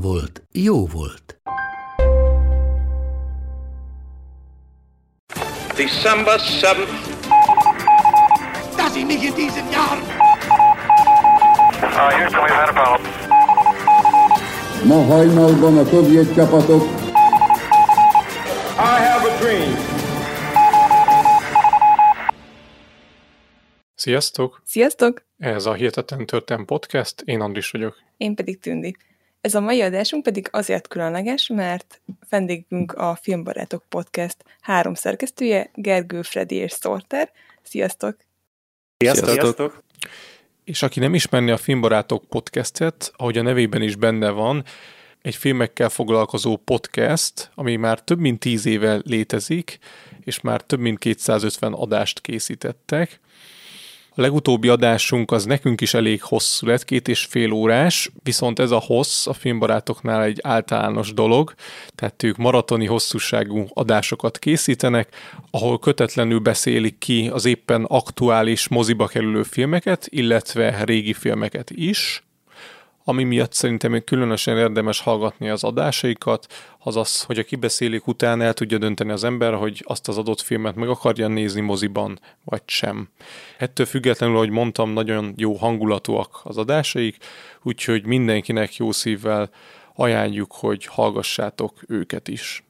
volt, 0.00 0.42
jó 0.52 0.86
volt. 0.86 1.40
December 5.76 6.40
7th. 6.40 7.14
dass 8.76 8.96
ich 8.96 9.06
mich 9.06 9.22
in 9.24 9.34
diesem 9.34 9.70
Jahr 9.72 9.98
Uh. 11.96 12.98
Ma 14.84 15.04
hajnalban 15.04 15.78
a 15.78 15.84
szovjet 15.84 16.34
csapatok 16.34 16.82
I 18.78 18.98
have 19.08 19.30
a 19.30 19.38
dream. 19.40 19.74
Sziasztok! 23.94 24.62
Sziasztok! 24.64 25.24
Ez 25.38 25.66
a 25.66 25.74
Hihetetlen 25.74 26.26
Történet 26.26 26.66
Podcast, 26.66 27.20
én 27.20 27.40
Andris 27.40 27.70
vagyok. 27.70 27.96
Én 28.16 28.34
pedig 28.34 28.60
Tündi. 28.60 28.96
Ez 29.46 29.54
a 29.54 29.60
mai 29.60 29.80
adásunk 29.80 30.22
pedig 30.22 30.48
azért 30.50 30.88
különleges, 30.88 31.46
mert 31.46 32.00
vendégünk 32.28 32.92
a 32.92 33.18
Filmbarátok 33.20 33.84
Podcast 33.88 34.36
három 34.60 34.94
szerkesztője, 34.94 35.70
Gergő, 35.74 36.22
Freddy 36.22 36.54
és 36.54 36.72
Sorter. 36.72 37.30
Sziasztok! 37.62 38.16
Sziasztok! 38.96 39.28
Sziasztok. 39.28 39.82
És 40.64 40.82
aki 40.82 41.00
nem 41.00 41.14
ismerni 41.14 41.50
a 41.50 41.56
Filmbarátok 41.56 42.24
podcastet, 42.24 43.12
ahogy 43.16 43.38
a 43.38 43.42
nevében 43.42 43.82
is 43.82 43.96
benne 43.96 44.30
van, 44.30 44.64
egy 45.22 45.36
filmekkel 45.36 45.88
foglalkozó 45.88 46.56
podcast, 46.56 47.50
ami 47.54 47.76
már 47.76 48.00
több 48.00 48.18
mint 48.18 48.40
tíz 48.40 48.66
éve 48.66 49.00
létezik, 49.04 49.78
és 50.24 50.40
már 50.40 50.60
több 50.60 50.80
mint 50.80 50.98
250 50.98 51.72
adást 51.72 52.20
készítettek. 52.20 53.20
A 54.18 54.20
legutóbbi 54.20 54.68
adásunk 54.68 55.30
az 55.30 55.44
nekünk 55.44 55.80
is 55.80 55.94
elég 55.94 56.22
hosszú 56.22 56.66
lett, 56.66 56.84
két 56.84 57.08
és 57.08 57.24
fél 57.24 57.52
órás, 57.52 58.10
viszont 58.22 58.58
ez 58.58 58.70
a 58.70 58.78
hossz 58.78 59.26
a 59.26 59.32
filmbarátoknál 59.32 60.22
egy 60.22 60.38
általános 60.42 61.12
dolog, 61.12 61.54
tehát 61.94 62.22
ők 62.22 62.36
maratoni 62.36 62.86
hosszúságú 62.86 63.66
adásokat 63.74 64.38
készítenek, 64.38 65.08
ahol 65.50 65.78
kötetlenül 65.78 66.38
beszélik 66.38 66.98
ki 66.98 67.30
az 67.32 67.44
éppen 67.44 67.84
aktuális 67.84 68.68
moziba 68.68 69.06
kerülő 69.06 69.42
filmeket, 69.42 70.06
illetve 70.10 70.84
régi 70.84 71.12
filmeket 71.12 71.70
is, 71.70 72.25
ami 73.08 73.24
miatt 73.24 73.52
szerintem 73.52 73.90
még 73.90 74.04
különösen 74.04 74.56
érdemes 74.56 75.00
hallgatni 75.00 75.48
az 75.48 75.64
adásaikat, 75.64 76.46
az 76.78 76.96
az, 76.96 77.22
hogy 77.22 77.38
a 77.38 77.44
kibeszélik 77.44 78.06
után 78.06 78.40
el 78.40 78.52
tudja 78.52 78.78
dönteni 78.78 79.10
az 79.10 79.24
ember, 79.24 79.54
hogy 79.54 79.84
azt 79.86 80.08
az 80.08 80.18
adott 80.18 80.40
filmet 80.40 80.74
meg 80.74 80.88
akarja 80.88 81.28
nézni 81.28 81.60
moziban, 81.60 82.20
vagy 82.44 82.62
sem. 82.66 83.08
Ettől 83.58 83.86
függetlenül, 83.86 84.36
ahogy 84.36 84.50
mondtam, 84.50 84.90
nagyon 84.90 85.34
jó 85.36 85.54
hangulatúak 85.54 86.40
az 86.44 86.56
adásaik, 86.56 87.16
úgyhogy 87.62 88.06
mindenkinek 88.06 88.76
jó 88.76 88.92
szívvel 88.92 89.50
ajánljuk, 89.94 90.52
hogy 90.52 90.86
hallgassátok 90.86 91.82
őket 91.88 92.28
is. 92.28 92.64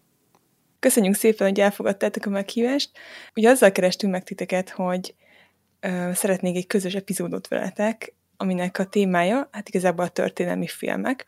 Köszönjük 0.79 1.15
szépen, 1.15 1.49
hogy 1.49 1.61
elfogadtátok 1.61 2.27
a 2.27 2.31
meghívást. 2.31 2.91
Ugye 3.35 3.51
azzal 3.51 3.73
kerestünk 3.73 4.13
meg 4.13 4.25
titeket, 4.25 4.71
hogy 4.71 5.15
ö, 5.81 6.11
szeretnék 6.15 6.57
egy 6.57 6.67
közös 6.67 6.95
epizódot 6.95 7.49
veletek, 7.49 8.15
aminek 8.37 8.79
a 8.79 8.85
témája, 8.85 9.49
hát 9.53 9.69
igazából 9.69 10.05
a 10.05 10.09
történelmi 10.09 10.67
filmek, 10.67 11.27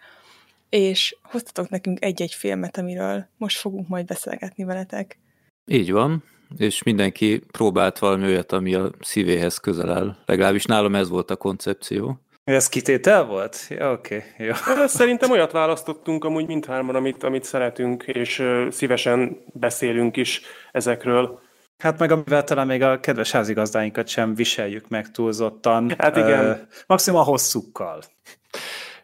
és 0.69 1.17
hoztatok 1.23 1.71
nekünk 1.71 2.05
egy-egy 2.05 2.33
filmet, 2.33 2.77
amiről 2.77 3.27
most 3.37 3.59
fogunk 3.59 3.89
majd 3.89 4.07
beszélgetni 4.07 4.65
veletek. 4.65 5.19
Így 5.67 5.93
van, 5.93 6.25
és 6.57 6.83
mindenki 6.83 7.43
próbált 7.53 7.99
valami 7.99 8.25
olyat, 8.25 8.53
ami 8.53 8.75
a 8.75 8.91
szívéhez 9.01 9.59
közel 9.59 9.91
áll. 9.91 10.17
Legalábbis 10.27 10.65
nálam 10.65 10.95
ez 10.95 11.09
volt 11.09 11.31
a 11.31 11.37
koncepció. 11.37 12.21
Ez 12.45 12.69
kitétel 12.69 13.25
volt? 13.25 13.67
Ja, 13.69 13.93
oké, 13.93 14.17
okay, 14.17 14.47
jó. 14.47 14.53
Szerintem 14.87 15.31
olyat 15.31 15.53
választottunk 15.53 16.25
amúgy 16.25 16.47
mindhárman, 16.47 16.95
amit, 16.95 17.23
amit 17.23 17.45
szeretünk, 17.45 18.03
és 18.03 18.43
szívesen 18.71 19.37
beszélünk 19.53 20.17
is 20.17 20.41
ezekről. 20.73 21.41
Hát 21.79 21.99
meg 21.99 22.11
amivel 22.11 22.45
talán 22.45 22.67
még 22.67 22.83
a 22.83 23.01
kedves 23.01 23.31
házigazdáinkat 23.31 24.09
sem 24.09 24.35
viseljük 24.35 24.89
meg 24.89 25.11
túlzottan. 25.11 25.95
Hát 25.99 26.17
igen. 26.17 26.51
Uh, 26.51 26.59
maximum 26.87 27.21
a 27.21 27.23
hosszúkkal. 27.23 28.03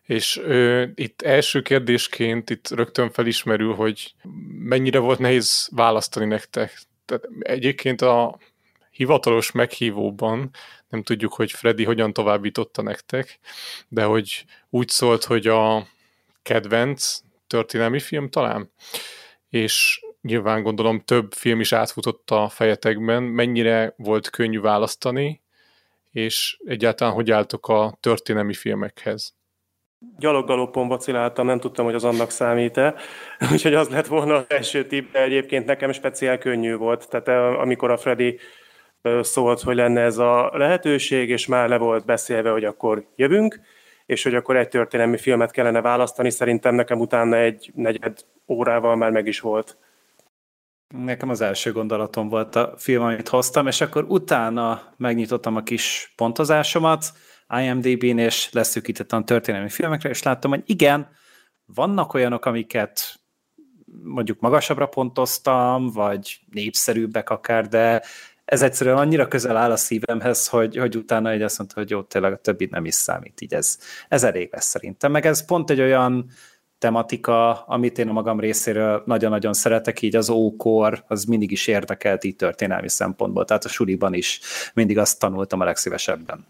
És 0.02 0.40
ö, 0.42 0.84
itt 0.94 1.22
első 1.22 1.62
kérdésként 1.62 2.50
itt 2.50 2.68
rögtön 2.70 3.10
felismerül, 3.10 3.74
hogy 3.74 4.14
mennyire 4.58 4.98
volt 4.98 5.18
nehéz 5.18 5.68
választani 5.72 6.26
nektek. 6.26 6.80
Tehát 7.04 7.28
egyébként 7.38 8.00
a 8.00 8.38
hivatalos 8.90 9.52
meghívóban 9.52 10.50
nem 10.88 11.02
tudjuk, 11.02 11.32
hogy 11.32 11.52
Freddy 11.52 11.84
hogyan 11.84 12.12
továbbította 12.12 12.82
nektek, 12.82 13.38
de 13.88 14.04
hogy 14.04 14.44
úgy 14.70 14.88
szólt, 14.88 15.24
hogy 15.24 15.46
a 15.46 15.86
kedvenc 16.42 17.18
történelmi 17.46 18.00
film 18.00 18.30
talán, 18.30 18.70
és 19.48 20.03
nyilván 20.24 20.62
gondolom 20.62 21.00
több 21.00 21.32
film 21.32 21.60
is 21.60 21.72
átfutott 21.72 22.30
a 22.30 22.48
fejetekben, 22.48 23.22
mennyire 23.22 23.94
volt 23.96 24.30
könnyű 24.30 24.60
választani, 24.60 25.42
és 26.10 26.58
egyáltalán 26.64 27.14
hogy 27.14 27.30
álltok 27.30 27.68
a 27.68 27.96
történelmi 28.00 28.54
filmekhez? 28.54 29.34
Gyaloggalopon 30.18 30.88
vaciláltam, 30.88 31.46
nem 31.46 31.60
tudtam, 31.60 31.84
hogy 31.84 31.94
az 31.94 32.04
annak 32.04 32.30
számít-e, 32.30 32.94
úgyhogy 33.52 33.74
az 33.74 33.88
lett 33.88 34.06
volna 34.06 34.34
az 34.34 34.44
első 34.48 34.86
tipp, 34.86 35.12
de 35.12 35.22
egyébként 35.22 35.66
nekem 35.66 35.92
speciál 35.92 36.38
könnyű 36.38 36.76
volt. 36.76 37.08
Tehát 37.08 37.58
amikor 37.60 37.90
a 37.90 37.96
Freddy 37.96 38.38
szólt, 39.20 39.60
hogy 39.60 39.76
lenne 39.76 40.00
ez 40.00 40.18
a 40.18 40.50
lehetőség, 40.52 41.28
és 41.28 41.46
már 41.46 41.68
le 41.68 41.78
volt 41.78 42.04
beszélve, 42.04 42.50
hogy 42.50 42.64
akkor 42.64 43.06
jövünk, 43.16 43.60
és 44.06 44.22
hogy 44.22 44.34
akkor 44.34 44.56
egy 44.56 44.68
történelmi 44.68 45.16
filmet 45.16 45.50
kellene 45.50 45.80
választani, 45.80 46.30
szerintem 46.30 46.74
nekem 46.74 47.00
utána 47.00 47.36
egy 47.36 47.70
negyed 47.74 48.18
órával 48.48 48.96
már 48.96 49.10
meg 49.10 49.26
is 49.26 49.40
volt. 49.40 49.78
Nekem 51.02 51.28
az 51.28 51.40
első 51.40 51.72
gondolatom 51.72 52.28
volt 52.28 52.56
a 52.56 52.74
film, 52.76 53.02
amit 53.02 53.28
hoztam, 53.28 53.66
és 53.66 53.80
akkor 53.80 54.04
utána 54.08 54.94
megnyitottam 54.96 55.56
a 55.56 55.62
kis 55.62 56.12
pontozásomat 56.16 57.12
IMDb-n, 57.60 58.18
és 58.18 58.48
leszűkítettem 58.52 59.24
történelmi 59.24 59.68
filmekre, 59.68 60.08
és 60.08 60.22
láttam, 60.22 60.50
hogy 60.50 60.62
igen, 60.66 61.08
vannak 61.64 62.14
olyanok, 62.14 62.44
amiket 62.44 63.20
mondjuk 64.02 64.40
magasabbra 64.40 64.86
pontoztam, 64.86 65.90
vagy 65.90 66.40
népszerűbbek 66.50 67.30
akár, 67.30 67.68
de 67.68 68.02
ez 68.44 68.62
egyszerűen 68.62 68.96
annyira 68.96 69.28
közel 69.28 69.56
áll 69.56 69.70
a 69.70 69.76
szívemhez, 69.76 70.48
hogy, 70.48 70.76
hogy 70.76 70.96
utána 70.96 71.30
egy 71.30 71.42
azt 71.42 71.58
mondta, 71.58 71.80
hogy 71.80 71.90
jó, 71.90 72.02
tényleg 72.02 72.32
a 72.32 72.36
többi 72.36 72.68
nem 72.70 72.84
is 72.84 72.94
számít, 72.94 73.40
így 73.40 73.54
ez, 73.54 73.78
ez 74.08 74.24
elég 74.24 74.48
lesz 74.52 74.66
szerintem. 74.66 75.10
Meg 75.12 75.26
ez 75.26 75.44
pont 75.44 75.70
egy 75.70 75.80
olyan 75.80 76.30
tematika, 76.84 77.52
amit 77.52 77.98
én 77.98 78.08
a 78.08 78.12
magam 78.12 78.40
részéről 78.40 79.02
nagyon-nagyon 79.06 79.52
szeretek, 79.52 80.02
így 80.02 80.16
az 80.16 80.30
ókor, 80.30 81.04
az 81.06 81.24
mindig 81.24 81.50
is 81.50 81.66
érdekelt 81.66 82.24
így 82.24 82.36
történelmi 82.36 82.88
szempontból, 82.88 83.44
tehát 83.44 83.64
a 83.64 83.68
suliban 83.68 84.14
is 84.14 84.40
mindig 84.74 84.98
azt 84.98 85.18
tanultam 85.18 85.60
a 85.60 85.64
legszívesebben. 85.64 86.46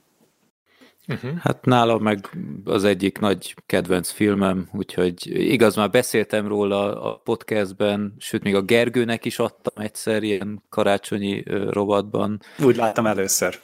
Uh-huh. 1.08 1.30
Hát 1.38 1.64
nálam 1.64 2.02
meg 2.02 2.28
az 2.64 2.84
egyik 2.84 3.18
nagy 3.18 3.54
kedvenc 3.66 4.10
filmem, 4.10 4.68
úgyhogy 4.72 5.26
igaz, 5.26 5.76
már 5.76 5.90
beszéltem 5.90 6.48
róla 6.48 7.02
a 7.02 7.20
podcastben, 7.24 8.14
sőt, 8.18 8.42
még 8.42 8.54
a 8.54 8.62
Gergőnek 8.62 9.24
is 9.24 9.38
adtam 9.38 9.84
egyszer 9.84 10.22
ilyen 10.22 10.62
karácsonyi 10.68 11.42
rovatban. 11.70 12.40
Úgy 12.64 12.76
láttam 12.76 13.06
először. 13.06 13.58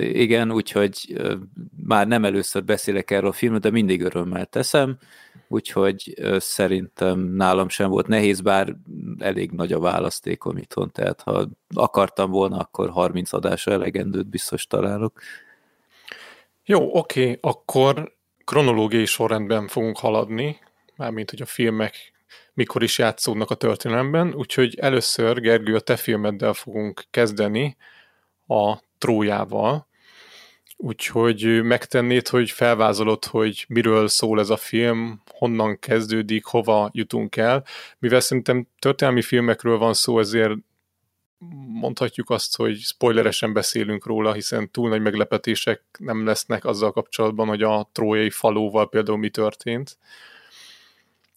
Igen, 0.00 0.52
úgyhogy 0.52 1.20
már 1.86 2.06
nem 2.06 2.24
először 2.24 2.64
beszélek 2.64 3.10
erről 3.10 3.28
a 3.28 3.32
filmről, 3.32 3.60
de 3.60 3.70
mindig 3.70 4.02
örömmel 4.02 4.46
teszem, 4.46 4.98
úgyhogy 5.48 6.14
szerintem 6.38 7.18
nálam 7.18 7.68
sem 7.68 7.90
volt 7.90 8.06
nehéz, 8.06 8.40
bár 8.40 8.76
elég 9.18 9.50
nagy 9.50 9.72
a 9.72 9.78
választékom 9.78 10.56
itthon, 10.56 10.90
tehát 10.90 11.20
ha 11.20 11.48
akartam 11.74 12.30
volna, 12.30 12.56
akkor 12.56 12.90
30 12.90 13.32
adásra 13.32 13.72
elegendőt 13.72 14.28
biztos 14.28 14.66
találok. 14.66 15.20
Jó, 16.64 16.96
oké, 16.96 17.38
akkor 17.40 18.14
kronológiai 18.44 19.06
sorrendben 19.06 19.68
fogunk 19.68 19.98
haladni, 19.98 20.58
mármint, 20.96 21.30
hogy 21.30 21.42
a 21.42 21.46
filmek 21.46 22.12
mikor 22.54 22.82
is 22.82 22.98
játszódnak 22.98 23.50
a 23.50 23.54
történelemben, 23.54 24.34
úgyhogy 24.34 24.78
először, 24.78 25.40
Gergő, 25.40 25.74
a 25.74 25.80
te 25.80 25.96
filmeddel 25.96 26.52
fogunk 26.52 27.04
kezdeni, 27.10 27.76
a 28.46 28.78
Trójával, 28.98 29.86
Úgyhogy 30.78 31.62
megtennéd, 31.62 32.28
hogy 32.28 32.50
felvázolod, 32.50 33.24
hogy 33.24 33.64
miről 33.68 34.08
szól 34.08 34.40
ez 34.40 34.50
a 34.50 34.56
film, 34.56 35.22
honnan 35.32 35.78
kezdődik, 35.78 36.44
hova 36.44 36.90
jutunk 36.92 37.36
el. 37.36 37.64
Mivel 37.98 38.20
szerintem 38.20 38.68
történelmi 38.78 39.22
filmekről 39.22 39.78
van 39.78 39.94
szó, 39.94 40.18
ezért 40.18 40.52
mondhatjuk 41.80 42.30
azt, 42.30 42.56
hogy 42.56 42.78
spoileresen 42.78 43.52
beszélünk 43.52 44.06
róla, 44.06 44.32
hiszen 44.32 44.70
túl 44.70 44.88
nagy 44.88 45.00
meglepetések 45.00 45.82
nem 45.98 46.24
lesznek 46.24 46.64
azzal 46.64 46.92
kapcsolatban, 46.92 47.48
hogy 47.48 47.62
a 47.62 47.88
trójai 47.92 48.30
falóval 48.30 48.88
például 48.88 49.18
mi 49.18 49.30
történt. 49.30 49.98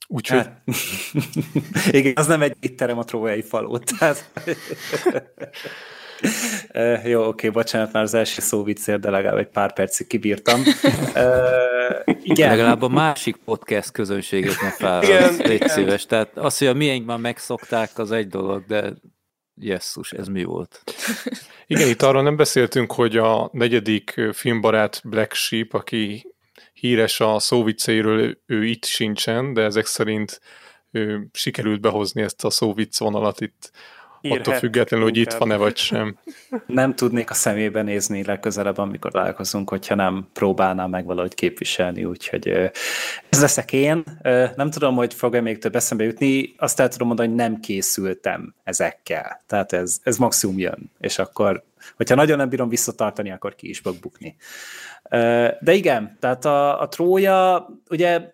Úgyhogy... 0.07 0.37
Hát, 0.37 0.61
igen, 1.91 2.13
az 2.15 2.27
nem 2.27 2.41
egy 2.41 2.55
étterem 2.59 2.97
a 2.97 3.03
trójai 3.03 3.41
faló, 3.41 3.77
tehát... 3.77 4.31
Uh, 6.73 7.07
jó, 7.11 7.27
oké, 7.27 7.49
bocsánat, 7.49 7.91
már 7.91 8.03
az 8.03 8.13
első 8.13 8.41
szó 8.41 8.63
viccér, 8.63 8.99
de 8.99 9.09
legalább 9.09 9.37
egy 9.37 9.47
pár 9.47 9.73
percig 9.73 10.07
kibírtam. 10.07 10.61
Uh, 11.15 12.15
igen. 12.21 12.49
Legalább 12.49 12.81
a 12.81 12.87
másik 12.87 13.35
podcast 13.35 13.91
közönséget 13.91 14.61
ne 14.61 14.71
fáradsz, 14.85 15.37
légy 15.37 15.67
szíves. 15.67 16.05
Tehát 16.05 16.37
az, 16.37 16.57
hogy 16.57 16.67
a 16.67 16.73
miénkben 16.73 17.19
megszokták, 17.19 17.89
az 17.95 18.11
egy 18.11 18.27
dolog, 18.27 18.65
de 18.65 18.93
jesszus, 19.55 20.11
ez 20.11 20.27
mi 20.27 20.43
volt? 20.43 20.83
Igen, 21.67 21.87
itt 21.87 22.01
arról 22.01 22.23
nem 22.23 22.35
beszéltünk, 22.35 22.91
hogy 22.91 23.17
a 23.17 23.49
negyedik 23.51 24.21
filmbarát 24.33 25.01
Black 25.03 25.33
Sheep, 25.33 25.73
aki 25.73 26.33
híres 26.73 27.19
a 27.19 27.39
szóvicceiről, 27.39 28.19
ő, 28.19 28.41
ő 28.45 28.65
itt 28.65 28.85
sincsen, 28.85 29.53
de 29.53 29.61
ezek 29.61 29.85
szerint 29.85 30.41
ő 30.91 31.29
sikerült 31.33 31.81
behozni 31.81 32.21
ezt 32.21 32.45
a 32.45 32.49
szóvicc 32.49 32.99
vonalat 32.99 33.41
itt 33.41 33.71
Írhet, 34.21 34.39
attól 34.39 34.53
függetlenül, 34.53 35.05
hogy 35.05 35.17
itt 35.17 35.33
van-e 35.33 35.55
vagy 35.55 35.77
sem. 35.77 36.17
Nem 36.65 36.95
tudnék 36.95 37.29
a 37.29 37.33
szemébe 37.33 37.81
nézni 37.81 38.23
legközelebb, 38.23 38.77
amikor 38.77 39.11
találkozunk, 39.11 39.69
hogyha 39.69 39.95
nem 39.95 40.27
próbálnám 40.33 40.89
meg 40.89 41.05
valahogy 41.05 41.33
képviselni, 41.33 42.03
úgyhogy 42.03 42.47
ez 43.29 43.41
leszek 43.41 43.73
én. 43.73 44.03
Nem 44.55 44.69
tudom, 44.69 44.95
hogy 44.95 45.13
fog-e 45.13 45.41
még 45.41 45.57
több 45.57 45.75
eszembe 45.75 46.03
jutni, 46.03 46.53
azt 46.57 46.79
el 46.79 46.87
tudom 46.87 47.07
mondani, 47.07 47.27
hogy 47.27 47.37
nem 47.37 47.59
készültem 47.59 48.55
ezekkel. 48.63 49.41
Tehát 49.47 49.73
ez, 49.73 49.99
ez 50.03 50.17
maximum 50.17 50.57
jön, 50.57 50.91
és 50.99 51.19
akkor, 51.19 51.63
hogyha 51.95 52.15
nagyon 52.15 52.37
nem 52.37 52.49
bírom 52.49 52.69
visszatartani, 52.69 53.31
akkor 53.31 53.55
ki 53.55 53.69
is 53.69 53.79
fog 53.79 53.95
bukni. 53.99 54.35
De 55.59 55.73
igen, 55.73 56.17
tehát 56.19 56.45
a, 56.45 56.81
a 56.81 56.87
trója, 56.87 57.67
ugye 57.89 58.31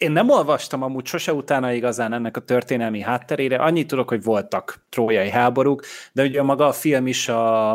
én 0.00 0.12
nem 0.12 0.30
olvastam 0.30 0.82
amúgy 0.82 1.06
sose 1.06 1.32
utána 1.32 1.72
igazán 1.72 2.12
ennek 2.12 2.36
a 2.36 2.40
történelmi 2.40 3.00
hátterére, 3.00 3.56
annyit 3.56 3.86
tudok, 3.86 4.08
hogy 4.08 4.22
voltak 4.22 4.84
trójai 4.88 5.30
háborúk, 5.30 5.82
de 6.12 6.22
ugye 6.22 6.42
maga 6.42 6.66
a 6.66 6.72
film 6.72 7.06
is 7.06 7.28
a, 7.28 7.74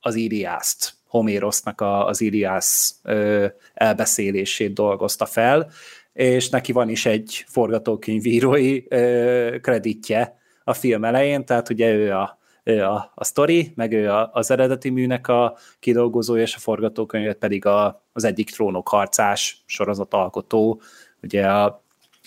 az 0.00 0.14
Iliászt, 0.14 0.94
Homérosznak 1.08 1.80
a, 1.80 2.06
az 2.06 2.20
Iliász 2.20 3.00
ö, 3.02 3.46
elbeszélését 3.74 4.72
dolgozta 4.72 5.26
fel, 5.26 5.70
és 6.12 6.48
neki 6.48 6.72
van 6.72 6.88
is 6.88 7.06
egy 7.06 7.44
forgatókönyvírói 7.48 8.82
ö, 8.88 9.56
kreditje 9.60 10.38
a 10.64 10.72
film 10.72 11.04
elején, 11.04 11.44
tehát 11.44 11.70
ugye 11.70 11.92
ő 11.92 12.12
a, 12.12 12.38
ő 12.64 12.84
a, 12.84 13.12
a 13.14 13.24
sztori, 13.24 13.72
meg 13.74 13.92
ő 13.92 14.10
a, 14.10 14.30
az 14.32 14.50
eredeti 14.50 14.90
műnek 14.90 15.28
a 15.28 15.56
kidolgozója, 15.80 16.42
és 16.42 16.54
a 16.54 16.58
forgatókönyvet 16.58 17.38
pedig 17.38 17.66
a, 17.66 18.04
az 18.12 18.24
egyik 18.24 18.50
trónok 18.50 18.88
harcás 18.88 19.62
sorozat 19.66 20.14
alkotó, 20.14 20.80
ugye 21.26 21.46
a 21.46 21.82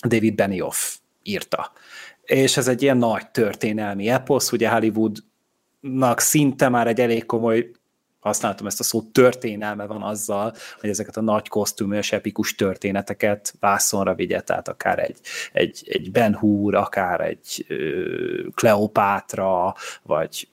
David 0.08 0.36
Benioff 0.36 0.96
írta. 1.24 1.72
És 2.24 2.58
ez 2.58 2.68
egy 2.68 2.82
ilyen 2.82 2.98
nagy 2.98 3.30
történelmi 3.30 4.10
eposz, 4.10 4.52
ugye 4.52 4.70
Hollywoodnak 4.70 6.20
szinte 6.20 6.70
már 6.70 6.88
egy 6.88 7.00
elég 7.00 7.26
komoly 7.26 7.72
használtam 8.20 8.66
ezt 8.68 8.80
a 8.80 8.84
szót, 8.84 9.06
történelme 9.06 9.86
van 9.86 10.02
azzal, 10.02 10.54
hogy 10.80 10.90
ezeket 10.90 11.18
a 11.18 11.22
nagy 11.22 11.48
kosztümös, 11.48 12.12
epikus 12.12 12.56
történeteket 12.56 13.54
vászonra 13.60 14.16
vigye, 14.16 14.42
tehát 14.42 14.68
akár 14.68 15.00
egy, 15.00 15.18
egy, 15.54 15.84
egy 15.86 16.12
Ben 16.12 16.36
Hur, 16.36 16.76
akár 16.76 17.22
egy 17.22 17.66
Kleopátra, 18.54 19.76
vagy 20.04 20.48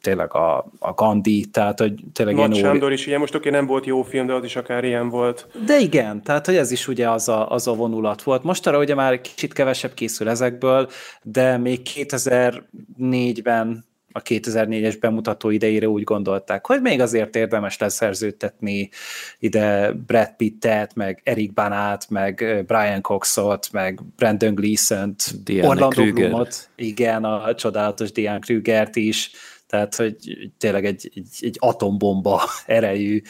tényleg 0.00 0.34
a, 0.34 0.70
a 0.78 0.92
Gandhi, 0.92 1.44
tehát 1.52 1.78
hogy 1.78 1.94
tényleg 2.12 2.34
Nagy 2.34 2.54
ilyen 2.54 2.64
Sándor 2.64 2.92
is 2.92 3.06
ilyen, 3.06 3.20
most 3.20 3.34
oké, 3.34 3.50
nem 3.50 3.66
volt 3.66 3.86
jó 3.86 4.02
film, 4.02 4.26
de 4.26 4.32
az 4.32 4.44
is 4.44 4.56
akár 4.56 4.84
ilyen 4.84 5.08
volt. 5.08 5.46
De 5.66 5.78
igen, 5.78 6.22
tehát 6.22 6.46
hogy 6.46 6.56
ez 6.56 6.70
is 6.70 6.88
ugye 6.88 7.10
az 7.10 7.28
a, 7.28 7.50
az 7.50 7.66
a 7.66 7.74
vonulat 7.74 8.22
volt. 8.22 8.42
Most 8.42 8.66
arra 8.66 8.78
ugye 8.78 8.94
már 8.94 9.20
kicsit 9.20 9.52
kevesebb 9.52 9.94
készül 9.94 10.28
ezekből, 10.28 10.88
de 11.22 11.56
még 11.56 11.80
2004-ben 11.94 13.86
a 14.12 14.22
2004-es 14.22 14.96
bemutató 15.00 15.50
idejére 15.50 15.88
úgy 15.88 16.02
gondolták, 16.02 16.66
hogy 16.66 16.80
még 16.80 17.00
azért 17.00 17.36
érdemes 17.36 17.78
leszerződtetni 17.78 18.90
ide 19.38 19.92
Brad 20.06 20.34
Pittet, 20.36 20.94
meg 20.94 21.20
Eric 21.24 21.52
Banát, 21.52 22.10
meg 22.10 22.64
Brian 22.66 23.00
Coxot, 23.00 23.68
meg 23.72 24.00
Brandon 24.16 24.54
Gleeson-t, 24.54 25.34
Orlando 25.62 26.12
Bloomot, 26.12 26.68
igen, 26.76 27.24
a 27.24 27.54
csodálatos 27.54 28.12
Diane 28.12 28.38
Krügert 28.38 28.96
is, 28.96 29.30
tehát 29.68 29.94
hogy 29.94 30.16
tényleg 30.58 30.84
egy, 30.84 31.10
egy, 31.14 31.28
egy 31.40 31.56
atombomba 31.58 32.42
erejű 32.66 33.22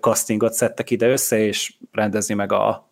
castingot 0.00 0.52
szedtek 0.52 0.90
ide 0.90 1.08
össze, 1.08 1.38
és 1.38 1.74
rendezni 1.92 2.34
meg 2.34 2.52
a 2.52 2.90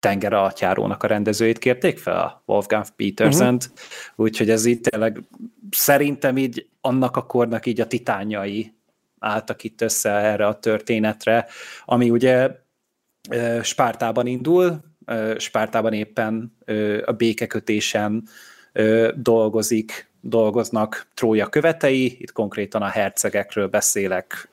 tenger 0.00 0.32
atyárónak 0.32 1.02
a 1.02 1.06
rendezőjét 1.06 1.58
kérték 1.58 1.98
fel, 1.98 2.16
a 2.16 2.42
Wolfgang 2.46 2.84
Petersen-t, 2.96 3.64
uh-huh. 3.64 3.78
úgyhogy 4.16 4.50
ez 4.50 4.64
így 4.64 4.80
tényleg 4.80 5.22
szerintem 5.70 6.36
így 6.36 6.68
annak 6.80 7.16
a 7.16 7.26
kornak 7.26 7.66
így 7.66 7.80
a 7.80 7.86
titányai 7.86 8.74
álltak 9.18 9.64
itt 9.64 9.80
össze 9.80 10.10
erre 10.10 10.46
a 10.46 10.58
történetre, 10.58 11.46
ami 11.84 12.10
ugye 12.10 12.50
Spártában 13.62 14.26
indul, 14.26 14.80
Spártában 15.36 15.92
éppen 15.92 16.56
a 17.04 17.12
békekötésen 17.12 18.28
dolgozik 19.14 20.09
dolgoznak 20.20 21.06
Trója 21.14 21.46
követei, 21.46 22.16
itt 22.20 22.32
konkrétan 22.32 22.82
a 22.82 22.88
hercegekről 22.88 23.68
beszélek, 23.68 24.48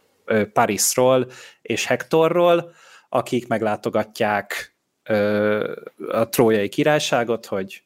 Parisról 0.54 1.28
és 1.62 1.86
Hektorról, 1.86 2.72
akik 3.10 3.48
meglátogatják 3.48 4.76
a 6.12 6.30
trójai 6.30 6.70
királyságot, 6.70 7.46
hogy 7.46 7.84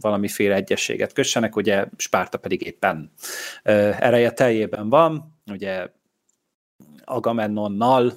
valamiféle 0.00 0.54
egyességet 0.54 1.12
kössenek, 1.12 1.56
ugye 1.56 1.86
Spárta 1.96 2.38
pedig 2.38 2.62
éppen 2.62 3.12
ereje 3.62 4.30
teljében 4.30 4.88
van, 4.88 5.38
ugye 5.46 5.86
Agamennonnal 7.04 8.12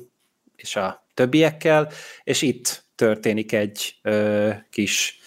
és 0.56 0.75
a 0.75 1.06
többiekkel, 1.13 1.89
és 2.24 2.42
itt 2.42 2.86
történik 2.96 3.51
egy 3.51 3.96
kis 4.70 5.21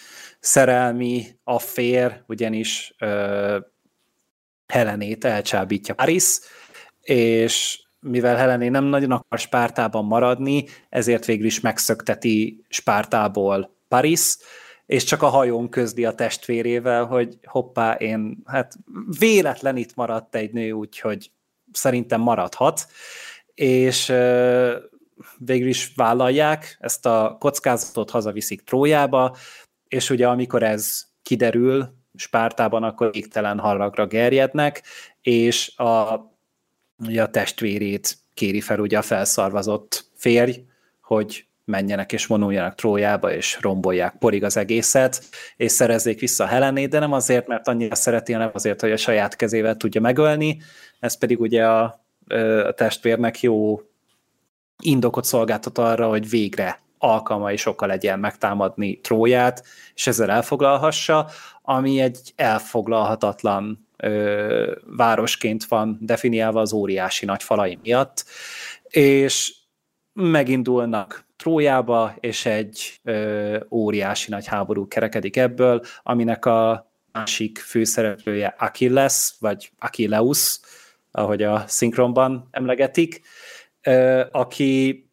szerelmi 0.45 1.39
affér, 1.43 2.23
ugyanis 2.27 2.95
uh, 2.99 3.55
Helenét 4.67 5.25
elcsábítja 5.25 5.93
Paris, 5.93 6.39
és 7.01 7.83
mivel 7.99 8.35
Helené 8.35 8.67
nem 8.67 8.83
nagyon 8.83 9.11
akar 9.11 9.39
Spártában 9.39 10.05
maradni, 10.05 10.65
ezért 10.89 11.25
végül 11.25 11.45
is 11.45 11.59
megszökteti 11.59 12.65
Spártából 12.69 13.75
Paris, 13.87 14.37
és 14.85 15.03
csak 15.03 15.21
a 15.21 15.27
hajón 15.27 15.69
közli 15.69 16.05
a 16.05 16.15
testvérével, 16.15 17.05
hogy 17.05 17.37
hoppá, 17.43 17.93
én, 17.93 18.37
hát 18.45 18.73
véletlen 19.19 19.77
itt 19.77 19.95
maradt 19.95 20.35
egy 20.35 20.51
nő, 20.51 20.71
úgyhogy 20.71 21.31
szerintem 21.71 22.21
maradhat, 22.21 22.87
és 23.53 24.13
végül 25.37 25.67
is 25.67 25.91
vállalják, 25.95 26.77
ezt 26.79 27.05
a 27.05 27.35
kockázatot 27.39 28.09
hazaviszik 28.09 28.63
Trójába, 28.63 29.35
és 29.87 30.09
ugye 30.09 30.27
amikor 30.27 30.63
ez 30.63 31.03
kiderül 31.21 31.93
Spártában, 32.15 32.83
akkor 32.83 33.09
égtelen 33.13 33.59
haragra 33.59 34.07
gerjednek, 34.07 34.83
és 35.21 35.77
a, 35.77 36.19
ugye 37.07 37.23
a 37.23 37.29
testvérét 37.29 38.17
kéri 38.33 38.61
fel 38.61 38.79
ugye 38.79 38.97
a 38.97 39.01
felszarvazott 39.01 40.11
férj, 40.15 40.63
hogy 41.01 41.45
menjenek 41.65 42.11
és 42.11 42.25
vonuljanak 42.25 42.75
Trójába, 42.75 43.33
és 43.33 43.57
rombolják 43.61 44.15
porig 44.17 44.43
az 44.43 44.57
egészet, 44.57 45.23
és 45.55 45.71
szerezzék 45.71 46.19
vissza 46.19 46.45
Helenét, 46.45 46.89
de 46.89 46.99
nem 46.99 47.13
azért, 47.13 47.47
mert 47.47 47.67
annyira 47.67 47.95
szereti, 47.95 48.33
hanem 48.33 48.49
azért, 48.53 48.81
hogy 48.81 48.91
a 48.91 48.97
saját 48.97 49.35
kezével 49.35 49.77
tudja 49.77 50.01
megölni, 50.01 50.61
ez 50.99 51.17
pedig 51.17 51.39
ugye 51.39 51.67
a, 51.67 51.83
a 52.67 52.71
testvérnek 52.71 53.41
jó 53.41 53.81
indokot 54.81 55.25
szolgáltat 55.25 55.77
arra, 55.77 56.07
hogy 56.07 56.29
végre 56.29 56.84
alkalma 56.97 57.51
is 57.51 57.65
oka 57.65 57.85
legyen 57.85 58.19
megtámadni 58.19 58.99
Tróját, 58.99 59.63
és 59.95 60.07
ezzel 60.07 60.31
elfoglalhassa, 60.31 61.27
ami 61.61 61.99
egy 61.99 62.33
elfoglalhatatlan 62.35 63.87
ö, 63.97 64.75
városként 64.85 65.65
van 65.65 65.97
definiálva 66.01 66.61
az 66.61 66.73
óriási 66.73 67.25
nagy 67.25 67.43
falai 67.43 67.79
miatt, 67.83 68.25
és 68.83 69.53
megindulnak 70.13 71.25
Trójába, 71.37 72.15
és 72.19 72.45
egy 72.45 72.99
ö, 73.03 73.57
óriási 73.69 74.31
nagy 74.31 74.45
háború 74.45 74.87
kerekedik 74.87 75.37
ebből, 75.37 75.81
aminek 76.03 76.45
a 76.45 76.91
másik 77.11 77.57
főszereplője 77.57 78.55
Achilles, 78.57 79.35
vagy 79.39 79.71
Achilleus, 79.79 80.59
ahogy 81.11 81.43
a 81.43 81.63
szinkronban 81.67 82.47
emlegetik, 82.51 83.21
aki 84.31 85.04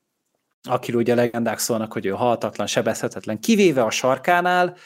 akiről 0.69 1.01
ugye 1.01 1.15
legendák 1.15 1.59
szólnak, 1.59 1.93
hogy 1.93 2.07
ő 2.07 2.11
haltatlan, 2.11 2.67
sebezhetetlen, 2.67 3.41
kivéve 3.41 3.83
a 3.83 3.91
sarkánál, 3.91 4.77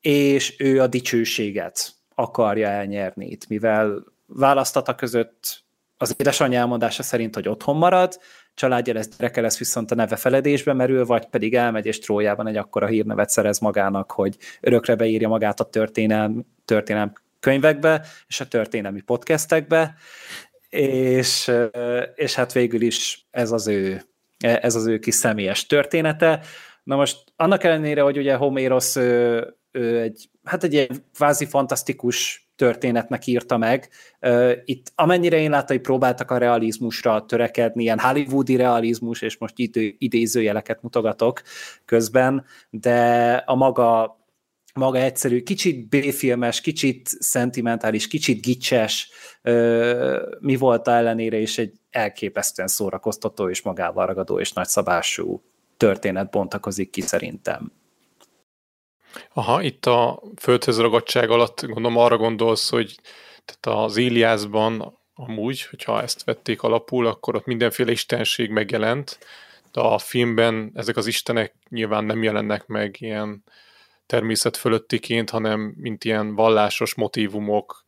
és 0.00 0.54
ő 0.58 0.80
a 0.80 0.86
dicsőséget 0.86 1.92
akarja 2.14 2.68
elnyerni 2.68 3.26
itt, 3.26 3.48
mivel 3.48 4.04
választata 4.26 4.94
között 4.94 5.64
az 5.96 6.14
édesanyja 6.18 6.58
elmondása 6.58 7.02
szerint, 7.02 7.34
hogy 7.34 7.48
otthon 7.48 7.76
marad, 7.76 8.18
családja 8.54 8.94
lesz, 8.94 9.08
gyereke 9.16 9.40
lesz, 9.40 9.58
viszont 9.58 9.90
a 9.90 9.94
neve 9.94 10.16
feledésbe 10.16 10.72
merül, 10.72 11.06
vagy 11.06 11.26
pedig 11.26 11.54
elmegy 11.54 11.86
és 11.86 11.98
trójában 11.98 12.46
egy 12.46 12.56
akkora 12.56 12.86
hírnevet 12.86 13.28
szerez 13.28 13.58
magának, 13.58 14.10
hogy 14.10 14.36
örökre 14.60 14.94
beírja 14.94 15.28
magát 15.28 15.60
a 15.60 15.64
történelm, 15.64 16.46
történelm 16.64 17.12
könyvekbe 17.40 18.06
és 18.26 18.40
a 18.40 18.48
történelmi 18.48 19.00
podcastekbe, 19.00 19.94
és, 20.68 21.52
és 22.14 22.34
hát 22.34 22.52
végül 22.52 22.80
is 22.80 23.26
ez 23.30 23.50
az 23.50 23.66
ő 23.66 24.02
ez 24.44 24.74
az 24.74 24.86
ő 24.86 24.98
kis 24.98 25.14
személyes 25.14 25.66
története. 25.66 26.40
Na 26.82 26.96
most 26.96 27.24
annak 27.36 27.64
ellenére, 27.64 28.02
hogy 28.02 28.18
ugye 28.18 28.34
Homérosz 28.34 28.96
ő, 28.96 29.46
ő 29.70 30.00
egy, 30.00 30.28
hát 30.44 30.64
egy 30.64 30.72
ilyen 30.72 30.88
kvázi 31.14 31.44
fantasztikus 31.44 32.48
történetnek 32.56 33.26
írta 33.26 33.56
meg. 33.56 33.88
Itt 34.64 34.92
amennyire 34.94 35.38
én 35.38 35.50
láttam, 35.50 35.76
hogy 35.76 35.84
próbáltak 35.84 36.30
a 36.30 36.38
realizmusra 36.38 37.24
törekedni, 37.24 37.82
ilyen 37.82 37.98
hollywoodi 37.98 38.56
realizmus, 38.56 39.22
és 39.22 39.38
most 39.38 39.54
idő, 39.56 39.94
idézőjeleket 39.98 40.82
mutogatok 40.82 41.42
közben, 41.84 42.44
de 42.70 43.32
a 43.46 43.54
maga 43.54 44.22
maga 44.74 44.98
egyszerű, 44.98 45.42
kicsit 45.42 45.88
B-filmes, 45.88 46.60
kicsit 46.60 47.08
szentimentális, 47.08 48.06
kicsit 48.06 48.42
gicses, 48.42 49.10
mi 50.40 50.56
volt 50.56 50.88
ellenére 50.88 51.36
is 51.36 51.58
egy 51.58 51.72
elképesztően 51.94 52.68
szórakoztató 52.68 53.48
és 53.48 53.62
magával 53.62 54.06
ragadó 54.06 54.40
és 54.40 54.52
nagyszabású 54.52 55.42
történet 55.76 56.30
bontakozik 56.30 56.90
ki 56.90 57.00
szerintem. 57.00 57.72
Aha, 59.32 59.62
itt 59.62 59.86
a 59.86 60.22
földhöz 60.36 60.78
ragadtság 60.78 61.30
alatt 61.30 61.60
gondolom 61.66 61.96
arra 61.96 62.16
gondolsz, 62.16 62.70
hogy 62.70 63.00
tehát 63.44 63.80
az 63.84 63.96
Iliászban 63.96 64.98
amúgy, 65.14 65.62
hogyha 65.62 66.02
ezt 66.02 66.24
vették 66.24 66.62
alapul, 66.62 67.06
akkor 67.06 67.34
ott 67.34 67.44
mindenféle 67.44 67.90
istenség 67.90 68.50
megjelent, 68.50 69.18
de 69.72 69.80
a 69.80 69.98
filmben 69.98 70.70
ezek 70.74 70.96
az 70.96 71.06
istenek 71.06 71.54
nyilván 71.68 72.04
nem 72.04 72.22
jelennek 72.22 72.66
meg 72.66 72.96
ilyen 73.00 73.44
természet 74.06 74.56
fölöttiként, 74.56 75.30
hanem 75.30 75.74
mint 75.76 76.04
ilyen 76.04 76.34
vallásos 76.34 76.94
motívumok, 76.94 77.84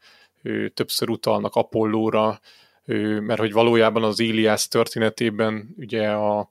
többször 0.75 1.11
utalnak 1.11 1.55
Apollóra, 1.55 2.41
mert 3.21 3.41
hogy 3.41 3.53
valójában 3.53 4.05
az 4.05 4.19
Iliász 4.19 4.69
történetében 4.69 5.75
ugye 5.77 6.11
a, 6.11 6.51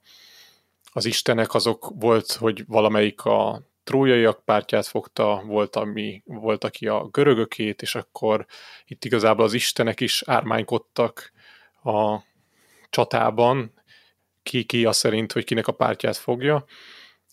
az 0.92 1.06
istenek 1.06 1.54
azok 1.54 1.92
volt, 2.00 2.32
hogy 2.32 2.66
valamelyik 2.68 3.26
a 3.26 3.62
trójaiak 3.84 4.44
pártját 4.46 4.86
fogta, 4.86 5.44
volt, 5.46 5.76
ami, 5.76 6.22
volt, 6.26 6.64
aki 6.64 6.88
a 6.88 7.08
görögökét, 7.12 7.82
és 7.82 7.96
akkor 7.96 8.46
itt 8.86 9.06
igazából 9.06 9.46
az 9.46 9.54
istenek 9.54 10.00
is 10.00 10.24
ármánykodtak 10.26 11.32
a 11.84 12.18
csatában, 12.90 13.74
ki, 14.44 14.64
ki 14.64 14.86
az 14.86 14.98
szerint, 14.98 15.32
hogy 15.32 15.44
kinek 15.44 15.68
a 15.68 15.72
pártját 15.72 16.18
fogja, 16.18 16.66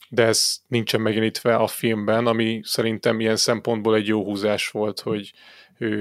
de 0.09 0.25
ez 0.25 0.61
nincsen 0.67 1.01
megjelenítve 1.01 1.57
a 1.57 1.67
filmben, 1.67 2.27
ami 2.27 2.61
szerintem 2.65 3.21
ilyen 3.21 3.37
szempontból 3.37 3.95
egy 3.95 4.07
jó 4.07 4.25
húzás 4.25 4.71
volt, 4.71 5.01
hogy 5.01 5.33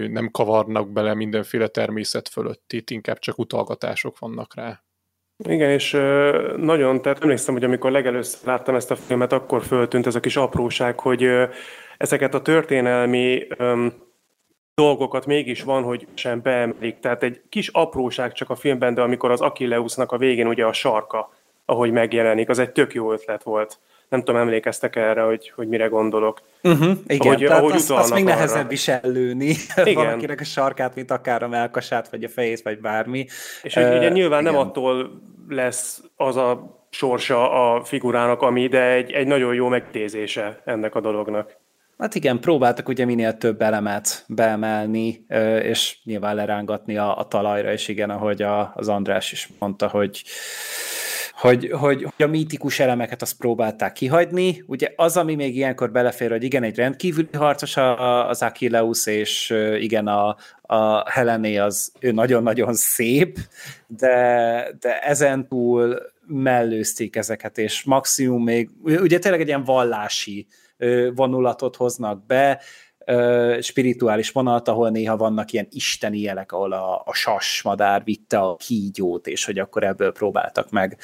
nem 0.09 0.29
kavarnak 0.31 0.91
bele 0.91 1.13
mindenféle 1.13 1.67
természet 1.67 2.29
fölött, 2.29 2.73
itt 2.73 2.89
inkább 2.89 3.19
csak 3.19 3.38
utalgatások 3.38 4.19
vannak 4.19 4.55
rá. 4.55 4.83
Igen, 5.47 5.69
és 5.69 5.91
nagyon, 6.57 7.01
tehát 7.01 7.21
emlékszem, 7.21 7.53
hogy 7.53 7.63
amikor 7.63 7.91
legelőször 7.91 8.47
láttam 8.47 8.75
ezt 8.75 8.91
a 8.91 8.95
filmet, 8.95 9.31
akkor 9.31 9.63
föltűnt 9.63 10.07
ez 10.07 10.15
a 10.15 10.19
kis 10.19 10.35
apróság, 10.35 11.00
hogy 11.00 11.27
ezeket 11.97 12.33
a 12.33 12.41
történelmi 12.41 13.47
dolgokat 14.73 15.25
mégis 15.25 15.63
van, 15.63 15.83
hogy 15.83 16.07
sem 16.13 16.41
beemelik. 16.41 17.00
Tehát 17.00 17.23
egy 17.23 17.41
kis 17.50 17.67
apróság 17.67 18.31
csak 18.31 18.50
a 18.50 18.55
filmben, 18.55 18.93
de 18.93 19.01
amikor 19.01 19.31
az 19.31 19.41
Achilleusnak 19.41 20.11
a 20.11 20.17
végén 20.17 20.47
ugye 20.47 20.65
a 20.65 20.73
sarka, 20.73 21.33
ahogy 21.65 21.91
megjelenik, 21.91 22.50
az 22.50 22.59
egy 22.59 22.71
tök 22.71 22.93
jó 22.93 23.11
ötlet 23.11 23.43
volt 23.43 23.79
nem 24.12 24.24
tudom, 24.24 24.41
emlékeztek 24.41 24.96
erre, 24.96 25.22
hogy, 25.22 25.51
hogy 25.56 25.68
mire 25.68 25.88
gondolok. 25.88 26.41
Uh-huh, 26.63 26.91
igen, 27.08 27.27
ahogy, 27.27 27.46
tehát 27.46 27.60
ahogy 27.60 27.72
azt, 27.74 27.91
azt 27.91 28.13
még 28.13 28.24
nehezebb 28.24 28.72
is 28.72 28.88
ellőni 28.88 29.56
igen. 29.75 29.94
valakinek 30.03 30.39
a 30.39 30.44
sarkát, 30.44 30.96
mint 30.96 31.12
akár 31.12 31.44
a 31.44 31.48
melkasát, 31.48 32.10
vagy 32.10 32.24
a 32.24 32.30
fejét, 32.30 32.62
vagy 32.62 32.80
bármi. 32.80 33.25
És 33.62 33.75
uh, 33.75 33.96
ugye 33.98 34.10
nyilván 34.10 34.41
igen. 34.41 34.53
nem 34.53 34.62
attól 34.62 35.22
lesz 35.50 36.01
az 36.15 36.36
a 36.36 36.80
sorsa 36.89 37.51
a 37.74 37.84
figurának, 37.84 38.41
ami, 38.41 38.68
de 38.68 38.82
egy, 38.82 39.12
egy 39.12 39.27
nagyon 39.27 39.53
jó 39.53 39.68
megtézése 39.68 40.62
ennek 40.65 40.96
a 40.96 41.01
dolognak. 41.01 41.60
Hát 41.98 42.15
igen, 42.15 42.39
próbáltak 42.39 42.88
ugye 42.88 43.06
minél 43.06 43.38
több 43.38 43.62
elemet 43.62 44.25
beemelni, 44.27 45.25
és 45.62 45.98
nyilván 46.03 46.36
lerángatni 46.36 46.98
a, 46.98 47.18
a 47.18 47.27
talajra, 47.27 47.72
és 47.72 47.88
igen, 47.88 48.10
ahogy 48.10 48.41
a, 48.41 48.72
az 48.75 48.88
András 48.88 49.32
is 49.32 49.50
mondta, 49.60 49.88
hogy 49.88 50.24
hogy, 51.41 51.69
hogy, 51.71 52.03
hogy 52.03 52.25
a 52.25 52.27
mítikus 52.27 52.79
elemeket 52.79 53.21
azt 53.21 53.38
próbálták 53.38 53.93
kihagyni. 53.93 54.63
Ugye 54.67 54.93
az, 54.95 55.17
ami 55.17 55.36
még 55.36 55.55
ilyenkor 55.55 55.91
belefér, 55.91 56.29
hogy 56.29 56.43
igen, 56.43 56.63
egy 56.63 56.75
rendkívüli 56.75 57.27
harcos 57.33 57.77
az 57.77 58.41
Achilleus, 58.41 59.05
és 59.05 59.53
igen, 59.79 60.07
a, 60.07 60.36
a 60.62 61.10
Helené 61.10 61.57
az 61.57 61.91
ő 62.00 62.12
nagyon-nagyon 62.12 62.74
szép, 62.74 63.38
de, 63.88 64.67
de 64.79 65.00
ezen 65.00 65.48
túl 65.48 66.01
mellőzték 66.27 67.15
ezeket, 67.15 67.57
és 67.57 67.83
maximum 67.83 68.43
még, 68.43 68.69
ugye 68.83 69.19
tényleg 69.19 69.41
egy 69.41 69.48
ilyen 69.48 69.63
vallási 69.63 70.48
vonulatot 71.15 71.75
hoznak 71.75 72.25
be, 72.25 72.62
spirituális 73.60 74.31
vonalat, 74.31 74.67
ahol 74.67 74.89
néha 74.89 75.17
vannak 75.17 75.51
ilyen 75.51 75.67
isteni 75.70 76.20
jelek, 76.20 76.51
ahol 76.51 76.72
a, 76.72 77.01
a 77.05 77.13
sas 77.13 77.62
madár 77.62 78.03
vitte 78.03 78.39
a 78.39 78.55
kígyót, 78.55 79.27
és 79.27 79.46
hogy 79.46 79.60
akkor 79.60 79.84
ebből 79.84 80.12
próbáltak 80.12 80.70
meg 80.70 80.98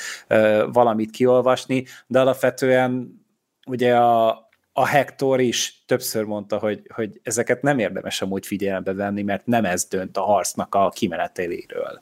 valamit 0.72 1.12
kiolvasni, 1.12 1.86
de 2.08 2.20
alapvetően 2.20 3.22
ugye 3.68 3.96
a, 3.96 4.50
a 4.74 4.86
Hector 4.86 5.40
is 5.40 5.84
többször 5.86 6.24
mondta, 6.24 6.58
hogy, 6.58 6.82
hogy 6.94 7.20
ezeket 7.24 7.62
nem 7.62 7.80
érdemes 7.80 8.22
amúgy 8.22 8.46
figyelembe 8.46 8.94
venni, 8.94 9.22
mert 9.22 9.46
nem 9.46 9.66
ez 9.66 9.86
dönt 9.86 10.18
a 10.18 10.22
harcnak 10.22 10.76
a 10.76 10.90
kimeneteléről. 10.90 12.02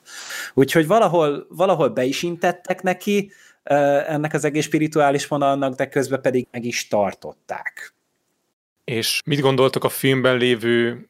Úgyhogy 0.54 0.88
valahol, 0.88 1.46
valahol 1.50 1.90
be 1.90 2.04
is 2.04 2.24
intettek 2.24 2.82
neki 2.82 3.32
ennek 3.64 4.34
az 4.34 4.44
egész 4.44 4.66
spirituális 4.66 5.28
vonalnak, 5.28 5.75
de 5.75 5.88
közben 5.88 6.22
pedig 6.22 6.48
meg 6.52 6.66
is 6.66 6.88
tartották. 6.88 7.95
És 8.86 9.22
mit 9.25 9.39
gondoltok 9.39 9.84
a 9.84 9.89
filmben 9.89 10.38
lévő, 10.38 11.08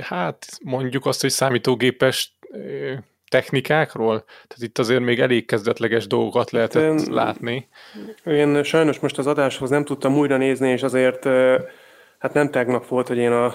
hát 0.00 0.46
mondjuk 0.62 1.06
azt, 1.06 1.20
hogy 1.20 1.30
számítógépes 1.30 2.38
technikákról? 3.28 4.24
Tehát 4.24 4.62
itt 4.62 4.78
azért 4.78 5.00
még 5.00 5.20
elég 5.20 5.46
kezdetleges 5.46 6.06
dolgokat 6.06 6.50
lehetett 6.50 7.00
én, 7.00 7.12
látni. 7.12 7.68
Én 8.24 8.62
sajnos 8.62 8.98
most 8.98 9.18
az 9.18 9.26
adáshoz 9.26 9.70
nem 9.70 9.84
tudtam 9.84 10.16
újra 10.16 10.36
nézni, 10.36 10.70
és 10.70 10.82
azért 10.82 11.24
hát 12.18 12.32
nem 12.32 12.50
tegnap 12.50 12.86
volt, 12.86 13.08
hogy 13.08 13.18
én 13.18 13.32
a 13.32 13.54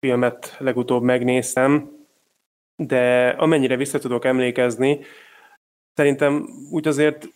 filmet 0.00 0.56
legutóbb 0.58 1.02
megnéztem, 1.02 1.96
de 2.76 3.28
amennyire 3.28 3.76
vissza 3.76 3.98
tudok 3.98 4.24
emlékezni, 4.24 5.00
szerintem 5.94 6.48
úgy 6.70 6.88
azért 6.88 7.28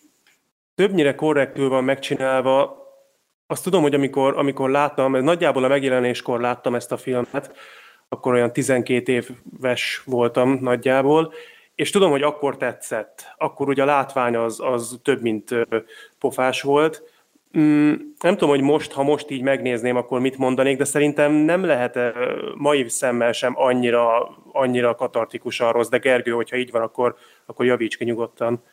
többnyire 0.75 1.15
korrektül 1.15 1.69
van 1.69 1.83
megcsinálva, 1.83 2.82
azt 3.53 3.63
tudom, 3.63 3.81
hogy 3.81 3.93
amikor, 3.93 4.37
amikor 4.37 4.69
láttam, 4.69 5.23
nagyjából 5.23 5.63
a 5.63 5.67
megjelenéskor 5.67 6.39
láttam 6.39 6.75
ezt 6.75 6.91
a 6.91 6.97
filmet, 6.97 7.55
akkor 8.09 8.33
olyan 8.33 8.53
12 8.53 9.11
éves 9.11 10.01
voltam 10.05 10.57
nagyjából, 10.61 11.33
és 11.75 11.89
tudom, 11.89 12.11
hogy 12.11 12.21
akkor 12.21 12.57
tetszett. 12.57 13.33
Akkor 13.37 13.67
ugye 13.67 13.81
a 13.81 13.85
látvány 13.85 14.35
az, 14.35 14.59
az 14.59 14.99
több, 15.03 15.21
mint 15.21 15.55
pofás 16.19 16.61
volt. 16.61 17.03
Mm, 17.57 17.93
nem 18.19 18.33
tudom, 18.33 18.49
hogy 18.49 18.61
most, 18.61 18.91
ha 18.91 19.03
most 19.03 19.29
így 19.29 19.41
megnézném, 19.41 19.95
akkor 19.95 20.19
mit 20.19 20.37
mondanék, 20.37 20.77
de 20.77 20.83
szerintem 20.83 21.31
nem 21.31 21.65
lehet 21.65 21.99
mai 22.55 22.89
szemmel 22.89 23.31
sem 23.31 23.53
annyira, 23.55 24.35
annyira 24.51 24.95
katartikusan 24.95 25.71
rossz, 25.71 25.89
de 25.89 25.97
Gergő, 25.97 26.31
hogyha 26.31 26.57
így 26.57 26.71
van, 26.71 26.81
akkor, 26.81 27.15
akkor 27.45 27.65
javíts 27.65 27.97
ki 27.97 28.03
nyugodtan. 28.03 28.63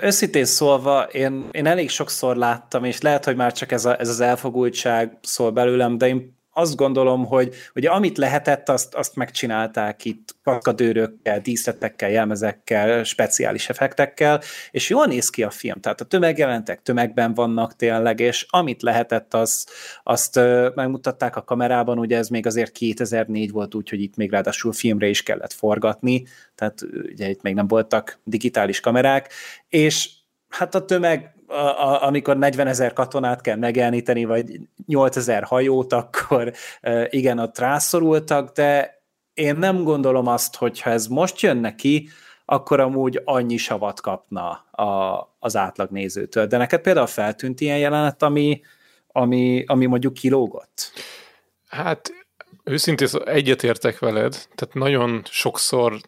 Őszintén 0.00 0.44
szólva, 0.44 1.02
én, 1.02 1.48
én 1.50 1.66
elég 1.66 1.90
sokszor 1.90 2.36
láttam, 2.36 2.84
és 2.84 3.00
lehet, 3.00 3.24
hogy 3.24 3.36
már 3.36 3.52
csak 3.52 3.72
ez, 3.72 3.84
a, 3.84 4.00
ez 4.00 4.08
az 4.08 4.20
elfogultság 4.20 5.18
szól 5.22 5.50
belőlem, 5.50 5.98
de 5.98 6.06
én 6.06 6.39
azt 6.52 6.76
gondolom, 6.76 7.26
hogy 7.26 7.54
ugye 7.74 7.88
amit 7.88 8.18
lehetett, 8.18 8.68
azt, 8.68 8.94
azt 8.94 9.16
megcsinálták 9.16 10.04
itt 10.04 10.34
kaszkadőrökkel, 10.42 11.40
díszletekkel, 11.40 12.10
jelmezekkel, 12.10 13.04
speciális 13.04 13.68
effektekkel, 13.68 14.40
és 14.70 14.88
jól 14.88 15.06
néz 15.06 15.30
ki 15.30 15.42
a 15.42 15.50
film, 15.50 15.80
tehát 15.80 16.00
a 16.00 16.04
tömegjelentek 16.04 16.82
tömegben 16.82 17.34
vannak 17.34 17.76
tényleg, 17.76 18.20
és 18.20 18.46
amit 18.48 18.82
lehetett, 18.82 19.34
az, 19.34 19.66
azt 20.02 20.40
megmutatták 20.74 21.36
a 21.36 21.44
kamerában, 21.44 21.98
ugye 21.98 22.16
ez 22.16 22.28
még 22.28 22.46
azért 22.46 22.72
2004 22.72 23.50
volt, 23.50 23.74
úgyhogy 23.74 24.00
itt 24.00 24.16
még 24.16 24.30
ráadásul 24.30 24.72
filmre 24.72 25.06
is 25.06 25.22
kellett 25.22 25.52
forgatni, 25.52 26.26
tehát 26.54 26.82
ugye 27.12 27.28
itt 27.28 27.42
még 27.42 27.54
nem 27.54 27.66
voltak 27.66 28.20
digitális 28.24 28.80
kamerák, 28.80 29.32
és 29.68 30.10
hát 30.48 30.74
a 30.74 30.84
tömeg 30.84 31.34
a, 31.50 31.54
a, 31.54 32.06
amikor 32.06 32.36
40 32.36 32.66
ezer 32.66 32.92
katonát 32.92 33.40
kell 33.40 33.56
megjeleníteni, 33.56 34.24
vagy 34.24 34.60
8 34.86 35.16
ezer 35.16 35.42
hajót, 35.42 35.92
akkor 35.92 36.52
igen, 37.08 37.38
ott 37.38 37.58
rászorultak, 37.58 38.52
de 38.52 39.02
én 39.34 39.56
nem 39.56 39.82
gondolom 39.82 40.26
azt, 40.26 40.56
hogy 40.56 40.80
ha 40.80 40.90
ez 40.90 41.06
most 41.06 41.40
jön 41.40 41.56
neki, 41.56 42.08
akkor 42.44 42.80
amúgy 42.80 43.20
annyi 43.24 43.56
savat 43.56 44.00
kapna 44.00 44.50
a, 44.70 45.28
az 45.38 45.56
átlag 45.56 45.90
nézőtől. 45.90 46.46
De 46.46 46.56
neked 46.56 46.80
például 46.80 47.06
feltűnt 47.06 47.60
ilyen 47.60 47.78
jelenet, 47.78 48.22
ami, 48.22 48.60
ami, 49.08 49.64
ami 49.66 49.86
mondjuk 49.86 50.14
kilógott? 50.14 50.92
Hát 51.68 52.12
őszintén 52.64 53.08
egyetértek 53.24 53.98
veled, 53.98 54.32
tehát 54.54 54.74
nagyon 54.74 55.22
sokszor 55.24 56.00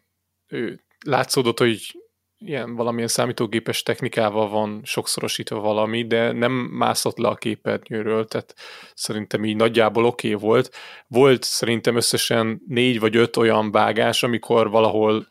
látszódott, 1.05 1.59
hogy 1.59 2.02
ilyen 2.45 2.75
valamilyen 2.77 3.09
számítógépes 3.09 3.83
technikával 3.83 4.49
van 4.49 4.81
sokszorosítva 4.85 5.61
valami, 5.61 6.07
de 6.07 6.33
nem 6.33 6.53
mászott 6.53 7.19
le 7.19 7.29
a 7.29 7.35
képernyőről, 7.35 8.27
tehát 8.27 8.55
szerintem 8.95 9.45
így 9.45 9.57
nagyjából 9.57 10.05
oké 10.05 10.35
okay 10.35 10.49
volt. 10.49 10.75
Volt 11.07 11.43
szerintem 11.43 11.97
összesen 11.97 12.63
négy 12.69 13.01
vagy 13.01 13.17
öt 13.17 13.37
olyan 13.37 13.71
vágás, 13.71 14.23
amikor 14.23 14.71
valahol 14.71 15.27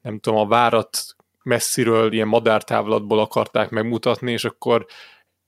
nem 0.00 0.18
tudom, 0.18 0.38
a 0.38 0.46
várat 0.46 0.98
messziről 1.42 2.12
ilyen 2.12 2.28
madártávlatból 2.28 3.18
akarták 3.18 3.70
megmutatni, 3.70 4.32
és 4.32 4.44
akkor 4.44 4.86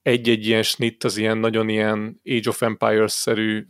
egy-egy 0.02 0.46
ilyen 0.46 0.62
snit 0.62 1.04
az 1.04 1.16
ilyen 1.16 1.38
nagyon 1.38 1.68
ilyen 1.68 2.20
Age 2.24 2.48
of 2.48 2.62
Empires-szerű, 2.62 3.64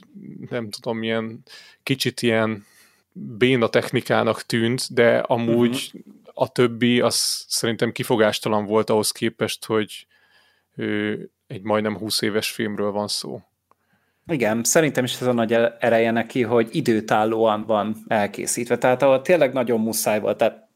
nem 0.51 0.71
tudom, 0.71 1.03
ilyen 1.03 1.43
kicsit 1.83 2.23
ilyen 2.23 2.67
béna 3.13 3.69
technikának 3.69 4.43
tűnt, 4.43 4.95
de 4.95 5.19
amúgy 5.19 5.91
uh-huh 5.95 6.23
a 6.35 6.49
többi 6.49 7.01
az 7.01 7.45
szerintem 7.49 7.93
kifogástalan 7.93 8.65
volt 8.65 8.91
ahhoz 8.91 9.11
képest, 9.11 9.65
hogy 9.65 10.07
ő, 10.77 11.31
egy 11.47 11.63
majdnem 11.63 11.97
20 11.97 12.23
éves 12.23 12.51
filmről 12.51 12.91
van 12.91 13.09
szó. 13.09 13.41
Igen, 14.27 14.65
szerintem 14.65 15.05
is 15.05 15.21
ez 15.21 15.27
a 15.27 15.33
nagy 15.33 15.53
ereje 15.79 16.11
neki, 16.11 16.43
hogy 16.43 16.69
időtállóan 16.73 17.65
van 17.67 18.05
elkészítve. 18.09 18.79
Tehát 18.79 19.03
ahol 19.03 19.23
tényleg 19.23 19.53
nagyon 19.53 19.81
muszáj 19.81 20.21
volt, 20.21 20.37
tehát 20.37 20.69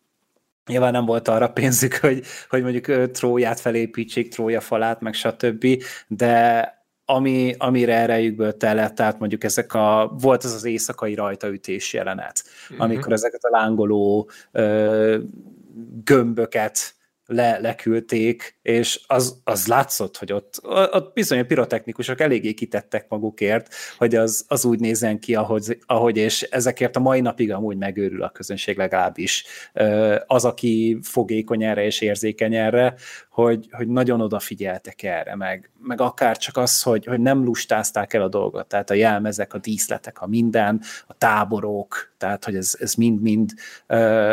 nyilván 0.66 0.92
nem 0.92 1.04
volt 1.04 1.28
arra 1.28 1.50
pénzük, 1.50 1.94
hogy, 1.94 2.24
hogy 2.48 2.62
mondjuk 2.62 3.10
tróját 3.10 3.60
felépítsék, 3.60 4.28
trója 4.28 4.60
falát, 4.60 5.00
meg 5.00 5.14
stb., 5.14 5.82
de 6.06 6.72
ami, 7.10 7.54
amire 7.58 7.94
erejükből 7.94 8.56
telett, 8.56 8.94
tehát 8.94 9.18
mondjuk 9.18 9.44
ezek 9.44 9.74
a, 9.74 10.16
volt 10.20 10.44
az 10.44 10.52
az 10.52 10.64
éjszakai 10.64 11.14
rajtaütés 11.14 11.92
jelenet, 11.92 12.42
uh-huh. 12.70 12.84
amikor 12.84 13.12
ezeket 13.12 13.44
a 13.44 13.50
lángoló 13.50 14.30
ö, 14.52 15.18
gömböket 16.04 16.94
le, 17.26 17.58
leküldték, 17.58 18.58
és 18.62 19.00
az, 19.06 19.40
az 19.44 19.66
látszott, 19.66 20.16
hogy 20.16 20.32
ott, 20.32 20.60
ott 20.64 21.12
bizony 21.12 21.38
a 21.38 21.44
pirotechnikusok 21.44 22.20
eléggé 22.20 22.52
kitettek 22.52 23.08
magukért, 23.08 23.74
hogy 23.98 24.14
az, 24.14 24.44
az 24.48 24.64
úgy 24.64 24.80
nézzen 24.80 25.18
ki, 25.18 25.34
ahogy, 25.34 25.78
ahogy, 25.86 26.16
és 26.16 26.42
ezekért 26.42 26.96
a 26.96 27.00
mai 27.00 27.20
napig 27.20 27.52
amúgy 27.52 27.76
megőrül 27.76 28.22
a 28.22 28.30
közönség 28.30 28.76
legalábbis. 28.76 29.44
Az, 30.26 30.44
aki 30.44 30.98
fogékony 31.02 31.64
erre 31.64 31.84
és 31.84 32.00
érzékeny 32.00 32.54
erre, 32.54 32.94
hogy, 33.42 33.68
hogy 33.70 33.88
nagyon 33.88 34.20
odafigyeltek 34.20 35.02
erre, 35.02 35.34
meg, 35.34 35.70
meg 35.82 36.00
akár 36.00 36.36
csak 36.36 36.56
az, 36.56 36.82
hogy, 36.82 37.04
hogy 37.04 37.20
nem 37.20 37.44
lustázták 37.44 38.12
el 38.12 38.22
a 38.22 38.28
dolgot, 38.28 38.66
tehát 38.66 38.90
a 38.90 38.94
jelmezek, 38.94 39.54
a 39.54 39.58
díszletek, 39.58 40.20
a 40.20 40.26
minden, 40.26 40.80
a 41.06 41.14
táborok, 41.18 42.14
tehát 42.16 42.44
hogy 42.44 42.56
ez, 42.56 42.94
mind-mind 42.96 43.50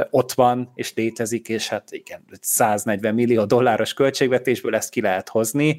ott 0.09 0.31
van, 0.31 0.71
és 0.75 0.93
létezik, 0.93 1.49
és 1.49 1.69
hát 1.69 1.91
igen, 1.91 2.25
140 2.41 3.13
millió 3.13 3.45
dolláros 3.45 3.93
költségvetésből 3.93 4.75
ezt 4.75 4.89
ki 4.89 5.01
lehet 5.01 5.29
hozni, 5.29 5.77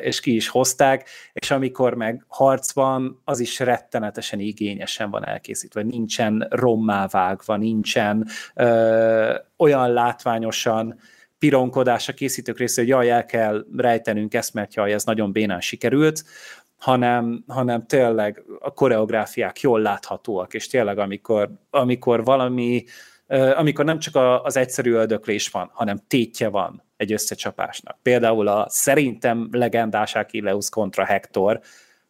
és 0.00 0.20
ki 0.20 0.34
is 0.34 0.48
hozták, 0.48 1.08
és 1.32 1.50
amikor 1.50 1.94
meg 1.94 2.24
harc 2.28 2.72
van, 2.72 3.20
az 3.24 3.40
is 3.40 3.58
rettenetesen 3.58 4.40
igényesen 4.40 5.10
van 5.10 5.26
elkészítve, 5.26 5.82
nincsen 5.82 6.46
rommá 6.50 7.06
vágva, 7.06 7.56
nincsen 7.56 8.26
ö, 8.54 9.34
olyan 9.56 9.92
látványosan 9.92 11.00
pironkodás 11.40 12.08
a 12.08 12.12
készítők 12.12 12.58
részéről, 12.58 12.94
hogy 12.94 13.06
jaj, 13.06 13.16
el 13.16 13.24
kell 13.24 13.64
rejtenünk 13.76 14.34
ezt, 14.34 14.54
mert 14.54 14.74
jaj, 14.74 14.92
ez 14.92 15.04
nagyon 15.04 15.32
bénán 15.32 15.60
sikerült, 15.60 16.24
hanem, 16.78 17.44
hanem 17.46 17.86
tényleg 17.86 18.42
a 18.58 18.72
koreográfiák 18.72 19.60
jól 19.60 19.80
láthatóak, 19.80 20.54
és 20.54 20.66
tényleg 20.66 20.98
amikor, 20.98 21.50
amikor 21.70 22.24
valami, 22.24 22.84
amikor 23.56 23.84
nem 23.84 23.98
csak 23.98 24.42
az 24.44 24.56
egyszerű 24.56 24.92
öldöklés 24.92 25.48
van, 25.48 25.70
hanem 25.72 26.00
tétje 26.08 26.48
van 26.48 26.84
egy 26.96 27.12
összecsapásnak. 27.12 27.98
Például 28.02 28.48
a 28.48 28.66
szerintem 28.68 29.48
legendás 29.52 30.14
Achilleus 30.14 30.68
kontra 30.68 31.04
Hector 31.04 31.60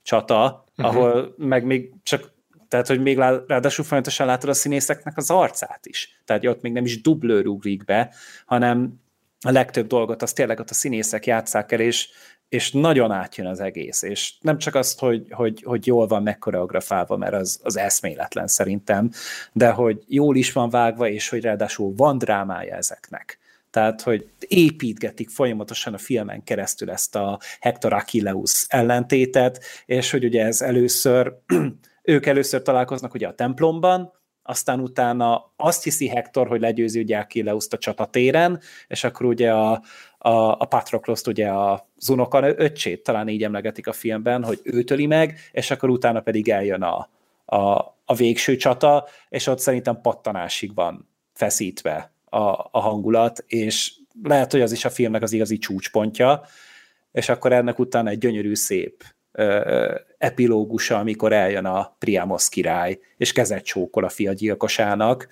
csata, 0.03 0.65
uh-huh. 0.77 0.97
ahol 0.97 1.35
meg 1.37 1.65
még 1.65 1.93
csak 2.03 2.33
tehát, 2.69 2.87
hogy 2.87 3.01
még 3.01 3.19
ráadásul 3.19 3.85
folyamatosan 3.85 4.27
látod 4.27 4.49
a 4.49 4.53
színészeknek 4.53 5.17
az 5.17 5.31
arcát 5.31 5.87
is. 5.87 6.21
Tehát 6.25 6.47
ott 6.47 6.61
még 6.61 6.73
nem 6.73 6.85
is 6.85 7.01
dublőr 7.01 7.47
ugrik 7.47 7.85
be, 7.85 8.15
hanem 8.47 9.01
a 9.47 9.51
legtöbb 9.51 9.87
dolgot 9.87 10.23
azt 10.23 10.35
tényleg 10.35 10.61
ott 10.61 10.71
a 10.71 10.75
színészek 10.75 11.27
játszák 11.27 11.73
el, 11.73 11.81
és, 11.81 12.09
és 12.49 12.73
nagyon 12.73 13.11
átjön 13.11 13.47
az 13.47 13.61
egész, 13.61 14.03
és 14.03 14.35
nem 14.41 14.59
csak 14.59 14.75
azt, 14.75 14.99
hogy, 14.99 15.27
hogy, 15.31 15.63
hogy 15.63 15.87
jól 15.87 16.07
van 16.07 16.23
megkoreografálva, 16.23 17.17
mert 17.17 17.35
az, 17.35 17.61
az 17.63 17.77
eszméletlen 17.77 18.47
szerintem, 18.47 19.11
de 19.53 19.71
hogy 19.71 20.03
jól 20.07 20.37
is 20.37 20.53
van 20.53 20.71
vágva, 20.71 21.09
és 21.09 21.29
hogy 21.29 21.43
ráadásul 21.43 21.95
van 21.97 22.19
drámája 22.19 22.75
ezeknek. 22.75 23.39
Tehát, 23.71 24.03
hogy 24.03 24.29
építgetik 24.39 25.31
folyamatosan 25.31 25.95
a 25.95 25.99
filmen 25.99 26.45
keresztül 26.45 26.91
ezt 26.91 27.17
a 27.17 27.39
Hector 27.61 27.93
Achilleus 27.93 28.67
ellentétet, 28.69 29.65
és 29.87 30.11
hogy 30.11 30.25
ugye 30.25 30.45
ez 30.45 30.61
először, 30.61 31.33
ők 32.03 32.27
először 32.27 32.63
találkoznak 32.63 33.15
ugye 33.15 33.29
a 33.29 33.35
templomban, 33.35 34.13
aztán 34.43 34.81
utána 34.81 35.53
azt 35.57 35.83
hiszi 35.83 36.09
Hector, 36.09 36.49
hogy 36.49 36.61
legyőzi 36.61 37.01
ugye 37.01 37.19
Achilleuszt 37.19 37.73
a 37.73 37.79
csatatéren, 37.79 38.61
és 38.89 39.05
akkor 39.05 39.27
ugye 39.27 39.53
a, 39.53 39.83
a, 40.19 40.31
a 40.59 40.65
Patrokloszt, 40.65 41.27
ugye 41.27 41.49
a 41.49 41.89
unoka 42.09 42.55
öccsét, 42.57 43.03
talán 43.03 43.29
így 43.29 43.43
emlegetik 43.43 43.87
a 43.87 43.93
filmben, 43.93 44.45
hogy 44.45 44.61
ő 44.63 44.83
töli 44.83 45.07
meg, 45.07 45.39
és 45.53 45.71
akkor 45.71 45.89
utána 45.89 46.21
pedig 46.21 46.49
eljön 46.49 46.83
a, 46.83 47.09
a, 47.45 47.97
a 48.05 48.15
végső 48.17 48.57
csata, 48.57 49.07
és 49.29 49.47
ott 49.47 49.59
szerintem 49.59 50.01
pattanásig 50.01 50.75
van 50.75 51.09
feszítve 51.33 52.13
a, 52.25 52.39
a 52.71 52.81
hangulat, 52.81 53.45
és 53.47 53.93
lehet, 54.23 54.53
hogy 54.53 54.61
az 54.61 54.73
is 54.73 54.85
a 54.85 54.91
filmnek 54.91 55.23
az 55.23 55.33
igazi 55.33 55.59
csúcspontja, 55.59 56.43
és 57.13 57.29
akkor 57.29 57.53
ennek 57.53 57.79
utána 57.79 58.11
egy 58.11 58.19
gyönyörű, 58.19 58.55
szép 58.55 59.05
epilógusa, 60.19 60.99
amikor 60.99 61.33
eljön 61.33 61.65
a 61.65 61.97
Priamos 61.99 62.49
király, 62.49 62.99
és 63.17 63.33
kezet 63.33 63.65
csókol 63.65 64.05
a 64.05 64.09
fia 64.09 64.33
gyilkosának, 64.33 65.29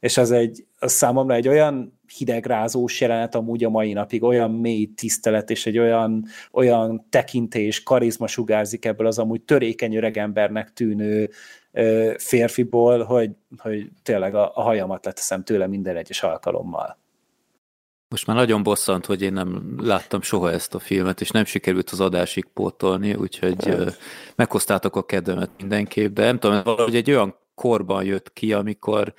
és 0.00 0.16
az 0.16 0.30
egy, 0.30 0.64
az 0.78 0.92
számomra 0.92 1.34
egy 1.34 1.48
olyan 1.48 2.00
hidegrázós 2.16 3.00
jelenet 3.00 3.34
amúgy 3.34 3.64
a 3.64 3.70
mai 3.70 3.92
napig, 3.92 4.22
olyan 4.22 4.50
mély 4.50 4.86
tisztelet, 4.94 5.50
és 5.50 5.66
egy 5.66 5.78
olyan, 5.78 6.24
olyan 6.52 7.06
tekintés, 7.10 7.82
karizma 7.82 8.26
sugárzik 8.26 8.84
ebből 8.84 9.06
az 9.06 9.18
amúgy 9.18 9.42
törékeny 9.42 9.96
öregembernek 9.96 10.72
tűnő 10.72 11.30
ö, 11.72 12.12
férfiból, 12.18 13.04
hogy, 13.04 13.30
hogy 13.58 13.88
tényleg 14.02 14.34
a, 14.34 14.52
a 14.54 14.62
hajamat 14.62 15.04
leteszem 15.04 15.44
tőle 15.44 15.66
minden 15.66 15.96
egyes 15.96 16.22
alkalommal. 16.22 17.01
Most 18.12 18.26
már 18.26 18.36
nagyon 18.36 18.62
bosszant, 18.62 19.06
hogy 19.06 19.22
én 19.22 19.32
nem 19.32 19.76
láttam 19.78 20.22
soha 20.22 20.50
ezt 20.50 20.74
a 20.74 20.78
filmet, 20.78 21.20
és 21.20 21.30
nem 21.30 21.44
sikerült 21.44 21.90
az 21.90 22.00
adásig 22.00 22.44
pótolni, 22.54 23.14
úgyhogy 23.14 23.66
hát. 23.66 23.98
meghoztátok 24.36 24.96
a 24.96 25.02
kedvemet 25.02 25.50
mindenképp, 25.58 26.14
de 26.14 26.24
nem 26.24 26.38
tudom, 26.38 26.60
valahogy 26.64 26.96
egy 26.96 27.10
olyan 27.10 27.34
korban 27.54 28.04
jött 28.04 28.32
ki, 28.32 28.52
amikor 28.52 29.14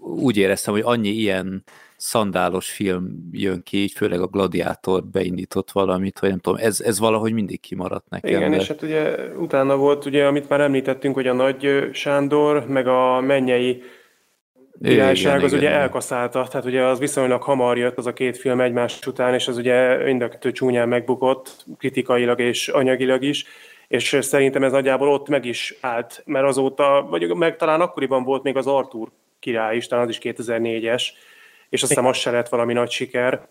úgy 0.00 0.36
éreztem, 0.36 0.74
hogy 0.74 0.82
annyi 0.84 1.08
ilyen 1.08 1.64
szandálos 1.96 2.70
film 2.70 3.28
jön 3.32 3.62
ki, 3.62 3.76
így 3.76 3.92
főleg 3.92 4.20
a 4.20 4.26
Gladiátor 4.26 5.04
beindított 5.04 5.70
valamit, 5.70 6.18
hogy 6.18 6.28
nem 6.28 6.38
tudom, 6.38 6.58
ez, 6.62 6.80
ez 6.80 6.98
valahogy 6.98 7.32
mindig 7.32 7.60
kimaradt 7.60 8.08
nekem. 8.08 8.30
Igen, 8.30 8.50
de... 8.50 8.56
és 8.56 8.68
hát 8.68 8.82
ugye 8.82 9.28
utána 9.36 9.76
volt, 9.76 10.04
ugye, 10.04 10.26
amit 10.26 10.48
már 10.48 10.60
említettünk, 10.60 11.14
hogy 11.14 11.26
a 11.26 11.32
Nagy 11.32 11.88
Sándor, 11.92 12.66
meg 12.66 12.86
a 12.86 13.20
mennyei 13.20 13.82
királyság 14.82 15.32
igen, 15.32 15.44
az 15.44 15.52
igen, 15.52 15.58
ugye 15.58 15.68
igen. 15.68 15.80
elkaszálta, 15.80 16.46
tehát 16.50 16.66
ugye 16.66 16.82
az 16.82 16.98
viszonylag 16.98 17.42
hamar 17.42 17.78
jött 17.78 17.98
az 17.98 18.06
a 18.06 18.12
két 18.12 18.38
film 18.38 18.60
egymás 18.60 19.06
után, 19.06 19.34
és 19.34 19.48
az 19.48 19.56
ugye 19.56 19.96
mind 20.04 20.22
a 20.22 20.28
kettő 20.28 20.52
csúnyán 20.52 20.88
megbukott, 20.88 21.64
kritikailag 21.78 22.40
és 22.40 22.68
anyagilag 22.68 23.22
is, 23.22 23.44
és 23.88 24.16
szerintem 24.20 24.64
ez 24.64 24.72
nagyjából 24.72 25.08
ott 25.08 25.28
meg 25.28 25.44
is 25.44 25.74
állt, 25.80 26.22
mert 26.26 26.46
azóta, 26.46 27.06
vagy 27.10 27.34
meg 27.34 27.56
talán 27.56 27.80
akkoriban 27.80 28.24
volt 28.24 28.42
még 28.42 28.56
az 28.56 28.66
Arthur 28.66 29.08
király 29.38 29.76
is, 29.76 29.86
talán 29.86 30.04
az 30.04 30.10
is 30.10 30.18
2004-es, 30.22 31.04
és 31.68 31.82
azt 31.82 31.90
hiszem 31.90 32.06
az 32.06 32.16
se 32.16 32.30
lett 32.30 32.48
valami 32.48 32.72
nagy 32.72 32.90
siker. 32.90 33.48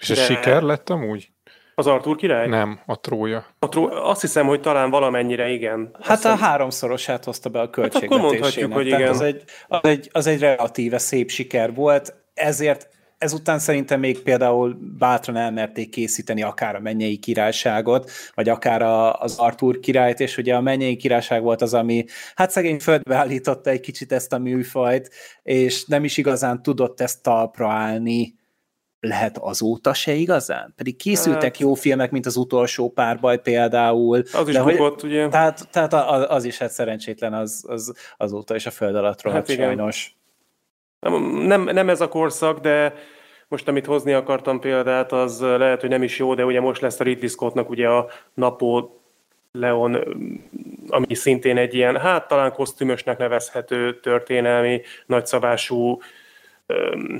És 0.00 0.10
ez 0.10 0.24
siker 0.24 0.62
lett 0.62 0.90
amúgy? 0.90 1.28
Az 1.74 1.86
Artur 1.86 2.16
király? 2.16 2.48
Nem, 2.48 2.80
a 2.86 3.00
trója. 3.00 3.46
A 3.58 3.68
tró... 3.68 3.90
Azt 3.90 4.20
hiszem, 4.20 4.46
hogy 4.46 4.60
talán 4.60 4.90
valamennyire 4.90 5.48
igen. 5.48 5.96
Hát 6.00 6.16
hiszem... 6.16 6.32
a 6.32 6.36
háromszorosát 6.36 7.24
hozta 7.24 7.48
be 7.48 7.60
a 7.60 7.70
költségvetésének. 7.70 8.10
Hát 8.10 8.20
akkor 8.20 8.32
mondhatjuk, 8.32 8.72
hogy 8.72 8.86
igen. 8.86 9.08
Az 9.08 9.20
egy, 9.20 9.42
az, 9.68 9.80
egy, 9.82 10.08
az 10.12 10.26
egy 10.26 10.40
relatíve 10.40 10.98
szép 10.98 11.30
siker 11.30 11.74
volt, 11.74 12.14
ezért 12.34 12.88
ezután 13.18 13.58
szerintem 13.58 14.00
még 14.00 14.22
például 14.22 14.78
bátran 14.98 15.36
elmerték 15.36 15.90
készíteni 15.90 16.42
akár 16.42 16.74
a 16.74 16.80
mennyei 16.80 17.16
királyságot, 17.16 18.10
vagy 18.34 18.48
akár 18.48 18.82
a, 18.82 19.20
az 19.20 19.38
Artur 19.38 19.80
királyt, 19.80 20.20
és 20.20 20.36
ugye 20.36 20.54
a 20.54 20.60
mennyei 20.60 20.96
királyság 20.96 21.42
volt 21.42 21.62
az, 21.62 21.74
ami 21.74 22.04
hát 22.34 22.50
szegény 22.50 22.80
földbe 22.80 23.16
állította 23.16 23.70
egy 23.70 23.80
kicsit 23.80 24.12
ezt 24.12 24.32
a 24.32 24.38
műfajt, 24.38 25.10
és 25.42 25.84
nem 25.84 26.04
is 26.04 26.16
igazán 26.16 26.62
tudott 26.62 27.00
ezt 27.00 27.22
talpra 27.22 27.70
állni, 27.70 28.34
lehet 29.04 29.38
azóta 29.38 29.94
se 29.94 30.12
igazán? 30.12 30.72
Pedig 30.76 30.96
készültek 30.96 31.42
hát. 31.42 31.58
jó 31.58 31.74
filmek, 31.74 32.10
mint 32.10 32.26
az 32.26 32.36
utolsó 32.36 32.90
párbaj 32.90 33.40
például. 33.40 34.22
Az 34.32 34.48
is 34.48 34.58
bukott, 34.58 35.00
hogy, 35.00 35.10
ugye? 35.10 35.28
Tehát, 35.28 35.68
tehát 35.70 35.92
az 36.30 36.44
is 36.44 36.58
hát 36.58 36.70
szerencsétlen 36.70 37.34
az, 37.34 37.64
az, 37.68 37.94
azóta 38.16 38.54
is 38.54 38.66
a 38.66 38.70
föld 38.70 38.94
alatt 38.94 39.22
rohadt 39.22 39.48
hát 39.48 39.56
sajnos. 39.56 40.16
Nem, 41.46 41.62
nem 41.62 41.88
ez 41.88 42.00
a 42.00 42.08
korszak, 42.08 42.58
de 42.58 42.94
most 43.48 43.68
amit 43.68 43.86
hozni 43.86 44.12
akartam 44.12 44.60
példát, 44.60 45.12
az 45.12 45.40
lehet, 45.40 45.80
hogy 45.80 45.90
nem 45.90 46.02
is 46.02 46.18
jó, 46.18 46.34
de 46.34 46.44
ugye 46.44 46.60
most 46.60 46.80
lesz 46.80 47.00
a 47.00 47.04
Ridley 47.04 47.28
Scottnak 47.28 47.70
ugye 47.70 47.88
a 47.88 48.08
Napó 48.34 49.00
Leon, 49.52 49.98
ami 50.88 51.14
szintén 51.14 51.56
egy 51.56 51.74
ilyen, 51.74 51.96
hát 51.96 52.28
talán 52.28 52.52
kosztümösnek 52.52 53.18
nevezhető 53.18 54.00
történelmi, 54.00 54.80
nagyszabású 55.06 56.00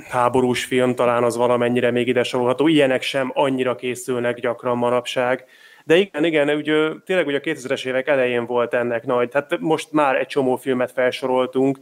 háborús 0.09 0.65
film, 0.65 0.95
talán 0.95 1.23
az 1.23 1.37
valamennyire 1.37 1.91
még 1.91 2.07
ide 2.07 2.23
sorolható. 2.23 2.67
Ilyenek 2.67 3.01
sem 3.01 3.31
annyira 3.33 3.75
készülnek 3.75 4.39
gyakran 4.39 4.77
manapság. 4.77 5.45
De 5.85 5.95
igen, 5.95 6.23
igen, 6.23 6.49
ugye, 6.49 6.89
tényleg 7.05 7.27
ugye 7.27 7.37
a 7.37 7.41
2000-es 7.41 7.85
évek 7.85 8.07
elején 8.07 8.45
volt 8.45 8.73
ennek 8.73 9.05
nagy, 9.05 9.33
hát 9.33 9.59
most 9.59 9.91
már 9.91 10.15
egy 10.15 10.27
csomó 10.27 10.55
filmet 10.55 10.91
felsoroltunk, 10.91 11.77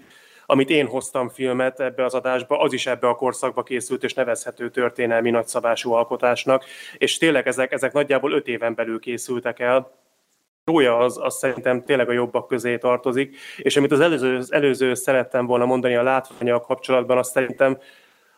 amit 0.45 0.69
én 0.69 0.88
hoztam 0.88 1.30
filmet 1.30 1.80
ebbe 1.80 2.06
az 2.06 2.13
adásba, 2.13 2.60
az 2.60 2.73
is 2.73 2.88
ebbe 2.88 3.08
a 3.08 3.15
korszakba 3.15 3.63
készült 3.63 4.04
és 4.04 4.13
nevezhető 4.13 4.69
történelmi 4.69 5.30
nagyszabású 5.30 5.91
alkotásnak, 5.91 6.65
és 6.97 7.17
tényleg 7.17 7.47
ezek, 7.47 7.71
ezek 7.71 7.93
nagyjából 7.93 8.32
öt 8.32 8.47
éven 8.47 8.76
belül 8.76 8.99
készültek 8.99 9.60
el, 9.60 10.03
Rója 10.65 10.97
az, 10.97 11.19
az 11.21 11.38
szerintem 11.38 11.84
tényleg 11.84 12.10
a 12.10 12.13
jobbak 12.13 12.47
közé 12.47 12.78
tartozik, 12.78 13.38
és 13.58 13.78
amit 13.78 13.91
az 13.91 13.99
előző, 13.99 14.36
az 14.36 14.54
előző 14.54 14.93
szerettem 14.93 15.45
volna 15.45 15.65
mondani 15.65 15.95
a 15.95 16.04
látványal 16.04 16.62
kapcsolatban, 16.62 17.17
azt 17.17 17.32
szerintem 17.32 17.78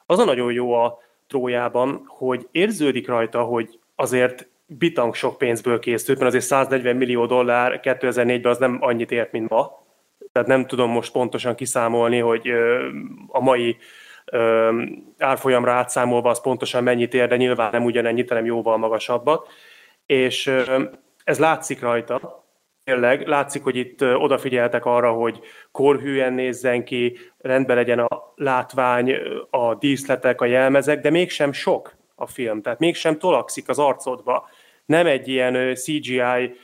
az 0.06 0.20
a 0.20 0.26
nagyon 0.26 0.52
jó 0.52 0.74
a 0.74 0.98
Trójában, 1.28 2.04
hogy 2.08 2.48
érződik 2.52 3.08
rajta, 3.08 3.42
hogy 3.42 3.80
azért 3.96 4.48
bitang 4.66 5.16
sok 5.16 5.38
pénzből 5.38 5.80
készült, 5.80 6.18
mert 6.18 6.30
azért 6.30 6.46
140 6.46 6.96
millió 6.96 7.26
dollár 7.26 7.80
2004-ben 7.84 8.52
az 8.52 8.58
nem 8.58 8.78
annyit 8.82 9.12
ért, 9.12 9.32
mint 9.32 9.50
ma. 9.50 9.84
Tehát 10.32 10.48
nem 10.48 10.66
tudom 10.66 10.92
most 10.92 11.12
pontosan 11.12 11.56
kiszámolni, 11.56 12.20
hogy 12.20 12.52
a 13.28 13.40
mai 13.40 13.78
árfolyamra 15.18 15.72
átszámolva 15.72 16.30
az 16.30 16.42
pontosan 16.42 16.84
mennyit 16.84 17.14
ér, 17.14 17.28
de 17.28 17.36
nyilván 17.36 17.70
nem 17.72 17.84
ugyanennyit, 17.84 18.30
hanem 18.30 18.46
jóval 18.46 18.78
magasabbat. 18.78 19.48
És 20.06 20.52
ez 21.26 21.40
látszik 21.40 21.80
rajta, 21.80 22.46
tényleg 22.84 23.28
látszik, 23.28 23.64
hogy 23.64 23.76
itt 23.76 24.02
odafigyeltek 24.02 24.86
arra, 24.86 25.12
hogy 25.12 25.40
korhűen 25.72 26.34
nézzen 26.34 26.84
ki, 26.84 27.18
rendben 27.38 27.76
legyen 27.76 28.00
a 28.00 28.34
látvány, 28.36 29.16
a 29.50 29.76
díszletek, 29.76 30.42
a 30.42 30.46
jelmezek, 30.46 31.02
de 31.02 31.10
mégsem 31.10 31.52
sok 31.52 31.96
a 32.16 32.28
film, 32.28 32.62
tehát 32.62 32.80
mégsem 32.80 33.18
tolakszik 33.18 33.70
az 33.70 33.80
arcodba. 33.80 34.50
Nem 34.86 35.08
egy 35.08 35.28
ilyen 35.28 35.76
CGI 35.76 36.56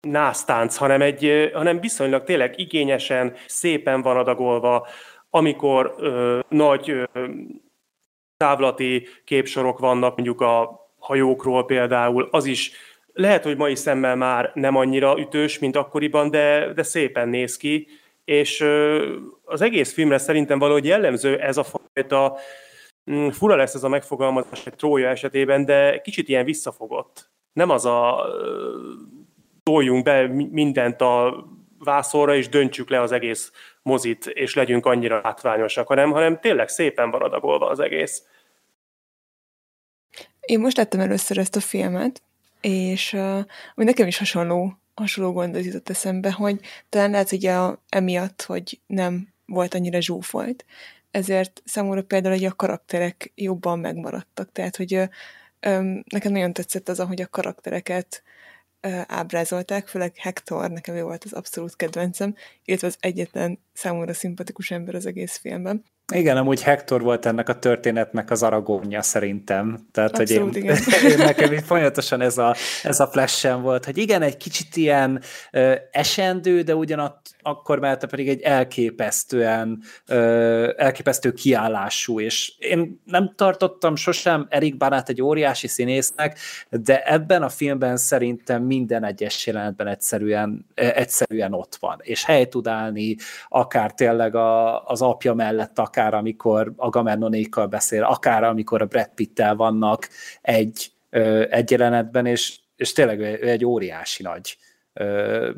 násztánc, 0.00 0.76
hanem, 0.76 1.02
egy, 1.02 1.50
hanem 1.54 1.80
viszonylag 1.80 2.24
tényleg 2.24 2.58
igényesen, 2.58 3.34
szépen 3.46 4.02
van 4.02 4.16
adagolva, 4.16 4.86
amikor 5.30 5.94
ö, 5.98 6.38
nagy 6.48 6.90
ö, 6.90 7.04
távlati 8.36 9.08
képsorok 9.24 9.78
vannak, 9.78 10.16
mondjuk 10.16 10.40
a 10.40 10.86
hajókról 10.98 11.64
például, 11.64 12.28
az 12.30 12.44
is 12.44 12.72
lehet, 13.14 13.44
hogy 13.44 13.56
mai 13.56 13.74
szemmel 13.74 14.16
már 14.16 14.50
nem 14.54 14.76
annyira 14.76 15.18
ütős, 15.18 15.58
mint 15.58 15.76
akkoriban, 15.76 16.30
de, 16.30 16.72
de 16.72 16.82
szépen 16.82 17.28
néz 17.28 17.56
ki, 17.56 17.86
és 18.24 18.64
az 19.44 19.60
egész 19.60 19.92
filmre 19.92 20.18
szerintem 20.18 20.58
valahogy 20.58 20.84
jellemző 20.84 21.38
ez 21.40 21.56
a 21.56 21.64
fajta, 21.64 22.38
mm, 23.10 23.28
fura 23.28 23.56
lesz 23.56 23.74
ez 23.74 23.84
a 23.84 23.88
megfogalmazás 23.88 24.66
egy 24.66 24.74
trója 24.76 25.08
esetében, 25.08 25.64
de 25.64 26.00
kicsit 26.00 26.28
ilyen 26.28 26.44
visszafogott. 26.44 27.30
Nem 27.52 27.70
az 27.70 27.84
a 27.84 28.26
toljunk 29.62 30.04
be 30.04 30.26
mindent 30.50 31.00
a 31.00 31.44
vászorra, 31.78 32.34
és 32.34 32.48
döntsük 32.48 32.88
le 32.88 33.00
az 33.00 33.12
egész 33.12 33.52
mozit, 33.82 34.26
és 34.26 34.54
legyünk 34.54 34.86
annyira 34.86 35.20
látványosak, 35.22 35.86
hanem, 35.86 36.10
hanem 36.10 36.40
tényleg 36.40 36.68
szépen 36.68 37.10
van 37.10 37.22
adagolva 37.22 37.68
az 37.68 37.80
egész. 37.80 38.22
Én 40.40 40.60
most 40.60 40.76
láttam 40.76 41.00
először 41.00 41.38
ezt 41.38 41.56
a 41.56 41.60
filmet, 41.60 42.22
és 42.64 43.12
ami 43.74 43.84
nekem 43.84 44.06
is 44.06 44.18
hasonló, 44.18 44.78
hasonló 44.94 45.32
gondot 45.32 45.64
jutott 45.64 45.88
eszembe, 45.88 46.32
hogy 46.32 46.60
talán 46.88 47.10
lehet, 47.10 47.28
hogy 47.28 47.46
a, 47.46 47.82
emiatt, 47.88 48.42
hogy 48.42 48.80
nem 48.86 49.28
volt 49.46 49.74
annyira 49.74 50.00
zsúfolt, 50.00 50.64
ezért 51.10 51.62
számomra 51.64 52.02
például 52.02 52.34
hogy 52.34 52.44
a 52.44 52.54
karakterek 52.54 53.32
jobban 53.34 53.78
megmaradtak. 53.78 54.52
Tehát, 54.52 54.76
hogy 54.76 54.94
um, 54.94 56.02
nekem 56.10 56.32
nagyon 56.32 56.52
tetszett 56.52 56.88
az, 56.88 57.00
ahogy 57.00 57.20
a 57.20 57.28
karaktereket 57.28 58.22
ábrázolták, 59.06 59.88
főleg 59.88 60.16
Hector, 60.16 60.70
nekem 60.70 60.94
ő 60.94 61.02
volt 61.02 61.24
az 61.24 61.32
abszolút 61.32 61.76
kedvencem, 61.76 62.34
illetve 62.64 62.86
az 62.86 62.96
egyetlen 63.00 63.58
számomra 63.72 64.14
szimpatikus 64.14 64.70
ember 64.70 64.94
az 64.94 65.06
egész 65.06 65.36
filmben. 65.36 65.84
Igen, 66.12 66.36
amúgy 66.36 66.62
Hector 66.62 67.02
volt 67.02 67.26
ennek 67.26 67.48
a 67.48 67.58
történetnek 67.58 68.30
az 68.30 68.42
aragónja 68.42 69.02
szerintem. 69.02 69.78
Tehát, 69.92 70.18
Abszolút, 70.18 70.52
hogy 70.52 70.56
én, 70.56 70.62
igen. 70.62 70.76
én 71.10 71.18
nekem 71.18 71.52
így 71.52 71.62
folyamatosan 71.62 72.20
ez 72.20 72.38
a, 72.38 72.54
ez 72.82 73.00
a 73.00 73.06
flash 73.06 73.60
volt, 73.60 73.84
hogy 73.84 73.98
igen, 73.98 74.22
egy 74.22 74.36
kicsit 74.36 74.76
ilyen 74.76 75.22
ö, 75.52 75.74
esendő, 75.90 76.62
de 76.62 76.74
ugyanatt 76.74 77.30
akkor 77.42 77.78
mellette 77.78 78.06
pedig 78.06 78.28
egy 78.28 78.40
elképesztően 78.40 79.82
ö, 80.06 80.72
elképesztő 80.76 81.32
kiállású, 81.32 82.20
és 82.20 82.52
én 82.58 83.00
nem 83.04 83.32
tartottam 83.36 83.96
sosem 83.96 84.46
Erik 84.50 84.76
Barát 84.76 85.08
egy 85.08 85.22
óriási 85.22 85.66
színésznek, 85.66 86.38
de 86.70 87.02
ebben 87.02 87.42
a 87.42 87.48
filmben 87.48 87.96
szerintem 87.96 88.62
minden 88.62 89.04
egyes 89.04 89.46
jelenetben 89.46 89.86
egyszerűen, 89.86 90.66
egyszerűen 90.74 91.52
ott 91.52 91.76
van, 91.80 91.98
és 92.00 92.24
hely 92.24 92.48
tud 92.48 92.66
állni, 92.66 93.16
akár 93.48 93.92
tényleg 93.92 94.34
a, 94.34 94.84
az 94.84 95.02
apja 95.02 95.34
mellett, 95.34 95.78
akár 95.94 96.14
amikor 96.14 96.72
a 96.76 96.88
Gamernonékkal 96.88 97.66
beszél, 97.66 98.02
akár 98.02 98.42
amikor 98.42 98.82
a 98.82 98.86
Brad 98.86 99.10
Pitt-tel 99.14 99.54
vannak 99.54 100.08
egy, 100.42 100.90
egy 101.50 101.70
jelenetben, 101.70 102.26
és, 102.26 102.58
és 102.76 102.92
tényleg 102.92 103.22
egy 103.22 103.64
óriási 103.64 104.22
nagy 104.22 104.56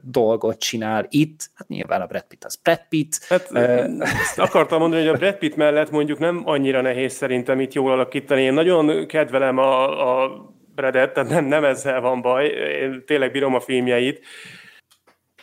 dolgot 0.02 0.58
csinál 0.58 1.06
itt, 1.08 1.50
hát 1.54 1.68
nyilván 1.68 2.00
a 2.00 2.06
Brad 2.06 2.24
Pitt 2.28 2.44
az 2.44 2.56
Brad 2.62 2.80
Pitt. 2.88 3.24
Hát, 3.28 3.50
uh, 3.50 4.08
akartam 4.36 4.78
mondani, 4.78 5.06
hogy 5.06 5.14
a 5.14 5.18
Brad 5.18 5.36
Pitt 5.36 5.56
mellett 5.56 5.90
mondjuk 5.90 6.18
nem 6.18 6.42
annyira 6.44 6.80
nehéz 6.80 7.12
szerintem 7.12 7.60
itt 7.60 7.72
jól 7.72 7.92
alakítani. 7.92 8.42
Én 8.42 8.52
nagyon 8.52 9.06
kedvelem 9.06 9.58
a, 9.58 10.22
a 10.22 10.30
Bradet, 10.74 11.12
tehát 11.12 11.30
nem, 11.30 11.44
nem 11.44 11.64
ezzel 11.64 12.00
van 12.00 12.20
baj, 12.20 12.46
én 12.46 13.02
tényleg 13.06 13.32
bírom 13.32 13.54
a 13.54 13.60
filmjeit, 13.60 14.20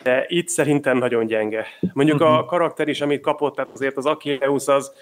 de 0.04 0.24
itt 0.28 0.48
szerintem 0.48 0.98
nagyon 0.98 1.26
gyenge. 1.26 1.66
Mondjuk 1.92 2.20
uh-huh. 2.20 2.36
a 2.36 2.38
mhm. 2.38 2.48
karakter 2.48 2.88
is, 2.88 3.00
amit 3.00 3.20
kapott, 3.20 3.54
tehát 3.54 3.70
azért 3.74 3.96
az 3.96 4.06
Achilleus 4.06 4.66
az, 4.66 4.92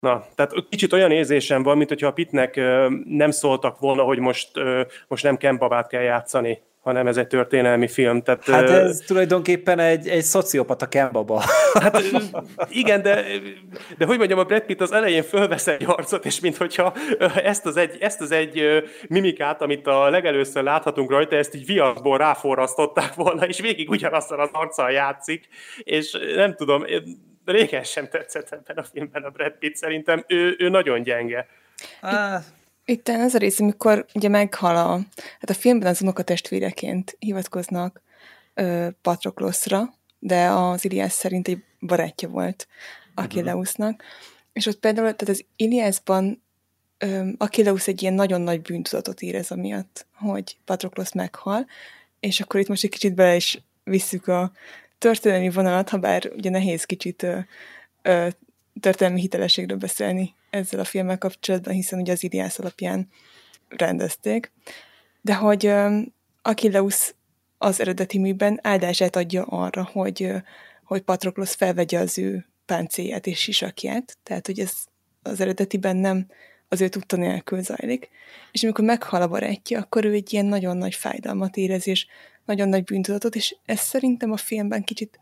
na, 0.00 0.24
tehát 0.34 0.52
kicsit 0.68 0.92
olyan 0.92 1.10
érzésem 1.10 1.62
van, 1.62 1.76
mint 1.76 1.88
hogyha 1.88 2.06
a 2.06 2.12
Pitnek 2.12 2.60
nem 3.04 3.30
szóltak 3.30 3.78
volna, 3.78 4.02
hogy 4.02 4.18
most, 4.18 4.50
most 5.08 5.24
nem 5.24 5.36
Kempavát 5.36 5.88
kell 5.88 6.02
játszani 6.02 6.62
hanem 6.84 7.06
ez 7.06 7.16
egy 7.16 7.26
történelmi 7.26 7.88
film. 7.88 8.22
Tehát, 8.22 8.44
hát 8.44 8.68
ez 8.68 8.98
uh, 8.98 9.06
tulajdonképpen 9.06 9.78
egy, 9.78 10.08
egy 10.08 10.22
szociopata 10.22 10.86
kembaba. 10.86 11.42
Hát 11.80 12.02
igen, 12.68 13.02
de, 13.02 13.24
de 13.98 14.06
hogy 14.06 14.18
mondjam, 14.18 14.38
a 14.38 14.44
Brad 14.44 14.62
Pitt 14.62 14.80
az 14.80 14.92
elején 14.92 15.22
fölvesz 15.22 15.66
egy 15.66 15.84
arcot, 15.86 16.24
és 16.24 16.40
mintha 16.40 16.92
ezt 17.34 17.66
az 17.66 17.76
egy, 17.76 17.96
ezt 18.00 18.20
az 18.20 18.30
egy 18.30 18.82
mimikát, 19.08 19.62
amit 19.62 19.86
a 19.86 20.10
legelőször 20.10 20.62
láthatunk 20.62 21.10
rajta, 21.10 21.36
ezt 21.36 21.54
így 21.54 21.66
viaszból 21.66 22.18
ráforrasztották 22.18 23.14
volna, 23.14 23.46
és 23.46 23.60
végig 23.60 23.90
ugyanazzal 23.90 24.40
az 24.40 24.48
arccal 24.52 24.90
játszik, 24.90 25.48
és 25.78 26.18
nem 26.34 26.54
tudom, 26.54 26.84
régen 27.44 27.82
sem 27.82 28.08
tetszett 28.08 28.52
ebben 28.52 28.76
a 28.76 28.82
filmben 28.92 29.22
a 29.22 29.30
Brad 29.30 29.52
Pitt, 29.58 29.76
szerintem 29.76 30.24
ő, 30.28 30.54
ő 30.58 30.68
nagyon 30.68 31.02
gyenge. 31.02 31.46
Ah. 32.00 32.34
Itt 32.34 32.63
az 33.04 33.34
a 33.34 33.38
rész, 33.38 33.60
amikor 33.60 34.06
ugye 34.14 34.28
meghal 34.28 34.76
a, 34.76 35.00
hát 35.40 35.50
a 35.50 35.54
filmben 35.54 35.88
az 35.88 36.02
unokatestvéreként 36.02 37.16
hivatkoznak 37.18 38.02
Patrokloszra, 39.02 39.94
de 40.18 40.48
az 40.48 40.84
Iliász 40.84 41.14
szerint 41.14 41.48
egy 41.48 41.62
barátja 41.80 42.28
volt 42.28 42.68
Achilleusnak. 43.14 44.02
És 44.52 44.66
ott 44.66 44.78
például, 44.78 45.14
tehát 45.14 45.28
az 45.40 45.44
Iliászban 45.56 46.42
Achilleus 47.38 47.86
egy 47.86 48.02
ilyen 48.02 48.14
nagyon 48.14 48.40
nagy 48.40 48.62
bűntudatot 48.62 49.20
érez 49.20 49.50
amiatt, 49.50 50.06
hogy 50.14 50.56
Patroklosz 50.64 51.12
meghal, 51.12 51.66
és 52.20 52.40
akkor 52.40 52.60
itt 52.60 52.68
most 52.68 52.84
egy 52.84 52.90
kicsit 52.90 53.14
bele 53.14 53.36
is 53.36 53.62
visszük 53.84 54.28
a 54.28 54.52
történelmi 54.98 55.50
vonalat, 55.50 55.88
ha 55.88 55.98
bár 55.98 56.32
ugye 56.36 56.50
nehéz 56.50 56.84
kicsit 56.84 57.22
ö, 57.22 57.38
ö, 58.02 58.28
történelmi 58.80 59.20
hitelességről 59.20 59.76
beszélni 59.76 60.34
ezzel 60.54 60.80
a 60.80 60.84
filmmel 60.84 61.18
kapcsolatban, 61.18 61.74
hiszen 61.74 62.00
ugye 62.00 62.12
az 62.12 62.22
Iliász 62.22 62.58
alapján 62.58 63.08
rendezték. 63.68 64.52
De 65.20 65.34
hogy 65.34 65.72
Achilleus 66.42 67.14
az 67.58 67.80
eredeti 67.80 68.18
műben 68.18 68.58
áldását 68.62 69.16
adja 69.16 69.44
arra, 69.44 69.88
hogy, 69.92 70.30
hogy 70.84 71.02
Patroklosz 71.02 71.54
felvegye 71.54 71.98
az 71.98 72.18
ő 72.18 72.46
páncélját 72.66 73.26
és 73.26 73.38
sisakját, 73.38 74.18
tehát 74.22 74.46
hogy 74.46 74.60
ez 74.60 74.72
az 75.22 75.40
eredetiben 75.40 75.96
nem 75.96 76.26
az 76.68 76.80
ő 76.80 76.88
tudta 76.88 77.16
nélkül 77.16 77.62
zajlik. 77.62 78.08
És 78.52 78.62
amikor 78.62 78.84
meghal 78.84 79.22
a 79.22 79.28
barátja, 79.28 79.80
akkor 79.80 80.04
ő 80.04 80.12
egy 80.12 80.32
ilyen 80.32 80.46
nagyon 80.46 80.76
nagy 80.76 80.94
fájdalmat 80.94 81.56
érez, 81.56 81.86
és 81.86 82.06
nagyon 82.44 82.68
nagy 82.68 82.84
bűntudatot, 82.84 83.34
és 83.34 83.56
ez 83.64 83.80
szerintem 83.80 84.32
a 84.32 84.36
filmben 84.36 84.84
kicsit 84.84 85.18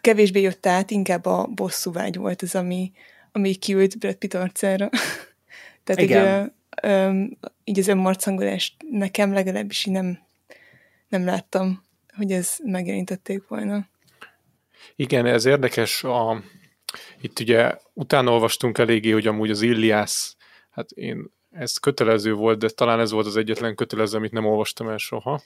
kevésbé 0.00 0.40
jött 0.40 0.66
át, 0.66 0.90
inkább 0.90 1.26
a 1.26 1.46
bosszúvágy 1.46 2.16
volt 2.16 2.42
az, 2.42 2.54
ami, 2.54 2.92
ami 3.32 3.54
kiült 3.54 3.98
Brad 3.98 4.14
Pitt 4.14 4.34
arcára. 4.34 4.90
Tehát 5.84 6.02
Igen. 6.02 6.42
Így, 6.42 6.50
ö, 6.82 7.22
így 7.64 7.78
az 7.78 7.88
önmarcangolást 7.88 8.74
nekem 8.90 9.32
legalábbis 9.32 9.86
így 9.86 9.92
nem, 9.92 10.18
nem 11.08 11.24
láttam, 11.24 11.84
hogy 12.16 12.32
ez 12.32 12.56
megjelentették 12.64 13.48
volna. 13.48 13.88
Igen, 14.96 15.26
ez 15.26 15.44
érdekes. 15.44 16.04
A, 16.04 16.42
itt 17.20 17.38
ugye 17.40 17.76
utána 17.92 18.32
olvastunk 18.32 18.78
eléggé, 18.78 19.10
hogy 19.10 19.26
amúgy 19.26 19.50
az 19.50 19.62
Illiász, 19.62 20.36
hát 20.70 20.90
én 20.90 21.30
ez 21.50 21.76
kötelező 21.76 22.32
volt, 22.32 22.58
de 22.58 22.68
talán 22.68 23.00
ez 23.00 23.10
volt 23.10 23.26
az 23.26 23.36
egyetlen 23.36 23.74
kötelező, 23.74 24.16
amit 24.16 24.32
nem 24.32 24.46
olvastam 24.46 24.88
el 24.88 24.96
soha. 24.96 25.42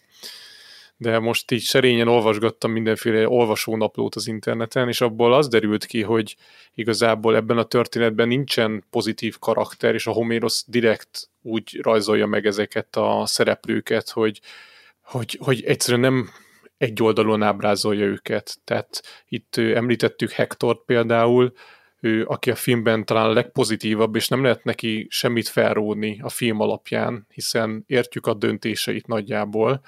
De 0.97 1.19
most 1.19 1.51
így 1.51 1.63
serényen 1.63 2.09
olvasgattam 2.09 2.71
mindenféle 2.71 3.29
olvasónaplót 3.29 4.15
az 4.15 4.27
interneten, 4.27 4.89
és 4.89 5.01
abból 5.01 5.35
az 5.35 5.49
derült 5.49 5.85
ki, 5.85 6.03
hogy 6.03 6.37
igazából 6.75 7.37
ebben 7.37 7.59
a 7.59 7.65
történetben 7.65 8.29
nincsen 8.29 8.85
pozitív 8.91 9.39
karakter, 9.39 9.95
és 9.95 10.07
a 10.07 10.13
Homérosz 10.13 10.65
direkt 10.67 11.31
úgy 11.43 11.81
rajzolja 11.83 12.27
meg 12.27 12.47
ezeket 12.47 12.97
a 12.97 13.23
szereplőket, 13.27 14.11
hogy, 14.11 14.41
hogy, 15.03 15.39
hogy 15.41 15.65
egyszerűen 15.65 16.01
nem 16.01 16.31
egy 16.77 17.03
oldalon 17.03 17.43
ábrázolja 17.43 18.05
őket. 18.05 18.57
Tehát 18.65 19.03
itt 19.29 19.57
említettük 19.57 20.31
Hektort 20.31 20.85
például, 20.85 21.53
ő, 22.05 22.25
aki 22.25 22.51
a 22.51 22.55
filmben 22.55 23.05
talán 23.05 23.27
a 23.27 23.33
legpozitívabb, 23.33 24.17
és 24.17 24.29
nem 24.29 24.43
lehet 24.43 24.65
neki 24.65 25.07
semmit 25.11 25.49
felróni 25.49 26.21
a 26.23 26.29
film 26.29 26.61
alapján, 26.61 27.27
hiszen 27.29 27.85
értjük 27.87 28.27
a 28.27 28.35
döntéseit 28.35 29.07
nagyjából, 29.07 29.81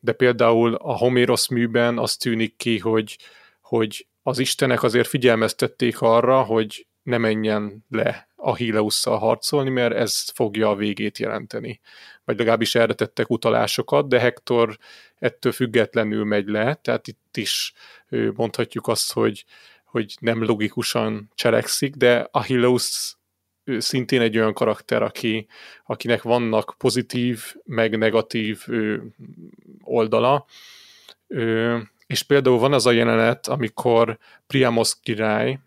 de 0.00 0.12
például 0.12 0.74
a 0.74 0.96
Homérosz 0.96 1.48
műben 1.48 1.98
az 1.98 2.16
tűnik 2.16 2.56
ki, 2.56 2.78
hogy, 2.78 3.18
hogy 3.60 4.06
az 4.22 4.38
istenek 4.38 4.82
azért 4.82 5.08
figyelmeztették 5.08 6.00
arra, 6.00 6.42
hogy 6.42 6.86
ne 7.02 7.18
menjen 7.18 7.84
le 7.90 8.28
a 8.36 8.54
Híleusszal 8.54 9.18
harcolni, 9.18 9.70
mert 9.70 9.94
ez 9.94 10.24
fogja 10.34 10.68
a 10.68 10.76
végét 10.76 11.18
jelenteni. 11.18 11.80
Vagy 12.24 12.38
legalábbis 12.38 12.74
erre 12.74 12.94
tettek 12.94 13.30
utalásokat, 13.30 14.08
de 14.08 14.20
Hector 14.20 14.78
ettől 15.18 15.52
függetlenül 15.52 16.24
megy 16.24 16.48
le, 16.48 16.74
tehát 16.74 17.08
itt 17.08 17.36
is 17.36 17.72
mondhatjuk 18.34 18.86
azt, 18.86 19.12
hogy, 19.12 19.44
hogy 19.90 20.16
nem 20.20 20.44
logikusan 20.44 21.30
cselekszik, 21.34 21.94
de 21.94 22.28
Achilleus 22.30 23.16
szintén 23.78 24.20
egy 24.20 24.38
olyan 24.38 24.52
karakter, 24.52 25.02
aki, 25.02 25.46
akinek 25.86 26.22
vannak 26.22 26.74
pozitív, 26.78 27.54
meg 27.64 27.98
negatív 27.98 28.64
oldala. 29.80 30.46
És 32.06 32.22
például 32.22 32.58
van 32.58 32.72
az 32.72 32.86
a 32.86 32.90
jelenet, 32.90 33.46
amikor 33.46 34.18
Priamos 34.46 35.00
király 35.02 35.58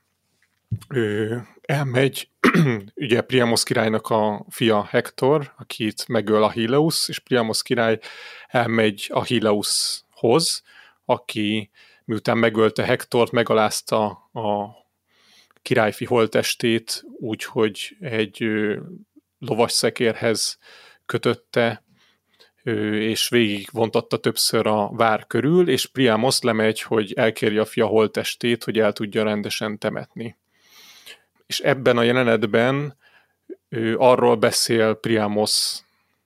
elmegy, 1.61 2.29
ugye 2.95 3.21
Priamos 3.21 3.63
királynak 3.63 4.09
a 4.09 4.45
fia 4.49 4.83
Hector, 4.83 5.53
akit 5.57 6.07
megöl 6.07 6.43
Achilleus, 6.43 7.09
és 7.09 7.19
Priamos 7.19 7.63
király 7.63 7.99
elmegy 8.47 9.07
Achilleushoz, 9.09 10.63
aki 11.05 11.69
miután 12.11 12.37
megölte 12.37 12.83
Hektort, 12.83 13.31
megalázta 13.31 14.05
a 14.33 14.75
királyfi 15.61 16.05
holtestét 16.05 17.03
úgy, 17.19 17.43
hogy 17.43 17.97
egy 17.99 18.45
lovas 19.39 19.71
szekérhez 19.71 20.57
kötötte, 21.05 21.83
és 22.93 23.29
végig 23.29 23.67
vontatta 23.71 24.17
többször 24.17 24.67
a 24.67 24.89
vár 24.93 25.27
körül, 25.27 25.69
és 25.69 25.85
Priamos 25.85 26.41
lemegy, 26.41 26.81
hogy 26.81 27.13
elkérje 27.13 27.61
a 27.61 27.65
fia 27.65 27.85
holtestét, 27.85 28.63
hogy 28.63 28.79
el 28.79 28.93
tudja 28.93 29.23
rendesen 29.23 29.77
temetni. 29.77 30.37
És 31.45 31.59
ebben 31.59 31.97
a 31.97 32.03
jelenetben 32.03 32.97
ő 33.69 33.97
arról 33.97 34.35
beszél 34.35 34.93
Priamos 34.93 35.79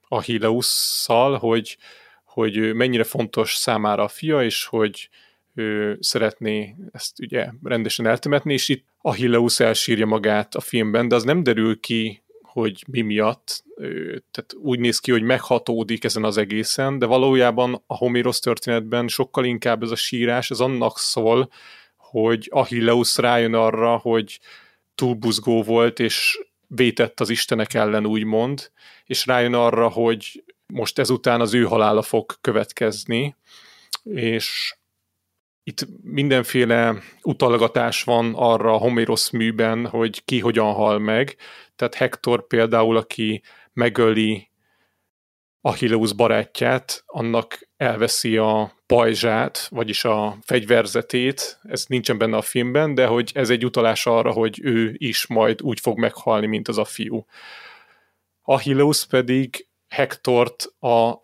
Achilleusszal, 0.07 1.37
hogy, 1.37 1.77
hogy 2.23 2.73
mennyire 2.73 3.03
fontos 3.03 3.55
számára 3.55 4.03
a 4.03 4.07
fia, 4.07 4.43
és 4.43 4.65
hogy 4.65 5.09
ő 5.55 5.97
szeretné 5.99 6.75
ezt 6.91 7.19
ugye 7.19 7.49
rendesen 7.63 8.05
eltemetni, 8.05 8.53
és 8.53 8.69
itt 8.69 8.85
Achilleus 9.01 9.59
elsírja 9.59 10.05
magát 10.05 10.55
a 10.55 10.59
filmben, 10.59 11.07
de 11.07 11.15
az 11.15 11.23
nem 11.23 11.43
derül 11.43 11.79
ki, 11.79 12.23
hogy 12.41 12.83
mi 12.87 13.01
miatt, 13.01 13.63
tehát 14.31 14.53
úgy 14.53 14.79
néz 14.79 14.99
ki, 14.99 15.11
hogy 15.11 15.21
meghatódik 15.21 16.03
ezen 16.03 16.23
az 16.23 16.37
egészen, 16.37 16.99
de 16.99 17.05
valójában 17.05 17.83
a 17.87 17.95
Homérosz 17.95 18.39
történetben 18.39 19.07
sokkal 19.07 19.45
inkább 19.45 19.83
ez 19.83 19.91
a 19.91 19.95
sírás, 19.95 20.51
ez 20.51 20.59
annak 20.59 20.99
szól, 20.99 21.49
hogy 21.97 22.47
Achilleus 22.51 23.17
rájön 23.17 23.53
arra, 23.53 23.97
hogy 23.97 24.39
túlbuzgó 24.95 25.63
volt, 25.63 25.99
és 25.99 26.39
vétett 26.67 27.19
az 27.19 27.29
istenek 27.29 27.73
ellen, 27.73 28.05
úgymond, 28.05 28.71
és 29.05 29.25
rájön 29.25 29.53
arra, 29.53 29.89
hogy 29.89 30.43
most 30.65 30.99
ezután 30.99 31.41
az 31.41 31.53
ő 31.53 31.63
halála 31.63 32.01
fog 32.01 32.33
következni, 32.41 33.35
és 34.03 34.75
itt 35.67 35.87
mindenféle 36.01 36.95
utalgatás 37.21 38.03
van 38.03 38.33
arra 38.35 38.73
a 38.73 38.77
Homérosz 38.77 39.29
műben, 39.29 39.87
hogy 39.87 40.25
ki 40.25 40.39
hogyan 40.39 40.73
hal 40.73 40.99
meg. 40.99 41.35
Tehát 41.75 41.95
Hector 41.95 42.47
például, 42.47 42.97
aki 42.97 43.41
megöli 43.73 44.49
Achilleus 45.61 46.13
barátját, 46.13 47.03
annak 47.05 47.69
elveszi 47.77 48.37
a 48.37 48.73
pajzsát, 48.85 49.67
vagyis 49.69 50.03
a 50.05 50.37
fegyverzetét, 50.41 51.59
ez 51.63 51.85
nincsen 51.87 52.17
benne 52.17 52.37
a 52.37 52.41
filmben, 52.41 52.95
de 52.95 53.05
hogy 53.05 53.31
ez 53.33 53.49
egy 53.49 53.65
utalás 53.65 54.05
arra, 54.05 54.31
hogy 54.31 54.59
ő 54.63 54.95
is 54.97 55.27
majd 55.27 55.61
úgy 55.61 55.79
fog 55.79 55.99
meghalni, 55.99 56.47
mint 56.47 56.67
az 56.67 56.77
a 56.77 56.85
fiú. 56.85 57.25
Achilleus 58.41 59.05
pedig 59.05 59.67
Hektort 59.87 60.65
a 60.79 61.19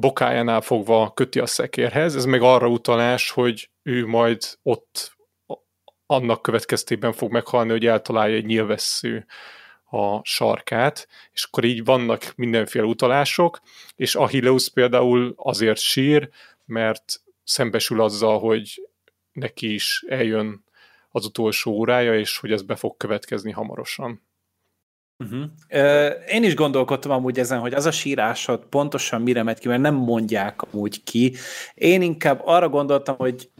bokájánál 0.00 0.60
fogva 0.60 1.12
köti 1.14 1.38
a 1.38 1.46
szekérhez, 1.46 2.16
ez 2.16 2.24
meg 2.24 2.42
arra 2.42 2.68
utalás, 2.68 3.30
hogy 3.30 3.70
ő 3.82 4.06
majd 4.06 4.42
ott 4.62 5.16
annak 6.06 6.42
következtében 6.42 7.12
fog 7.12 7.32
meghalni, 7.32 7.70
hogy 7.70 7.86
eltalálja 7.86 8.36
egy 8.36 8.44
nyilvessző 8.46 9.26
a 9.90 10.24
sarkát, 10.24 11.08
és 11.32 11.44
akkor 11.44 11.64
így 11.64 11.84
vannak 11.84 12.32
mindenféle 12.36 12.84
utalások, 12.84 13.60
és 13.94 14.14
Achilleus 14.14 14.70
például 14.70 15.34
azért 15.36 15.78
sír, 15.78 16.28
mert 16.64 17.22
szembesül 17.44 18.00
azzal, 18.00 18.38
hogy 18.38 18.88
neki 19.32 19.74
is 19.74 20.04
eljön 20.08 20.64
az 21.10 21.24
utolsó 21.24 21.72
órája, 21.72 22.18
és 22.18 22.38
hogy 22.38 22.52
ez 22.52 22.62
be 22.62 22.76
fog 22.76 22.96
következni 22.96 23.50
hamarosan. 23.50 24.27
Uh-huh. 25.24 25.44
Én 26.28 26.42
is 26.42 26.54
gondolkodtam 26.54 27.10
amúgy 27.10 27.38
ezen, 27.38 27.58
hogy 27.58 27.74
az 27.74 27.86
a 27.86 27.90
sírásod 27.90 28.64
pontosan 28.64 29.22
mire 29.22 29.42
megy 29.42 29.58
ki, 29.58 29.68
mert 29.68 29.80
nem 29.80 29.94
mondják 29.94 30.62
amúgy 30.62 31.02
ki. 31.04 31.34
Én 31.74 32.02
inkább 32.02 32.40
arra 32.44 32.68
gondoltam, 32.68 33.16
hogy 33.16 33.50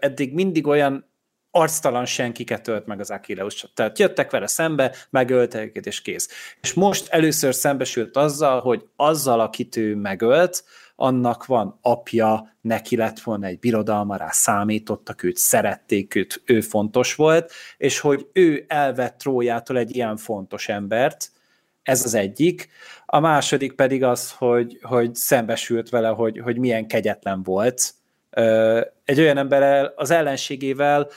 eddig 0.00 0.34
mindig 0.34 0.66
olyan 0.66 1.08
arctalan 1.50 2.06
senkiket 2.06 2.68
ölt 2.68 2.86
meg 2.86 3.00
az 3.00 3.10
Achilleus. 3.10 3.64
Tehát 3.74 3.98
jöttek 3.98 4.30
vele 4.30 4.46
szembe, 4.46 4.94
megöltek 5.10 5.66
őket, 5.66 5.86
és 5.86 6.02
kész. 6.02 6.54
És 6.60 6.72
most 6.72 7.08
először 7.08 7.54
szembesült 7.54 8.16
azzal, 8.16 8.60
hogy 8.60 8.84
azzal, 8.96 9.40
akit 9.40 9.76
ő 9.76 9.94
megölt, 9.94 10.64
annak 11.00 11.46
van 11.46 11.78
apja, 11.80 12.56
neki 12.60 12.96
lett 12.96 13.20
volna 13.20 13.46
egy 13.46 13.58
birodalma, 13.58 14.16
rá 14.16 14.28
számítottak, 14.30 15.22
őt 15.22 15.36
szerették, 15.36 16.14
őt, 16.14 16.42
ő 16.44 16.60
fontos 16.60 17.14
volt, 17.14 17.52
és 17.76 17.98
hogy 18.00 18.26
ő 18.32 18.64
elvett 18.68 19.18
Trójától 19.18 19.78
egy 19.78 19.96
ilyen 19.96 20.16
fontos 20.16 20.68
embert, 20.68 21.30
ez 21.82 22.04
az 22.04 22.14
egyik. 22.14 22.68
A 23.06 23.20
második 23.20 23.72
pedig 23.72 24.04
az, 24.04 24.32
hogy, 24.32 24.78
hogy 24.82 25.14
szembesült 25.14 25.88
vele, 25.88 26.08
hogy, 26.08 26.38
hogy 26.38 26.58
milyen 26.58 26.86
kegyetlen 26.86 27.42
volt, 27.42 27.94
egy 29.04 29.20
olyan 29.20 29.36
emberrel, 29.36 29.92
az 29.96 30.10
ellenségével 30.10 31.08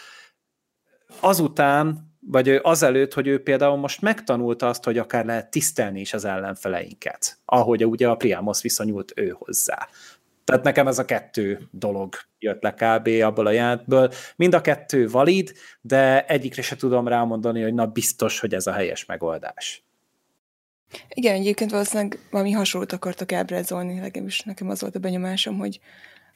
azután, 1.20 2.13
vagy 2.28 2.60
azelőtt, 2.62 3.14
hogy 3.14 3.28
ő 3.28 3.44
például 3.44 3.78
most 3.78 4.02
megtanulta 4.02 4.68
azt, 4.68 4.84
hogy 4.84 4.98
akár 4.98 5.26
lehet 5.26 5.52
tisztelni 5.52 6.00
is 6.00 6.14
az 6.14 6.26
ellenfeleinket, 6.26 7.38
ahogy 7.46 7.86
ugye 7.86 8.08
a 8.08 8.16
Priamos 8.16 8.62
viszonyult 8.62 9.12
ő 9.16 9.36
hozzá. 9.38 9.88
Tehát 10.44 10.64
nekem 10.64 10.88
ez 10.88 11.00
a 11.00 11.06
kettő 11.06 11.68
dolog 11.72 12.16
jött 12.40 12.62
le 12.62 12.74
kb. 12.74 13.08
abból 13.24 13.46
a 13.46 13.52
jelentből. 13.52 14.12
Mind 14.36 14.54
a 14.54 14.62
kettő 14.62 15.08
valid, 15.08 15.54
de 15.82 16.26
egyikre 16.26 16.62
se 16.62 16.76
tudom 16.76 17.08
rámondani, 17.08 17.62
hogy 17.62 17.74
na 17.74 17.86
biztos, 17.86 18.40
hogy 18.40 18.54
ez 18.54 18.68
a 18.68 18.72
helyes 18.72 19.06
megoldás. 19.06 19.84
Igen, 21.10 21.36
egyébként 21.36 21.72
valószínűleg 21.72 22.20
valami 22.32 22.52
hasonlót 22.52 22.92
akartak 22.92 23.32
ábrázolni, 23.32 24.00
legalábbis 24.00 24.42
nekem 24.42 24.70
az 24.70 24.82
volt 24.82 24.96
a 24.96 25.00
benyomásom, 25.00 25.58
hogy 25.58 25.80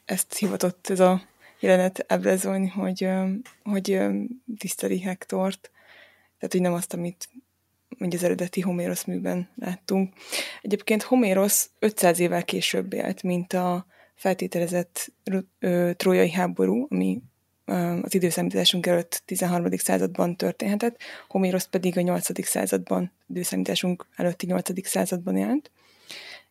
ezt 0.04 0.38
hivatott 0.38 0.88
ez 0.88 1.00
a 1.00 1.22
jelenet 1.60 2.04
ábrázolni, 2.08 2.68
hogy, 2.68 3.08
hogy 3.62 3.98
tiszteli 4.58 5.00
Hektort, 5.00 5.70
tehát 6.38 6.52
hogy 6.52 6.60
nem 6.60 6.72
azt, 6.72 6.94
amit 6.94 7.28
mondja 7.98 8.18
az 8.18 8.24
eredeti 8.24 8.60
Homérosz 8.60 9.04
műben 9.04 9.48
láttunk. 9.54 10.14
Egyébként 10.62 11.02
Homérosz 11.02 11.70
500 11.78 12.18
évvel 12.18 12.44
később 12.44 12.92
élt, 12.92 13.22
mint 13.22 13.52
a 13.52 13.86
feltételezett 14.14 15.12
ö, 15.58 15.90
trójai 15.96 16.30
háború, 16.30 16.86
ami 16.90 17.22
ö, 17.64 17.72
az 18.02 18.14
időszámításunk 18.14 18.86
előtt 18.86 19.22
13. 19.24 19.76
században 19.76 20.36
történhetett, 20.36 21.00
Homérosz 21.28 21.66
pedig 21.66 21.98
a 21.98 22.00
8. 22.00 22.46
században, 22.46 23.12
időszámításunk 23.28 24.06
előtti 24.16 24.46
8. 24.46 24.86
században 24.88 25.36
jelent. 25.36 25.70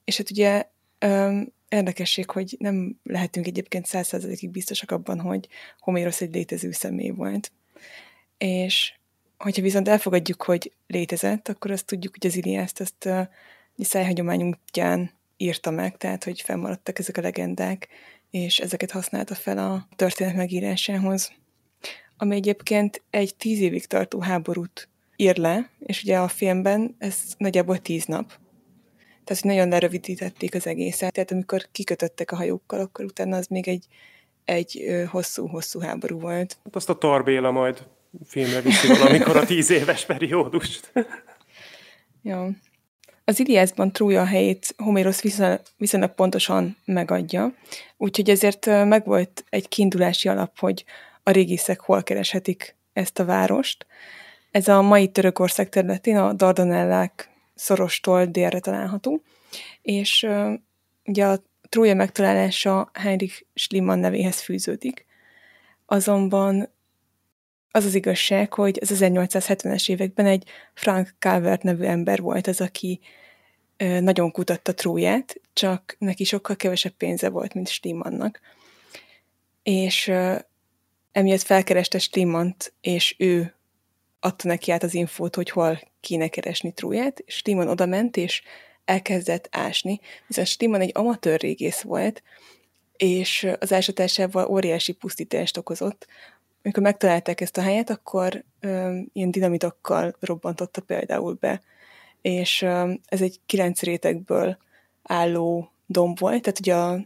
És 0.04 0.18
hát 0.18 0.32
ugye 0.32 0.66
ö, 1.00 1.40
érdekesség, 1.70 2.30
hogy 2.30 2.56
nem 2.60 3.00
lehetünk 3.04 3.48
egyébként 3.48 3.86
százszázalékig 3.86 4.50
biztosak 4.50 4.92
abban, 4.92 5.20
hogy 5.20 5.48
Homérosz 5.80 6.22
egy 6.22 6.34
létező 6.34 6.72
személy 6.72 7.10
volt. 7.10 7.52
És 8.38 8.94
hogyha 9.38 9.62
viszont 9.62 9.88
elfogadjuk, 9.88 10.44
hogy 10.44 10.72
létezett, 10.88 11.48
akkor 11.48 11.72
azt 11.72 11.86
tudjuk, 11.86 12.16
hogy 12.20 12.30
az 12.30 12.36
Iliászt 12.36 12.80
ezt 12.80 13.06
a 13.06 13.30
szájhagyományunk 13.78 14.58
útján 14.68 15.12
írta 15.38 15.72
meg, 15.72 15.98
tehát 15.98 16.24
hogy 16.24 16.42
fennmaradtak 16.42 17.00
ezek 17.00 17.18
a 17.18 17.22
legendák, 17.22 17.88
és 18.30 18.60
ezeket 18.60 18.92
használta 18.92 19.36
fel 19.36 19.58
a 19.58 19.88
történet 19.96 20.36
megírásához. 20.36 21.32
Ami 22.18 22.36
egyébként 22.36 23.02
egy 23.10 23.36
tíz 23.36 23.60
évig 23.60 23.86
tartó 23.86 24.20
háborút 24.20 24.90
ír 25.16 25.38
le, 25.38 25.70
és 25.80 26.04
ugye 26.04 26.18
a 26.18 26.28
filmben 26.28 26.96
ez 26.98 27.18
nagyjából 27.38 27.78
tíz 27.78 28.06
nap. 28.06 28.28
Tehát, 29.24 29.42
hogy 29.42 29.52
nagyon 29.52 29.70
lerövidítették 29.70 30.56
az 30.56 30.68
egészet. 30.68 31.14
Tehát 31.14 31.32
amikor 31.32 31.68
kikötöttek 31.72 32.32
a 32.32 32.36
hajókkal, 32.36 32.80
akkor 32.80 33.06
utána 33.06 33.38
az 33.38 33.48
még 33.48 33.68
egy, 33.68 33.86
egy 34.46 34.86
hosszú-hosszú 35.10 35.80
háború 35.80 36.20
volt. 36.20 36.58
Hát 36.64 36.76
azt 36.76 36.90
a 36.90 36.98
Tarbéla 36.98 37.52
majd 37.52 37.88
filmre 38.26 38.62
viszi 38.62 38.88
valamikor 38.88 39.38
a 39.38 39.46
tíz 39.46 39.70
éves 39.70 40.06
periódust. 40.06 40.92
Jó. 42.22 42.48
Az 43.24 43.40
Iliászban 43.40 43.92
Trója 43.92 44.26
helyét 44.26 44.74
Homérosz 44.78 45.22
viszonylag 45.78 46.14
pontosan 46.16 46.78
megadja, 46.86 47.54
úgyhogy 47.98 48.30
ezért 48.30 48.66
megvolt 48.66 49.44
egy 49.50 49.68
kiindulási 49.68 50.28
alap, 50.28 50.60
hogy 50.60 50.86
a 51.24 51.32
régészek 51.32 51.80
hol 51.80 52.04
kereshetik 52.04 52.76
ezt 52.94 53.20
a 53.20 53.26
várost. 53.26 53.86
Ez 54.52 54.68
a 54.68 54.82
mai 54.82 55.08
Törökország 55.08 55.70
területén 55.70 56.18
a 56.18 56.34
Dardanellák 56.34 57.30
szorostól 57.56 58.26
délre 58.26 58.60
található, 58.60 59.22
és 59.82 60.28
ugye 61.06 61.26
a 61.26 61.44
Trója 61.70 61.96
megtalálása 61.96 62.92
Heinrich 62.94 63.44
Schliemann 63.54 64.00
nevéhez 64.00 64.42
fűződik. 64.42 65.06
Azonban 65.86 66.70
az 67.72 67.86
az 67.86 67.96
igazság, 67.96 68.54
hogy 68.54 68.78
az 68.82 68.92
1870-es 68.94 69.90
években 69.90 70.26
egy 70.26 70.44
Frank 70.74 71.16
Calvert 71.20 71.64
nevű 71.64 71.84
ember 71.84 72.22
volt 72.22 72.48
az, 72.48 72.62
aki 72.62 73.00
nagyon 74.00 74.32
kutatta 74.32 74.74
Tróját, 74.74 75.36
csak 75.54 75.96
neki 76.00 76.24
sokkal 76.24 76.56
kevesebb 76.56 76.94
pénze 76.94 77.30
volt, 77.30 77.54
mint 77.54 77.68
Stimannnak. 77.68 78.40
És 79.64 80.12
emiatt 81.12 81.42
felkereste 81.42 82.00
Stimant, 82.00 82.74
és 82.82 83.16
ő 83.18 83.56
adta 84.20 84.48
neki 84.48 84.72
át 84.72 84.84
az 84.84 84.94
infót, 84.94 85.36
hogy 85.36 85.50
hol 85.50 85.80
kéne 86.00 86.28
keresni 86.28 86.74
Tróját, 86.74 87.20
és 87.20 87.36
Stimon 87.36 87.68
oda 87.68 87.86
ment, 87.86 88.18
és 88.18 88.42
elkezdett 88.86 89.48
ásni, 89.52 90.00
viszont 90.28 90.48
Stimon 90.48 90.82
egy 90.82 90.92
amatőr 90.94 91.40
régész 91.40 91.82
volt, 91.82 92.24
és 92.98 93.48
az 93.60 93.74
ásatásával 93.74 94.46
óriási 94.46 94.92
pusztítást 94.92 95.58
okozott, 95.58 96.08
amikor 96.68 96.84
megtalálták 96.84 97.42
ezt 97.42 97.58
a 97.58 97.62
helyet, 97.62 97.90
akkor 97.90 98.44
ö, 98.60 99.00
ilyen 99.14 99.32
dinamitokkal 99.32 100.16
robbantotta 100.20 100.82
például 100.82 101.38
be, 101.40 101.62
és 102.22 102.62
ö, 102.62 102.94
ez 103.06 103.22
egy 103.22 103.40
kilenc 103.46 103.82
rétegből 103.82 104.58
álló 105.04 105.72
domb 105.86 106.20
volt, 106.20 106.42
tehát 106.42 106.60
ugye 106.60 106.76
a, 106.76 107.00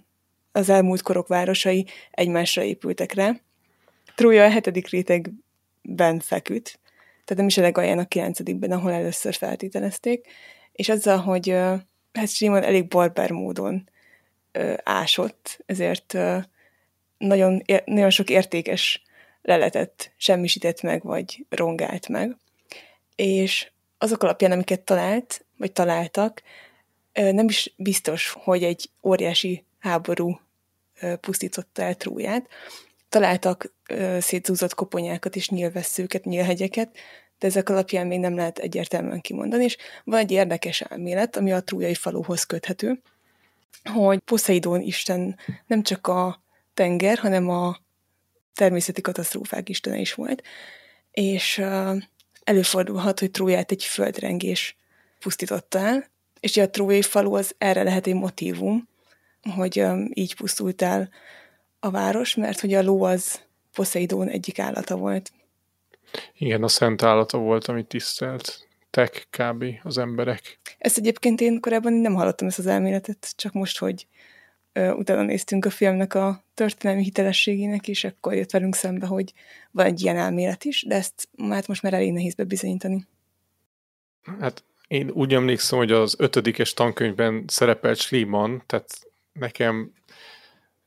az 0.51 0.69
elmúlt 0.69 1.01
korok 1.01 1.27
városai 1.27 1.85
egymásra 2.11 2.63
épültek 2.63 3.13
rá. 3.13 3.35
Trója 4.15 4.43
a 4.43 4.49
hetedik 4.49 4.89
rétegben 4.89 6.19
feküdt, 6.19 6.79
tehát 7.13 7.35
nem 7.35 7.47
is 7.47 7.57
a 7.57 7.61
legalján 7.61 7.99
a 7.99 8.07
kilencedikben, 8.07 8.71
ahol 8.71 8.91
először 8.91 9.33
feltételezték, 9.33 10.27
és 10.71 10.89
azzal, 10.89 11.17
hogy 11.17 11.49
hát 12.13 12.29
Simon 12.29 12.63
elég 12.63 12.87
barbár 12.87 13.31
módon 13.31 13.89
ö, 14.51 14.73
ásott, 14.83 15.63
ezért 15.65 16.13
ö, 16.13 16.37
nagyon, 17.17 17.61
nagyon 17.85 18.09
sok 18.09 18.29
értékes 18.29 19.03
leletett, 19.41 20.11
semmisített 20.17 20.81
meg, 20.81 21.03
vagy 21.03 21.45
rongált 21.49 22.07
meg. 22.07 22.37
És 23.15 23.71
azok 23.97 24.23
alapján, 24.23 24.51
amiket 24.51 24.81
talált, 24.81 25.45
vagy 25.57 25.71
találtak, 25.71 26.41
nem 27.13 27.47
is 27.47 27.73
biztos, 27.77 28.35
hogy 28.39 28.63
egy 28.63 28.89
óriási 29.03 29.65
háború 29.79 30.39
pusztította 31.19 31.81
el 31.81 31.95
Tróját. 31.95 32.47
Találtak 33.09 33.73
szétzúzott 34.19 34.73
koponyákat 34.73 35.35
és 35.35 35.49
nyílvesszőket, 35.49 36.25
nyílhegyeket, 36.25 36.97
de 37.39 37.47
ezek 37.47 37.69
alapján 37.69 38.07
még 38.07 38.19
nem 38.19 38.35
lehet 38.35 38.59
egyértelműen 38.59 39.21
kimondani, 39.21 39.63
és 39.63 39.77
van 40.03 40.19
egy 40.19 40.31
érdekes 40.31 40.81
elmélet, 40.81 41.35
ami 41.35 41.51
a 41.51 41.63
trójai 41.63 41.95
faluhoz 41.95 42.43
köthető, 42.43 43.01
hogy 43.93 44.19
Poseidon 44.19 44.81
Isten 44.81 45.39
nem 45.67 45.83
csak 45.83 46.07
a 46.07 46.43
tenger, 46.73 47.17
hanem 47.17 47.49
a 47.49 47.77
természeti 48.53 49.01
katasztrófák 49.01 49.69
istene 49.69 49.97
is 49.97 50.13
volt, 50.13 50.43
és 51.11 51.57
uh, 51.57 52.01
előfordulhat, 52.43 53.19
hogy 53.19 53.31
Tróját 53.31 53.71
egy 53.71 53.83
földrengés 53.83 54.77
pusztította 55.19 55.79
el, 55.79 56.05
és 56.39 56.57
a 56.57 56.69
trójai 56.69 57.01
falu 57.01 57.33
az 57.33 57.55
erre 57.57 57.83
lehet 57.83 58.07
egy 58.07 58.15
motivum, 58.15 58.87
hogy 59.55 59.79
um, 59.79 60.09
így 60.13 60.35
pusztult 60.35 60.81
el 60.81 61.09
a 61.79 61.89
város, 61.89 62.35
mert 62.35 62.59
hogy 62.59 62.73
a 62.73 62.81
ló 62.81 63.03
az 63.03 63.41
Poseidon 63.73 64.27
egyik 64.27 64.59
állata 64.59 64.95
volt. 64.95 65.31
Igen, 66.37 66.63
a 66.63 66.67
szent 66.67 67.03
állata 67.03 67.37
volt, 67.37 67.67
amit 67.67 67.87
tisztelt 67.87 68.67
tek 68.89 69.27
kb. 69.29 69.65
az 69.83 69.97
emberek. 69.97 70.59
Ezt 70.77 70.97
egyébként 70.97 71.41
én 71.41 71.59
korábban 71.59 71.93
nem 71.93 72.13
hallottam 72.13 72.47
ezt 72.47 72.59
az 72.59 72.67
elméletet, 72.67 73.33
csak 73.35 73.53
most, 73.53 73.77
hogy 73.77 74.07
utána 74.73 75.21
néztünk 75.21 75.65
a 75.65 75.69
filmnek 75.69 76.13
a 76.13 76.43
történelmi 76.53 77.03
hitelességének, 77.03 77.87
és 77.87 78.03
akkor 78.03 78.33
jött 78.33 78.51
velünk 78.51 78.75
szembe, 78.75 79.05
hogy 79.05 79.33
van 79.71 79.85
egy 79.85 80.01
ilyen 80.01 80.17
elmélet 80.17 80.63
is, 80.63 80.83
de 80.87 80.95
ezt 80.95 81.29
hát 81.49 81.67
most 81.67 81.81
már 81.81 81.93
elég 81.93 82.11
nehéz 82.11 82.33
bebizonyítani. 82.33 83.07
Hát 84.39 84.63
én 84.87 85.09
úgy 85.09 85.33
emlékszem, 85.33 85.77
hogy 85.77 85.91
az 85.91 86.15
ötödikes 86.17 86.73
tankönyvben 86.73 87.43
szerepelt 87.47 87.97
Schliemann, 87.97 88.57
tehát 88.65 88.99
nekem 89.33 89.91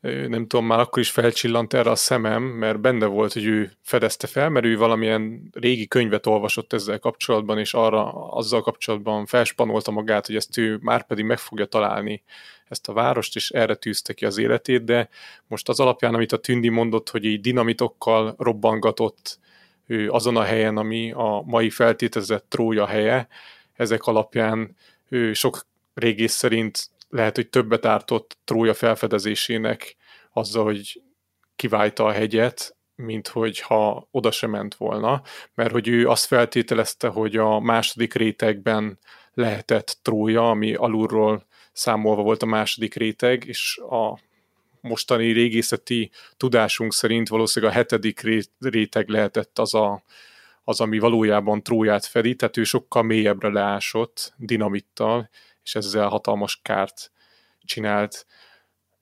nem 0.04 0.46
tudom, 0.46 0.66
már 0.66 0.78
akkor 0.78 1.02
is 1.02 1.10
felcsillant 1.10 1.74
erre 1.74 1.90
a 1.90 1.94
szemem, 1.94 2.42
mert 2.42 2.80
benne 2.80 3.06
volt, 3.06 3.32
hogy 3.32 3.44
ő 3.44 3.72
fedezte 3.82 4.26
fel, 4.26 4.48
mert 4.48 4.66
ő 4.66 4.76
valamilyen 4.76 5.50
régi 5.52 5.86
könyvet 5.88 6.26
olvasott 6.26 6.72
ezzel 6.72 6.98
kapcsolatban, 6.98 7.58
és 7.58 7.74
arra 7.74 8.12
azzal 8.30 8.62
kapcsolatban 8.62 9.26
felspanolta 9.26 9.90
magát, 9.90 10.26
hogy 10.26 10.36
ezt 10.36 10.56
ő 10.56 10.78
már 10.80 11.06
pedig 11.06 11.24
meg 11.24 11.38
fogja 11.38 11.64
találni 11.64 12.22
ezt 12.68 12.88
a 12.88 12.92
várost, 12.92 13.36
és 13.36 13.50
erre 13.50 13.74
tűzte 13.74 14.12
ki 14.12 14.24
az 14.24 14.38
életét, 14.38 14.84
de 14.84 15.08
most 15.46 15.68
az 15.68 15.80
alapján, 15.80 16.14
amit 16.14 16.32
a 16.32 16.38
Tündi 16.38 16.68
mondott, 16.68 17.10
hogy 17.10 17.24
így 17.24 17.40
dinamitokkal 17.40 18.34
robbangatott 18.38 19.38
ő 19.86 20.10
azon 20.10 20.36
a 20.36 20.42
helyen, 20.42 20.76
ami 20.76 21.12
a 21.12 21.42
mai 21.46 21.70
feltételezett 21.70 22.44
trója 22.48 22.86
helye, 22.86 23.28
ezek 23.72 24.04
alapján 24.04 24.76
ő 25.08 25.32
sok 25.32 25.66
régész 25.94 26.32
szerint 26.32 26.88
lehet, 27.14 27.36
hogy 27.36 27.48
többet 27.48 27.84
ártott 27.84 28.36
Trója 28.44 28.74
felfedezésének 28.74 29.96
azzal, 30.32 30.64
hogy 30.64 31.02
kiválta 31.56 32.04
a 32.04 32.12
hegyet, 32.12 32.76
mint 32.94 33.28
hogy 33.28 33.60
ha 33.60 34.08
oda 34.10 34.30
sem 34.30 34.50
ment 34.50 34.74
volna, 34.74 35.22
mert 35.54 35.70
hogy 35.70 35.88
ő 35.88 36.08
azt 36.08 36.26
feltételezte, 36.26 37.08
hogy 37.08 37.36
a 37.36 37.60
második 37.60 38.14
rétegben 38.14 38.98
lehetett 39.32 39.98
Trója, 40.02 40.50
ami 40.50 40.74
alulról 40.74 41.46
számolva 41.72 42.22
volt 42.22 42.42
a 42.42 42.46
második 42.46 42.94
réteg, 42.94 43.44
és 43.44 43.78
a 43.90 44.18
mostani 44.80 45.32
régészeti 45.32 46.10
tudásunk 46.36 46.92
szerint 46.92 47.28
valószínűleg 47.28 47.74
a 47.74 47.78
hetedik 47.78 48.20
réteg 48.58 49.08
lehetett 49.08 49.58
az, 49.58 49.74
a, 49.74 50.02
az 50.64 50.80
ami 50.80 50.98
valójában 50.98 51.62
Tróját 51.62 52.06
fedi, 52.06 52.34
tehát 52.34 52.56
ő 52.56 52.64
sokkal 52.64 53.02
mélyebbre 53.02 53.48
leásott 53.48 54.32
dinamittal, 54.36 55.30
és 55.64 55.74
ezzel 55.74 56.08
hatalmas 56.08 56.60
kárt 56.62 57.10
csinált, 57.64 58.26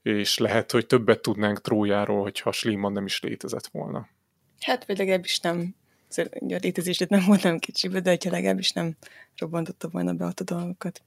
és 0.02 0.38
lehet, 0.38 0.70
hogy 0.70 0.86
többet 0.86 1.20
tudnánk 1.20 1.60
Trójáról, 1.60 2.22
hogyha 2.22 2.52
Schliemann 2.52 2.92
nem 2.92 3.04
is 3.04 3.20
létezett 3.20 3.66
volna. 3.66 4.08
Hát, 4.60 4.86
vagy 4.86 4.98
legalábbis 4.98 5.40
nem 5.40 5.74
a 6.18 6.58
létezését 6.60 7.08
nem 7.08 7.24
voltam 7.26 7.58
kicsibe, 7.58 8.00
de 8.00 8.10
hogyha 8.10 8.30
legalábbis 8.30 8.72
nem 8.72 8.96
robbantotta 9.36 9.88
volna 9.88 10.12
be 10.12 10.24
ott 10.24 10.40
a 10.40 10.44
dolgokat. 10.44 11.02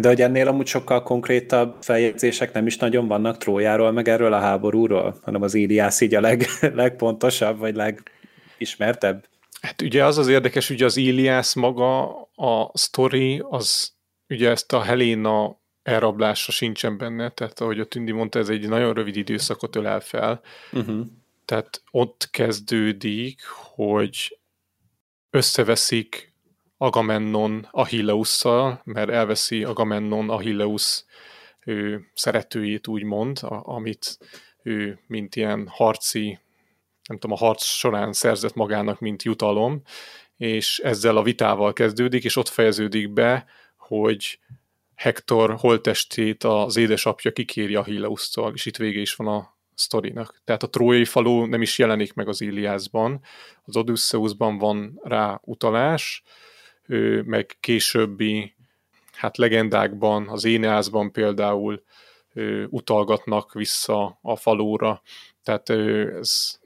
De 0.00 0.08
hogy 0.08 0.20
ennél 0.20 0.48
amúgy 0.48 0.66
sokkal 0.66 1.02
konkrétabb 1.02 1.82
feljegyzések 1.82 2.52
nem 2.52 2.66
is 2.66 2.76
nagyon 2.76 3.06
vannak 3.06 3.36
Trójáról, 3.36 3.92
meg 3.92 4.08
erről 4.08 4.32
a 4.32 4.40
háborúról, 4.40 5.18
hanem 5.22 5.42
az 5.42 5.54
Iliász 5.54 6.00
így 6.00 6.14
a 6.14 6.20
leg, 6.20 6.44
legpontosabb, 6.60 7.58
vagy 7.58 7.74
legismertebb. 7.74 9.26
Hát 9.60 9.82
ugye 9.82 10.04
az 10.04 10.18
az 10.18 10.28
érdekes, 10.28 10.68
hogy 10.68 10.82
az 10.82 10.96
Iliász 10.96 11.54
maga, 11.54 12.20
a 12.34 12.78
story, 12.78 13.42
az 13.48 13.93
ugye 14.28 14.50
ezt 14.50 14.72
a 14.72 14.82
Helena 14.82 15.62
elrablása 15.82 16.52
sincsen 16.52 16.96
benne, 16.96 17.28
tehát 17.28 17.60
ahogy 17.60 17.80
a 17.80 17.84
Tündi 17.84 18.12
mondta, 18.12 18.38
ez 18.38 18.48
egy 18.48 18.68
nagyon 18.68 18.94
rövid 18.94 19.16
időszakot 19.16 19.76
ölel 19.76 20.00
fel. 20.00 20.40
Uh-huh. 20.72 21.06
Tehát 21.44 21.82
ott 21.90 22.28
kezdődik, 22.30 23.42
hogy 23.46 24.38
összeveszik 25.30 26.32
Agamennon 26.76 27.68
Achilleusszal, 27.70 28.80
mert 28.84 29.10
elveszi 29.10 29.64
Agamennon 29.64 30.30
Achilleus 30.30 31.04
ő, 31.64 32.10
szeretőjét 32.14 32.86
úgymond, 32.86 33.38
a, 33.42 33.62
amit 33.64 34.18
ő 34.62 34.98
mint 35.06 35.36
ilyen 35.36 35.68
harci, 35.68 36.38
nem 37.08 37.18
tudom, 37.18 37.36
a 37.36 37.44
harc 37.44 37.64
során 37.64 38.12
szerzett 38.12 38.54
magának, 38.54 39.00
mint 39.00 39.22
jutalom, 39.22 39.82
és 40.36 40.78
ezzel 40.78 41.16
a 41.16 41.22
vitával 41.22 41.72
kezdődik, 41.72 42.24
és 42.24 42.36
ott 42.36 42.48
fejeződik 42.48 43.12
be, 43.12 43.46
hogy 43.86 44.38
Hector 44.94 45.54
holtestét 45.58 46.44
az 46.44 46.76
édesapja 46.76 47.32
kikéri 47.32 47.74
Achilleusztól, 47.74 48.52
és 48.54 48.66
itt 48.66 48.76
vége 48.76 49.00
is 49.00 49.14
van 49.14 49.26
a 49.26 49.54
sztorinak. 49.74 50.40
Tehát 50.44 50.62
a 50.62 50.68
trójai 50.68 51.04
falu 51.04 51.44
nem 51.44 51.62
is 51.62 51.78
jelenik 51.78 52.14
meg 52.14 52.28
az 52.28 52.40
Iliászban, 52.40 53.20
az 53.64 53.76
Odysseusban 53.76 54.58
van 54.58 55.00
rá 55.02 55.40
utalás, 55.42 56.22
meg 57.24 57.56
későbbi 57.60 58.54
hát 59.12 59.36
legendákban, 59.36 60.28
az 60.28 60.44
Éneászban 60.44 61.12
például 61.12 61.82
utalgatnak 62.68 63.52
vissza 63.52 64.18
a 64.22 64.36
falóra, 64.36 65.02
tehát 65.42 65.70
ez 66.20 66.58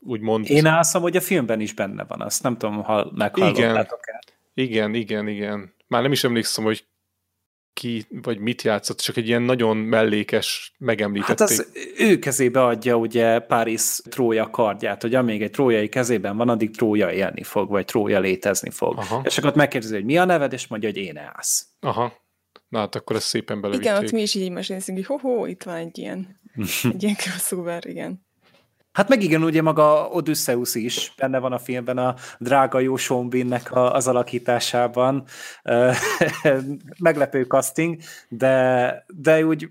úgymond... 0.00 0.50
Én 0.50 0.66
állszom, 0.66 1.02
hogy 1.02 1.16
a 1.16 1.20
filmben 1.20 1.60
is 1.60 1.74
benne 1.74 2.04
van, 2.04 2.20
azt 2.20 2.42
nem 2.42 2.58
tudom, 2.58 2.82
ha 2.82 3.10
meghallgattátok 3.14 4.08
el. 4.08 4.20
Igen, 4.54 4.94
igen, 4.94 5.28
igen. 5.28 5.74
Már 5.86 6.02
nem 6.02 6.12
is 6.12 6.24
emlékszem, 6.24 6.64
hogy 6.64 6.86
ki, 7.72 8.06
vagy 8.08 8.38
mit 8.38 8.62
játszott, 8.62 8.98
csak 8.98 9.16
egy 9.16 9.28
ilyen 9.28 9.42
nagyon 9.42 9.76
mellékes 9.76 10.74
megemlítették. 10.78 11.38
Hát 11.38 11.58
az 11.58 11.68
ő 11.98 12.18
kezébe 12.18 12.64
adja 12.64 12.96
ugye 12.96 13.38
Párizs 13.38 14.00
Trója 14.10 14.50
kardját, 14.50 15.02
hogy 15.02 15.14
amíg 15.14 15.42
egy 15.42 15.50
trójai 15.50 15.88
kezében 15.88 16.36
van, 16.36 16.48
addig 16.48 16.76
Trója 16.76 17.12
élni 17.12 17.42
fog, 17.42 17.68
vagy 17.68 17.84
Trója 17.84 18.20
létezni 18.20 18.70
fog. 18.70 18.98
Aha. 18.98 19.20
És 19.24 19.38
akkor 19.38 19.50
ott 19.50 19.56
megkérdezi, 19.56 19.94
hogy 19.94 20.04
mi 20.04 20.18
a 20.18 20.24
neved, 20.24 20.52
és 20.52 20.66
mondja, 20.66 20.88
hogy 20.88 20.98
én 20.98 21.16
állsz. 21.16 21.66
Aha. 21.80 22.20
Na 22.68 22.78
hát 22.78 22.94
akkor 22.94 23.16
ezt 23.16 23.26
szépen 23.26 23.60
belevitték. 23.60 23.90
Igen, 23.90 24.04
ott 24.04 24.12
mi 24.12 24.22
is 24.22 24.34
így 24.34 24.50
mesélszünk, 24.50 24.98
hogy 24.98 25.06
ho-ho, 25.06 25.46
itt 25.46 25.62
van 25.62 25.74
egy 25.74 25.98
ilyen, 25.98 26.40
egy 26.92 27.02
ilyen 27.02 27.14
crossover, 27.14 27.86
igen. 27.86 28.26
Hát 28.92 29.08
meg 29.08 29.22
igen, 29.22 29.42
ugye 29.42 29.62
maga 29.62 30.08
Odysseus 30.08 30.74
is 30.74 31.12
benne 31.16 31.38
van 31.38 31.52
a 31.52 31.58
filmben 31.58 31.98
a 31.98 32.14
drága 32.38 32.78
jó 32.78 32.96
Sean 32.96 33.52
a, 33.70 33.78
az 33.78 34.08
alakításában. 34.08 35.24
Meglepő 36.98 37.42
casting, 37.42 37.96
de, 38.28 39.04
de 39.08 39.46
úgy 39.46 39.70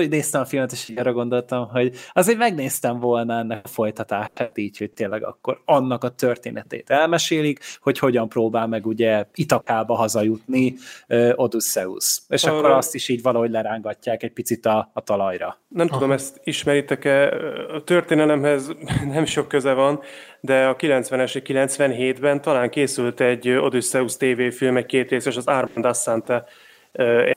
hogy 0.00 0.08
néztem 0.08 0.40
a 0.40 0.44
filmet, 0.44 0.72
és 0.72 0.92
arra 0.96 1.12
gondoltam, 1.12 1.68
hogy 1.68 1.94
azért 2.12 2.38
megnéztem 2.38 2.98
volna 3.00 3.38
ennek 3.38 3.60
a 3.64 3.68
folytatását 3.68 4.50
így, 4.54 4.78
hogy 4.78 4.90
tényleg 4.90 5.24
akkor 5.24 5.60
annak 5.64 6.04
a 6.04 6.08
történetét 6.08 6.90
elmesélik, 6.90 7.60
hogy 7.80 7.98
hogyan 7.98 8.28
próbál 8.28 8.66
meg 8.66 8.86
ugye 8.86 9.24
Itakába 9.34 9.94
hazajutni 9.94 10.74
uh, 11.08 11.32
Odysseus. 11.34 12.22
És 12.28 12.42
uh, 12.42 12.52
akkor 12.52 12.70
azt 12.70 12.94
is 12.94 13.08
így 13.08 13.22
valahogy 13.22 13.50
lerángatják 13.50 14.22
egy 14.22 14.32
picit 14.32 14.66
a, 14.66 14.90
a 14.92 15.00
talajra. 15.00 15.58
Nem 15.68 15.86
tudom, 15.86 16.12
ezt 16.12 16.40
ismeritek-e, 16.44 17.28
a 17.74 17.84
történelemhez 17.84 18.70
nem 19.14 19.24
sok 19.24 19.48
köze 19.48 19.72
van, 19.72 20.00
de 20.40 20.66
a 20.66 20.76
90-es, 20.76 21.42
97-ben 21.46 22.40
talán 22.40 22.70
készült 22.70 23.20
egy 23.20 23.48
Odysseus 23.48 24.16
TV 24.16 24.40
film, 24.50 24.76
egy 24.76 24.86
két 24.86 25.10
részes, 25.10 25.36
az 25.36 25.46
Armand 25.46 25.84
Assante 25.84 26.44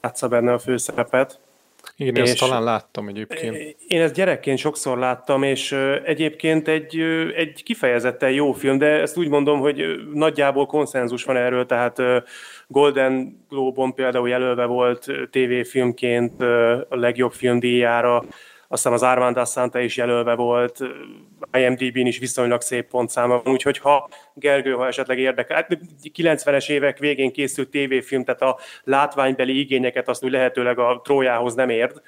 játsza 0.02 0.28
benne 0.28 0.54
a 0.54 0.60
főszerepet, 0.60 1.40
igen, 1.98 2.24
és 2.24 2.30
ezt 2.30 2.40
talán 2.40 2.64
láttam 2.64 3.08
egyébként. 3.08 3.76
Én 3.88 4.02
ezt 4.02 4.14
gyerekként 4.14 4.58
sokszor 4.58 4.98
láttam, 4.98 5.44
és 5.44 5.72
egyébként 6.04 6.68
egy, 6.68 7.00
egy 7.36 7.64
kifejezetten 7.64 8.32
jó 8.32 8.52
film, 8.52 8.78
de 8.78 8.86
ezt 8.86 9.18
úgy 9.18 9.30
mondom, 9.30 9.60
hogy 9.60 9.84
nagyjából 10.14 10.66
konszenzus 10.66 11.24
van 11.24 11.36
erről, 11.36 11.66
tehát 11.66 12.02
Golden 12.68 13.46
Globe-on 13.50 13.94
például 13.94 14.30
jelölve 14.30 14.66
volt 14.66 15.06
tévéfilmként 15.32 16.42
a 16.90 16.96
legjobb 16.96 17.32
filmdíjára, 17.32 18.24
aztán 18.72 18.94
az 18.94 19.04
Armand 19.04 19.38
Assante 19.38 19.84
is 19.84 19.98
jelölve 19.98 20.36
volt, 20.36 20.80
IMDb-n 21.52 22.06
is 22.06 22.20
viszonylag 22.20 22.62
szép 22.62 22.90
pontszáma 22.90 23.42
van, 23.44 23.54
úgyhogy 23.54 23.78
ha 23.78 24.10
Gergő, 24.34 24.72
ha 24.72 24.88
esetleg 24.88 25.20
érdekel, 25.20 25.56
hát 25.56 25.80
90-es 26.18 26.70
évek 26.70 26.98
végén 26.98 27.32
készült 27.32 27.70
tévéfilm, 27.70 28.24
tehát 28.24 28.42
a 28.42 28.58
látványbeli 28.84 29.60
igényeket 29.60 30.08
azt 30.08 30.24
úgy 30.24 30.32
lehetőleg 30.32 30.80
a 30.80 31.02
Trójához 31.04 31.54
nem 31.54 31.70
érd, 31.70 32.02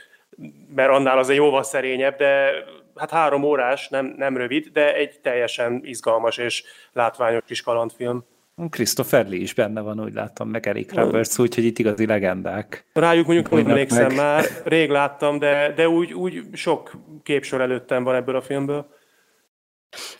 mert 0.75 0.89
annál 0.89 1.17
az 1.17 1.29
egy 1.29 1.35
jóval 1.35 1.63
szerényebb, 1.63 2.17
de 2.17 2.51
hát 2.95 3.11
három 3.11 3.43
órás, 3.43 3.89
nem, 3.89 4.13
nem 4.17 4.37
rövid, 4.37 4.67
de 4.67 4.95
egy 4.95 5.19
teljesen 5.21 5.81
izgalmas 5.83 6.37
és 6.37 6.63
látványos 6.93 7.43
kis 7.45 7.61
kalandfilm. 7.61 8.25
Christopher 8.69 9.27
Lee 9.27 9.39
is 9.39 9.53
benne 9.53 9.81
van, 9.81 10.03
úgy 10.03 10.13
láttam, 10.13 10.49
meg 10.49 10.67
Eric 10.67 10.93
Roberts, 10.93 11.39
úgyhogy 11.39 11.63
itt 11.63 11.79
igazi 11.79 12.05
legendák. 12.05 12.85
Rájuk 12.93 13.25
mondjuk 13.25 13.49
nem 13.49 13.67
emlékszem 13.67 14.07
meg. 14.07 14.15
már, 14.15 14.45
rég 14.63 14.89
láttam, 14.89 15.39
de, 15.39 15.73
de 15.75 15.89
úgy, 15.89 16.13
úgy 16.13 16.43
sok 16.53 16.91
képsor 17.23 17.61
előttem 17.61 18.03
van 18.03 18.15
ebből 18.15 18.35
a 18.35 18.41
filmből. 18.41 18.87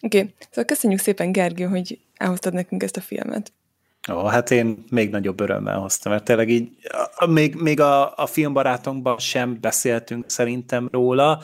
Oké, 0.01 0.17
okay. 0.17 0.33
szóval 0.49 0.65
köszönjük 0.65 0.99
szépen, 0.99 1.31
Gergő, 1.31 1.63
hogy 1.63 1.99
elhoztad 2.17 2.53
nekünk 2.53 2.83
ezt 2.83 2.97
a 2.97 3.01
filmet. 3.01 3.53
Ó, 4.11 4.25
hát 4.25 4.51
én 4.51 4.83
még 4.89 5.09
nagyobb 5.09 5.39
örömmel 5.39 5.79
hoztam, 5.79 6.11
mert 6.11 6.23
tényleg 6.23 6.49
így, 6.49 6.69
még, 7.27 7.55
még 7.55 7.79
a, 7.79 8.15
a 8.15 8.25
filmbarátunkban 8.25 9.17
sem 9.17 9.57
beszéltünk 9.61 10.29
szerintem 10.29 10.89
róla, 10.91 11.41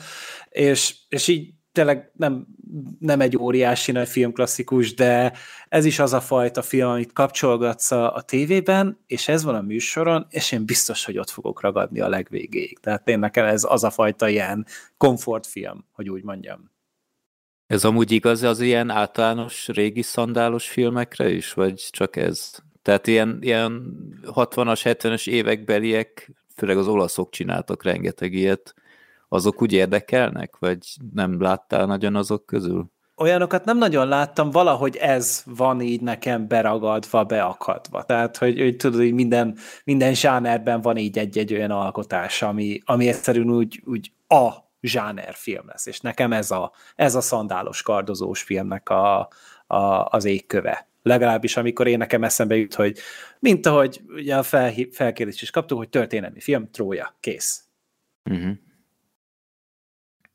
és, 0.48 0.94
és 1.08 1.28
így 1.28 1.52
tényleg 1.78 2.10
nem, 2.16 2.46
nem 2.98 3.20
egy 3.20 3.36
óriási 3.36 3.92
nagy 3.92 4.08
filmklasszikus, 4.08 4.94
de 4.94 5.32
ez 5.68 5.84
is 5.84 5.98
az 5.98 6.12
a 6.12 6.20
fajta 6.20 6.62
film, 6.62 6.88
amit 6.88 7.12
kapcsolgatsz 7.12 7.90
a, 7.90 8.14
a 8.14 8.22
tévében, 8.22 8.98
és 9.06 9.28
ez 9.28 9.44
van 9.44 9.54
a 9.54 9.60
műsoron, 9.60 10.26
és 10.30 10.52
én 10.52 10.64
biztos, 10.64 11.04
hogy 11.04 11.18
ott 11.18 11.30
fogok 11.30 11.60
ragadni 11.60 12.00
a 12.00 12.08
legvégéig. 12.08 12.78
Tehát 12.78 13.08
én 13.08 13.18
nekem 13.18 13.44
ez 13.44 13.64
az 13.68 13.84
a 13.84 13.90
fajta 13.90 14.28
ilyen 14.28 14.66
komfortfilm, 14.96 15.84
hogy 15.92 16.10
úgy 16.10 16.22
mondjam. 16.22 16.70
Ez 17.66 17.84
amúgy 17.84 18.10
igaz 18.10 18.42
az 18.42 18.60
ilyen 18.60 18.90
általános 18.90 19.68
régi 19.68 20.02
szandálos 20.02 20.68
filmekre 20.68 21.30
is, 21.30 21.52
vagy 21.52 21.88
csak 21.90 22.16
ez? 22.16 22.50
Tehát 22.82 23.06
ilyen, 23.06 23.38
ilyen 23.40 23.96
60-as, 24.22 24.80
70-es 24.84 25.28
évekbeliek, 25.28 26.32
főleg 26.56 26.76
az 26.76 26.86
olaszok 26.86 27.30
csináltak 27.30 27.82
rengeteg 27.82 28.32
ilyet, 28.32 28.74
azok 29.28 29.62
úgy 29.62 29.72
érdekelnek, 29.72 30.56
vagy 30.58 30.78
nem 31.14 31.40
láttál 31.40 31.86
nagyon 31.86 32.16
azok 32.16 32.46
közül? 32.46 32.90
Olyanokat 33.16 33.64
nem 33.64 33.78
nagyon 33.78 34.08
láttam, 34.08 34.50
valahogy 34.50 34.96
ez 34.96 35.42
van 35.46 35.80
így 35.80 36.00
nekem 36.00 36.48
beragadva, 36.48 37.24
beakadva. 37.24 38.02
Tehát, 38.02 38.36
hogy, 38.36 38.60
hogy 38.60 38.76
tudod, 38.76 39.00
hogy 39.00 39.12
minden, 39.12 39.56
minden 39.84 40.14
zsánerben 40.14 40.80
van 40.80 40.96
így 40.96 41.18
egy-egy 41.18 41.52
olyan 41.52 41.70
alkotás, 41.70 42.42
ami, 42.42 42.80
ami 42.84 43.08
egyszerűen 43.08 43.50
úgy, 43.50 43.82
úgy 43.84 44.12
a 44.28 44.50
film 45.32 45.66
lesz, 45.66 45.86
és 45.86 46.00
nekem 46.00 46.32
ez 46.32 46.50
a, 46.50 46.72
ez 46.96 47.14
a 47.14 47.20
szandálos 47.20 47.82
kardozós 47.82 48.42
filmnek 48.42 48.88
a, 48.88 49.28
a, 49.66 50.04
az 50.10 50.24
égköve. 50.24 50.88
Legalábbis 51.02 51.56
amikor 51.56 51.86
én 51.86 51.98
nekem 51.98 52.24
eszembe 52.24 52.56
jut, 52.56 52.74
hogy 52.74 52.98
mint 53.38 53.66
ahogy 53.66 54.00
ugye 54.08 54.36
a 54.36 54.42
fel, 54.42 54.72
felkérdést 54.92 55.42
is 55.42 55.50
kaptuk, 55.50 55.78
hogy 55.78 55.88
történelmi 55.88 56.40
film, 56.40 56.70
Trója, 56.70 57.16
kész. 57.20 57.64
Uh-huh. 58.30 58.50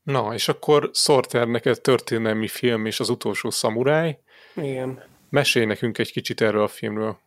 Na, 0.03 0.33
és 0.33 0.47
akkor 0.47 0.89
Sorter 0.93 1.47
neked 1.47 1.81
történelmi 1.81 2.47
film 2.47 2.85
és 2.85 2.99
az 2.99 3.09
utolsó 3.09 3.49
szamuráj. 3.49 4.19
Igen. 4.55 5.03
Mesélj 5.29 5.65
nekünk 5.65 5.97
egy 5.97 6.11
kicsit 6.11 6.41
erről 6.41 6.63
a 6.63 6.67
filmről. 6.67 7.17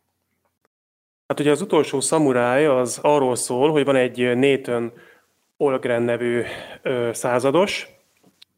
Hát 1.27 1.39
ugye 1.39 1.51
az 1.51 1.61
utolsó 1.61 1.99
szamuráj 1.99 2.65
az 2.65 2.99
arról 3.01 3.35
szól, 3.35 3.71
hogy 3.71 3.85
van 3.85 3.95
egy 3.95 4.35
Nathan 4.37 4.93
Olgren 5.57 6.01
nevű 6.01 6.41
ö, 6.81 7.09
százados, 7.13 7.87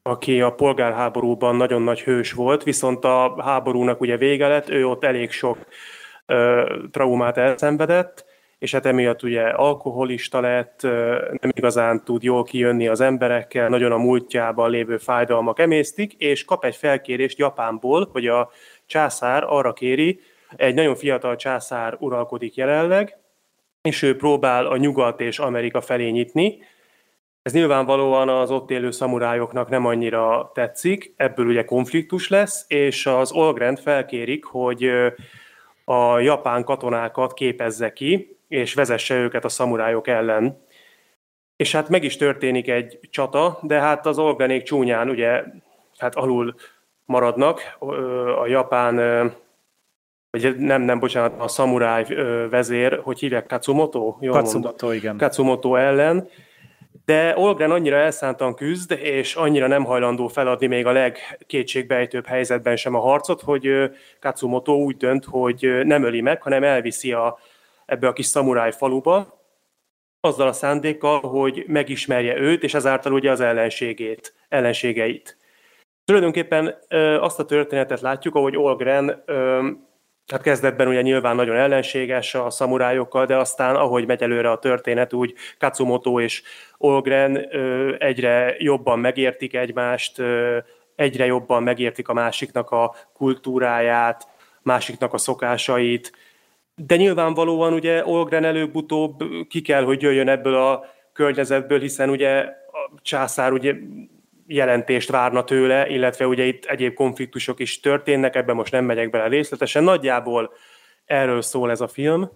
aki 0.01 0.41
a 0.41 0.51
polgárháborúban 0.51 1.55
nagyon 1.55 1.81
nagy 1.81 2.01
hős 2.01 2.31
volt, 2.31 2.63
viszont 2.63 3.03
a 3.03 3.41
háborúnak 3.41 4.01
ugye 4.01 4.17
vége 4.17 4.47
lett, 4.47 4.69
ő 4.69 4.87
ott 4.87 5.03
elég 5.03 5.31
sok 5.31 5.57
ö, 6.25 6.75
traumát 6.91 7.37
elszenvedett, 7.37 8.25
és 8.59 8.71
hát 8.71 8.85
emiatt 8.85 9.23
ugye 9.23 9.41
alkoholista 9.41 10.39
lett, 10.39 10.81
nem 11.41 11.51
igazán 11.55 12.03
tud 12.03 12.23
jól 12.23 12.43
kijönni 12.43 12.87
az 12.87 13.01
emberekkel, 13.01 13.69
nagyon 13.69 13.91
a 13.91 13.97
múltjában 13.97 14.69
lévő 14.69 14.97
fájdalmak 14.97 15.59
emésztik, 15.59 16.13
és 16.13 16.45
kap 16.45 16.65
egy 16.65 16.75
felkérést 16.75 17.37
Japánból, 17.37 18.09
hogy 18.11 18.27
a 18.27 18.49
császár 18.85 19.43
arra 19.47 19.73
kéri, 19.73 20.19
egy 20.55 20.73
nagyon 20.73 20.95
fiatal 20.95 21.35
császár 21.35 21.97
uralkodik 21.99 22.55
jelenleg, 22.55 23.17
és 23.81 24.01
ő 24.01 24.15
próbál 24.15 24.65
a 24.65 24.77
nyugat 24.77 25.21
és 25.21 25.39
Amerika 25.39 25.81
felé 25.81 26.09
nyitni. 26.09 26.57
Ez 27.41 27.53
nyilvánvalóan 27.53 28.29
az 28.29 28.51
ott 28.51 28.71
élő 28.71 28.91
szamurájoknak 28.91 29.69
nem 29.69 29.85
annyira 29.85 30.51
tetszik, 30.53 31.13
ebből 31.17 31.47
ugye 31.47 31.65
konfliktus 31.65 32.29
lesz, 32.29 32.65
és 32.67 33.05
az 33.05 33.31
Olgrend 33.31 33.79
felkérik, 33.79 34.45
hogy 34.45 34.91
a 35.85 36.19
japán 36.19 36.63
katonákat 36.63 37.33
képezze 37.33 37.93
ki, 37.93 38.38
és 38.49 38.73
vezesse 38.73 39.15
őket 39.15 39.45
a 39.45 39.49
szamurájok 39.49 40.07
ellen. 40.07 40.65
És 41.55 41.71
hát 41.71 41.89
meg 41.89 42.03
is 42.03 42.17
történik 42.17 42.69
egy 42.69 42.99
csata, 43.09 43.59
de 43.61 43.79
hát 43.79 44.05
az 44.05 44.19
Olgrenék 44.19 44.63
csúnyán 44.63 45.09
ugye 45.09 45.43
hát 45.97 46.15
alul 46.15 46.55
maradnak. 47.05 47.77
A 48.41 48.47
japán, 48.47 48.95
vagy 50.29 50.55
nem, 50.57 50.81
nem, 50.81 50.99
bocsánat, 50.99 51.41
a 51.41 51.47
szamuráj 51.47 52.05
vezér, 52.49 52.99
hogy 53.03 53.19
hívják, 53.19 53.45
Katsumoto? 53.45 54.17
Jól 54.19 54.33
Katsumoto, 54.33 54.85
mondom. 54.85 55.01
igen. 55.01 55.17
Katsumoto 55.17 55.75
ellen. 55.75 56.29
De 57.05 57.33
Olgren 57.37 57.71
annyira 57.71 57.95
elszántan 57.95 58.55
küzd, 58.55 58.91
és 58.91 59.35
annyira 59.35 59.67
nem 59.67 59.83
hajlandó 59.83 60.27
feladni 60.27 60.67
még 60.67 60.85
a 60.85 60.91
legkétségbejtőbb 60.91 62.25
helyzetben 62.25 62.75
sem 62.75 62.95
a 62.95 62.99
harcot, 62.99 63.41
hogy 63.41 63.91
Katsumoto 64.19 64.73
úgy 64.73 64.97
dönt, 64.97 65.25
hogy 65.25 65.81
nem 65.83 66.03
öli 66.03 66.21
meg, 66.21 66.41
hanem 66.41 66.63
elviszi 66.63 67.13
a, 67.13 67.39
ebbe 67.89 68.07
a 68.07 68.13
kis 68.13 68.25
szamuráj 68.25 68.71
faluba, 68.71 69.43
azzal 70.21 70.47
a 70.47 70.53
szándékkal, 70.53 71.19
hogy 71.19 71.63
megismerje 71.67 72.37
őt, 72.37 72.63
és 72.63 72.73
ezáltal 72.73 73.13
ugye 73.13 73.31
az 73.31 73.39
ellenségét, 73.39 74.33
ellenségeit. 74.49 75.37
Tulajdonképpen 76.05 76.75
ö, 76.87 77.21
azt 77.21 77.39
a 77.39 77.45
történetet 77.45 78.01
látjuk, 78.01 78.35
ahogy 78.35 78.57
Olgren 78.57 79.23
ö, 79.25 79.69
hát 80.31 80.41
kezdetben 80.41 80.87
ugye 80.87 81.01
nyilván 81.01 81.35
nagyon 81.35 81.55
ellenséges 81.55 82.35
a 82.35 82.49
szamurájokkal, 82.49 83.25
de 83.25 83.37
aztán 83.37 83.75
ahogy 83.75 84.05
megy 84.05 84.21
előre 84.21 84.51
a 84.51 84.59
történet, 84.59 85.13
úgy 85.13 85.33
Katsumoto 85.57 86.19
és 86.19 86.43
Olgren 86.77 87.37
egyre 87.97 88.55
jobban 88.57 88.99
megértik 88.99 89.55
egymást, 89.55 90.21
egyre 90.95 91.25
jobban 91.25 91.63
megértik 91.63 92.07
a 92.07 92.13
másiknak 92.13 92.71
a 92.71 92.95
kultúráját, 93.13 94.27
másiknak 94.61 95.13
a 95.13 95.17
szokásait, 95.17 96.11
de 96.87 96.95
nyilvánvalóan 96.95 97.73
ugye 97.73 98.05
Olgren 98.05 98.43
előbb-utóbb 98.43 99.23
ki 99.49 99.61
kell, 99.61 99.83
hogy 99.83 100.01
jöjjön 100.01 100.27
ebből 100.27 100.55
a 100.55 100.85
környezetből, 101.13 101.79
hiszen 101.79 102.09
ugye 102.09 102.39
a 102.71 102.99
császár 103.01 103.51
ugye 103.51 103.75
jelentést 104.47 105.09
várna 105.09 105.43
tőle, 105.43 105.87
illetve 105.87 106.27
ugye 106.27 106.43
itt 106.43 106.65
egyéb 106.65 106.93
konfliktusok 106.93 107.59
is 107.59 107.79
történnek, 107.79 108.35
ebben 108.35 108.55
most 108.55 108.71
nem 108.71 108.85
megyek 108.85 109.09
bele 109.09 109.27
részletesen. 109.27 109.83
Nagyjából 109.83 110.53
erről 111.05 111.41
szól 111.41 111.71
ez 111.71 111.81
a 111.81 111.87
film. 111.87 112.29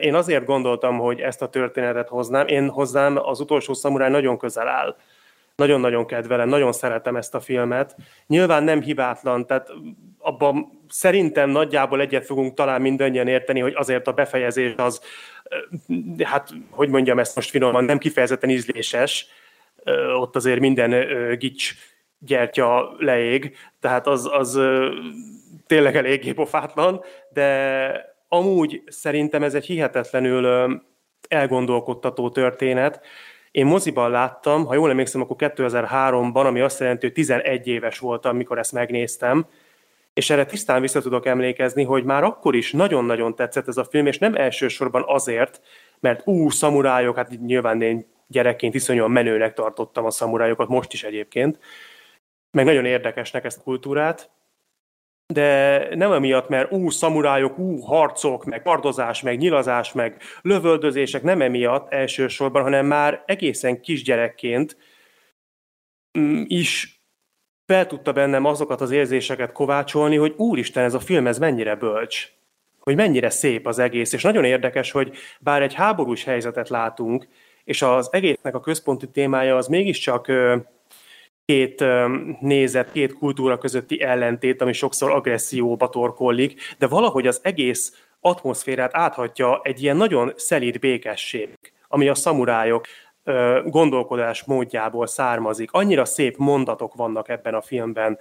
Én 0.00 0.14
azért 0.14 0.44
gondoltam, 0.44 0.98
hogy 0.98 1.20
ezt 1.20 1.42
a 1.42 1.48
történetet 1.48 2.08
hoznám. 2.08 2.46
Én 2.46 2.68
hozzám 2.68 3.16
az 3.16 3.40
utolsó 3.40 3.74
szamuráj 3.74 4.10
nagyon 4.10 4.38
közel 4.38 4.68
áll. 4.68 4.96
Nagyon-nagyon 5.56 6.06
kedvelem, 6.06 6.48
nagyon 6.48 6.72
szeretem 6.72 7.16
ezt 7.16 7.34
a 7.34 7.40
filmet. 7.40 7.96
Nyilván 8.26 8.62
nem 8.62 8.80
hibátlan, 8.80 9.46
tehát 9.46 9.68
abban 10.18 10.79
szerintem 10.90 11.50
nagyjából 11.50 12.00
egyet 12.00 12.26
fogunk 12.26 12.54
talán 12.54 12.80
mindannyian 12.80 13.28
érteni, 13.28 13.60
hogy 13.60 13.72
azért 13.76 14.06
a 14.06 14.12
befejezés 14.12 14.72
az, 14.76 15.00
hát 16.22 16.50
hogy 16.70 16.88
mondjam 16.88 17.18
ezt 17.18 17.34
most 17.34 17.50
finoman, 17.50 17.84
nem 17.84 17.98
kifejezetten 17.98 18.50
ízléses, 18.50 19.26
ott 20.18 20.36
azért 20.36 20.60
minden 20.60 21.06
gics 21.38 21.74
gyertya 22.18 22.94
leég, 22.98 23.56
tehát 23.80 24.06
az, 24.06 24.28
az 24.32 24.60
tényleg 25.66 25.96
eléggé 25.96 26.32
pofátlan, 26.32 27.04
de 27.32 28.08
amúgy 28.28 28.82
szerintem 28.86 29.42
ez 29.42 29.54
egy 29.54 29.66
hihetetlenül 29.66 30.70
elgondolkodtató 31.28 32.30
történet. 32.30 33.00
Én 33.50 33.66
moziban 33.66 34.10
láttam, 34.10 34.64
ha 34.64 34.74
jól 34.74 34.90
emlékszem, 34.90 35.20
akkor 35.20 35.36
2003-ban, 35.38 36.44
ami 36.44 36.60
azt 36.60 36.80
jelenti, 36.80 37.06
hogy 37.06 37.14
11 37.14 37.66
éves 37.66 37.98
voltam, 37.98 38.34
amikor 38.34 38.58
ezt 38.58 38.72
megnéztem, 38.72 39.46
és 40.12 40.30
erre 40.30 40.46
tisztán 40.46 40.80
vissza 40.80 41.00
tudok 41.00 41.26
emlékezni, 41.26 41.84
hogy 41.84 42.04
már 42.04 42.24
akkor 42.24 42.54
is 42.54 42.72
nagyon-nagyon 42.72 43.34
tetszett 43.34 43.68
ez 43.68 43.76
a 43.76 43.84
film, 43.84 44.06
és 44.06 44.18
nem 44.18 44.34
elsősorban 44.34 45.04
azért, 45.06 45.60
mert 46.00 46.26
ú, 46.26 46.50
szamurájok, 46.50 47.16
hát 47.16 47.40
nyilván 47.40 47.82
én 47.82 48.06
gyerekként 48.26 48.74
iszonyúan 48.74 49.10
menőnek 49.10 49.54
tartottam 49.54 50.04
a 50.04 50.10
szamurájokat, 50.10 50.68
most 50.68 50.92
is 50.92 51.04
egyébként, 51.04 51.58
meg 52.50 52.64
nagyon 52.64 52.84
érdekesnek 52.84 53.44
ezt 53.44 53.62
kultúrát, 53.62 54.30
de 55.26 55.88
nem 55.94 56.12
emiatt, 56.12 56.48
mert 56.48 56.72
ú, 56.72 56.90
szamurájok, 56.90 57.58
ú, 57.58 57.78
harcok, 57.80 58.44
meg 58.44 58.62
kardozás, 58.62 59.22
meg 59.22 59.38
nyilazás, 59.38 59.92
meg 59.92 60.22
lövöldözések, 60.42 61.22
nem 61.22 61.40
emiatt 61.40 61.92
elsősorban, 61.92 62.62
hanem 62.62 62.86
már 62.86 63.22
egészen 63.26 63.80
kisgyerekként 63.80 64.76
mm, 66.18 66.42
is 66.46 66.99
fel 67.70 67.86
tudta 67.86 68.12
bennem 68.12 68.44
azokat 68.44 68.80
az 68.80 68.90
érzéseket 68.90 69.52
kovácsolni, 69.52 70.16
hogy 70.16 70.34
úristen, 70.36 70.84
ez 70.84 70.94
a 70.94 71.00
film, 71.00 71.26
ez 71.26 71.38
mennyire 71.38 71.74
bölcs, 71.74 72.28
hogy 72.78 72.94
mennyire 72.94 73.30
szép 73.30 73.66
az 73.66 73.78
egész, 73.78 74.12
és 74.12 74.22
nagyon 74.22 74.44
érdekes, 74.44 74.90
hogy 74.90 75.16
bár 75.40 75.62
egy 75.62 75.74
háborús 75.74 76.24
helyzetet 76.24 76.68
látunk, 76.68 77.28
és 77.64 77.82
az 77.82 78.08
egésznek 78.12 78.54
a 78.54 78.60
központi 78.60 79.08
témája 79.08 79.56
az 79.56 79.66
mégiscsak 79.66 80.32
két 81.44 81.84
nézet, 82.40 82.92
két 82.92 83.14
kultúra 83.14 83.58
közötti 83.58 84.02
ellentét, 84.02 84.62
ami 84.62 84.72
sokszor 84.72 85.10
agresszióba 85.10 85.88
torkollik, 85.88 86.60
de 86.78 86.86
valahogy 86.86 87.26
az 87.26 87.40
egész 87.42 88.04
atmoszférát 88.20 88.94
áthatja 88.94 89.60
egy 89.62 89.82
ilyen 89.82 89.96
nagyon 89.96 90.32
szelíd 90.36 90.78
békesség, 90.78 91.48
ami 91.88 92.08
a 92.08 92.14
szamurájok 92.14 92.86
gondolkodás 93.64 94.44
módjából 94.44 95.06
származik. 95.06 95.72
Annyira 95.72 96.04
szép 96.04 96.36
mondatok 96.36 96.94
vannak 96.94 97.28
ebben 97.28 97.54
a 97.54 97.62
filmben, 97.62 98.18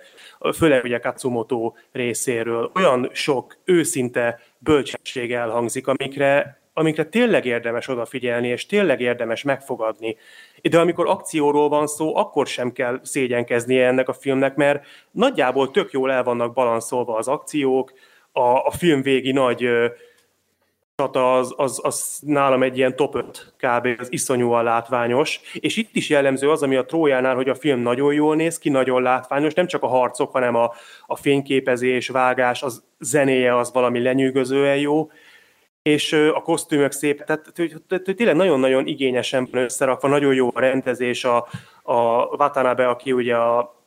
főleg 0.55 0.83
ugye 0.83 0.99
Katsumoto 0.99 1.73
részéről. 1.91 2.71
Olyan 2.75 3.09
sok 3.13 3.57
őszinte 3.65 4.39
bölcsesség 4.57 5.33
elhangzik, 5.33 5.87
amikre 5.87 6.57
amikre 6.73 7.05
tényleg 7.05 7.45
érdemes 7.45 7.87
odafigyelni, 7.87 8.47
és 8.47 8.65
tényleg 8.65 9.01
érdemes 9.01 9.43
megfogadni. 9.43 10.17
De 10.61 10.79
amikor 10.79 11.07
akcióról 11.07 11.69
van 11.69 11.87
szó, 11.87 12.15
akkor 12.15 12.47
sem 12.47 12.71
kell 12.71 12.99
szégyenkeznie 13.03 13.87
ennek 13.87 14.09
a 14.09 14.13
filmnek, 14.13 14.55
mert 14.55 14.85
nagyjából 15.11 15.71
tök 15.71 15.91
jól 15.91 16.11
el 16.11 16.23
vannak 16.23 16.53
balanszolva 16.53 17.15
az 17.15 17.27
akciók, 17.27 17.93
a, 18.31 18.41
a 18.41 18.71
film 18.71 19.01
végi 19.01 19.31
nagy 19.31 19.69
csata 20.99 21.37
az, 21.37 21.53
az, 21.57 21.79
az 21.83 22.19
nálam 22.25 22.63
egy 22.63 22.77
ilyen 22.77 22.95
top 22.95 23.15
5 23.15 23.53
kb. 23.57 23.87
az 23.99 24.11
iszonyúan 24.11 24.63
látványos, 24.63 25.39
és 25.53 25.77
itt 25.77 25.95
is 25.95 26.09
jellemző 26.09 26.49
az, 26.49 26.63
ami 26.63 26.75
a 26.75 26.85
Trójánál, 26.85 27.35
hogy 27.35 27.49
a 27.49 27.55
film 27.55 27.79
nagyon 27.79 28.13
jól 28.13 28.35
néz 28.35 28.57
ki, 28.57 28.69
nagyon 28.69 29.01
látványos, 29.01 29.53
nem 29.53 29.67
csak 29.67 29.83
a 29.83 29.87
harcok, 29.87 30.31
hanem 30.31 30.55
a, 30.55 30.73
a 31.05 31.15
fényképezés, 31.15 32.07
vágás, 32.07 32.63
az 32.63 32.83
zenéje 32.99 33.57
az 33.57 33.73
valami 33.73 34.01
lenyűgözően 34.01 34.77
jó, 34.77 35.09
és 35.81 36.13
a 36.13 36.41
kosztümök 36.41 36.91
szép, 36.91 37.23
tehát 37.23 37.51
tényleg 38.15 38.35
nagyon-nagyon 38.35 38.87
igényesen 38.87 39.47
összerakva, 39.51 40.07
nagyon 40.07 40.33
jó 40.33 40.49
a 40.53 40.59
rendezés, 40.59 41.23
a, 41.23 41.47
a 41.83 42.25
Watanabe, 42.25 42.87
aki 42.87 43.11
ugye 43.11 43.35
a 43.35 43.78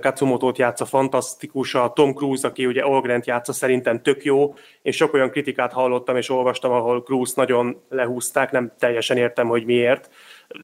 Katsumoto-t 0.00 0.58
játsza 0.58 0.84
fantasztikus, 0.84 1.74
a 1.74 1.92
Tom 1.92 2.14
Cruise, 2.14 2.48
aki 2.48 2.66
ugye 2.66 2.86
Olgrent 2.86 3.26
játsza, 3.26 3.52
szerintem 3.52 4.02
tök 4.02 4.24
jó, 4.24 4.54
és 4.82 4.96
sok 4.96 5.14
olyan 5.14 5.30
kritikát 5.30 5.72
hallottam 5.72 6.16
és 6.16 6.30
olvastam, 6.30 6.72
ahol 6.72 7.02
Cruise 7.02 7.32
nagyon 7.36 7.82
lehúzták, 7.88 8.50
nem 8.50 8.72
teljesen 8.78 9.16
értem, 9.16 9.48
hogy 9.48 9.64
miért, 9.64 10.10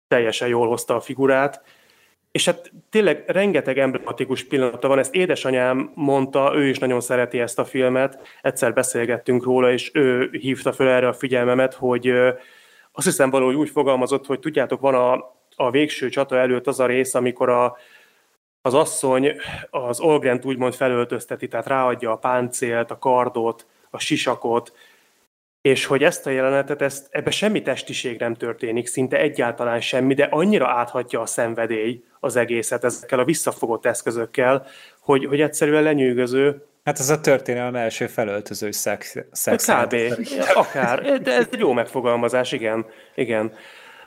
teljesen 0.08 0.48
jól 0.48 0.68
hozta 0.68 0.94
a 0.94 1.00
figurát, 1.00 1.62
és 2.32 2.44
hát 2.44 2.72
tényleg 2.90 3.24
rengeteg 3.26 3.78
emblematikus 3.78 4.44
pillanata 4.44 4.88
van, 4.88 4.98
ezt 4.98 5.14
édesanyám 5.14 5.92
mondta, 5.94 6.52
ő 6.54 6.68
is 6.68 6.78
nagyon 6.78 7.00
szereti 7.00 7.40
ezt 7.40 7.58
a 7.58 7.64
filmet, 7.64 8.38
egyszer 8.42 8.72
beszélgettünk 8.72 9.44
róla, 9.44 9.72
és 9.72 9.90
ő 9.94 10.28
hívta 10.32 10.72
fel 10.72 10.88
erre 10.88 11.08
a 11.08 11.12
figyelmemet, 11.12 11.74
hogy 11.74 12.08
azt 12.92 13.06
hiszem 13.06 13.30
valahogy 13.30 13.54
úgy 13.54 13.70
fogalmazott, 13.70 14.26
hogy 14.26 14.38
tudjátok, 14.38 14.80
van 14.80 14.94
a, 14.94 15.34
a 15.56 15.70
végső 15.70 16.08
csata 16.08 16.36
előtt 16.36 16.66
az 16.66 16.80
a 16.80 16.86
rész, 16.86 17.14
amikor 17.14 17.48
a, 17.48 17.76
az 18.62 18.74
asszony 18.74 19.36
az 19.70 20.00
Olgrent 20.00 20.44
úgymond 20.44 20.74
felöltözteti, 20.74 21.48
tehát 21.48 21.66
ráadja 21.66 22.10
a 22.10 22.16
páncélt, 22.16 22.90
a 22.90 22.98
kardot, 22.98 23.66
a 23.90 23.98
sisakot, 23.98 24.72
és 25.62 25.84
hogy 25.84 26.02
ezt 26.02 26.26
a 26.26 26.30
jelenetet, 26.30 26.82
ezt, 26.82 27.08
ebbe 27.10 27.30
semmi 27.30 27.62
testiség 27.62 28.18
nem 28.18 28.34
történik, 28.34 28.86
szinte 28.86 29.18
egyáltalán 29.18 29.80
semmi, 29.80 30.14
de 30.14 30.24
annyira 30.24 30.68
áthatja 30.68 31.20
a 31.20 31.26
szenvedély 31.26 32.04
az 32.20 32.36
egészet 32.36 32.84
ezekkel 32.84 33.18
a 33.18 33.24
visszafogott 33.24 33.86
eszközökkel, 33.86 34.66
hogy, 35.00 35.24
hogy 35.24 35.40
egyszerűen 35.40 35.82
lenyűgöző. 35.82 36.66
Hát 36.84 36.98
ez 36.98 37.10
a 37.10 37.20
történelem 37.20 37.74
első 37.74 38.06
felöltöző 38.06 38.70
szex. 38.70 39.16
szex 39.32 39.66
Kb. 39.66 39.96
Akár. 40.54 41.20
De 41.22 41.32
ez 41.32 41.46
egy 41.50 41.58
jó 41.58 41.72
megfogalmazás, 41.72 42.52
igen. 42.52 42.86
igen. 43.14 43.52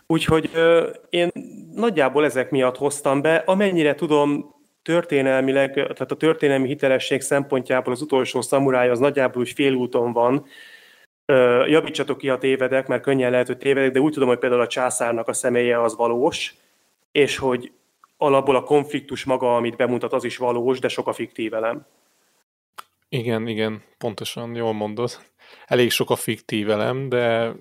Úgyhogy 0.08 0.50
ö, 0.54 0.90
én 1.10 1.32
nagyjából 1.76 2.26
ezek 2.26 2.52
miatt 2.52 2.78
hoztam 2.78 3.22
be, 3.22 3.36
amennyire 3.36 3.96
tudom, 3.96 4.54
történelmileg, 4.82 5.74
tehát 5.74 6.12
a 6.12 6.16
történelmi 6.16 6.68
hitelesség 6.68 7.22
szempontjából 7.22 7.94
az 7.94 8.02
utolsó 8.02 8.42
szamuráj 8.42 8.90
az 8.90 9.00
nagyjából 9.00 9.42
úgy 9.42 9.52
félúton 9.52 10.14
van, 10.14 10.46
javítsatok 11.68 12.18
ki, 12.18 12.30
a 12.30 12.38
tévedek, 12.38 12.88
mert 12.88 13.02
könnyen 13.02 13.32
lehet, 13.32 13.48
hogy 13.48 13.58
tévedek, 13.58 13.92
de 13.92 14.00
úgy 14.00 14.14
tudom, 14.14 14.28
hogy 14.28 14.38
például 14.38 14.62
a 14.62 14.68
császárnak 14.68 15.28
a 15.28 15.34
személye 15.34 15.82
az 15.82 15.96
valós, 15.96 16.56
és 17.12 17.38
hogy 17.38 17.72
alapból 18.18 18.56
a 18.56 18.64
konfliktus 18.64 19.24
maga, 19.24 19.56
amit 19.56 19.76
bemutat, 19.76 20.14
az 20.14 20.24
is 20.24 20.38
valós, 20.38 20.80
de 20.80 20.88
sok 20.88 21.08
a 21.08 21.14
fiktív 21.14 21.54
elem. 21.54 21.86
Igen, 23.10 23.48
igen, 23.48 23.84
pontosan, 23.98 24.56
jól 24.56 24.74
mondod. 24.74 25.20
Elég 25.66 25.92
sok 25.92 26.10
a 26.10 26.16
fiktív 26.16 26.70
elem, 26.70 27.10
de 27.10 27.54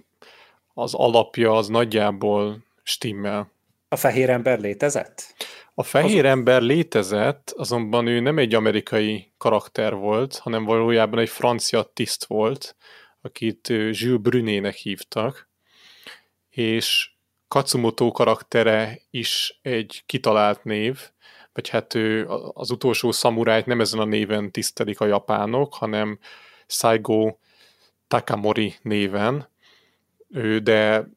az 0.75 0.95
alapja 0.95 1.53
az 1.53 1.69
nagyjából 1.69 2.65
stimmel. 2.83 3.51
A 3.89 3.97
fehér 3.97 4.31
ember 4.31 4.61
létezett? 4.61 5.35
A 5.75 5.83
fehér 5.83 6.25
ember 6.25 6.63
létezett, 6.63 7.55
azonban 7.57 8.07
ő 8.07 8.21
nem 8.21 8.39
egy 8.39 8.55
amerikai 8.55 9.33
karakter 9.39 9.95
volt, 9.95 10.37
hanem 10.37 10.65
valójában 10.65 11.19
egy 11.19 11.29
francia 11.29 11.83
tiszt 11.83 12.25
volt, 12.25 12.77
akit 13.23 13.69
Jules 13.69 14.21
Brunének 14.21 14.75
hívtak, 14.75 15.49
és 16.51 17.11
Katsumoto 17.49 18.13
karaktere 18.13 19.01
is 19.11 19.59
egy 19.63 20.03
kitalált 20.07 20.65
név, 20.65 20.99
vagy 21.53 21.69
hát 21.69 21.95
ő 21.95 22.27
az 22.53 22.71
utolsó 22.71 23.13
szamurájt 23.13 23.67
nem 23.67 23.81
ezen 23.81 24.01
a 24.01 24.05
néven 24.05 24.51
tisztelik 24.51 25.01
a 25.01 25.07
japánok, 25.07 25.75
hanem 25.75 26.19
Saigo 26.67 27.37
Takamori 28.09 28.75
néven, 28.83 29.49
de 30.63 31.09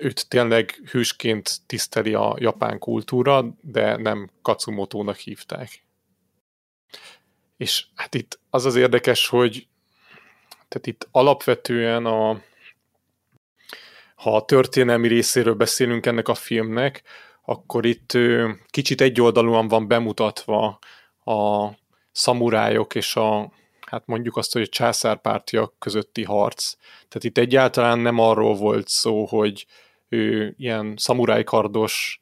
őt 0.00 0.28
tényleg 0.28 0.70
hősként 0.90 1.60
tiszteli 1.66 2.14
a 2.14 2.36
japán 2.38 2.78
kultúra, 2.78 3.54
de 3.60 3.96
nem 3.96 4.30
Katsumotónak 4.42 5.16
hívták. 5.16 5.84
És 7.56 7.86
hát 7.94 8.14
itt 8.14 8.40
az 8.50 8.64
az 8.64 8.76
érdekes, 8.76 9.28
hogy 9.28 9.66
tehát 10.68 10.86
itt 10.86 11.08
alapvetően 11.10 12.06
a, 12.06 12.42
ha 14.14 14.36
a 14.36 14.44
történelmi 14.44 15.08
részéről 15.08 15.54
beszélünk 15.54 16.06
ennek 16.06 16.28
a 16.28 16.34
filmnek, 16.34 17.02
akkor 17.44 17.86
itt 17.86 18.12
kicsit 18.66 19.00
egyoldalúan 19.00 19.68
van 19.68 19.88
bemutatva 19.88 20.78
a 21.24 21.68
szamurájok 22.12 22.94
és 22.94 23.16
a, 23.16 23.52
hát 23.90 24.06
mondjuk 24.06 24.36
azt, 24.36 24.52
hogy 24.52 24.62
a 24.62 24.66
császárpártiak 24.66 25.74
közötti 25.78 26.24
harc. 26.24 26.72
Tehát 27.08 27.24
itt 27.24 27.38
egyáltalán 27.38 27.98
nem 27.98 28.18
arról 28.18 28.54
volt 28.54 28.88
szó, 28.88 29.24
hogy 29.24 29.66
ő, 30.08 30.54
ilyen 30.58 30.94
szamurájkardos 30.96 32.20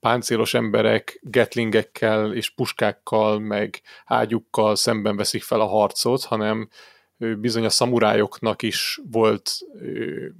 páncélos 0.00 0.54
emberek 0.54 1.20
getlingekkel 1.22 2.34
és 2.34 2.50
puskákkal, 2.50 3.38
meg 3.38 3.80
ágyukkal 4.04 4.76
szemben 4.76 5.16
veszik 5.16 5.42
fel 5.42 5.60
a 5.60 5.66
harcot, 5.66 6.24
hanem 6.24 6.68
bizony 7.16 7.64
a 7.64 7.70
szamurájoknak 7.70 8.62
is 8.62 9.00
volt 9.10 9.52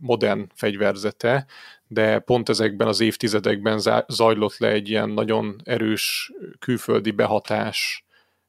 modern 0.01 0.51
fegyverzete, 0.55 1.47
de 1.87 2.19
pont 2.19 2.49
ezekben 2.49 2.89
az 2.89 3.01
évtizedekben 3.01 3.81
zajlott 4.07 4.57
le 4.57 4.69
egy 4.69 4.89
ilyen 4.89 5.09
nagyon 5.09 5.61
erős 5.65 6.33
külföldi 6.59 7.11
behatás 7.11 8.05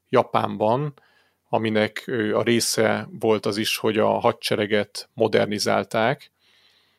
Japánban, 0.08 0.94
aminek 1.56 2.04
a 2.32 2.42
része 2.42 3.08
volt 3.20 3.46
az 3.46 3.56
is, 3.56 3.76
hogy 3.76 3.98
a 3.98 4.08
hadsereget 4.08 5.08
modernizálták, 5.14 6.30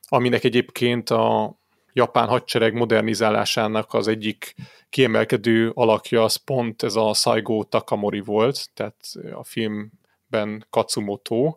aminek 0.07 0.43
egyébként 0.43 1.09
a 1.09 1.55
japán 1.93 2.27
hadsereg 2.27 2.73
modernizálásának 2.73 3.93
az 3.93 4.07
egyik 4.07 4.55
kiemelkedő 4.89 5.71
alakja 5.73 6.23
az 6.23 6.35
pont 6.35 6.83
ez 6.83 6.95
a 6.95 7.13
Saigo 7.13 7.63
Takamori 7.63 8.19
volt, 8.19 8.69
tehát 8.73 8.95
a 9.33 9.43
filmben 9.43 10.65
Katsumoto, 10.69 11.55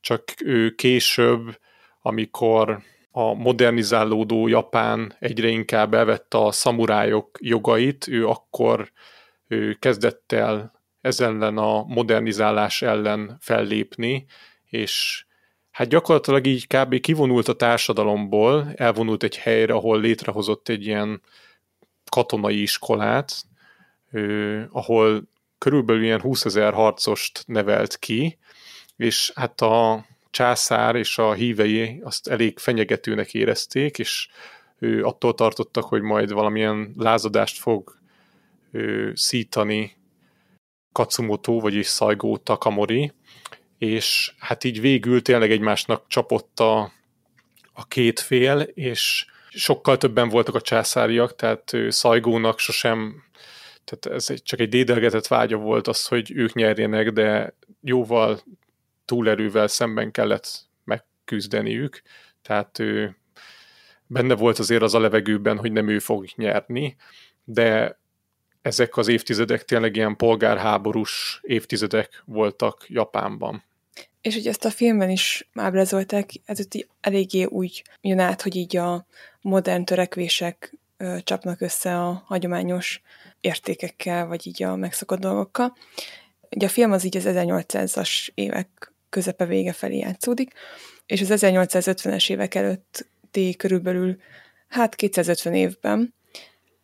csak 0.00 0.24
ő 0.44 0.70
később, 0.74 1.58
amikor 2.02 2.82
a 3.10 3.34
modernizálódó 3.34 4.48
Japán 4.48 5.16
egyre 5.18 5.48
inkább 5.48 5.94
elvette 5.94 6.38
a 6.38 6.52
szamurájok 6.52 7.38
jogait, 7.40 8.08
ő 8.08 8.26
akkor 8.26 8.92
ő 9.48 9.74
kezdett 9.74 10.32
el 10.32 10.79
ez 11.00 11.20
ellen 11.20 11.56
a 11.58 11.82
modernizálás 11.82 12.82
ellen 12.82 13.36
fellépni, 13.40 14.26
és 14.64 15.24
hát 15.70 15.88
gyakorlatilag 15.88 16.46
így 16.46 16.66
kb. 16.66 17.00
kivonult 17.00 17.48
a 17.48 17.56
társadalomból, 17.56 18.72
elvonult 18.74 19.22
egy 19.22 19.36
helyre, 19.36 19.72
ahol 19.72 20.00
létrehozott 20.00 20.68
egy 20.68 20.86
ilyen 20.86 21.22
katonai 22.10 22.62
iskolát, 22.62 23.42
ö, 24.10 24.60
ahol 24.70 25.28
körülbelül 25.58 26.02
ilyen 26.02 26.20
20 26.20 26.44
ezer 26.44 26.72
harcost 26.72 27.42
nevelt 27.46 27.98
ki, 27.98 28.38
és 28.96 29.32
hát 29.34 29.60
a 29.60 30.06
császár 30.30 30.96
és 30.96 31.18
a 31.18 31.32
hívei 31.32 32.00
azt 32.04 32.28
elég 32.28 32.58
fenyegetőnek 32.58 33.34
érezték, 33.34 33.98
és 33.98 34.28
ő 34.78 35.04
attól 35.04 35.34
tartottak, 35.34 35.84
hogy 35.84 36.02
majd 36.02 36.32
valamilyen 36.32 36.94
lázadást 36.96 37.58
fog 37.58 37.98
ő, 38.72 39.14
szítani 39.14 39.99
Katsumoto, 41.00 41.60
vagyis 41.60 41.86
Saigo 41.86 42.36
Takamori, 42.36 43.12
és 43.78 44.32
hát 44.38 44.64
így 44.64 44.80
végül 44.80 45.22
tényleg 45.22 45.50
egymásnak 45.50 46.04
csapott 46.06 46.60
a, 46.60 46.92
a 47.72 47.86
két 47.88 48.20
fél, 48.20 48.60
és 48.60 49.26
sokkal 49.48 49.96
többen 49.96 50.28
voltak 50.28 50.54
a 50.54 50.60
császáriak, 50.60 51.36
tehát 51.36 51.72
Szajgónak 51.88 52.58
sosem, 52.58 53.22
tehát 53.84 54.16
ez 54.16 54.42
csak 54.42 54.60
egy 54.60 54.68
dédelgetett 54.68 55.26
vágya 55.26 55.56
volt 55.56 55.88
az, 55.88 56.06
hogy 56.06 56.32
ők 56.34 56.54
nyerjenek, 56.54 57.10
de 57.10 57.54
jóval 57.82 58.40
túlerővel 59.04 59.66
szemben 59.66 60.10
kellett 60.10 60.66
megküzdeniük, 60.84 62.02
tehát 62.42 62.78
ő 62.78 63.16
benne 64.06 64.34
volt 64.34 64.58
azért 64.58 64.82
az 64.82 64.94
a 64.94 65.00
levegőben, 65.00 65.58
hogy 65.58 65.72
nem 65.72 65.88
ő 65.88 65.98
fog 65.98 66.26
nyerni, 66.34 66.96
de 67.44 67.98
ezek 68.62 68.96
az 68.96 69.08
évtizedek 69.08 69.64
tényleg 69.64 69.96
ilyen 69.96 70.16
polgárháborús 70.16 71.40
évtizedek 71.42 72.22
voltak 72.24 72.84
Japánban. 72.88 73.64
És 74.20 74.34
hogy 74.34 74.46
ezt 74.46 74.64
a 74.64 74.70
filmben 74.70 75.10
is 75.10 75.48
ábrázolták, 75.54 76.30
ez 76.44 76.58
itt 76.58 76.88
eléggé 77.00 77.44
úgy 77.44 77.82
jön 78.00 78.18
át, 78.18 78.42
hogy 78.42 78.56
így 78.56 78.76
a 78.76 79.06
modern 79.40 79.84
törekvések 79.84 80.74
ö, 80.96 81.16
csapnak 81.24 81.60
össze 81.60 81.98
a 81.98 82.22
hagyományos 82.26 83.02
értékekkel, 83.40 84.26
vagy 84.26 84.46
így 84.46 84.62
a 84.62 84.76
megszokott 84.76 85.18
dolgokkal. 85.18 85.76
Ugye 86.50 86.66
a 86.66 86.70
film 86.70 86.92
az 86.92 87.04
így 87.04 87.16
az 87.16 87.24
1800-as 87.26 88.28
évek 88.34 88.92
közepe 89.08 89.44
vége 89.44 89.72
felé 89.72 89.98
játszódik, 89.98 90.52
és 91.06 91.20
az 91.20 91.40
1850-es 91.42 92.30
évek 92.30 92.54
előtti 92.54 93.56
körülbelül 93.56 94.16
hát 94.68 94.94
250 94.94 95.54
évben 95.54 96.14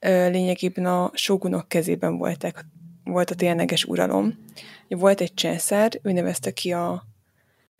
lényegében 0.08 0.86
a 0.86 1.10
sógunok 1.14 1.68
kezében 1.68 2.18
voltak, 2.18 2.64
volt 3.04 3.30
a 3.30 3.34
tényleges 3.34 3.84
uralom. 3.84 4.44
Volt 4.88 5.20
egy 5.20 5.34
császár, 5.34 6.00
ő 6.02 6.12
nevezte 6.12 6.50
ki 6.50 6.72
a 6.72 7.04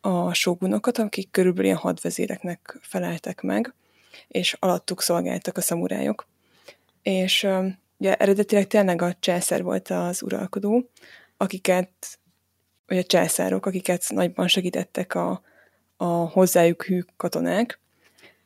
a 0.07 0.33
sógunokat, 0.33 0.97
akik 0.97 1.31
körülbelül 1.31 1.65
ilyen 1.65 1.77
hadvezéreknek 1.77 2.77
feleltek 2.81 3.41
meg, 3.41 3.73
és 4.27 4.55
alattuk 4.59 5.01
szolgáltak 5.01 5.57
a 5.57 5.61
szamurájok. 5.61 6.27
És 7.01 7.47
ugye 7.97 8.15
eredetileg 8.15 8.67
tényleg 8.67 9.01
a 9.01 9.15
császár 9.19 9.63
volt 9.63 9.87
az 9.87 10.21
uralkodó, 10.21 10.89
akiket, 11.37 12.19
vagy 12.85 12.97
a 12.97 13.03
császárok, 13.03 13.65
akiket 13.65 14.05
nagyban 14.09 14.47
segítettek 14.47 15.15
a, 15.15 15.41
a 15.97 16.05
hozzájuk 16.05 16.83
hű 16.83 17.01
katonák, 17.17 17.79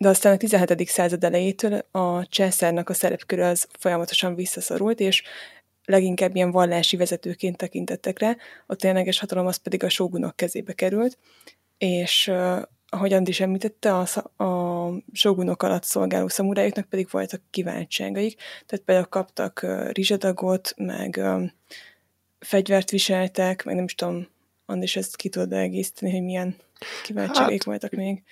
de 0.02 0.10
aztán 0.10 0.34
a 0.34 0.38
17. 0.38 0.88
század 0.88 1.24
elejétől 1.24 1.86
a 1.92 2.28
császárnak 2.28 2.90
a 2.90 2.94
szerepköre 2.94 3.48
az 3.48 3.68
folyamatosan 3.80 4.36
visszaszorult, 4.36 5.00
és 5.00 5.24
leginkább 5.86 6.36
ilyen 6.36 6.52
vallási 6.52 6.98
vezetőként 6.98 7.58
tekintettek 7.58 8.20
rá, 8.20 8.36
a 8.68 8.76
tényleges 8.76 9.20
hatalom 9.20 9.46
az 9.46 9.56
pedig 9.56 9.84
a 9.84 9.90
sógunok 9.90 10.36
kezébe 10.36 10.74
került, 10.74 11.18
és 11.78 12.32
ahogy 12.90 13.14
Andi 13.14 13.30
is 13.30 13.40
említette, 13.40 13.94
a, 13.94 14.44
a 14.44 14.92
sógunok 15.12 15.64
alatt 15.64 15.84
szolgáló 15.84 16.28
szamurájuknak 16.28 16.90
pedig 16.90 17.08
voltak 17.12 17.42
kiváltságaik, 17.50 18.40
tehát 18.66 18.86
például 18.86 19.08
kaptak 19.08 19.66
rizsadagot, 19.92 20.74
meg 20.78 21.22
fegyvert 22.40 22.90
viseltek, 22.90 23.64
meg 23.64 23.76
nem 23.76 23.84
is 23.84 23.96
tudom, 23.96 24.28
Andi 24.72 24.84
is 24.84 24.96
ezt 24.96 25.16
ki 25.16 25.30
tudod 25.30 25.54
egészíteni, 25.54 26.12
hogy 26.12 26.22
milyen 26.22 26.56
kiváltságaik 27.04 27.64
hát, 27.64 27.64
voltak 27.64 27.92
még. 27.92 28.24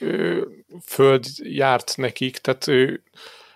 Föld 0.85 1.25
járt 1.37 1.93
nekik, 1.97 2.37
tehát 2.37 2.67
ő 2.67 3.03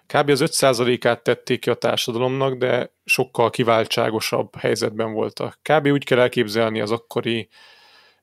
kb. 0.07 0.29
az 0.29 0.43
5%-át 0.45 1.23
tették 1.23 1.59
ki 1.59 1.69
a 1.69 1.73
társadalomnak, 1.73 2.57
de 2.57 2.91
sokkal 3.05 3.49
kiváltságosabb 3.49 4.55
helyzetben 4.55 5.13
voltak. 5.13 5.59
Kb. 5.61 5.87
úgy 5.87 6.03
kell 6.03 6.19
elképzelni 6.19 6.81
az 6.81 6.91
akkori 6.91 7.49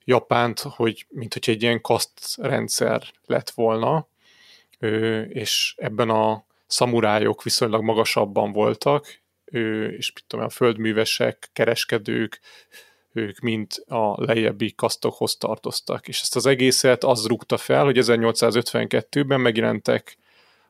Japánt, 0.04 0.61
hogy 0.61 1.06
mint 1.08 1.34
hogy 1.34 1.48
egy 1.48 1.62
ilyen 1.62 1.80
kasztrendszer 1.80 3.02
lett 3.26 3.50
volna, 3.50 4.08
és 5.28 5.74
ebben 5.76 6.11
a 6.11 6.44
szamurájok 6.66 7.42
viszonylag 7.42 7.82
magasabban 7.82 8.52
voltak, 8.52 9.20
és 9.96 10.12
mit 10.14 10.24
tudom, 10.26 10.44
a 10.44 10.48
földművesek, 10.48 11.50
kereskedők, 11.52 12.40
ők 13.12 13.38
mind 13.38 13.66
a 13.86 14.24
lejjebbi 14.24 14.74
kasztokhoz 14.74 15.36
tartoztak. 15.36 16.08
És 16.08 16.20
ezt 16.20 16.36
az 16.36 16.46
egészet 16.46 17.04
az 17.04 17.26
rúgta 17.26 17.56
fel, 17.56 17.84
hogy 17.84 17.96
1852-ben 18.00 19.40
megjelentek 19.40 20.18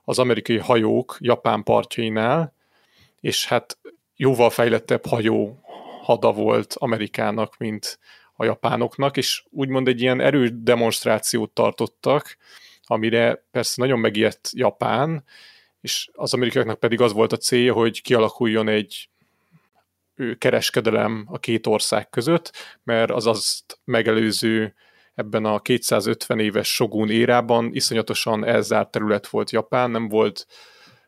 az 0.05 0.19
amerikai 0.19 0.59
hajók 0.59 1.17
Japán 1.21 1.63
partjainál, 1.63 2.55
és 3.21 3.47
hát 3.47 3.79
jóval 4.17 4.51
fejlettebb 4.51 5.07
hajó 5.07 5.61
hada 6.03 6.33
volt 6.33 6.75
Amerikának, 6.79 7.57
mint 7.57 7.99
a 8.33 8.45
japánoknak, 8.45 9.17
és 9.17 9.45
úgymond 9.51 9.89
egy 9.89 10.01
ilyen 10.01 10.21
erős 10.21 10.51
demonstrációt 10.53 11.51
tartottak, 11.51 12.37
amire 12.85 13.45
persze 13.51 13.75
nagyon 13.77 13.99
megijedt 13.99 14.51
Japán, 14.53 15.25
és 15.81 16.11
az 16.13 16.35
amerikaiaknak 16.35 16.81
pedig 16.81 17.01
az 17.01 17.13
volt 17.13 17.33
a 17.33 17.37
célja, 17.37 17.73
hogy 17.73 18.03
kialakuljon 18.03 18.69
egy 18.69 19.09
kereskedelem 20.39 21.25
a 21.29 21.39
két 21.39 21.67
ország 21.67 22.11
között, 22.11 22.53
mert 22.83 23.11
az 23.11 23.27
azt 23.27 23.81
megelőző 23.85 24.75
ebben 25.15 25.45
a 25.45 25.61
250 25.61 26.39
éves 26.39 26.69
Shogun 26.75 27.11
érában 27.11 27.71
iszonyatosan 27.73 28.45
elzárt 28.45 28.91
terület 28.91 29.29
volt 29.29 29.51
Japán, 29.51 29.91
nem 29.91 30.09
volt 30.09 30.47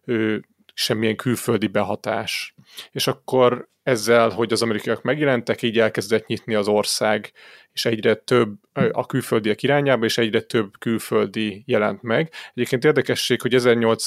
ő, 0.05 0.45
semmilyen 0.75 1.17
külföldi 1.17 1.67
behatás. 1.67 2.55
És 2.91 3.07
akkor 3.07 3.69
ezzel, 3.83 4.29
hogy 4.29 4.53
az 4.53 4.63
amerikaiak 4.63 5.03
megjelentek, 5.03 5.63
így 5.63 5.79
elkezdett 5.79 6.27
nyitni 6.27 6.55
az 6.55 6.69
ország, 6.69 7.33
és 7.73 7.85
egyre 7.85 8.15
több 8.15 8.59
a 8.93 9.07
külföldiek 9.07 9.63
irányába, 9.63 10.05
és 10.05 10.19
egyre 10.19 10.41
több 10.41 10.79
külföldi 10.79 11.63
jelent 11.67 12.03
meg. 12.03 12.33
Egyébként 12.55 12.85
érdekesség, 12.85 13.41
hogy 13.41 13.51
18, 13.51 14.07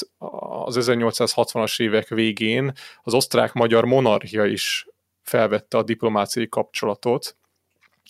az 0.64 0.78
1860-as 0.80 1.80
évek 1.80 2.08
végén 2.08 2.72
az 3.02 3.14
osztrák-magyar 3.14 3.84
monarchia 3.84 4.44
is 4.44 4.86
felvette 5.26 5.76
a 5.76 5.82
diplomáciai 5.82 6.48
kapcsolatot 6.48 7.36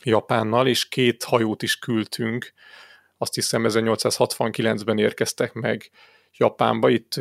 Japánnal, 0.03 0.67
és 0.67 0.89
két 0.89 1.25
hajót 1.25 1.63
is 1.63 1.79
küldtünk. 1.79 2.53
Azt 3.19 3.35
hiszem 3.35 3.65
1869-ben 3.69 4.99
érkeztek 4.99 5.53
meg 5.53 5.91
Japánba. 6.37 6.89
Itt 6.89 7.15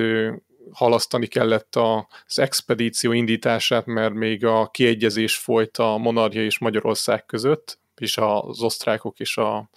halasztani 0.71 1.25
kellett 1.25 1.75
az 1.75 2.39
expedíció 2.39 3.11
indítását, 3.11 3.85
mert 3.85 4.13
még 4.13 4.45
a 4.45 4.69
kiegyezés 4.69 5.37
folyt 5.37 5.77
a 5.77 5.97
monarchia 5.97 6.43
és 6.43 6.59
Magyarország 6.59 7.25
között, 7.25 7.79
és 7.95 8.17
az 8.17 8.61
osztrákok 8.61 9.19
és 9.19 9.37
a, 9.37 9.69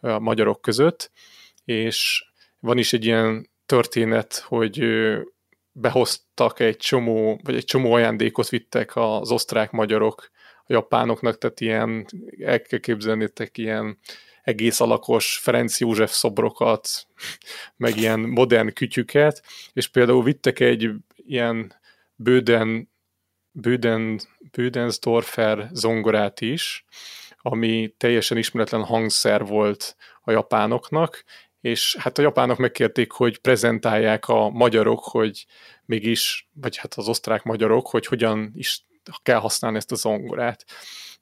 a 0.00 0.18
magyarok 0.18 0.60
között, 0.60 1.10
és 1.64 2.24
van 2.60 2.78
is 2.78 2.92
egy 2.92 3.04
ilyen 3.04 3.50
történet, 3.66 4.44
hogy 4.46 4.84
behoztak 5.80 6.60
egy 6.60 6.76
csomó, 6.76 7.40
vagy 7.42 7.54
egy 7.54 7.64
csomó 7.64 7.92
ajándékot 7.92 8.48
vittek 8.48 8.96
az 8.96 9.30
osztrák-magyarok 9.30 10.30
a 10.66 10.72
japánoknak, 10.72 11.38
tehát 11.38 11.60
ilyen, 11.60 12.06
el 12.44 12.60
kell 12.62 12.78
képzelnétek 12.78 13.58
ilyen 13.58 13.98
egész 14.42 14.80
alakos 14.80 15.38
Ferenc 15.42 15.80
József 15.80 16.12
szobrokat, 16.12 16.88
meg 17.76 17.96
ilyen 17.96 18.20
modern 18.20 18.72
kütyüket, 18.72 19.42
és 19.72 19.88
például 19.88 20.22
vittek 20.22 20.60
egy 20.60 20.90
ilyen 21.16 21.74
bőden, 22.16 22.90
bőden, 23.50 24.20
Bödensdorfer 24.52 25.68
zongorát 25.72 26.40
is, 26.40 26.84
ami 27.38 27.94
teljesen 27.96 28.36
ismeretlen 28.36 28.84
hangszer 28.84 29.44
volt 29.44 29.96
a 30.20 30.30
japánoknak, 30.30 31.24
és 31.60 31.96
hát 31.98 32.18
a 32.18 32.22
japánok 32.22 32.58
megkérték, 32.58 33.12
hogy 33.12 33.38
prezentálják 33.38 34.28
a 34.28 34.50
magyarok, 34.50 35.04
hogy 35.04 35.46
mégis, 35.84 36.48
vagy 36.52 36.76
hát 36.76 36.94
az 36.94 37.08
osztrák 37.08 37.42
magyarok, 37.42 37.88
hogy 37.88 38.06
hogyan 38.06 38.52
is 38.54 38.84
kell 39.22 39.38
használni 39.38 39.76
ezt 39.76 39.92
a 39.92 39.96
zongorát. 39.96 40.64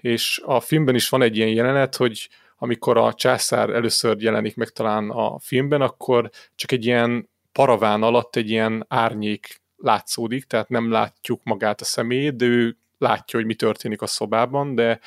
És 0.01 0.43
a 0.45 0.61
filmben 0.61 0.95
is 0.95 1.09
van 1.09 1.23
egy 1.23 1.37
ilyen 1.37 1.49
jelenet, 1.49 1.97
hogy 1.97 2.29
amikor 2.59 2.97
a 2.97 3.15
császár 3.15 3.71
először 3.71 4.23
jelenik 4.23 4.57
meg 4.57 4.69
talán 4.69 5.11
a 5.11 5.39
filmben, 5.39 5.81
akkor 5.81 6.31
csak 6.55 6.73
egy 6.73 6.85
ilyen 6.85 7.29
paraván 7.53 8.03
alatt 8.03 8.37
egy 8.37 8.51
ilyen 8.51 8.85
árnyék 8.89 9.61
látszódik, 9.77 10.45
tehát 10.45 10.69
nem 10.69 10.91
látjuk 10.91 11.41
magát 11.45 11.81
a 11.81 11.85
személyét, 11.85 12.37
de 12.37 12.45
ő 12.45 12.77
látja, 12.99 13.39
hogy 13.39 13.49
mi 13.49 13.55
történik 13.55 14.03
a 14.03 14.07
szobában, 14.07 14.75
de 14.75 15.01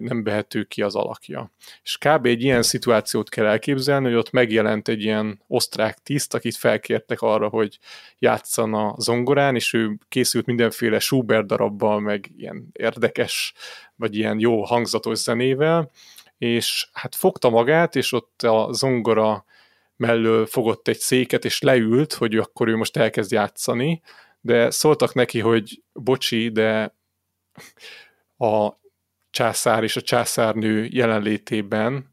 nem 0.00 0.22
vehető 0.22 0.64
ki 0.64 0.82
az 0.82 0.94
alakja. 0.94 1.52
És 1.82 1.98
kb. 1.98 2.26
egy 2.26 2.42
ilyen 2.42 2.62
szituációt 2.62 3.28
kell 3.28 3.46
elképzelni, 3.46 4.04
hogy 4.06 4.14
ott 4.14 4.30
megjelent 4.30 4.88
egy 4.88 5.02
ilyen 5.02 5.42
osztrák 5.46 5.98
tiszt, 5.98 6.34
akit 6.34 6.56
felkértek 6.56 7.20
arra, 7.20 7.48
hogy 7.48 7.78
játszan 8.18 8.74
a 8.74 8.94
zongorán, 8.98 9.54
és 9.54 9.72
ő 9.72 9.98
készült 10.08 10.46
mindenféle 10.46 10.98
Schubert 10.98 11.46
darabbal, 11.46 12.00
meg 12.00 12.30
ilyen 12.36 12.68
érdekes, 12.72 13.54
vagy 13.96 14.16
ilyen 14.16 14.38
jó 14.38 14.62
hangzatos 14.62 15.18
zenével, 15.18 15.90
és 16.38 16.88
hát 16.92 17.14
fogta 17.14 17.50
magát, 17.50 17.96
és 17.96 18.12
ott 18.12 18.42
a 18.42 18.68
zongora 18.72 19.44
mellől 19.96 20.46
fogott 20.46 20.88
egy 20.88 20.98
széket, 20.98 21.44
és 21.44 21.60
leült, 21.60 22.12
hogy 22.12 22.36
akkor 22.36 22.68
ő 22.68 22.76
most 22.76 22.96
elkezd 22.96 23.32
játszani, 23.32 24.02
de 24.40 24.70
szóltak 24.70 25.14
neki, 25.14 25.40
hogy 25.40 25.82
bocsi, 25.92 26.48
de 26.48 26.94
a 28.36 28.80
császár 29.32 29.82
és 29.82 29.96
a 29.96 30.00
császárnő 30.00 30.88
jelenlétében 30.90 32.10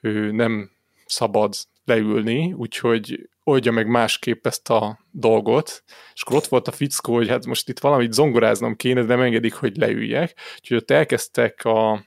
ő 0.00 0.30
nem 0.30 0.70
szabad 1.06 1.54
leülni, 1.84 2.52
úgyhogy 2.52 3.28
oldja 3.44 3.72
meg 3.72 3.86
másképp 3.86 4.46
ezt 4.46 4.70
a 4.70 4.98
dolgot, 5.10 5.82
és 6.14 6.22
akkor 6.22 6.36
ott 6.36 6.46
volt 6.46 6.68
a 6.68 6.72
fickó, 6.72 7.14
hogy 7.14 7.28
hát 7.28 7.46
most 7.46 7.68
itt 7.68 7.78
valamit 7.78 8.12
zongoráznom 8.12 8.76
kéne, 8.76 9.02
de 9.02 9.14
nem 9.14 9.24
engedik, 9.24 9.54
hogy 9.54 9.76
leüljek. 9.76 10.34
Úgyhogy 10.56 10.76
ott 10.76 10.90
elkezdtek 10.90 11.64
a 11.64 12.04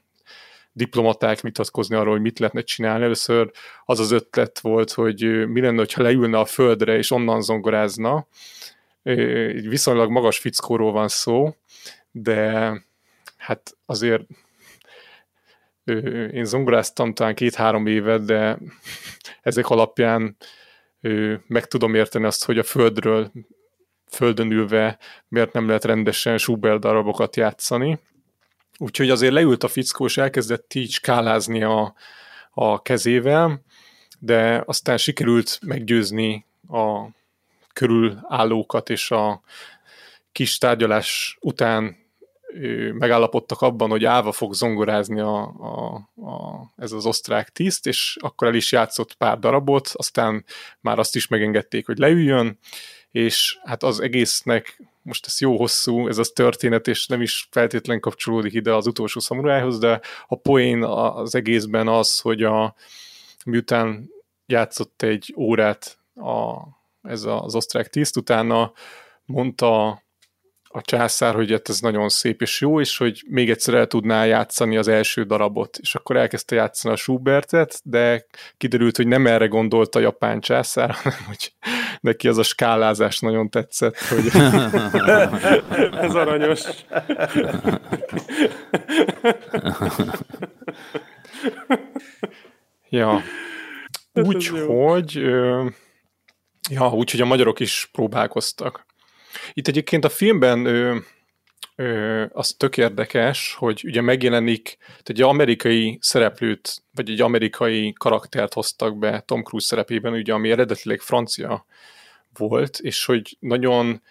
diplomaták 0.72 1.42
vitatkozni 1.42 1.96
arról, 1.96 2.14
hogy 2.14 2.22
mit 2.22 2.40
lehetne 2.40 2.62
csinálni. 2.62 3.04
Először 3.04 3.52
az 3.86 4.00
az 4.00 4.12
ötlet 4.12 4.60
volt, 4.60 4.92
hogy 4.92 5.48
mi 5.48 5.62
lenne, 5.62 5.86
ha 5.94 6.02
leülne 6.02 6.40
a 6.40 6.46
földre, 6.46 6.98
és 6.98 7.12
onnan 7.12 7.42
zongorázna. 7.42 8.28
Egy 9.04 9.70
viszonylag 9.70 10.10
magas 10.10 10.38
fickóról 10.38 10.92
van 10.92 11.08
szó, 11.08 11.56
de 12.12 12.72
hát 13.38 13.78
azért 13.86 14.24
én 16.34 16.46
zongoráztam 16.46 17.14
talán 17.14 17.36
két-három 17.36 17.88
évet, 17.88 18.26
de 18.26 18.58
ezek 19.42 19.70
alapján 19.70 20.36
meg 21.48 21.66
tudom 21.68 21.96
érteni 21.96 22.26
azt, 22.26 22.46
hogy 22.46 22.58
a 22.58 22.64
földről, 22.64 23.32
földön 24.10 24.52
ülve 24.52 24.98
miért 25.28 25.54
nem 25.54 25.68
lehet 25.68 25.86
rendesen 25.86 26.38
Schubert 26.38 26.80
darabokat 26.80 27.36
játszani. 27.36 28.00
Úgyhogy 28.78 29.10
azért 29.10 29.34
leült 29.34 29.64
a 29.64 29.68
fickó, 29.68 30.06
és 30.06 30.18
elkezdett 30.18 30.74
így 30.74 30.92
skálázni 30.92 31.64
a, 31.64 31.94
a 32.52 32.82
kezével, 32.82 33.62
de 34.20 34.64
aztán 34.66 34.98
sikerült 34.98 35.60
meggyőzni 35.66 36.46
a 36.70 37.08
körülállókat, 37.74 38.90
és 38.90 39.12
a 39.12 39.42
kis 40.32 40.58
tárgyalás 40.58 41.38
után 41.42 42.03
megállapodtak 42.94 43.62
abban, 43.62 43.90
hogy 43.90 44.06
állva 44.06 44.32
fog 44.32 44.54
zongorázni 44.54 45.20
a, 45.20 45.42
a, 45.42 45.96
a, 46.22 46.72
ez 46.78 46.92
az 46.92 47.06
osztrák 47.06 47.50
tiszt, 47.50 47.88
és 47.88 48.18
akkor 48.20 48.48
el 48.48 48.54
is 48.54 48.72
játszott 48.72 49.14
pár 49.14 49.40
darabot, 49.40 49.90
aztán 49.94 50.46
már 50.80 51.00
azt 51.00 51.16
is 51.16 51.28
megengedték, 51.28 51.86
hogy 51.86 51.98
leüljön, 51.98 52.60
és 53.12 53.60
hát 53.64 53.84
az 53.84 54.00
egésznek, 54.00 54.82
most 55.02 55.26
ez 55.26 55.42
jó 55.42 55.58
hosszú, 55.58 56.08
ez 56.08 56.18
az 56.18 56.30
történet, 56.30 56.88
és 56.88 57.08
nem 57.08 57.22
is 57.22 57.48
feltétlen 57.52 58.00
kapcsolódik 58.00 58.54
ide 58.54 58.74
az 58.74 58.88
utolsó 58.88 59.20
szamurájhoz, 59.20 59.80
de 59.80 60.02
a 60.28 60.36
poén 60.36 60.84
az 60.84 61.36
egészben 61.36 61.88
az, 61.88 62.20
hogy 62.20 62.44
a, 62.44 62.76
miután 63.46 64.10
játszott 64.46 65.02
egy 65.02 65.34
órát 65.38 65.98
a, 66.16 66.58
ez 67.02 67.24
az 67.24 67.56
osztrák 67.56 67.88
tiszt, 67.88 68.18
utána 68.18 68.72
mondta 69.26 70.03
a 70.76 70.82
császár, 70.82 71.36
hogy 71.36 71.52
hát 71.52 71.70
ez 71.70 71.80
nagyon 71.80 72.10
szép 72.10 72.42
és 72.42 72.62
jó, 72.62 72.80
és 72.80 72.98
hogy 72.98 73.24
még 73.28 73.50
egyszer 73.50 73.74
el 73.74 73.88
tudná 73.88 74.26
játszani 74.26 74.78
az 74.78 74.88
első 74.88 75.24
darabot. 75.24 75.78
És 75.82 75.96
akkor 75.96 76.18
elkezdte 76.18 76.56
játszani 76.56 76.94
a 76.94 76.98
Schubertet, 76.98 77.80
de 77.84 78.26
kiderült, 78.58 78.98
hogy 78.98 79.08
nem 79.08 79.28
erre 79.28 79.48
gondolt 79.48 79.96
a 79.96 80.00
japán 80.00 80.40
császár, 80.40 80.92
hanem 81.04 81.20
hogy 81.28 81.54
neki 82.02 82.28
az 82.28 82.38
a 82.38 82.44
skálázás 82.44 83.20
nagyon 83.20 83.50
tetszett. 83.50 83.98
Hogy... 83.98 84.26
ez 86.06 86.16
aranyos. 86.16 86.62
ja. 92.90 93.22
Úgyhogy 94.14 95.14
ja, 96.70 96.90
úgyhogy 96.94 97.22
a 97.22 97.26
magyarok 97.26 97.60
is 97.60 97.90
próbálkoztak. 97.92 98.86
Itt 99.54 99.68
egyébként 99.68 100.06
a 100.06 100.10
filmben 100.10 100.66
ö, 100.66 100.98
ö, 101.76 102.26
az 102.32 102.54
tök 102.58 102.78
érdekes, 102.78 103.54
hogy 103.54 103.82
ugye 103.86 104.02
megjelenik, 104.02 104.78
tehát 104.80 105.10
egy 105.10 105.22
amerikai 105.22 105.98
szereplőt, 106.02 106.84
vagy 106.94 107.10
egy 107.10 107.22
amerikai 107.22 107.94
karaktert 107.94 108.54
hoztak 108.54 108.98
be 108.98 109.20
Tom 109.20 109.44
Cruise 109.44 109.68
szerepében, 109.68 110.14
ugye, 110.14 110.34
ami 110.34 110.52
eredetileg 110.52 111.00
francia 111.00 111.66
volt, 112.38 112.80
és 112.80 113.06
hogy 113.06 113.38
nagyon 113.40 114.02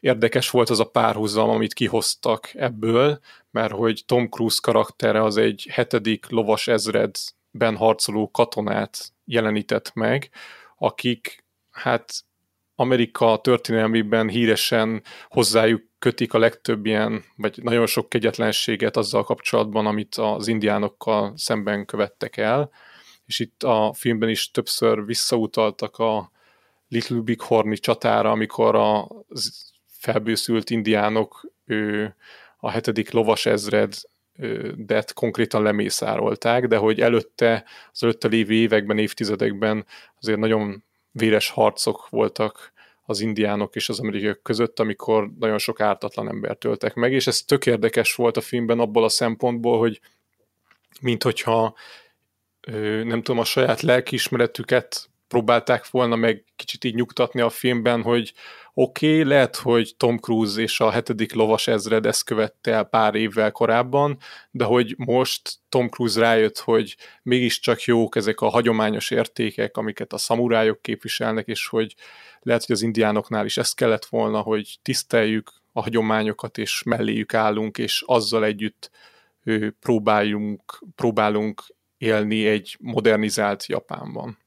érdekes 0.00 0.50
volt 0.50 0.70
az 0.70 0.80
a 0.80 0.84
párhuzam, 0.84 1.48
amit 1.48 1.74
kihoztak 1.74 2.50
ebből, 2.54 3.20
mert 3.50 3.72
hogy 3.72 4.02
Tom 4.06 4.28
Cruise 4.28 4.58
karaktere 4.62 5.22
az 5.22 5.36
egy 5.36 5.66
hetedik 5.70 6.28
lovas 6.28 6.68
ezredben 6.68 7.76
harcoló 7.76 8.30
katonát 8.30 9.12
jelenített 9.24 9.94
meg, 9.94 10.30
akik 10.76 11.44
hát 11.70 12.24
Amerika 12.76 13.38
történelmében 13.42 14.28
híresen 14.28 15.02
hozzájuk 15.28 15.82
kötik 15.98 16.34
a 16.34 16.38
legtöbb 16.38 16.86
ilyen, 16.86 17.24
vagy 17.36 17.58
nagyon 17.62 17.86
sok 17.86 18.08
kegyetlenséget 18.08 18.96
azzal 18.96 19.24
kapcsolatban, 19.24 19.86
amit 19.86 20.14
az 20.14 20.48
indiánokkal 20.48 21.32
szemben 21.36 21.84
követtek 21.84 22.36
el, 22.36 22.70
és 23.26 23.38
itt 23.38 23.62
a 23.62 23.92
filmben 23.94 24.28
is 24.28 24.50
többször 24.50 25.04
visszautaltak 25.04 25.96
a 25.96 26.30
Little 26.88 27.20
Big 27.20 27.40
Horny 27.40 27.74
csatára, 27.74 28.30
amikor 28.30 28.74
a 28.74 29.08
felbőszült 29.86 30.70
indiánok 30.70 31.50
ő, 31.64 32.14
a 32.56 32.70
hetedik 32.70 33.10
lovas 33.10 33.46
ezred 33.46 33.94
de 34.76 35.04
konkrétan 35.14 35.62
lemészárolták, 35.62 36.66
de 36.66 36.76
hogy 36.76 37.00
előtte, 37.00 37.64
az 37.92 38.02
előtte 38.02 38.28
lévő 38.28 38.54
években, 38.54 38.98
évtizedekben 38.98 39.86
azért 40.20 40.38
nagyon 40.38 40.84
véres 41.18 41.50
harcok 41.50 42.08
voltak 42.08 42.72
az 43.02 43.20
indiánok 43.20 43.74
és 43.74 43.88
az 43.88 44.00
amerikaiak 44.00 44.42
között, 44.42 44.80
amikor 44.80 45.30
nagyon 45.38 45.58
sok 45.58 45.80
ártatlan 45.80 46.28
embert 46.28 46.58
töltek 46.58 46.94
meg, 46.94 47.12
és 47.12 47.26
ez 47.26 47.42
tök 47.42 47.66
érdekes 47.66 48.14
volt 48.14 48.36
a 48.36 48.40
filmben 48.40 48.78
abból 48.78 49.04
a 49.04 49.08
szempontból, 49.08 49.78
hogy 49.78 50.00
mint 51.00 51.22
hogyha 51.22 51.74
nem 53.04 53.22
tudom, 53.22 53.38
a 53.38 53.44
saját 53.44 53.80
lelkiismeretüket 53.80 55.10
próbálták 55.28 55.90
volna 55.90 56.16
meg 56.16 56.44
kicsit 56.56 56.84
így 56.84 56.94
nyugtatni 56.94 57.40
a 57.40 57.50
filmben, 57.50 58.02
hogy 58.02 58.32
oké, 58.78 59.18
okay, 59.18 59.28
lehet, 59.28 59.56
hogy 59.56 59.94
Tom 59.96 60.18
Cruise 60.18 60.60
és 60.60 60.80
a 60.80 60.90
hetedik 60.90 61.34
lovas 61.34 61.66
ezred 61.66 62.06
ezt 62.06 62.24
követte 62.24 62.72
el 62.72 62.84
pár 62.84 63.14
évvel 63.14 63.52
korábban, 63.52 64.18
de 64.50 64.64
hogy 64.64 64.94
most 64.96 65.58
Tom 65.68 65.88
Cruise 65.88 66.20
rájött, 66.20 66.58
hogy 66.58 66.96
mégiscsak 67.22 67.82
jók 67.82 68.16
ezek 68.16 68.40
a 68.40 68.48
hagyományos 68.48 69.10
értékek, 69.10 69.76
amiket 69.76 70.12
a 70.12 70.18
szamurájok 70.18 70.82
képviselnek, 70.82 71.46
és 71.46 71.66
hogy 71.66 71.94
lehet, 72.40 72.64
hogy 72.64 72.74
az 72.74 72.82
indiánoknál 72.82 73.44
is 73.44 73.56
ezt 73.56 73.74
kellett 73.74 74.04
volna, 74.04 74.40
hogy 74.40 74.78
tiszteljük 74.82 75.52
a 75.72 75.82
hagyományokat, 75.82 76.58
és 76.58 76.82
melléjük 76.82 77.34
állunk, 77.34 77.78
és 77.78 78.02
azzal 78.06 78.44
együtt 78.44 78.90
próbáljunk, 79.80 80.84
próbálunk 80.94 81.62
élni 81.98 82.46
egy 82.46 82.76
modernizált 82.80 83.66
Japánban. 83.66 84.38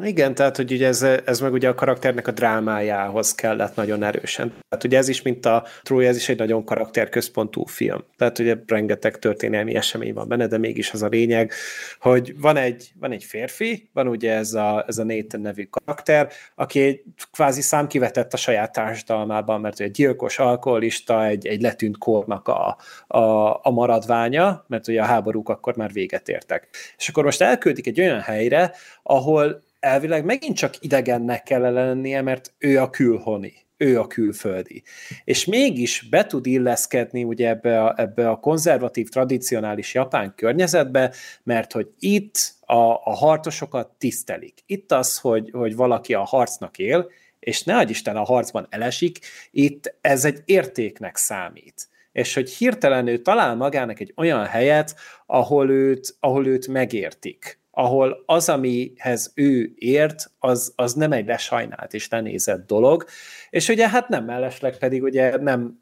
Igen, 0.00 0.34
tehát 0.34 0.56
hogy 0.56 0.72
ugye 0.72 0.86
ez, 0.86 1.02
ez 1.02 1.40
meg 1.40 1.52
ugye 1.52 1.68
a 1.68 1.74
karakternek 1.74 2.26
a 2.28 2.30
drámájához 2.30 3.34
kellett 3.34 3.74
nagyon 3.74 4.02
erősen. 4.02 4.52
Tehát 4.68 4.84
ugye 4.84 4.98
ez 4.98 5.08
is, 5.08 5.22
mint 5.22 5.46
a 5.46 5.64
Troy, 5.82 6.06
ez 6.06 6.16
is 6.16 6.28
egy 6.28 6.38
nagyon 6.38 6.64
karakterközpontú 6.64 7.64
film. 7.64 8.04
Tehát 8.16 8.38
ugye 8.38 8.56
rengeteg 8.66 9.18
történelmi 9.18 9.74
esemény 9.74 10.12
van 10.14 10.28
benne, 10.28 10.46
de 10.46 10.58
mégis 10.58 10.92
az 10.92 11.02
a 11.02 11.08
lényeg, 11.08 11.52
hogy 12.00 12.40
van 12.40 12.56
egy, 12.56 12.92
van 13.00 13.12
egy 13.12 13.24
férfi, 13.24 13.90
van 13.92 14.08
ugye 14.08 14.32
ez 14.32 14.52
a, 14.54 14.84
ez 14.86 14.98
a 14.98 15.04
Nathan 15.04 15.40
nevű 15.40 15.64
karakter, 15.64 16.28
aki 16.54 16.80
egy 16.80 17.02
kvázi 17.32 17.60
számkivetett 17.60 18.32
a 18.32 18.36
saját 18.36 18.72
társadalmában, 18.72 19.60
mert 19.60 19.80
egy 19.80 19.90
gyilkos, 19.90 20.38
alkoholista, 20.38 21.24
egy, 21.24 21.46
egy 21.46 21.60
letűnt 21.60 21.98
kornak 21.98 22.48
a, 22.48 22.76
a, 23.06 23.50
a 23.62 23.70
maradványa, 23.70 24.64
mert 24.68 24.88
ugye 24.88 25.00
a 25.00 25.04
háborúk 25.04 25.48
akkor 25.48 25.76
már 25.76 25.92
véget 25.92 26.28
értek. 26.28 26.68
És 26.98 27.08
akkor 27.08 27.24
most 27.24 27.42
elküldik 27.42 27.86
egy 27.86 28.00
olyan 28.00 28.20
helyre, 28.20 28.72
ahol 29.02 29.70
elvileg 29.82 30.24
megint 30.24 30.56
csak 30.56 30.74
idegennek 30.80 31.42
kell 31.42 31.72
lennie, 31.72 32.22
mert 32.22 32.52
ő 32.58 32.80
a 32.80 32.90
külhoni, 32.90 33.52
ő 33.76 34.00
a 34.00 34.06
külföldi. 34.06 34.82
És 35.24 35.44
mégis 35.44 36.08
be 36.10 36.26
tud 36.26 36.46
illeszkedni 36.46 37.24
ugye 37.24 37.48
ebbe 37.48 37.84
a, 37.84 37.94
ebbe 37.96 38.28
a 38.28 38.36
konzervatív, 38.36 39.08
tradicionális 39.08 39.94
japán 39.94 40.32
környezetbe, 40.36 41.12
mert 41.42 41.72
hogy 41.72 41.90
itt 41.98 42.54
a, 42.60 42.74
a 43.04 43.14
harcosokat 43.14 43.90
tisztelik. 43.98 44.62
Itt 44.66 44.92
az, 44.92 45.18
hogy, 45.18 45.50
hogy 45.52 45.76
valaki 45.76 46.14
a 46.14 46.24
harcnak 46.24 46.78
él, 46.78 47.10
és 47.38 47.62
ne 47.62 47.82
Isten 47.82 48.16
a 48.16 48.24
harcban 48.24 48.66
elesik, 48.70 49.18
itt 49.50 49.96
ez 50.00 50.24
egy 50.24 50.42
értéknek 50.44 51.16
számít 51.16 51.90
és 52.12 52.34
hogy 52.34 52.50
hirtelen 52.50 53.06
ő 53.06 53.18
talál 53.18 53.54
magának 53.54 54.00
egy 54.00 54.12
olyan 54.16 54.44
helyet, 54.44 54.94
ahol 55.26 55.70
őt, 55.70 56.16
ahol 56.20 56.46
őt 56.46 56.68
megértik, 56.68 57.61
ahol 57.74 58.22
az, 58.26 58.48
amihez 58.48 59.32
ő 59.34 59.72
ért, 59.74 60.30
az, 60.38 60.72
az 60.76 60.92
nem 60.92 61.12
egy 61.12 61.26
lesajnált 61.26 61.94
és 61.94 62.08
lenézett 62.08 62.66
dolog, 62.66 63.04
és 63.50 63.68
ugye 63.68 63.88
hát 63.88 64.08
nem 64.08 64.24
mellesleg 64.24 64.78
pedig 64.78 65.02
ugye 65.02 65.36
nem 65.36 65.80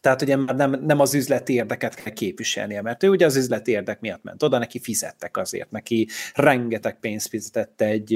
tehát 0.00 0.22
ugye 0.22 0.36
már 0.36 0.54
nem, 0.54 0.70
nem 0.70 1.00
az 1.00 1.14
üzleti 1.14 1.52
érdeket 1.52 1.94
kell 1.94 2.12
képviselnie, 2.12 2.82
mert 2.82 3.02
ő 3.02 3.08
ugye 3.08 3.26
az 3.26 3.36
üzleti 3.36 3.70
érdek 3.70 4.00
miatt 4.00 4.22
ment 4.22 4.42
oda, 4.42 4.58
neki 4.58 4.80
fizettek 4.80 5.36
azért, 5.36 5.70
neki 5.70 6.08
rengeteg 6.34 6.98
pénzt 6.98 7.28
fizetett 7.28 7.80
egy, 7.80 8.14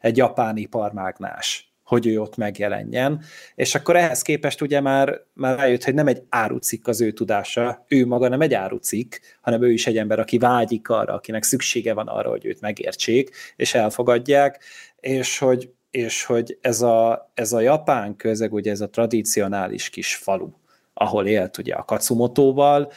egy 0.00 0.16
japán 0.16 0.56
iparmágnás 0.56 1.65
hogy 1.86 2.06
ő 2.06 2.20
ott 2.20 2.36
megjelenjen, 2.36 3.22
és 3.54 3.74
akkor 3.74 3.96
ehhez 3.96 4.22
képest 4.22 4.60
ugye 4.60 4.80
már, 4.80 5.20
már 5.32 5.58
rájött, 5.58 5.84
hogy 5.84 5.94
nem 5.94 6.06
egy 6.06 6.22
árucikk 6.28 6.86
az 6.86 7.00
ő 7.00 7.10
tudása, 7.12 7.84
ő 7.88 8.06
maga 8.06 8.28
nem 8.28 8.40
egy 8.40 8.54
árucikk, 8.54 9.14
hanem 9.40 9.62
ő 9.62 9.72
is 9.72 9.86
egy 9.86 9.98
ember, 9.98 10.18
aki 10.18 10.38
vágyik 10.38 10.88
arra, 10.88 11.14
akinek 11.14 11.42
szüksége 11.42 11.94
van 11.94 12.08
arra, 12.08 12.30
hogy 12.30 12.44
őt 12.44 12.60
megértsék, 12.60 13.30
és 13.56 13.74
elfogadják, 13.74 14.64
és 15.00 15.38
hogy, 15.38 15.70
és 15.90 16.24
hogy 16.24 16.58
ez, 16.60 16.82
a, 16.82 17.30
ez 17.34 17.52
a 17.52 17.60
japán 17.60 18.16
közeg, 18.16 18.52
ugye 18.52 18.70
ez 18.70 18.80
a 18.80 18.90
tradicionális 18.90 19.90
kis 19.90 20.14
falu, 20.14 20.50
ahol 20.94 21.26
élt 21.26 21.58
ugye 21.58 21.74
a 21.74 21.84
Katsumotóval, 21.84 22.92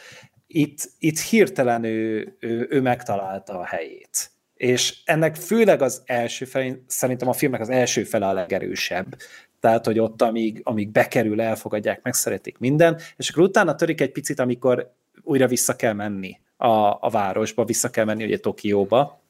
itt, 0.46 0.90
itt 0.98 1.18
hirtelen 1.18 1.84
ő, 1.84 2.36
ő, 2.40 2.66
ő 2.70 2.80
megtalálta 2.80 3.58
a 3.58 3.64
helyét 3.64 4.30
és 4.60 4.96
ennek 5.04 5.36
főleg 5.36 5.82
az 5.82 6.02
első 6.04 6.44
fel, 6.44 6.82
szerintem 6.86 7.28
a 7.28 7.32
filmnek 7.32 7.60
az 7.60 7.68
első 7.68 8.04
fele 8.04 8.26
a 8.28 8.32
legerősebb, 8.32 9.16
tehát, 9.60 9.84
hogy 9.84 9.98
ott, 9.98 10.22
amíg, 10.22 10.60
amíg 10.64 10.90
bekerül, 10.90 11.40
elfogadják, 11.40 12.02
megszeretik 12.02 12.58
minden, 12.58 13.00
és 13.16 13.30
akkor 13.30 13.42
utána 13.42 13.74
törik 13.74 14.00
egy 14.00 14.12
picit, 14.12 14.38
amikor 14.40 14.92
újra 15.22 15.46
vissza 15.46 15.76
kell 15.76 15.92
menni 15.92 16.40
a, 16.56 16.68
a 17.00 17.08
városba, 17.10 17.64
vissza 17.64 17.90
kell 17.90 18.04
menni 18.04 18.24
ugye 18.24 18.38
Tokióba, 18.38 19.22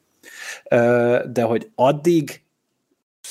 de 1.25 1.41
hogy 1.41 1.71
addig 1.75 2.41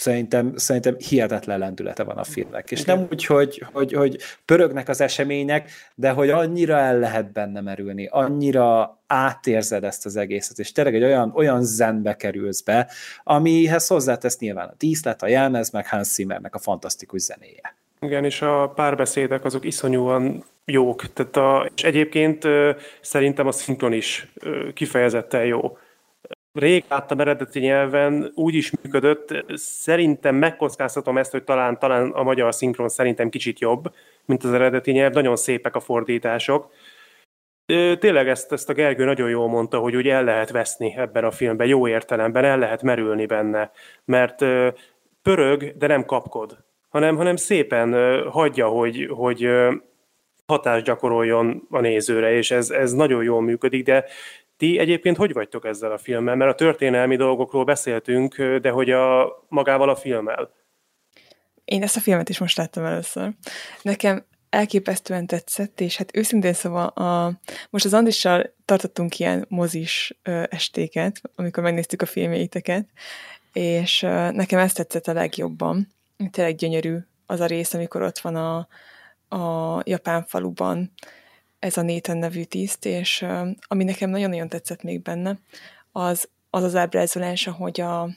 szerintem, 0.00 0.52
szerintem 0.56 0.96
hihetetlen 0.98 1.58
lendülete 1.58 2.02
van 2.02 2.16
a 2.16 2.24
filmnek. 2.24 2.70
És 2.70 2.84
nem 2.84 3.06
úgy, 3.10 3.24
hogy, 3.24 3.64
hogy, 3.72 3.92
hogy 3.92 4.18
pörögnek 4.44 4.88
az 4.88 5.00
események, 5.00 5.70
de 5.94 6.10
hogy 6.10 6.30
annyira 6.30 6.76
el 6.76 6.98
lehet 6.98 7.32
benne 7.32 7.60
merülni, 7.60 8.08
annyira 8.10 8.98
átérzed 9.06 9.84
ezt 9.84 10.06
az 10.06 10.16
egészet, 10.16 10.58
és 10.58 10.72
tényleg 10.72 10.94
egy 10.94 11.02
olyan, 11.02 11.32
olyan 11.34 11.64
zenbe 11.64 12.16
kerülsz 12.16 12.60
be, 12.60 12.90
amihez 13.24 13.86
hozzátesz 13.86 14.38
nyilván 14.38 14.68
a 14.68 14.74
díszlet, 14.78 15.22
a 15.22 15.28
jelmez, 15.28 15.70
meg 15.70 15.88
Hans 15.88 16.06
Zimmernek 16.06 16.54
a 16.54 16.58
fantasztikus 16.58 17.20
zenéje. 17.20 17.76
Igen, 18.00 18.24
és 18.24 18.42
a 18.42 18.72
párbeszédek 18.74 19.44
azok 19.44 19.64
iszonyúan 19.64 20.44
jók. 20.64 21.12
Tehát 21.12 21.36
a, 21.36 21.70
és 21.76 21.84
egyébként 21.84 22.44
szerintem 23.00 23.46
a 23.46 23.52
szinkron 23.52 23.92
is 23.92 24.32
kifejezetten 24.74 25.44
jó 25.44 25.76
rég 26.60 26.84
láttam 26.88 27.20
eredeti 27.20 27.60
nyelven, 27.60 28.32
úgy 28.34 28.54
is 28.54 28.72
működött. 28.82 29.44
Szerintem 29.54 30.34
megkockáztatom 30.34 31.18
ezt, 31.18 31.30
hogy 31.30 31.44
talán, 31.44 31.78
talán 31.78 32.10
a 32.10 32.22
magyar 32.22 32.54
szinkron 32.54 32.88
szerintem 32.88 33.28
kicsit 33.28 33.58
jobb, 33.58 33.94
mint 34.24 34.44
az 34.44 34.52
eredeti 34.52 34.90
nyelv. 34.90 35.12
Nagyon 35.12 35.36
szépek 35.36 35.74
a 35.74 35.80
fordítások. 35.80 36.72
Tényleg 37.98 38.28
ezt, 38.28 38.52
ezt 38.52 38.68
a 38.68 38.72
Gergő 38.72 39.04
nagyon 39.04 39.28
jól 39.28 39.48
mondta, 39.48 39.78
hogy 39.78 39.96
úgy 39.96 40.08
el 40.08 40.24
lehet 40.24 40.50
veszni 40.50 40.94
ebben 40.96 41.24
a 41.24 41.30
filmben, 41.30 41.66
jó 41.66 41.88
értelemben, 41.88 42.44
el 42.44 42.58
lehet 42.58 42.82
merülni 42.82 43.26
benne, 43.26 43.70
mert 44.04 44.44
pörög, 45.22 45.76
de 45.76 45.86
nem 45.86 46.04
kapkod, 46.04 46.58
hanem, 46.88 47.16
hanem 47.16 47.36
szépen 47.36 48.22
hagyja, 48.28 48.68
hogy, 48.68 49.08
hogy 49.10 49.48
hatást 50.46 50.84
gyakoroljon 50.84 51.66
a 51.70 51.80
nézőre, 51.80 52.32
és 52.32 52.50
ez, 52.50 52.70
ez 52.70 52.92
nagyon 52.92 53.22
jól 53.22 53.42
működik, 53.42 53.84
de 53.84 54.04
ti 54.60 54.78
egyébként 54.78 55.16
hogy 55.16 55.32
vagytok 55.32 55.64
ezzel 55.64 55.92
a 55.92 55.98
filmmel? 55.98 56.34
Mert 56.34 56.50
a 56.50 56.54
történelmi 56.54 57.16
dolgokról 57.16 57.64
beszéltünk, 57.64 58.42
de 58.42 58.70
hogy 58.70 58.90
a 58.90 59.32
magával 59.48 59.88
a 59.88 59.96
filmmel? 59.96 60.50
Én 61.64 61.82
ezt 61.82 61.96
a 61.96 62.00
filmet 62.00 62.28
is 62.28 62.38
most 62.38 62.56
láttam 62.56 62.84
először. 62.84 63.32
Nekem 63.82 64.24
elképesztően 64.50 65.26
tetszett, 65.26 65.80
és 65.80 65.96
hát 65.96 66.16
őszintén 66.16 66.52
szóval 66.52 66.86
a, 66.86 67.40
most 67.70 67.84
az 67.84 67.94
Andrissal 67.94 68.54
tartottunk 68.64 69.18
ilyen 69.18 69.44
mozis 69.48 70.18
ö, 70.22 70.42
estéket, 70.48 71.20
amikor 71.34 71.62
megnéztük 71.62 72.02
a 72.02 72.06
filmjeiteket, 72.06 72.88
és 73.52 74.02
ö, 74.02 74.30
nekem 74.30 74.58
ezt 74.58 74.76
tetszett 74.76 75.06
a 75.06 75.12
legjobban. 75.12 75.88
Tényleg 76.30 76.54
gyönyörű 76.54 76.96
az 77.26 77.40
a 77.40 77.46
rész, 77.46 77.74
amikor 77.74 78.02
ott 78.02 78.18
van 78.18 78.36
a, 78.36 78.68
a 79.36 79.82
japán 79.84 80.24
faluban 80.24 80.92
ez 81.60 81.76
a 81.76 81.82
Nathan 81.82 82.16
nevű 82.16 82.42
tiszt, 82.42 82.84
és 82.84 83.26
ami 83.60 83.84
nekem 83.84 84.10
nagyon-nagyon 84.10 84.48
tetszett 84.48 84.82
még 84.82 85.02
benne, 85.02 85.38
az 85.92 86.28
az, 86.50 86.62
az 86.62 86.76
ábrázolása, 86.76 87.52
hogy 87.52 87.80
a, 87.80 88.10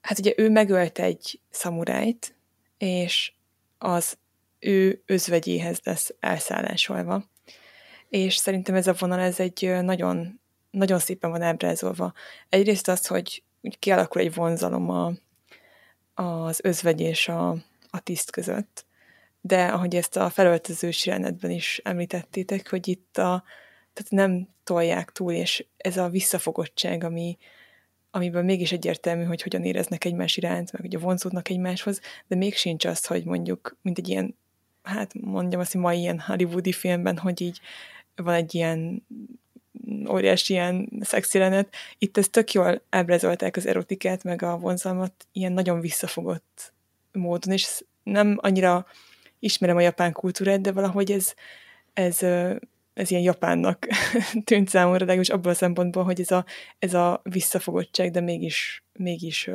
hát 0.00 0.18
ugye 0.18 0.32
ő 0.36 0.50
megölt 0.50 0.98
egy 0.98 1.40
szamurájt, 1.50 2.34
és 2.78 3.32
az 3.78 4.18
ő 4.58 5.02
özvegyéhez 5.06 5.80
lesz 5.82 6.14
elszállásolva. 6.20 7.24
És 8.08 8.36
szerintem 8.36 8.74
ez 8.74 8.86
a 8.86 8.94
vonal, 8.98 9.20
ez 9.20 9.40
egy 9.40 9.78
nagyon, 9.82 10.40
nagyon 10.70 10.98
szépen 10.98 11.30
van 11.30 11.42
ábrázolva. 11.42 12.12
Egyrészt 12.48 12.88
az, 12.88 13.06
hogy 13.06 13.42
kialakul 13.78 14.20
egy 14.20 14.34
vonzalom 14.34 14.90
a, 14.90 15.12
az 16.22 16.60
özvegy 16.62 17.00
és 17.00 17.28
a, 17.28 17.50
a 17.90 18.00
tiszt 18.02 18.30
között, 18.30 18.86
de 19.40 19.66
ahogy 19.66 19.96
ezt 19.96 20.16
a 20.16 20.30
felöltözős 20.30 21.06
jelenetben 21.06 21.50
is 21.50 21.80
említettétek, 21.84 22.70
hogy 22.70 22.88
itt 22.88 23.18
a, 23.18 23.44
tehát 23.92 24.10
nem 24.10 24.48
tolják 24.64 25.12
túl, 25.12 25.32
és 25.32 25.66
ez 25.76 25.96
a 25.96 26.08
visszafogottság, 26.08 27.04
ami, 27.04 27.36
amiben 28.10 28.44
mégis 28.44 28.72
egyértelmű, 28.72 29.24
hogy 29.24 29.42
hogyan 29.42 29.64
éreznek 29.64 30.04
egymás 30.04 30.36
iránt, 30.36 30.72
meg 30.72 30.84
ugye 30.84 30.98
vonzódnak 30.98 31.48
egymáshoz, 31.48 32.00
de 32.26 32.36
még 32.36 32.54
sincs 32.54 32.84
az, 32.84 33.06
hogy 33.06 33.24
mondjuk, 33.24 33.76
mint 33.82 33.98
egy 33.98 34.08
ilyen 34.08 34.36
hát 34.88 35.14
mondjam 35.14 35.60
azt, 35.60 35.72
hogy 35.72 35.80
ma 35.80 35.92
ilyen 35.92 36.18
hollywoodi 36.18 36.72
filmben, 36.72 37.18
hogy 37.18 37.40
így 37.40 37.60
van 38.16 38.34
egy 38.34 38.54
ilyen 38.54 39.06
óriási 40.08 40.52
ilyen 40.52 40.88
szexjelenet. 41.00 41.74
Itt 41.98 42.16
ez 42.16 42.28
tök 42.28 42.52
jól 42.52 42.82
ábrázolták 42.90 43.56
az 43.56 43.66
erotikát, 43.66 44.24
meg 44.24 44.42
a 44.42 44.58
vonzalmat 44.58 45.26
ilyen 45.32 45.52
nagyon 45.52 45.80
visszafogott 45.80 46.72
módon, 47.12 47.52
és 47.52 47.84
nem 48.02 48.38
annyira 48.40 48.86
ismerem 49.38 49.76
a 49.76 49.80
japán 49.80 50.12
kultúrát, 50.12 50.60
de 50.60 50.72
valahogy 50.72 51.10
ez, 51.10 51.34
ez, 51.92 52.22
ez 52.94 53.10
ilyen 53.10 53.22
japánnak 53.22 53.86
tűnt 54.44 54.68
számomra, 54.68 55.04
de 55.04 55.16
most 55.16 55.32
abban 55.32 55.52
a 55.52 55.54
szempontból, 55.54 56.04
hogy 56.04 56.20
ez 56.20 56.30
a, 56.30 56.44
ez 56.78 56.94
a 56.94 57.20
visszafogottság, 57.22 58.10
de 58.10 58.20
mégis, 58.20 58.84
mégis 58.92 59.50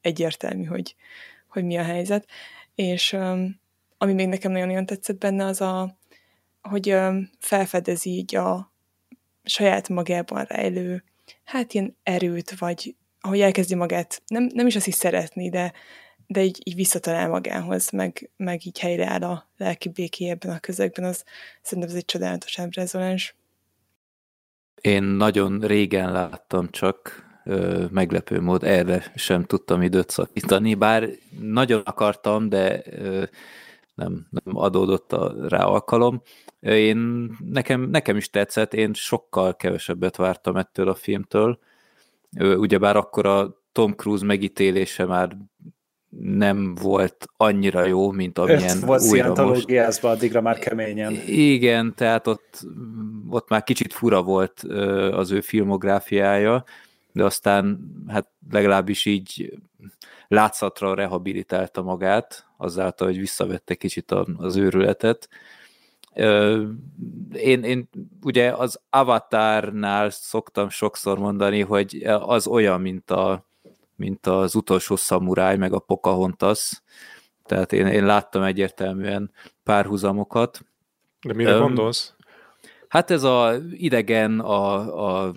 egyértelmű, 0.00 0.64
hogy, 0.64 0.94
hogy 1.48 1.64
mi 1.64 1.76
a 1.76 1.82
helyzet. 1.82 2.28
És 2.74 3.12
ami 3.98 4.12
még 4.12 4.28
nekem 4.28 4.52
nagyon-nagyon 4.52 4.86
tetszett 4.86 5.18
benne, 5.18 5.44
az 5.44 5.60
a, 5.60 5.98
hogy 6.62 6.96
felfedezi 7.38 8.10
így 8.10 8.36
a 8.36 8.72
saját 9.44 9.88
magában 9.88 10.44
rejlő, 10.44 11.04
hát 11.44 11.74
ilyen 11.74 11.96
erőt, 12.02 12.58
vagy 12.58 12.94
ahogy 13.20 13.40
elkezdi 13.40 13.74
magát, 13.74 14.22
nem, 14.26 14.50
nem 14.54 14.66
is 14.66 14.76
azt 14.76 14.86
is 14.86 14.94
szeretni, 14.94 15.48
de, 15.48 15.72
de 16.26 16.44
így, 16.44 16.60
így 16.64 16.74
visszatalál 16.74 17.28
magához, 17.28 17.90
meg, 17.90 18.30
meg 18.36 18.66
így 18.66 18.78
helyreáll 18.78 19.22
a 19.22 19.48
lelki 19.56 19.88
béké 19.88 20.28
ebben 20.28 20.50
a 20.50 20.58
közegben, 20.58 21.04
az 21.04 21.24
szerintem 21.62 21.92
ez 21.92 21.96
egy 21.98 22.04
csodálatos 22.04 22.58
ábrázolás. 22.58 23.34
Én 24.80 25.02
nagyon 25.02 25.60
régen 25.60 26.12
láttam 26.12 26.70
csak 26.70 27.24
ö, 27.44 27.84
meglepő 27.90 28.40
mód, 28.40 28.64
erre 28.64 29.12
sem 29.14 29.44
tudtam 29.44 29.82
időt 29.82 30.10
szakítani, 30.10 30.74
bár 30.74 31.08
nagyon 31.40 31.82
akartam, 31.84 32.48
de 32.48 32.82
ö, 32.86 33.24
nem, 33.94 34.26
nem 34.30 34.56
adódott 34.56 35.12
a, 35.12 35.48
rá 35.48 35.64
alkalom. 35.64 36.22
Én, 36.60 37.30
nekem, 37.50 37.80
nekem 37.80 38.16
is 38.16 38.30
tetszett, 38.30 38.74
én 38.74 38.94
sokkal 38.94 39.56
kevesebbet 39.56 40.16
vártam 40.16 40.56
ettől 40.56 40.88
a 40.88 40.94
filmtől. 40.94 41.58
Ugyebár 42.38 42.96
akkor 42.96 43.26
a 43.26 43.62
Tom 43.72 43.92
Cruise 43.92 44.24
megítélése 44.24 45.04
már 45.04 45.36
nem 46.20 46.74
volt 46.74 47.26
annyira 47.36 47.84
jó, 47.84 48.10
mint 48.10 48.38
amilyen 48.38 48.80
volt 48.80 49.02
újra 49.02 49.44
most. 49.44 50.04
addigra 50.04 50.40
már 50.40 50.58
keményen. 50.58 51.12
Igen, 51.26 51.94
tehát 51.94 52.26
ott, 52.26 52.66
ott 53.28 53.48
már 53.48 53.62
kicsit 53.62 53.92
fura 53.92 54.22
volt 54.22 54.60
az 55.10 55.30
ő 55.30 55.40
filmográfiája, 55.40 56.64
de 57.12 57.24
aztán 57.24 57.78
hát 58.08 58.28
legalábbis 58.50 59.04
így 59.04 59.58
látszatra 60.28 60.94
rehabilitálta 60.94 61.82
magát, 61.82 62.46
azáltal, 62.56 63.06
hogy 63.06 63.18
visszavette 63.18 63.74
kicsit 63.74 64.14
az 64.36 64.56
őrületet. 64.56 65.28
Én, 67.32 67.62
én 67.62 67.88
ugye 68.22 68.50
az 68.50 68.80
Avatarnál 68.90 70.10
szoktam 70.10 70.68
sokszor 70.68 71.18
mondani, 71.18 71.60
hogy 71.60 72.02
az 72.04 72.46
olyan, 72.46 72.80
mint, 72.80 73.10
a, 73.10 73.45
mint 73.96 74.26
az 74.26 74.54
utolsó 74.54 74.96
szamuráj, 74.96 75.56
meg 75.56 75.72
a 75.72 75.78
Pocahontas, 75.78 76.82
tehát 77.44 77.72
én, 77.72 77.86
én 77.86 78.04
láttam 78.04 78.42
egyértelműen 78.42 79.30
párhuzamokat. 79.62 80.60
De 81.20 81.34
mire 81.34 81.54
um, 81.54 81.60
gondolsz? 81.60 82.14
Hát 82.88 83.10
ez 83.10 83.22
a 83.22 83.54
idegen 83.70 84.40
a, 84.40 84.74
a, 85.26 85.32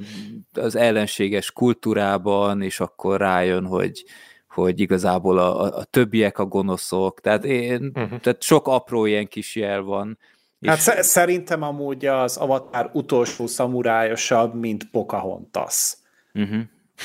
az 0.54 0.76
ellenséges 0.76 1.52
kultúrában, 1.52 2.62
és 2.62 2.80
akkor 2.80 3.20
rájön, 3.20 3.66
hogy, 3.66 4.06
hogy 4.50 4.80
igazából 4.80 5.38
a, 5.38 5.78
a 5.78 5.84
többiek 5.84 6.38
a 6.38 6.46
gonoszok, 6.46 7.20
tehát, 7.20 7.46
én, 7.46 7.92
uh-huh. 7.96 8.20
tehát 8.20 8.42
sok 8.42 8.68
apró 8.68 9.06
ilyen 9.06 9.28
kis 9.28 9.56
jel 9.56 9.82
van. 9.82 10.18
Hát 10.66 10.78
és... 10.78 11.06
szerintem 11.06 11.62
amúgy 11.62 12.06
az 12.06 12.38
Avatar 12.38 12.90
utolsó 12.94 13.48
szamurájosabb, 13.48 14.54
mint 14.54 14.90
Pocahontas. 14.92 15.98
Uh-huh. 16.34 16.62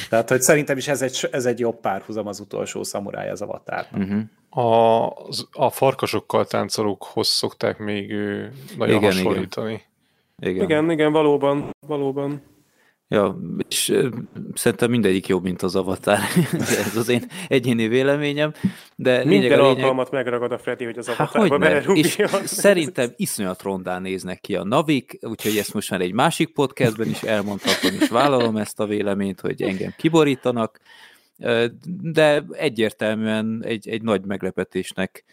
Tehát, 0.09 0.29
hogy 0.29 0.41
szerintem 0.41 0.77
is 0.77 0.89
ez 0.89 1.03
egy, 1.03 1.29
ez 1.31 1.47
egy 1.47 1.59
jobb 1.59 1.81
párhuzam 1.81 2.27
az 2.27 2.41
utolsó 2.41 2.83
szamuráj 2.83 3.31
az 3.31 3.43
Avatarnak. 3.43 4.03
Uh-huh. 4.03 4.23
A, 4.67 5.05
a 5.53 5.71
farkasokkal 5.71 6.47
táncolókhoz 6.47 7.29
szokták 7.29 7.79
még 7.79 8.13
nagyon 8.77 8.97
igen, 8.97 9.13
hasonlítani. 9.13 9.83
Igen. 10.39 10.55
Igen. 10.55 10.65
igen, 10.65 10.91
igen, 10.91 11.13
valóban, 11.13 11.71
valóban. 11.87 12.43
Ja, 13.09 13.39
és 13.69 13.99
szerintem 14.55 14.91
mindegyik 14.91 15.27
jobb, 15.27 15.43
mint 15.43 15.63
az 15.63 15.77
Avatar. 15.77 16.19
Ez 16.87 16.97
az 16.97 17.09
én 17.09 17.25
egyéni 17.49 17.89
véleményem. 17.89 18.53
De 18.97 19.25
Minden 19.25 19.41
lényeg... 19.41 19.61
alkalmat 19.61 20.11
megragad 20.11 20.53
a 20.53 20.59
Freddy, 20.59 20.85
hogy 20.85 20.99
az 20.99 21.09
Avatarba 21.09 21.93
És 21.95 22.23
szerintem 22.45 23.13
iszonyat 23.17 23.63
rondán 23.63 24.03
néznek 24.03 24.41
ki 24.41 24.57
a 24.57 24.65
navik, 24.65 25.19
úgyhogy 25.21 25.57
ezt 25.57 25.75
most 25.75 25.91
már 25.91 26.01
egy 26.01 26.13
másik 26.13 26.53
podcastben 26.53 27.09
is 27.09 27.23
elmondhatom, 27.23 27.95
és 28.01 28.09
vállalom 28.09 28.57
ezt 28.57 28.81
a 28.81 28.87
véleményt, 28.87 29.41
hogy 29.41 29.63
engem 29.63 29.95
kiborítanak, 29.97 30.81
de 32.03 32.45
egyértelműen 32.53 33.63
egy, 33.65 33.89
egy 33.89 34.03
nagy 34.03 34.25
meglepetésnek 34.25 35.25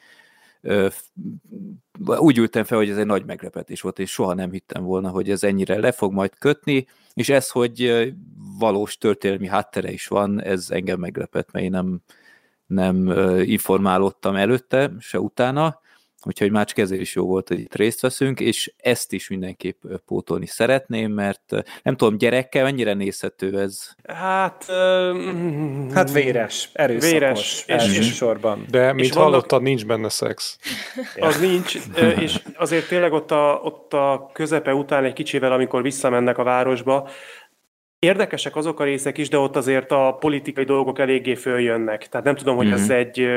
úgy 2.18 2.38
ültem 2.38 2.64
fel, 2.64 2.78
hogy 2.78 2.90
ez 2.90 2.98
egy 2.98 3.06
nagy 3.06 3.26
meglepetés 3.26 3.82
volt, 3.82 4.00
és 4.00 4.12
soha 4.12 4.34
nem 4.34 4.52
hittem 4.52 4.84
volna, 4.84 5.10
hogy 5.10 5.30
ez 5.30 5.44
ennyire 5.44 5.80
le 5.80 5.92
fog 5.92 6.14
majd 6.14 6.38
kötni, 6.38 6.88
és 7.14 7.30
ez, 7.30 7.50
hogy 7.50 8.14
valós 8.60 8.98
történelmi 8.98 9.48
háttere 9.48 9.92
is 9.92 10.08
van, 10.08 10.42
ez 10.42 10.70
engem 10.70 11.00
meglepett, 11.00 11.52
mert 11.52 11.66
én 11.66 11.72
nem, 11.72 12.00
nem 12.66 13.08
informálódtam 13.44 14.36
előtte, 14.36 14.92
se 15.00 15.20
utána, 15.20 15.80
Úgyhogy 16.24 16.52
már 16.52 16.66
csak 16.66 16.78
ezért 16.78 17.02
is 17.02 17.16
jó 17.16 17.26
volt, 17.26 17.48
hogy 17.48 17.60
itt 17.60 17.76
részt 17.76 18.02
veszünk, 18.02 18.40
és 18.40 18.74
ezt 18.78 19.14
is 19.14 19.30
mindenképp 19.30 19.84
pótolni 20.06 20.46
szeretném, 20.46 21.12
mert 21.12 21.54
nem 21.84 21.96
tudom, 21.96 22.18
gyerekkel 22.18 22.64
mennyire 22.64 22.94
nézhető 22.94 23.60
ez? 23.60 23.90
Hát... 24.08 24.66
Uh, 24.70 25.94
hát 25.94 26.12
véres, 26.12 26.70
erőszakos, 26.74 27.12
véres, 27.12 27.64
elsősorban. 27.68 28.66
De, 28.70 28.94
mint 28.94 29.14
hallottad, 29.14 29.50
vannak... 29.50 29.66
nincs 29.66 29.86
benne 29.86 30.10
szex. 30.10 30.58
Az 31.20 31.40
nincs, 31.40 31.78
és 32.20 32.40
azért 32.56 32.88
tényleg 32.88 33.14
ott 33.14 33.32
a, 33.32 33.60
ott 33.64 33.94
a 33.94 34.30
közepe 34.34 34.74
után 34.74 35.04
egy 35.04 35.14
kicsivel, 35.14 35.52
amikor 35.52 35.82
visszamennek 35.82 36.38
a 36.38 36.44
városba, 36.44 37.10
Érdekesek 38.06 38.56
azok 38.56 38.80
a 38.80 38.84
részek 38.84 39.18
is, 39.18 39.30
de 39.30 39.38
ott 39.38 39.56
azért 39.56 39.92
a 39.92 40.18
politikai 40.20 40.64
dolgok 40.64 41.00
eléggé 41.00 41.36
följönnek. 41.36 42.08
Tehát 42.10 42.26
nem 42.26 42.36
tudom, 42.36 42.56
hogy 42.56 42.66
mm-hmm. 42.66 42.76
ez 42.76 42.90
egy, 42.90 43.28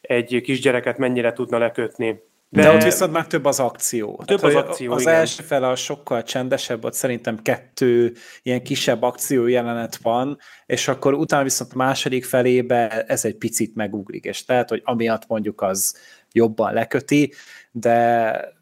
egy 0.00 0.40
kisgyereket 0.42 0.98
mennyire 0.98 1.32
tudna 1.32 1.58
lekötni. 1.58 2.22
De, 2.48 2.62
de 2.62 2.70
ott 2.70 2.82
viszont 2.82 3.12
már 3.12 3.26
több 3.26 3.44
az 3.44 3.60
akció. 3.60 4.22
Több 4.24 4.40
Tehát, 4.40 4.56
az 4.56 4.62
akció, 4.62 4.92
Az 4.92 5.00
igen. 5.00 5.14
első 5.14 5.42
fele 5.42 5.68
a 5.68 5.76
sokkal 5.76 6.22
csendesebb, 6.22 6.84
ott 6.84 6.94
szerintem 6.94 7.42
kettő 7.42 8.12
ilyen 8.42 8.62
kisebb 8.62 9.02
akció 9.02 9.46
jelenet 9.46 9.96
van, 9.96 10.38
és 10.66 10.88
akkor 10.88 11.14
utána 11.14 11.42
viszont 11.42 11.72
a 11.72 11.76
második 11.76 12.24
felébe 12.24 13.02
ez 13.02 13.24
egy 13.24 13.36
picit 13.36 13.74
megugrik, 13.74 14.24
és 14.24 14.44
tehát, 14.44 14.68
hogy 14.68 14.80
amiatt 14.84 15.26
mondjuk 15.26 15.60
az 15.60 15.96
jobban 16.32 16.72
leköti, 16.72 17.32
de 17.70 18.60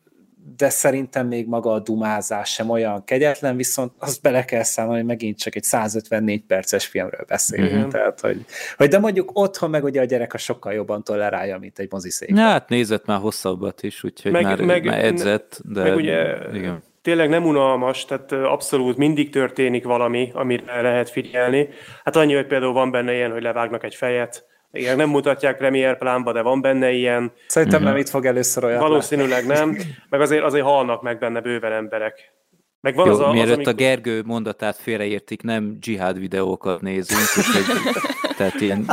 de 0.57 0.69
szerintem 0.69 1.27
még 1.27 1.47
maga 1.47 1.73
a 1.73 1.79
dumázás 1.79 2.53
sem 2.53 2.71
olyan 2.71 3.05
kegyetlen, 3.05 3.57
viszont 3.57 3.93
azt 3.99 4.23
bele 4.23 4.45
kell 4.45 4.63
számolni, 4.63 4.99
hogy 4.99 5.07
megint 5.07 5.39
csak 5.39 5.55
egy 5.55 5.63
154 5.63 6.45
perces 6.45 6.87
filmről 6.87 7.25
beszélünk. 7.29 7.73
Mm-hmm. 7.73 7.89
Tehát, 7.89 8.21
hogy, 8.21 8.45
hogy 8.77 8.89
de 8.89 8.99
mondjuk 8.99 9.31
otthon 9.33 9.71
meg 9.71 9.85
ugye 9.85 10.01
a 10.01 10.05
gyerek 10.05 10.35
a 10.35 10.39
sokkal 10.39 10.73
jobban 10.73 11.05
tolerálja, 11.05 11.59
mint 11.59 11.79
egy 11.79 11.89
moziszék. 11.91 12.37
Hát 12.37 12.69
nézett 12.69 13.07
már 13.07 13.19
hosszabbat 13.19 13.83
is, 13.83 14.05
úgyhogy 14.05 14.33
meg, 14.33 14.43
már, 14.43 14.61
meg, 14.61 14.85
már 14.85 15.05
edzett, 15.05 15.61
de 15.65 15.83
meg 15.83 15.97
ugye, 15.97 16.37
igen. 16.53 16.83
tényleg 17.03 17.29
nem 17.29 17.45
unalmas, 17.45 18.05
tehát 18.05 18.33
abszolút 18.33 18.97
mindig 18.97 19.31
történik 19.31 19.85
valami, 19.85 20.31
amire 20.35 20.81
lehet 20.83 21.11
figyelni. 21.11 21.69
Hát 22.05 22.17
annyi, 22.17 22.35
hogy 22.35 22.47
például 22.47 22.73
van 22.73 22.91
benne 22.91 23.15
ilyen, 23.15 23.33
hogy 23.33 23.43
levágnak 23.43 23.85
egy 23.85 23.95
fejet, 23.95 24.50
igen, 24.73 24.97
nem 24.97 25.09
mutatják 25.09 25.57
Premiere 25.57 25.95
plánba, 25.95 26.33
de 26.33 26.43
van 26.43 26.61
benne 26.61 26.91
ilyen. 26.91 27.33
Szerintem 27.47 27.83
nem 27.83 27.97
itt 27.97 28.09
fog 28.09 28.27
először 28.27 28.65
olyan. 28.65 28.81
Valószínűleg 28.81 29.47
nem, 29.47 29.77
meg 30.09 30.21
azért, 30.21 30.45
azért 30.45 30.65
halnak 30.65 31.03
meg 31.03 31.19
benne 31.19 31.41
bőven 31.41 31.73
emberek. 31.73 32.33
Meg 32.81 32.95
van 32.95 33.07
Jó, 33.07 33.13
az 33.13 33.19
a, 33.19 33.33
mielőtt 33.33 33.51
az, 33.51 33.57
amikor... 33.57 33.73
a 33.73 33.77
Gergő 33.77 34.23
mondatát 34.27 34.77
félreértik, 34.77 35.43
nem 35.43 35.77
dzsihád 35.81 36.19
videókat 36.19 36.81
nézünk, 36.81 37.21
úgyhogy 37.37 37.65
tehát 38.37 38.61
ilyen 38.61 38.85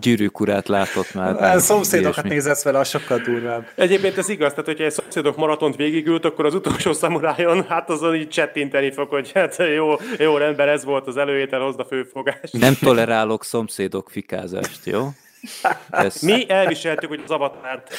gyűrűkurát 0.00 0.68
látott 0.68 1.14
már. 1.14 1.54
A 1.54 1.58
szomszédokat 1.58 2.24
nézesz 2.24 2.64
vele, 2.64 2.78
az 2.78 2.88
sokkal 2.88 3.18
durvább. 3.18 3.66
Egyébként 3.74 4.18
ez 4.18 4.28
igaz, 4.28 4.50
tehát 4.50 4.66
hogyha 4.66 4.84
egy 4.84 4.90
szomszédok 4.90 5.36
maratont 5.36 5.76
végigült, 5.76 6.24
akkor 6.24 6.44
az 6.44 6.54
utolsó 6.54 6.92
szamurájon, 6.92 7.64
hát 7.68 7.90
azon 7.90 8.14
így 8.14 8.28
csettinteni 8.28 8.92
fog, 8.92 9.08
hogy 9.08 9.32
hát 9.32 9.56
jó, 9.74 9.94
jó 10.18 10.36
rendben, 10.36 10.68
ez 10.68 10.84
volt 10.84 11.06
az 11.06 11.16
előétel, 11.16 11.60
hozd 11.60 11.80
a 11.80 11.84
főfogás. 11.84 12.50
Nem 12.50 12.74
tolerálok 12.80 13.44
szomszédok 13.44 14.10
fikázást, 14.10 14.86
jó? 14.86 15.08
Ez... 15.90 16.20
Mi 16.20 16.50
elviseltük, 16.50 17.08
hogy 17.08 17.22
az 17.24 17.30
avatárt 17.30 17.94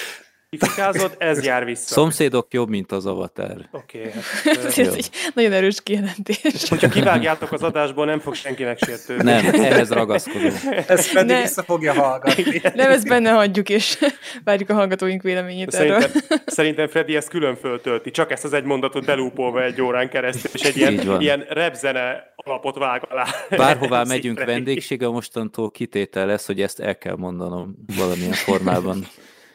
Kifikázod, 0.59 1.15
ez 1.17 1.45
jár 1.45 1.65
vissza. 1.65 1.93
Szomszédok 1.93 2.53
jobb, 2.53 2.69
mint 2.69 2.91
az 2.91 3.05
avatar. 3.05 3.67
Oké. 3.71 3.97
Okay, 3.97 4.11
hát, 4.43 4.65
ez 4.77 4.77
egy 4.77 5.09
nagyon 5.33 5.51
erős 5.51 5.83
kijelentés. 5.83 6.69
Hogyha 6.69 6.89
kivágjátok 6.89 7.51
az 7.51 7.63
adásból, 7.63 8.05
nem 8.05 8.19
fog 8.19 8.35
senki 8.35 8.63
megsértődni. 8.63 9.23
Nem, 9.23 9.45
ehhez 9.45 9.89
ragaszkodunk. 9.89 10.53
Ez 10.87 11.13
pedig 11.13 11.35
ne, 11.35 11.41
vissza 11.41 11.63
fogja 11.63 11.93
hallgatni. 11.93 12.61
Nem, 12.75 12.91
ezt 12.91 13.07
benne 13.07 13.31
hagyjuk, 13.31 13.69
és 13.69 13.97
várjuk 14.43 14.69
a 14.69 14.73
hallgatóink 14.73 15.21
véleményét 15.21 15.71
szerintem, 15.71 16.01
erről. 16.01 16.39
Szerintem 16.45 16.87
Freddy 16.87 17.15
ezt 17.15 17.29
külön 17.29 17.55
föltölti, 17.55 18.11
csak 18.11 18.31
ezt 18.31 18.43
az 18.43 18.53
egy 18.53 18.63
mondatot 18.63 19.05
belúpolva 19.05 19.63
egy 19.63 19.81
órán 19.81 20.09
keresztül, 20.09 20.51
és 20.53 20.61
egy 20.61 20.77
ilyen, 20.77 21.21
ilyen 21.21 21.45
repzene 21.49 22.33
alapot 22.35 22.77
vág 22.77 23.07
alá. 23.09 23.25
Bárhová 23.49 24.03
megyünk 24.03 24.43
vendégsége, 24.43 25.07
mostantól 25.07 25.71
kitétel 25.71 26.25
lesz, 26.25 26.45
hogy 26.45 26.61
ezt 26.61 26.79
el 26.79 26.97
kell 26.97 27.15
mondanom 27.15 27.75
valamilyen 27.97 28.33
formában. 28.33 29.07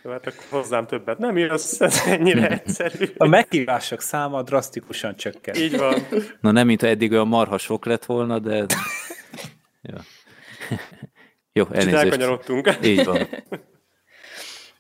Jó, 0.07 0.13
hát 0.13 0.27
akkor 0.27 0.45
hozzám 0.49 0.87
többet 0.87 1.19
nem 1.19 1.37
jössz, 1.37 1.81
ez 1.81 2.03
ennyire 2.07 2.49
egyszerű. 2.65 3.07
A 3.17 3.27
meghívások 3.27 4.01
száma 4.01 4.43
drasztikusan 4.43 5.17
csökken. 5.17 5.55
Így 5.55 5.77
van. 5.77 6.07
Na 6.41 6.51
nem, 6.51 6.67
mint 6.67 6.83
eddig 6.83 7.13
olyan 7.13 7.29
marha 7.29 7.59
sok 7.59 7.85
lett 7.85 8.05
volna, 8.05 8.39
de... 8.39 8.55
Jó, 9.83 9.95
Jó 11.53 11.65
elnézést. 11.71 12.03
elkanyarodtunk. 12.03 12.79
Így 12.83 13.05
van. 13.05 13.29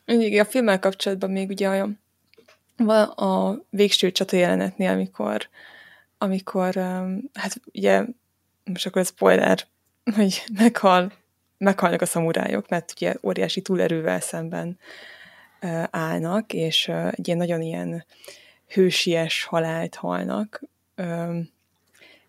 Mindig 0.04 0.38
a 0.38 0.44
filmmel 0.44 0.78
kapcsolatban 0.78 1.30
még 1.30 1.48
ugye 1.48 1.68
olyan, 1.68 2.00
van 2.76 3.08
a 3.08 3.62
végső 3.70 4.12
csata 4.12 4.36
jelenetnél, 4.36 4.90
amikor, 4.90 5.48
amikor 6.18 6.74
hát 7.34 7.60
ugye, 7.72 8.04
most 8.64 8.86
akkor 8.86 9.00
ez 9.00 9.08
spoiler, 9.08 9.58
hogy 10.14 10.44
meghal, 10.58 11.12
meghalnak 11.58 12.02
a 12.02 12.06
szamurájok, 12.06 12.68
mert 12.68 12.92
ugye 12.96 13.14
óriási 13.22 13.60
túlerővel 13.60 14.20
szemben 14.20 14.78
állnak, 15.90 16.52
és 16.52 16.88
egy 16.88 17.26
ilyen 17.26 17.38
nagyon 17.38 17.62
ilyen 17.62 18.04
hősies 18.66 19.44
halált 19.44 19.94
halnak, 19.94 20.62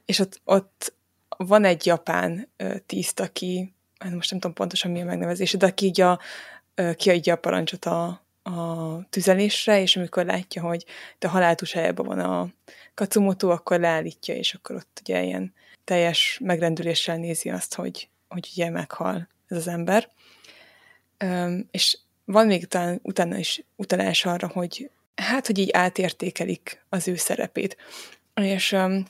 és 0.05 0.19
ott, 0.19 0.41
ott 0.43 0.93
van 1.37 1.63
egy 1.63 1.85
japán 1.85 2.49
tiszt, 2.85 3.19
aki, 3.19 3.73
hát 3.99 4.13
most 4.13 4.31
nem 4.31 4.39
tudom 4.39 4.55
pontosan 4.55 4.91
mi 4.91 5.01
a 5.01 5.05
megnevezés, 5.05 5.51
de 5.51 5.65
aki 5.65 5.85
így 5.85 6.01
a, 6.01 6.19
kiadja 6.95 7.33
a 7.33 7.37
parancsot 7.37 7.85
a, 7.85 8.25
a 8.43 8.99
tüzelésre, 9.09 9.81
és 9.81 9.95
amikor 9.95 10.25
látja, 10.25 10.61
hogy 10.61 10.85
a 11.19 11.27
haláltusájában 11.27 12.05
van 12.05 12.19
a 12.19 12.49
Katsumoto, 12.93 13.49
akkor 13.49 13.79
leállítja, 13.79 14.35
és 14.35 14.53
akkor 14.53 14.75
ott 14.75 14.99
ugye 15.01 15.23
ilyen 15.23 15.53
teljes 15.83 16.39
megrendüléssel 16.43 17.17
nézi 17.17 17.49
azt, 17.49 17.75
hogy, 17.75 18.09
hogy 18.27 18.49
ugye 18.51 18.69
meghal 18.69 19.27
ez 19.47 19.57
az 19.57 19.67
ember. 19.67 20.09
És 21.71 21.97
van 22.27 22.45
még 22.45 22.63
utána, 22.63 22.97
utána 23.01 23.37
is 23.37 23.63
utalás 23.75 24.25
arra, 24.25 24.47
hogy 24.47 24.89
hát, 25.15 25.45
hogy 25.45 25.57
így 25.57 25.71
átértékelik 25.71 26.83
az 26.89 27.07
ő 27.07 27.15
szerepét. 27.15 27.77
És 28.33 28.71
um, 28.71 29.05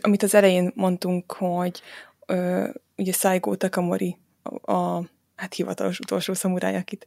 amit 0.00 0.22
az 0.22 0.34
elején 0.34 0.72
mondtunk, 0.74 1.32
hogy 1.32 1.82
uh, 2.26 2.68
ugye 2.96 3.12
Saigo 3.12 3.56
Takamori 3.56 4.16
a, 4.42 4.72
a 4.72 5.04
hát 5.36 5.54
hivatalos 5.54 5.98
utolsó 5.98 6.34
szamuráj, 6.34 6.76
akit, 6.76 7.06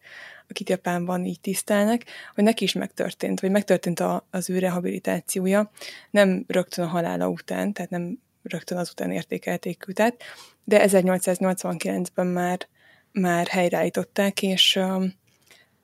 akit 0.50 0.70
Japánban 0.70 1.26
így 1.26 1.40
tisztelnek, 1.40 2.06
hogy 2.36 2.44
neki 2.44 2.64
is 2.64 2.74
megtörtént, 2.74 3.40
vagy 3.40 3.52
megtörtént 3.52 4.00
a, 4.00 4.26
az 4.32 4.50
ő 4.50 4.60
rehabilitációja, 4.60 5.72
nem 6.10 6.44
rögtön 6.48 6.86
a 6.86 6.88
halála 6.88 7.28
után, 7.28 7.74
tehát 7.74 7.92
nem 7.92 8.20
rögtön 8.44 8.78
azután 8.78 9.12
értékelték 9.12 9.86
őt 9.88 10.18
de 10.64 10.86
1889-ben 10.88 12.28
már, 12.28 12.68
már 13.14 13.48
helyreállították, 13.48 14.42
és 14.42 14.80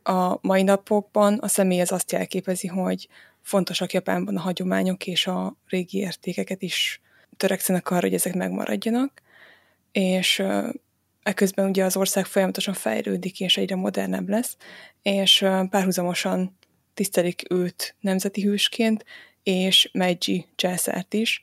a 0.03 0.38
mai 0.41 0.63
napokban 0.63 1.38
a 1.38 1.47
személy 1.47 1.82
az 1.82 1.91
azt 1.91 2.11
jelképezi, 2.11 2.67
hogy 2.67 3.07
fontosak 3.41 3.93
Japánban 3.93 4.38
a 4.38 4.41
hagyományok 4.41 5.07
és 5.07 5.27
a 5.27 5.55
régi 5.67 5.97
értékeket 5.97 6.61
is 6.61 7.01
törekszenek 7.38 7.89
arra, 7.89 8.01
hogy 8.01 8.13
ezek 8.13 8.34
megmaradjanak, 8.36 9.21
és 9.91 10.43
ekközben 11.23 11.69
ugye 11.69 11.84
az 11.84 11.97
ország 11.97 12.25
folyamatosan 12.25 12.73
fejlődik, 12.73 13.39
és 13.39 13.57
egyre 13.57 13.75
modernebb 13.75 14.30
lesz, 14.30 14.57
és 15.01 15.45
párhuzamosan 15.69 16.57
tisztelik 16.93 17.43
őt 17.49 17.95
nemzeti 17.99 18.41
hősként, 18.41 19.05
és 19.43 19.89
Meiji 19.93 20.45
császárt 20.55 21.13
is, 21.13 21.41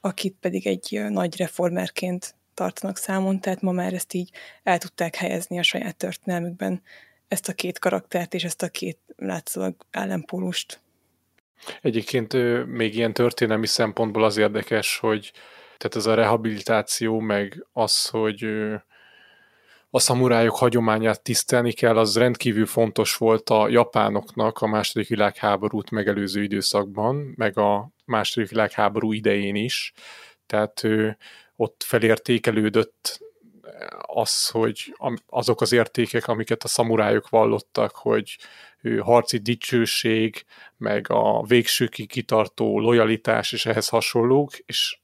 akit 0.00 0.36
pedig 0.40 0.66
egy 0.66 1.02
nagy 1.08 1.36
reformerként 1.36 2.34
tartanak 2.58 2.96
számon, 2.96 3.40
tehát 3.40 3.60
ma 3.60 3.72
már 3.72 3.92
ezt 3.92 4.12
így 4.12 4.30
el 4.62 4.78
tudták 4.78 5.14
helyezni 5.14 5.58
a 5.58 5.62
saját 5.62 5.96
történelmükben 5.96 6.82
ezt 7.28 7.48
a 7.48 7.52
két 7.52 7.78
karaktert 7.78 8.34
és 8.34 8.44
ezt 8.44 8.62
a 8.62 8.68
két 8.68 8.98
látszólag 9.16 9.74
ellenpólust. 9.90 10.80
Egyébként 11.80 12.32
még 12.66 12.94
ilyen 12.94 13.12
történelmi 13.12 13.66
szempontból 13.66 14.24
az 14.24 14.36
érdekes, 14.36 14.98
hogy 14.98 15.32
tehát 15.76 15.96
ez 15.96 16.06
a 16.06 16.14
rehabilitáció, 16.14 17.18
meg 17.18 17.66
az, 17.72 18.06
hogy 18.06 18.46
a 19.90 19.98
szamurájok 19.98 20.56
hagyományát 20.56 21.22
tisztelni 21.22 21.72
kell, 21.72 21.98
az 21.98 22.16
rendkívül 22.16 22.66
fontos 22.66 23.16
volt 23.16 23.50
a 23.50 23.68
japánoknak 23.68 24.58
a 24.58 24.66
második 24.66 25.08
világháborút 25.08 25.90
megelőző 25.90 26.42
időszakban, 26.42 27.32
meg 27.36 27.58
a 27.58 27.90
második 28.04 28.48
világháború 28.48 29.12
idején 29.12 29.54
is. 29.54 29.92
Tehát 30.46 30.82
ott 31.60 31.82
felértékelődött 31.86 33.20
az, 34.00 34.48
hogy 34.48 34.94
azok 35.26 35.60
az 35.60 35.72
értékek, 35.72 36.28
amiket 36.28 36.62
a 36.62 36.68
szamurájok 36.68 37.28
vallottak, 37.28 37.96
hogy 37.96 38.38
harci 39.00 39.38
dicsőség, 39.38 40.44
meg 40.76 41.06
a 41.10 41.42
végsőkig 41.42 42.08
kitartó 42.08 42.80
lojalitás 42.80 43.52
és 43.52 43.66
ehhez 43.66 43.88
hasonlók, 43.88 44.58
és 44.58 44.98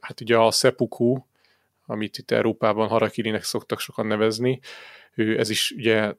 hát 0.00 0.20
ugye 0.20 0.36
a 0.36 0.50
seppuku, 0.50 1.16
amit 1.86 2.18
itt 2.18 2.30
Európában 2.30 2.88
harakirinek 2.88 3.42
szoktak 3.42 3.80
sokan 3.80 4.06
nevezni, 4.06 4.60
ez 5.14 5.50
is 5.50 5.70
ugye 5.70 6.14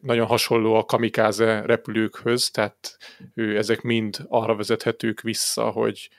nagyon 0.00 0.26
hasonló 0.26 0.74
a 0.74 0.84
kamikáze 0.84 1.60
repülőkhöz, 1.66 2.50
tehát 2.50 2.96
ezek 3.34 3.80
mind 3.80 4.16
arra 4.28 4.56
vezethetők 4.56 5.20
vissza, 5.20 5.70
hogy, 5.70 6.10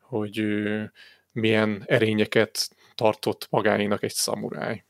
hogy 0.00 0.44
milyen 1.32 1.82
erényeket 1.86 2.68
tartott 2.94 3.46
magáénak 3.50 4.02
egy 4.02 4.12
szamuráj. 4.12 4.84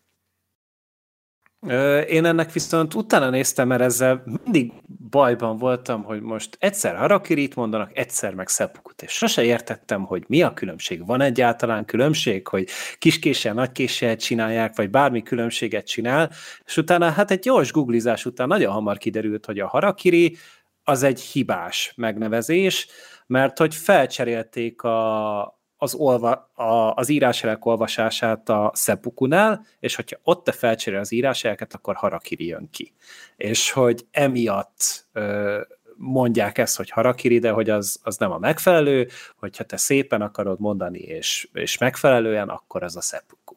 Én 2.08 2.24
ennek 2.24 2.52
viszont 2.52 2.94
utána 2.94 3.30
néztem, 3.30 3.68
mert 3.68 3.80
ezzel 3.82 4.22
mindig 4.44 4.72
bajban 5.10 5.56
voltam, 5.56 6.02
hogy 6.02 6.20
most 6.20 6.56
egyszer 6.60 6.96
harakirit 6.96 7.54
mondanak, 7.54 7.98
egyszer 7.98 8.34
meg 8.34 8.48
szepukut, 8.48 9.02
és 9.02 9.12
sose 9.12 9.44
értettem, 9.44 10.04
hogy 10.04 10.24
mi 10.26 10.42
a 10.42 10.54
különbség. 10.54 11.06
Van 11.06 11.20
egyáltalán 11.20 11.84
különbség, 11.84 12.48
hogy 12.48 12.68
kiskéssel, 12.98 13.54
nagykéssel 13.54 14.16
csinálják, 14.16 14.76
vagy 14.76 14.90
bármi 14.90 15.22
különbséget 15.22 15.86
csinál, 15.86 16.30
és 16.64 16.76
utána 16.76 17.10
hát 17.10 17.30
egy 17.30 17.38
gyors 17.40 17.72
googlizás 17.72 18.24
után 18.24 18.48
nagyon 18.48 18.72
hamar 18.72 18.98
kiderült, 18.98 19.46
hogy 19.46 19.58
a 19.58 19.68
harakiri 19.68 20.36
az 20.84 21.02
egy 21.02 21.20
hibás 21.20 21.92
megnevezés, 21.96 22.86
mert 23.26 23.58
hogy 23.58 23.74
felcserélték 23.74 24.82
a, 24.82 25.40
az, 25.82 25.94
olva, 25.94 26.50
a, 26.54 26.94
az 26.94 27.08
írásjelek 27.08 27.64
olvasását 27.64 28.48
a 28.48 28.72
Seppukunál, 28.74 29.66
és 29.80 29.94
hogyha 29.94 30.18
ott 30.22 30.44
te 30.44 30.52
felcserél 30.52 30.98
az 30.98 31.12
írásjeleket, 31.12 31.74
akkor 31.74 31.94
Harakiri 31.94 32.46
jön 32.46 32.68
ki. 32.70 32.92
És 33.36 33.70
hogy 33.70 34.06
emiatt 34.10 35.06
ö, 35.12 35.60
mondják 35.96 36.58
ezt, 36.58 36.76
hogy 36.76 36.90
harakiri, 36.90 37.38
de 37.38 37.50
hogy 37.50 37.70
az, 37.70 38.00
az 38.02 38.16
nem 38.16 38.32
a 38.32 38.38
megfelelő, 38.38 39.08
hogyha 39.36 39.64
te 39.64 39.76
szépen 39.76 40.22
akarod 40.22 40.60
mondani, 40.60 40.98
és, 40.98 41.48
és 41.52 41.78
megfelelően, 41.78 42.48
akkor 42.48 42.82
az 42.82 42.96
a 42.96 43.00
seppuku. 43.00 43.54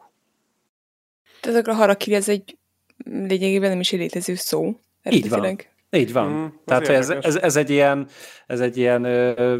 Tehát 1.41 1.67
a 1.67 1.73
harakiri 1.73 2.15
ez 2.15 2.29
egy 2.29 2.57
lényegében 3.03 3.69
nem 3.69 3.79
is 3.79 3.93
egy 3.93 3.99
létező 3.99 4.35
szó. 4.35 4.79
Így 5.09 5.29
van. 5.29 5.57
Így 5.91 6.13
van. 6.13 6.31
Mm, 6.31 6.45
Tehát 6.65 6.87
ez, 6.87 7.09
ez, 7.09 7.35
ez, 7.35 7.55
egy 7.55 7.69
ilyen, 7.69 8.07
ez 8.47 8.59
egy 8.59 8.77
ilyen 8.77 9.03
ö, 9.03 9.57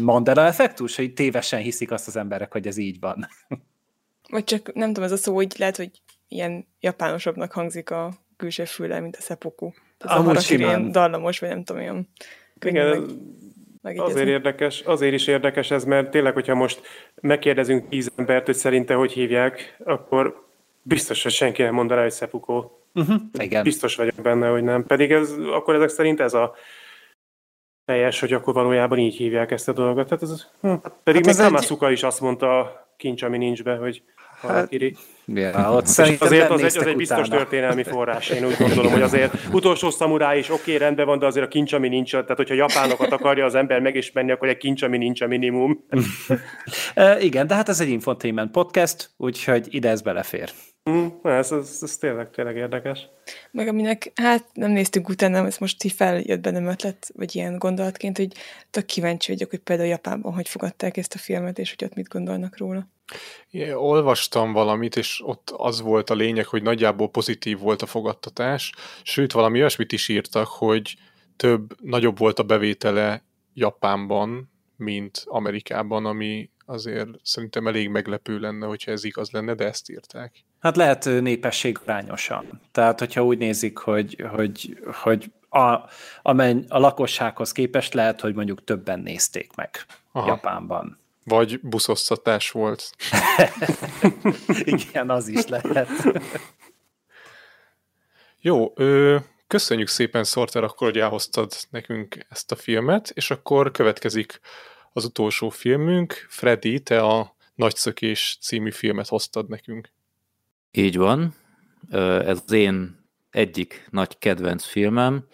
Mandela 0.00 0.44
effektus, 0.44 0.96
hogy 0.96 1.12
tévesen 1.12 1.60
hiszik 1.60 1.90
azt 1.90 2.06
az 2.06 2.16
emberek, 2.16 2.52
hogy 2.52 2.66
ez 2.66 2.76
így 2.76 3.00
van. 3.00 3.28
Vagy 4.30 4.44
csak 4.44 4.74
nem 4.74 4.86
tudom, 4.86 5.04
ez 5.04 5.12
a 5.12 5.16
szó, 5.16 5.34
hogy 5.34 5.54
lehet, 5.58 5.76
hogy 5.76 5.90
ilyen 6.28 6.66
japánosabbnak 6.80 7.52
hangzik 7.52 7.90
a 7.90 8.12
külső 8.36 8.64
füle, 8.64 9.00
mint 9.00 9.16
a. 9.16 9.72
Ez 9.98 10.10
Amúgy 10.10 10.36
a 10.36 10.54
ilyen 10.54 10.92
dallamos, 10.92 11.38
vagy 11.38 11.48
nem 11.48 11.64
tudom, 11.64 11.82
olyan 11.82 12.08
Igen, 12.64 13.06
meg, 13.82 14.00
azért 14.00 14.28
érdekes, 14.28 14.80
azért 14.80 15.14
is 15.14 15.26
érdekes 15.26 15.70
ez, 15.70 15.84
mert 15.84 16.10
tényleg, 16.10 16.32
hogyha 16.32 16.54
most 16.54 16.80
megkérdezünk 17.20 17.88
tíz 17.88 18.12
embert, 18.16 18.46
hogy 18.46 18.54
szerinte 18.54 18.94
hogy 18.94 19.12
hívják, 19.12 19.76
akkor 19.84 20.46
biztos, 20.82 21.22
hogy 21.22 21.32
senki 21.32 21.62
nem 21.62 21.74
mondaná, 21.74 22.02
hogy 22.02 22.12
seppuku. 22.12 22.64
Uh-huh, 22.94 23.20
igen. 23.38 23.62
Biztos 23.62 23.96
vagyok 23.96 24.14
benne, 24.22 24.48
hogy 24.48 24.62
nem. 24.62 24.86
Pedig 24.86 25.12
ez, 25.12 25.32
akkor 25.52 25.74
ezek 25.74 25.88
szerint 25.88 26.20
ez 26.20 26.34
a 26.34 26.54
teljes, 27.88 28.20
hogy 28.20 28.32
akkor 28.32 28.54
valójában 28.54 28.98
így 28.98 29.16
hívják 29.16 29.50
ezt 29.50 29.68
a 29.68 29.72
dolgot. 29.72 30.08
Tehát 30.08 30.22
ez, 30.22 30.46
hm. 30.60 30.72
Pedig 31.02 31.26
hát 31.26 31.36
még 31.36 31.46
Kamasuka 31.46 31.86
egy... 31.86 31.92
is 31.92 32.02
azt 32.02 32.20
mondta 32.20 32.58
a 32.58 32.88
kincs, 32.96 33.22
ami 33.22 33.38
nincs 33.38 33.62
be, 33.62 33.76
hogy 33.76 34.02
Harakiri. 34.40 34.96
Hát, 35.52 35.70
ott 35.70 35.82
azért 35.82 36.20
az 36.20 36.32
egy, 36.32 36.76
az 36.76 36.86
egy 36.86 36.96
biztos 36.96 37.26
utána. 37.26 37.36
történelmi 37.36 37.82
forrás, 37.82 38.28
én 38.28 38.44
úgy 38.44 38.56
gondolom, 38.58 38.92
hogy 38.92 39.02
azért 39.02 39.34
utolsó 39.52 39.90
szamuráj 39.90 40.38
is 40.38 40.50
oké, 40.50 40.60
okay, 40.60 40.76
rendben 40.76 41.06
van, 41.06 41.18
de 41.18 41.26
azért 41.26 41.46
a 41.46 41.48
kincs, 41.48 41.72
ami 41.72 41.88
nincs, 41.88 42.10
tehát 42.10 42.36
hogyha 42.36 42.54
japánokat 42.54 43.12
akarja 43.12 43.44
az 43.44 43.54
ember 43.54 43.80
megismerni, 43.80 44.30
akkor 44.30 44.48
egy 44.48 44.56
kincs, 44.56 44.82
ami 44.82 44.98
nincs 44.98 45.20
a 45.20 45.26
minimum. 45.26 45.84
e, 46.94 47.20
igen, 47.20 47.46
de 47.46 47.54
hát 47.54 47.68
ez 47.68 47.80
egy 47.80 47.88
infotainment 47.88 48.50
podcast, 48.50 49.10
úgyhogy 49.16 49.66
ide 49.70 49.88
ez 49.88 50.02
belefér. 50.02 50.50
Mm, 50.88 51.06
ez, 51.22 51.52
ez, 51.52 51.78
ez 51.80 51.96
tényleg, 51.96 52.30
tényleg 52.30 52.56
érdekes. 52.56 53.08
Meg 53.50 53.68
aminek, 53.68 54.12
hát 54.14 54.46
nem 54.52 54.70
néztünk 54.70 55.08
utána, 55.08 55.46
ez 55.46 55.58
most 55.58 55.84
így 55.84 55.92
feljött 55.92 56.40
bennem 56.40 56.66
ötlet, 56.66 57.10
vagy 57.14 57.34
ilyen 57.34 57.58
gondolatként, 57.58 58.16
hogy 58.16 58.32
tök 58.70 58.84
kíváncsi 58.84 59.32
vagyok, 59.32 59.50
hogy 59.50 59.58
például 59.58 59.88
Japánban 59.88 60.32
hogy 60.32 60.48
fogadták 60.48 60.96
ezt 60.96 61.14
a 61.14 61.18
filmet, 61.18 61.58
és 61.58 61.74
hogy 61.76 61.88
ott 61.88 61.94
mit 61.94 62.08
gondolnak 62.08 62.58
róla. 62.58 62.88
Én 63.50 63.72
olvastam 63.72 64.52
valamit, 64.52 64.96
és 64.96 65.22
ott 65.24 65.50
az 65.56 65.80
volt 65.80 66.10
a 66.10 66.14
lényeg, 66.14 66.46
hogy 66.46 66.62
nagyjából 66.62 67.10
pozitív 67.10 67.58
volt 67.58 67.82
a 67.82 67.86
fogadtatás, 67.86 68.72
sőt 69.02 69.32
valami 69.32 69.58
olyasmit 69.58 69.92
is 69.92 70.08
írtak, 70.08 70.46
hogy 70.46 70.96
több, 71.36 71.74
nagyobb 71.82 72.18
volt 72.18 72.38
a 72.38 72.42
bevétele 72.42 73.24
Japánban, 73.54 74.52
mint 74.76 75.22
Amerikában, 75.26 76.06
ami 76.06 76.50
azért 76.68 77.08
szerintem 77.22 77.66
elég 77.66 77.88
meglepő 77.88 78.38
lenne, 78.38 78.66
hogyha 78.66 78.90
ez 78.90 79.04
igaz 79.04 79.30
lenne, 79.30 79.54
de 79.54 79.64
ezt 79.64 79.90
írták. 79.90 80.44
Hát 80.60 80.76
lehet 80.76 81.04
népesség 81.04 81.78
arányosan. 81.82 82.60
Tehát, 82.72 82.98
hogyha 82.98 83.24
úgy 83.24 83.38
nézik, 83.38 83.78
hogy, 83.78 84.24
hogy, 84.30 84.82
hogy 85.02 85.32
a, 85.48 85.58
a, 86.22 86.40
a 86.68 86.78
lakossághoz 86.78 87.52
képest 87.52 87.94
lehet, 87.94 88.20
hogy 88.20 88.34
mondjuk 88.34 88.64
többen 88.64 89.00
nézték 89.00 89.54
meg 89.54 89.70
Aha. 90.12 90.26
Japánban. 90.26 90.98
Vagy 91.24 91.60
buszosztatás 91.60 92.50
volt. 92.50 92.90
Igen, 94.48 95.10
az 95.10 95.28
is 95.28 95.46
lehet. 95.46 95.88
Jó, 98.40 98.72
ö, 98.74 99.16
köszönjük 99.46 99.88
szépen, 99.88 100.24
Sorter, 100.24 100.62
akkor, 100.62 100.88
hogy 100.88 100.98
elhoztad 100.98 101.52
nekünk 101.70 102.26
ezt 102.28 102.52
a 102.52 102.56
filmet, 102.56 103.10
és 103.14 103.30
akkor 103.30 103.70
következik 103.70 104.40
az 104.98 105.04
utolsó 105.04 105.48
filmünk. 105.48 106.26
Freddy, 106.28 106.80
te 106.80 107.00
a 107.00 107.36
Nagyszökés 107.54 108.38
című 108.40 108.70
filmet 108.70 109.08
hoztad 109.08 109.48
nekünk. 109.48 109.92
Így 110.70 110.96
van. 110.96 111.34
Ez 111.90 112.42
az 112.44 112.52
én 112.52 113.06
egyik 113.30 113.86
nagy 113.90 114.18
kedvenc 114.18 114.64
filmem 114.64 115.24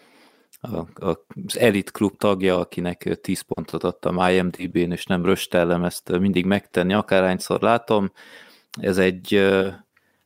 az 0.93 1.57
Elite 1.57 1.91
Club 1.91 2.17
tagja, 2.17 2.59
akinek 2.59 3.19
10 3.21 3.41
pontot 3.41 3.83
adtam 3.83 4.29
IMDb-n, 4.29 4.91
és 4.91 5.05
nem 5.05 5.25
röstellem 5.25 5.83
ezt 5.83 6.19
mindig 6.19 6.45
megtenni, 6.45 6.93
akárhányszor 6.93 7.61
látom. 7.61 8.11
Ez 8.79 8.97
egy, 8.97 9.51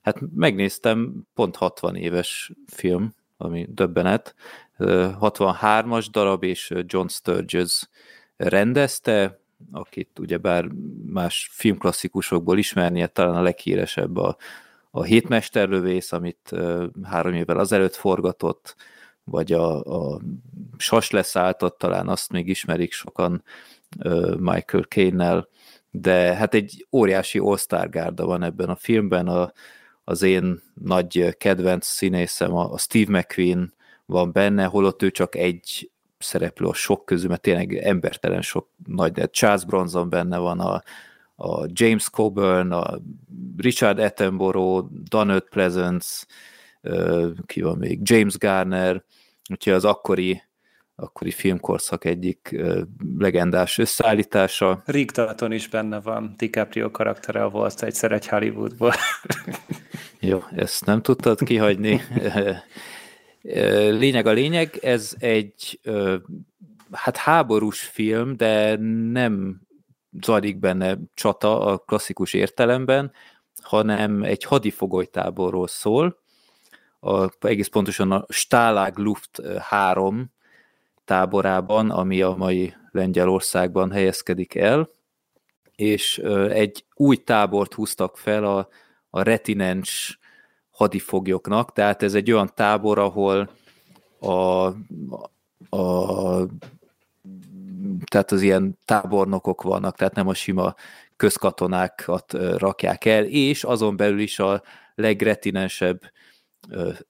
hát 0.01 0.17
megnéztem, 0.35 1.27
pont 1.33 1.55
60 1.55 1.95
éves 1.95 2.51
film, 2.67 3.13
ami 3.37 3.67
döbbenet. 3.69 4.35
63-as 4.77 6.07
darab, 6.11 6.43
és 6.43 6.73
John 6.85 7.07
Sturges 7.07 7.89
rendezte, 8.39 9.39
akit 9.71 10.19
ugyebár 10.19 10.65
más 11.05 11.49
filmklasszikusokból 11.51 12.57
ismernie, 12.57 13.07
talán 13.07 13.35
a 13.35 13.41
leghíresebb 13.41 14.17
a, 14.17 14.37
a 14.91 15.03
Hétmesterlövész, 15.03 16.11
amit 16.11 16.51
három 17.03 17.33
évvel 17.33 17.59
azelőtt 17.59 17.95
forgatott, 17.95 18.75
vagy 19.23 19.51
a, 19.51 19.83
a 19.83 20.21
Sas 20.77 21.09
leszálltat, 21.09 21.77
talán 21.77 22.07
azt 22.07 22.31
még 22.31 22.47
ismerik 22.47 22.91
sokan 22.91 23.43
Michael 24.37 24.83
Caine-nel, 24.83 25.47
de 25.91 26.35
hát 26.35 26.53
egy 26.53 26.87
óriási 26.91 27.39
all 27.39 27.87
gárda 27.87 28.25
van 28.25 28.43
ebben 28.43 28.69
a 28.69 28.75
filmben, 28.75 29.27
a, 29.27 29.51
az 30.03 30.21
én 30.21 30.61
nagy 30.73 31.37
kedvenc 31.37 31.85
színészem, 31.85 32.55
a 32.55 32.77
Steve 32.77 33.17
McQueen 33.17 33.73
van 34.05 34.31
benne, 34.31 34.63
holott 34.63 35.01
ő 35.01 35.11
csak 35.11 35.35
egy 35.35 35.91
szereplő 36.19 36.67
a 36.67 36.73
sok 36.73 37.05
közül, 37.05 37.29
mert 37.29 37.41
tényleg 37.41 37.73
embertelen 37.73 38.41
sok 38.41 38.69
nagy, 38.85 39.11
de 39.11 39.27
Charles 39.27 39.65
Bronson 39.65 40.09
benne 40.09 40.37
van, 40.37 40.59
a, 40.59 40.83
a 41.35 41.65
James 41.67 42.09
Coburn, 42.09 42.71
a 42.71 42.99
Richard 43.57 43.99
Attenborough, 43.99 44.87
Donald 44.91 45.43
Pleasance, 45.49 46.25
ki 47.45 47.61
van 47.61 47.77
még, 47.77 47.99
James 48.03 48.37
Garner, 48.37 49.03
úgyhogy 49.49 49.73
az 49.73 49.85
akkori, 49.85 50.43
akkori 50.95 51.31
filmkorszak 51.31 52.05
egyik 52.05 52.55
legendás 53.17 53.77
összeállítása. 53.77 54.81
Rick 54.85 55.15
Dalton 55.15 55.51
is 55.51 55.67
benne 55.67 55.99
van, 55.99 56.33
DiCaprio 56.37 56.91
karaktere 56.91 57.43
volt 57.43 57.83
egyszer 57.83 58.11
egy 58.11 58.27
Hollywoodból. 58.27 58.93
Jó, 60.19 60.43
ezt 60.55 60.85
nem 60.85 61.01
tudtad 61.01 61.43
kihagyni. 61.43 62.01
Lényeg 63.41 64.25
a 64.25 64.31
lényeg, 64.31 64.77
ez 64.81 65.15
egy 65.19 65.79
hát 66.91 67.17
háborús 67.17 67.79
film, 67.79 68.37
de 68.37 68.75
nem 69.11 69.61
zajlik 70.21 70.57
benne 70.57 70.97
csata 71.13 71.59
a 71.59 71.77
klasszikus 71.77 72.33
értelemben, 72.33 73.11
hanem 73.61 74.23
egy 74.23 74.43
hadifogolytáborról 74.43 75.67
szól, 75.67 76.17
a, 76.99 77.29
egész 77.47 77.67
pontosan 77.67 78.11
a 78.11 78.25
Stalag 78.29 78.97
Luft 78.97 79.41
3 79.59 80.31
táborában, 81.05 81.89
ami 81.89 82.21
a 82.21 82.35
mai 82.37 82.73
Lengyelországban 82.91 83.91
helyezkedik 83.91 84.55
el, 84.55 84.89
és 85.75 86.17
egy 86.49 86.85
új 86.95 87.15
tábort 87.15 87.73
húztak 87.73 88.17
fel 88.17 88.43
a, 88.43 88.67
a 89.09 89.21
retinens 89.21 90.18
hadifoglyoknak, 90.79 91.73
tehát 91.73 92.03
ez 92.03 92.13
egy 92.13 92.31
olyan 92.31 92.51
tábor, 92.55 92.99
ahol 92.99 93.49
a, 94.19 94.65
a 95.77 96.47
tehát 98.05 98.31
az 98.31 98.41
ilyen 98.41 98.77
tábornokok 98.85 99.61
vannak, 99.61 99.95
tehát 99.95 100.15
nem 100.15 100.27
a 100.27 100.33
sima 100.33 100.75
közkatonákat 101.15 102.33
rakják 102.57 103.05
el, 103.05 103.25
és 103.25 103.63
azon 103.63 103.95
belül 103.95 104.19
is 104.19 104.39
a 104.39 104.63
legretinensebb 104.95 106.01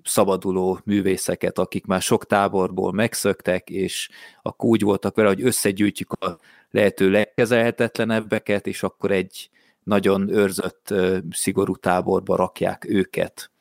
szabaduló 0.04 0.80
művészeket, 0.84 1.60
akik 1.60 1.86
már 1.86 2.02
sok 2.02 2.26
táborból 2.26 2.94
megszöktek, 2.94 3.70
és 3.70 4.10
akkor 4.41 4.70
úgy 4.70 4.82
voltak 4.82 5.16
vele, 5.16 5.28
hogy 5.28 5.44
összegyűjtjük 5.44 6.12
a 6.12 6.38
lehető 6.72 7.10
legkezelhetetlenebbeket, 7.10 8.68
és 8.68 8.84
akkor 8.84 9.12
egy 9.12 9.50
nagyon 9.84 10.30
őrzött, 10.30 10.94
szigorú 11.32 11.76
táborba 11.76 12.36
rakják 12.36 12.86
őket. 12.88 13.52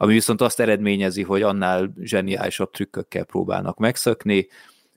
Ami 0.00 0.12
viszont 0.12 0.40
azt 0.40 0.60
eredményezi, 0.60 1.22
hogy 1.22 1.42
annál 1.42 1.92
zseniálisabb 2.00 2.70
trükkökkel 2.70 3.24
próbálnak 3.24 3.78
megszökni, 3.78 4.48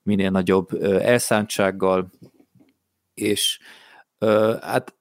minél 0.03 0.30
nagyobb 0.30 0.84
elszántsággal, 0.84 2.11
és 3.14 3.60
hát 4.61 4.95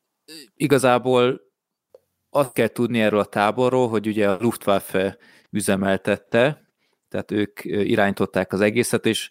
igazából 0.57 1.41
azt 2.31 2.53
kell 2.53 2.69
tudni 2.69 3.01
erről 3.01 3.21
a 3.21 3.25
táborról, 3.25 3.89
hogy 3.89 4.07
ugye 4.07 4.31
a 4.31 4.39
Luftwaffe 4.41 5.19
üzemeltette, 5.51 6.71
tehát 7.09 7.31
ők 7.31 7.65
irányították 7.65 8.53
az 8.53 8.61
egészet, 8.61 9.07
és 9.07 9.31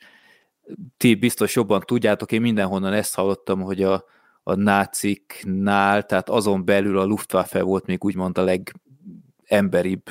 ti 0.98 1.16
biztos 1.16 1.56
jobban 1.56 1.82
tudjátok, 1.86 2.32
én 2.32 2.42
mindenhonnan 2.42 2.94
ezt 2.94 3.16
hallottam, 3.16 3.62
hogy 3.62 3.84
a, 3.84 4.06
a 4.44 4.56
náciknál, 4.56 6.06
tehát 6.06 6.30
azon 6.30 6.66
belül 6.66 6.98
a 7.00 7.06
Luftwaffe 7.06 7.62
volt 7.62 7.86
még 7.86 8.04
úgymond 8.04 8.38
a 8.38 8.44
legemberibb 8.44 10.04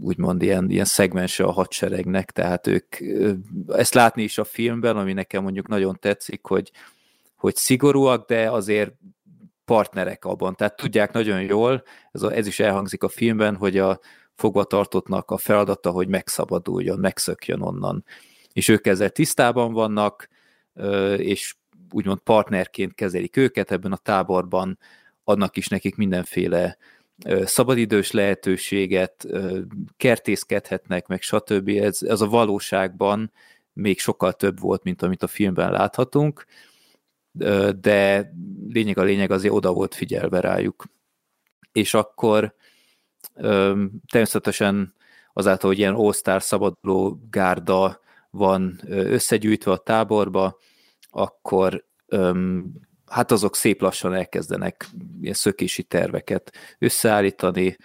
úgymond 0.00 0.42
ilyen, 0.42 0.70
ilyen 0.70 0.84
szegmense 0.84 1.44
a 1.44 1.50
hadseregnek, 1.50 2.30
tehát 2.30 2.66
ők 2.66 2.96
ezt 3.68 3.94
látni 3.94 4.22
is 4.22 4.38
a 4.38 4.44
filmben, 4.44 4.96
ami 4.96 5.12
nekem 5.12 5.42
mondjuk 5.42 5.68
nagyon 5.68 5.96
tetszik, 6.00 6.46
hogy, 6.46 6.70
hogy 7.36 7.56
szigorúak, 7.56 8.26
de 8.26 8.50
azért 8.50 8.92
partnerek 9.64 10.24
abban, 10.24 10.54
tehát 10.54 10.76
tudják 10.76 11.12
nagyon 11.12 11.42
jól, 11.42 11.82
ez, 12.12 12.22
a, 12.22 12.32
ez 12.32 12.46
is 12.46 12.60
elhangzik 12.60 13.02
a 13.02 13.08
filmben, 13.08 13.56
hogy 13.56 13.78
a 13.78 14.00
fogvatartottnak 14.34 15.30
a 15.30 15.36
feladata, 15.36 15.90
hogy 15.90 16.08
megszabaduljon, 16.08 16.98
megszökjön 16.98 17.60
onnan. 17.60 18.04
És 18.52 18.68
ők 18.68 18.86
ezzel 18.86 19.10
tisztában 19.10 19.72
vannak, 19.72 20.28
és 21.16 21.54
úgymond 21.90 22.18
partnerként 22.18 22.94
kezelik 22.94 23.36
őket 23.36 23.70
ebben 23.70 23.92
a 23.92 23.96
táborban, 23.96 24.78
adnak 25.24 25.56
is 25.56 25.68
nekik 25.68 25.96
mindenféle 25.96 26.76
szabadidős 27.44 28.10
lehetőséget, 28.10 29.26
kertészkedhetnek, 29.96 31.06
meg 31.06 31.22
stb. 31.22 31.68
Ez, 31.68 32.02
ez 32.02 32.20
a 32.20 32.28
valóságban 32.28 33.32
még 33.72 33.98
sokkal 33.98 34.32
több 34.32 34.60
volt, 34.60 34.82
mint 34.82 35.02
amit 35.02 35.22
a 35.22 35.26
filmben 35.26 35.70
láthatunk, 35.70 36.44
de 37.80 38.32
lényeg 38.68 38.98
a 38.98 39.02
lényeg 39.02 39.30
azért 39.30 39.54
oda 39.54 39.72
volt 39.72 39.94
figyelve 39.94 40.40
rájuk. 40.40 40.84
És 41.72 41.94
akkor 41.94 42.54
természetesen 44.10 44.94
azáltal, 45.32 45.70
hogy 45.70 45.78
ilyen 45.78 45.94
all 45.94 46.38
szabaduló 46.38 47.20
gárda 47.30 48.00
van 48.30 48.80
összegyűjtve 48.88 49.72
a 49.72 49.76
táborba, 49.76 50.58
akkor 51.10 51.84
hát 53.06 53.32
azok 53.32 53.56
szép 53.56 53.80
lassan 53.80 54.14
elkezdenek 54.14 54.86
ilyen 55.20 55.34
szökési 55.34 55.82
terveket 55.82 56.52
összeállítani, 56.78 57.76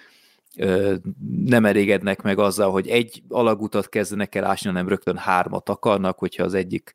nem 1.46 1.66
elégednek 1.66 2.22
meg 2.22 2.40
azzal, 2.40 2.72
hogy 2.72 2.88
egy 2.88 3.24
alagutat 3.30 3.90
kezdenek 3.90 4.36
el 4.36 4.46
ásni, 4.46 4.70
hanem 4.70 4.88
rögtön 4.88 5.18
hármat 5.18 5.70
akarnak, 5.70 6.20
hogyha 6.20 6.44
az 6.44 6.54
egyik 6.54 6.94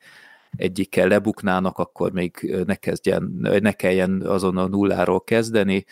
egyikkel 0.57 1.09
lebuknának, 1.09 1.79
akkor 1.79 2.13
még 2.13 2.57
ne, 2.67 2.75
kezdjen, 2.75 3.37
ne 3.41 3.73
kelljen 3.73 4.23
azon 4.23 4.57
a 4.57 4.67
nulláról 4.67 5.21
kezdeni, 5.25 5.85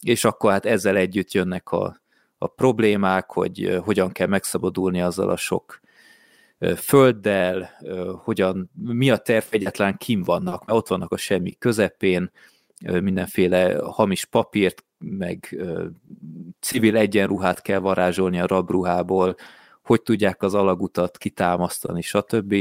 és 0.00 0.24
akkor 0.24 0.50
hát 0.50 0.66
ezzel 0.66 0.96
együtt 0.96 1.32
jönnek 1.32 1.70
a, 1.70 2.00
a 2.38 2.46
problémák, 2.46 3.30
hogy 3.30 3.80
hogyan 3.84 4.12
kell 4.12 4.26
megszabadulni 4.26 5.00
azzal 5.00 5.30
a 5.30 5.36
sok 5.36 5.80
földdel, 6.76 7.70
hogyan, 8.24 8.70
mi 8.74 9.10
a 9.10 9.16
terv, 9.16 9.44
egyetlen 9.50 9.96
kim 9.96 10.22
vannak, 10.22 10.64
mert 10.64 10.78
ott 10.78 10.88
vannak 10.88 11.12
a 11.12 11.16
semmi 11.16 11.56
közepén, 11.58 12.30
mindenféle 12.80 13.78
hamis 13.82 14.24
papírt, 14.24 14.84
meg 14.98 15.58
civil 16.60 16.96
egyenruhát 16.96 17.62
kell 17.62 17.78
varázsolni 17.78 18.40
a 18.40 18.46
rabruhából, 18.46 19.36
hogy 19.82 20.02
tudják 20.02 20.42
az 20.42 20.54
alagutat 20.54 21.18
kitámasztani, 21.18 22.02
stb. 22.02 22.54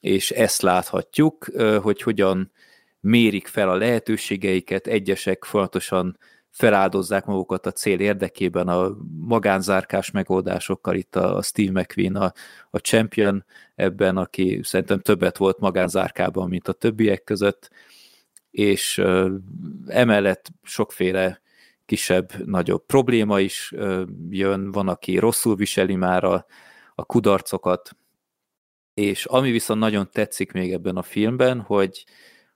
És 0.00 0.30
ezt 0.30 0.62
láthatjuk, 0.62 1.44
hogy 1.82 2.02
hogyan 2.02 2.52
mérik 3.00 3.46
fel 3.46 3.70
a 3.70 3.76
lehetőségeiket, 3.76 4.86
egyesek 4.86 5.44
folyamatosan 5.44 6.18
feláldozzák 6.56 7.24
magukat 7.24 7.66
a 7.66 7.72
cél 7.72 8.00
érdekében 8.00 8.68
a 8.68 8.96
magánzárkás 9.18 10.10
megoldásokkal, 10.10 10.94
itt 10.94 11.16
a 11.16 11.42
Steve 11.42 11.80
McQueen, 11.80 12.16
a, 12.16 12.32
a 12.70 12.78
champion 12.78 13.44
ebben, 13.74 14.16
aki 14.16 14.60
szerintem 14.62 15.00
többet 15.00 15.36
volt 15.36 15.58
magánzárkában, 15.58 16.48
mint 16.48 16.68
a 16.68 16.72
többiek 16.72 17.24
között, 17.24 17.70
és 18.50 19.02
emellett 19.86 20.50
sokféle 20.62 21.40
kisebb, 21.84 22.32
nagyobb 22.44 22.86
probléma 22.86 23.40
is 23.40 23.74
jön, 24.30 24.70
van, 24.70 24.88
aki 24.88 25.18
rosszul 25.18 25.56
viseli 25.56 25.94
már 25.94 26.24
a, 26.24 26.46
a 26.94 27.04
kudarcokat, 27.04 27.96
és 28.94 29.24
ami 29.24 29.50
viszont 29.50 29.80
nagyon 29.80 30.08
tetszik 30.12 30.52
még 30.52 30.72
ebben 30.72 30.96
a 30.96 31.02
filmben, 31.02 31.60
hogy, 31.60 32.04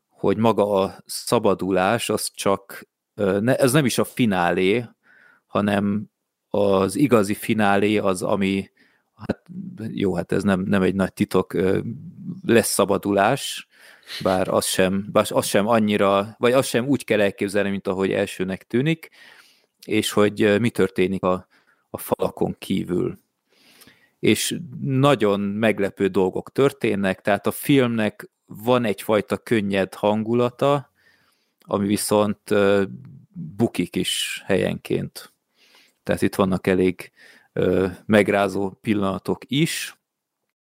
hogy 0.09 0.37
maga 0.37 0.83
a 0.83 1.03
szabadulás 1.07 2.09
az 2.09 2.31
csak 2.35 2.89
ne, 3.15 3.57
ez 3.57 3.73
nem 3.73 3.85
is 3.85 3.99
a 3.99 4.05
finálé, 4.05 4.85
hanem 5.47 6.11
az 6.49 6.97
igazi 6.97 7.35
finálé 7.35 7.97
az, 7.97 8.23
ami, 8.23 8.71
hát 9.27 9.43
jó, 9.93 10.15
hát 10.15 10.33
ez 10.33 10.43
nem, 10.43 10.61
nem 10.61 10.83
egy 10.83 10.95
nagy 10.95 11.13
titok, 11.13 11.57
lesz 12.45 12.73
szabadulás, 12.73 13.69
bár 14.23 14.49
az 14.49 14.65
sem, 14.65 15.09
bár 15.13 15.27
az 15.29 15.47
sem 15.47 15.67
annyira, 15.67 16.35
vagy 16.39 16.53
az 16.53 16.67
sem 16.67 16.87
úgy 16.87 17.05
kell 17.05 17.21
elképzelni, 17.21 17.71
mint 17.71 17.87
ahogy 17.87 18.13
elsőnek 18.13 18.67
tűnik, 18.67 19.09
és 19.85 20.13
hogy 20.13 20.61
mi 20.61 20.71
történik 20.71 21.23
a, 21.23 21.47
a 21.91 21.99
falakon 21.99 22.57
kívül. 22.59 23.19
És 24.19 24.59
nagyon 24.81 25.41
meglepő 25.41 26.07
dolgok 26.07 26.53
történnek, 26.53 27.21
tehát 27.21 27.47
a 27.47 27.51
filmnek 27.51 28.31
van 28.47 28.85
egyfajta 28.85 29.37
könnyed 29.37 29.95
hangulata, 29.95 30.90
ami 31.71 31.87
viszont 31.87 32.55
bukik 33.33 33.97
is 33.97 34.43
helyenként. 34.47 35.33
Tehát 36.03 36.23
itt 36.23 36.35
vannak 36.35 36.67
elég 36.67 37.11
megrázó 38.07 38.71
pillanatok 38.71 39.43
is, 39.47 39.99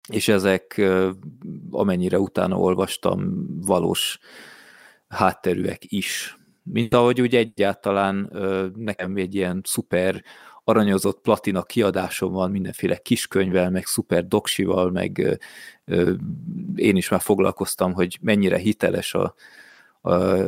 és 0.09 0.29
ezek, 0.29 0.83
amennyire 1.71 2.19
utána 2.19 2.59
olvastam, 2.59 3.47
valós 3.61 4.19
hátterűek 5.09 5.93
is. 5.93 6.37
Mint 6.63 6.95
ahogy 6.95 7.21
úgy 7.21 7.37
egyáltalán 7.37 8.31
nekem 8.77 9.17
egy 9.17 9.35
ilyen 9.35 9.61
szuper 9.65 10.23
aranyozott 10.65 11.21
platina 11.21 11.63
kiadásom 11.63 12.33
van 12.33 12.51
mindenféle 12.51 12.97
kiskönyvvel, 12.97 13.71
meg 13.71 13.85
szuper 13.85 14.27
doksival, 14.27 14.91
meg 14.91 15.39
én 16.75 16.97
is 16.97 17.09
már 17.09 17.21
foglalkoztam, 17.21 17.93
hogy 17.93 18.19
mennyire 18.21 18.57
hiteles 18.57 19.15
a, 19.15 19.35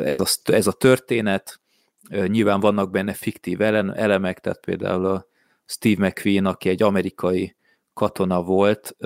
ez, 0.04 0.20
a, 0.20 0.52
ez 0.52 0.66
a 0.66 0.72
történet. 0.72 1.60
Nyilván 2.08 2.60
vannak 2.60 2.90
benne 2.90 3.12
fiktív 3.12 3.60
elemek, 3.60 4.40
tehát 4.40 4.60
például 4.60 5.06
a 5.06 5.26
Steve 5.64 6.06
McQueen, 6.06 6.46
aki 6.46 6.68
egy 6.68 6.82
amerikai 6.82 7.56
katona 7.92 8.42
volt, 8.42 8.96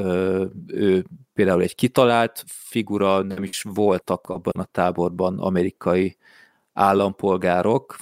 ő 0.67 1.05
például 1.35 1.63
egy 1.63 1.75
kitalált 1.75 2.45
figura, 2.47 3.23
nem 3.23 3.43
is 3.43 3.63
voltak 3.63 4.29
abban 4.29 4.55
a 4.59 4.65
táborban 4.65 5.39
amerikai 5.39 6.17
állampolgárok, 6.73 7.97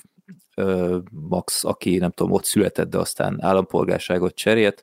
Max, 1.11 1.65
aki 1.65 1.97
nem 1.97 2.11
tudom, 2.11 2.33
ott 2.33 2.45
született, 2.45 2.91
de 2.91 2.99
aztán 2.99 3.43
állampolgárságot 3.43 4.35
cserélt, 4.35 4.83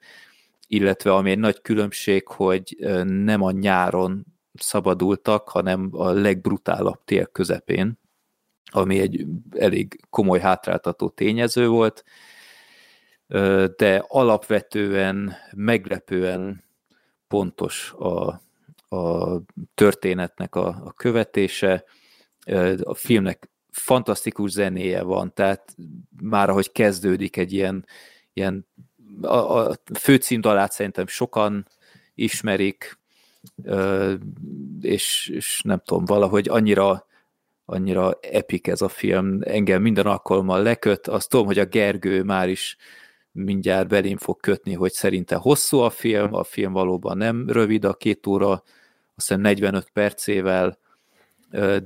illetve 0.68 1.14
ami 1.14 1.32
egy 1.32 1.40
nagy 1.40 1.62
különbség, 1.62 2.28
hogy 2.28 2.78
nem 3.06 3.42
a 3.42 3.52
nyáron 3.52 4.26
szabadultak, 4.60 5.50
hanem 5.50 5.90
a 5.92 6.12
legbrutálabb 6.12 7.04
tél 7.06 7.26
közepén, 7.26 8.00
ami 8.72 9.00
egy 9.00 9.26
elég 9.52 10.00
komoly 10.10 10.40
hátráltató 10.40 11.10
tényező 11.10 11.68
volt, 11.68 12.04
de 13.78 14.04
alapvetően 14.08 15.34
meglepően 15.56 16.64
pontos 17.28 17.94
a, 17.98 18.42
a 18.96 19.42
történetnek 19.76 20.56
a, 20.56 20.68
a 20.68 20.92
követése. 20.92 21.84
A 22.82 22.94
filmnek 22.94 23.50
fantasztikus 23.72 24.52
zenéje 24.52 25.02
van, 25.02 25.34
tehát 25.34 25.76
már 26.22 26.50
ahogy 26.50 26.72
kezdődik 26.72 27.38
egy 27.38 27.54
ilyen, 27.54 27.86
ilyen 28.34 28.68
a, 29.22 29.36
a 29.38 29.78
főcímdalát 30.00 30.72
szerintem 30.72 31.08
sokan 31.08 31.68
ismerik, 32.16 33.00
és, 34.82 35.32
és 35.34 35.62
nem 35.64 35.82
tudom, 35.86 36.06
valahogy 36.06 36.50
annyira 36.50 37.06
annyira 37.70 38.18
epik 38.22 38.68
ez 38.68 38.82
a 38.82 38.90
film, 38.90 39.40
engem 39.44 39.82
minden 39.82 40.06
alkalommal 40.06 40.62
leköt, 40.62 41.08
azt 41.08 41.30
tudom, 41.30 41.46
hogy 41.46 41.60
a 41.60 41.66
Gergő 41.66 42.24
már 42.24 42.50
is 42.50 42.78
mindjárt 43.32 43.88
belém 43.88 44.18
fog 44.18 44.40
kötni, 44.40 44.74
hogy 44.74 44.92
szerinte 44.92 45.36
hosszú 45.36 45.80
a 45.80 45.90
film, 45.90 46.34
a 46.34 46.44
film 46.44 46.74
valóban 46.74 47.18
nem 47.18 47.50
rövid, 47.50 47.86
a 47.86 47.94
két 47.94 48.28
óra, 48.28 48.52
azt 48.52 48.64
hiszem 49.16 49.42
45 49.42 49.90
percével, 49.94 50.78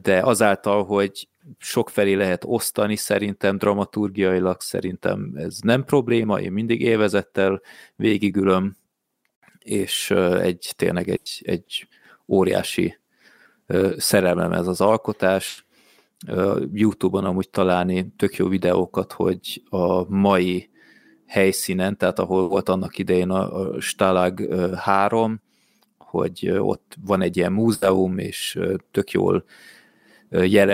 de 0.01 0.21
azáltal, 0.23 0.83
hogy 0.83 1.27
sok 1.57 1.89
felé 1.89 2.13
lehet 2.13 2.43
osztani, 2.45 2.95
szerintem 2.95 3.57
dramaturgiailag 3.57 4.61
szerintem 4.61 5.31
ez 5.35 5.57
nem 5.61 5.83
probléma, 5.83 6.39
én 6.39 6.51
mindig 6.51 6.81
élvezettel 6.81 7.61
végigülöm, 7.95 8.75
és 9.63 10.11
egy 10.41 10.73
tényleg 10.75 11.09
egy, 11.09 11.41
egy 11.45 11.87
óriási 12.27 12.99
szerelmem 13.97 14.51
ez 14.51 14.67
az 14.67 14.81
alkotás. 14.81 15.65
Youtube-on 16.73 17.25
amúgy 17.25 17.49
találni 17.49 18.13
tök 18.17 18.35
jó 18.35 18.47
videókat, 18.47 19.11
hogy 19.11 19.63
a 19.69 20.09
mai 20.09 20.69
helyszínen, 21.25 21.97
tehát 21.97 22.19
ahol 22.19 22.47
volt 22.47 22.69
annak 22.69 22.97
idején 22.97 23.29
a 23.29 23.79
Stalag 23.81 24.53
3, 24.75 25.41
hogy 25.97 26.49
ott 26.57 26.95
van 27.05 27.21
egy 27.21 27.37
ilyen 27.37 27.51
múzeum, 27.51 28.17
és 28.17 28.59
tök 28.91 29.11
jól 29.11 29.43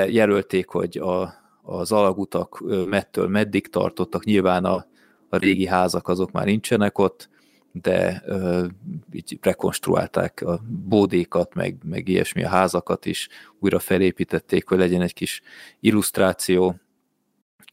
jelölték, 0.07 0.67
hogy 0.67 0.97
a, 0.97 1.33
az 1.61 1.91
alagutak 1.91 2.63
mettől 2.85 3.27
meddig 3.27 3.69
tartottak. 3.69 4.23
Nyilván 4.25 4.65
a, 4.65 4.85
a 5.29 5.37
régi 5.37 5.65
házak 5.65 6.07
azok 6.07 6.31
már 6.31 6.45
nincsenek 6.45 6.97
ott, 6.97 7.29
de 7.81 8.23
ö, 8.25 8.65
így 9.11 9.37
rekonstruálták 9.41 10.41
a 10.41 10.61
bódékat, 10.67 11.53
meg, 11.53 11.77
meg 11.83 12.07
ilyesmi 12.07 12.43
a 12.43 12.49
házakat 12.49 13.05
is, 13.05 13.29
újra 13.59 13.79
felépítették, 13.79 14.67
hogy 14.67 14.77
legyen 14.77 15.01
egy 15.01 15.13
kis 15.13 15.41
illusztráció, 15.79 16.79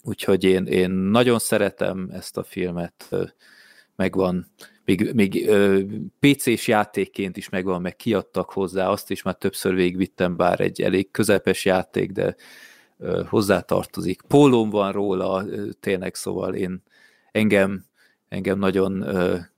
úgyhogy 0.03 0.45
én, 0.45 0.67
én 0.67 0.91
nagyon 0.91 1.39
szeretem 1.39 2.09
ezt 2.13 2.37
a 2.37 2.43
filmet, 2.43 3.09
megvan, 3.97 4.47
még, 4.85 5.13
még 5.15 5.51
PC-s 6.21 6.69
játékként 6.69 7.37
is 7.37 7.49
megvan, 7.49 7.81
meg 7.81 7.97
kiadtak 7.97 8.51
hozzá, 8.51 8.89
azt 8.89 9.11
is 9.11 9.23
már 9.23 9.35
többször 9.35 9.75
végigvittem, 9.75 10.37
bár 10.37 10.61
egy 10.61 10.83
elég 10.83 11.11
közepes 11.11 11.65
játék, 11.65 12.13
de 12.13 12.37
hozzátartozik. 13.29 14.23
Pólóm 14.23 14.71
van 14.71 14.93
róla, 14.93 15.45
tényleg, 15.81 16.15
szóval 16.15 16.55
én 16.55 16.83
engem, 17.33 17.85
engem 18.35 18.59
nagyon 18.59 19.05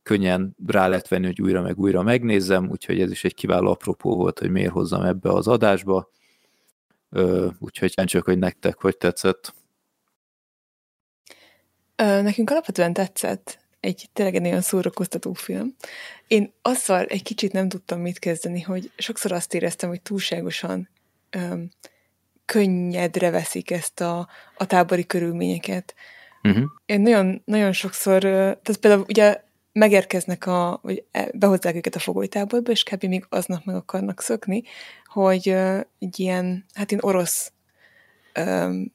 könnyen 0.03 0.57
rá 0.66 0.89
lehet 0.89 1.09
venni, 1.09 1.27
hogy 1.27 1.43
újra 1.43 1.62
meg 1.62 1.78
újra 1.78 2.03
megnézzem, 2.03 2.70
úgyhogy 2.70 3.01
ez 3.01 3.11
is 3.11 3.24
egy 3.24 3.35
kiváló 3.35 3.70
apropó 3.70 4.16
volt, 4.16 4.39
hogy 4.39 4.51
miért 4.51 4.73
hozzam 4.73 5.03
ebbe 5.03 5.31
az 5.31 5.48
adásba. 5.48 6.11
Úgyhogy 7.59 7.93
csak, 8.05 8.24
hogy 8.24 8.39
nektek 8.39 8.81
hogy 8.81 8.97
tetszett. 8.97 9.55
Nekünk 11.97 12.51
alapvetően 12.51 12.93
tetszett. 12.93 13.65
Egy 13.81 14.09
tényleg 14.12 14.35
egy 14.35 14.40
nagyon 14.40 14.61
szórakoztató 14.61 15.32
film. 15.32 15.74
Én 16.27 16.53
azzal 16.62 17.05
egy 17.05 17.23
kicsit 17.23 17.53
nem 17.53 17.69
tudtam 17.69 18.01
mit 18.01 18.19
kezdeni, 18.19 18.61
hogy 18.61 18.93
sokszor 18.97 19.32
azt 19.32 19.55
éreztem, 19.55 19.89
hogy 19.89 20.03
túlságosan 20.03 20.89
ö, 21.31 21.55
könnyedre 22.44 23.31
veszik 23.31 23.70
ezt 23.70 24.01
a, 24.01 24.28
a 24.57 24.66
tábori 24.66 25.07
körülményeket. 25.07 25.94
Uh-huh. 26.51 26.64
Én 26.86 27.01
nagyon, 27.01 27.43
nagyon 27.44 27.73
sokszor, 27.73 28.20
tehát 28.23 28.77
például 28.81 29.05
ugye 29.09 29.44
megérkeznek, 29.73 30.47
a, 30.47 30.78
vagy 30.82 31.05
e, 31.10 31.28
behozzák 31.35 31.74
őket 31.74 31.94
a 31.94 31.98
fogolytáborba, 31.98 32.70
és 32.70 32.82
kb. 32.82 33.05
még 33.05 33.27
aznap 33.28 33.64
meg 33.64 33.74
akarnak 33.77 34.20
szökni, 34.20 34.62
hogy 35.05 35.48
egy 35.98 36.20
ilyen, 36.20 36.64
hát 36.74 36.93
én 36.93 36.98
orosz 37.02 37.52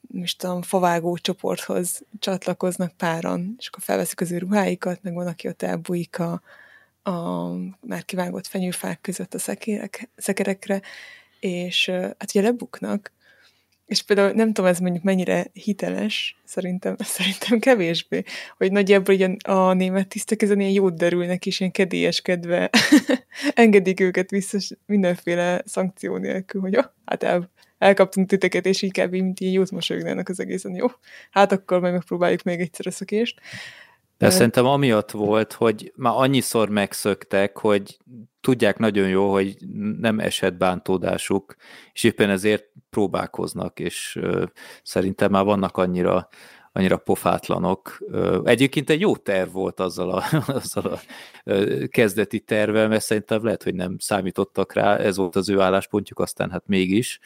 most 0.07 0.37
tudom, 0.37 0.61
favágó 0.61 1.17
csoporthoz 1.17 2.01
csatlakoznak 2.19 2.91
páran, 2.97 3.55
és 3.57 3.67
akkor 3.67 3.83
felveszik 3.83 4.21
az 4.21 4.31
ő 4.31 4.37
ruháikat, 4.37 4.99
meg 5.03 5.13
van, 5.13 5.27
aki 5.27 5.47
ott 5.47 5.61
elbújik 5.61 6.19
a, 6.19 6.41
a 7.03 7.49
már 7.79 8.05
kivágott 8.05 8.47
fenyőfák 8.47 9.01
között 9.01 9.33
a 9.33 9.39
szekérek, 9.39 10.09
szekerekre, 10.15 10.81
és 11.39 11.89
hát 11.89 12.29
ugye 12.29 12.41
lebuknak, 12.41 13.11
és 13.91 14.01
például 14.01 14.31
nem 14.31 14.53
tudom, 14.53 14.69
ez 14.69 14.79
mondjuk 14.79 15.03
mennyire 15.03 15.47
hiteles, 15.53 16.37
szerintem, 16.43 16.95
szerintem 17.17 17.59
kevésbé, 17.59 18.23
hogy 18.57 18.71
nagyjából 18.71 19.15
ugye 19.15 19.35
a 19.43 19.73
német 19.73 20.07
tisztek 20.07 20.41
ezen 20.41 20.59
ilyen 20.59 20.71
jót 20.71 20.97
derülnek, 20.97 21.45
és 21.45 21.59
ilyen 21.59 21.71
kedélyeskedve 21.71 22.69
engedik 23.53 23.99
őket 23.99 24.29
vissza 24.29 24.57
mindenféle 24.85 25.61
szankció 25.65 26.17
nélkül, 26.17 26.61
hogy 26.61 26.77
oh, 26.77 26.85
hát 27.05 27.23
el, 27.23 27.51
elkaptunk 27.77 28.27
titeket, 28.27 28.65
és 28.65 28.81
így 28.81 28.99
kb. 29.01 29.11
mint 29.11 29.39
ilyen 29.39 29.53
jót 29.53 29.71
mosolyognának 29.71 30.29
az 30.29 30.39
egészen. 30.39 30.75
Jó, 30.75 30.87
hát 31.31 31.51
akkor 31.51 31.79
majd 31.79 31.93
megpróbáljuk 31.93 32.43
még 32.43 32.59
egyszer 32.59 32.87
a 32.87 32.91
szökést. 32.91 33.39
De 34.21 34.29
szerintem 34.29 34.65
amiatt 34.65 35.11
volt, 35.11 35.53
hogy 35.53 35.93
már 35.95 36.13
annyiszor 36.15 36.69
megszöktek, 36.69 37.57
hogy 37.57 37.97
tudják 38.41 38.77
nagyon 38.77 39.07
jó, 39.07 39.31
hogy 39.31 39.55
nem 39.99 40.19
esett 40.19 40.53
bántódásuk, 40.53 41.55
és 41.93 42.03
éppen 42.03 42.29
ezért 42.29 42.65
próbálkoznak, 42.89 43.79
és 43.79 44.19
uh, 44.21 44.43
szerintem 44.83 45.31
már 45.31 45.43
vannak 45.43 45.77
annyira 45.77 46.29
annyira 46.73 46.97
pofátlanok. 46.97 47.97
Egyébként 48.43 48.89
egy 48.89 48.99
jó 48.99 49.17
terv 49.17 49.51
volt 49.51 49.79
azzal 49.79 50.09
a, 50.11 50.23
azzal 50.57 50.85
a 50.85 50.99
kezdeti 51.87 52.39
tervel, 52.39 52.87
mert 52.87 53.03
szerintem 53.03 53.43
lehet, 53.43 53.63
hogy 53.63 53.75
nem 53.75 53.95
számítottak 53.99 54.73
rá, 54.73 54.97
ez 54.97 55.17
volt 55.17 55.35
az 55.35 55.49
ő 55.49 55.59
álláspontjuk, 55.59 56.19
aztán 56.19 56.51
hát 56.51 56.67
mégis. 56.67 57.19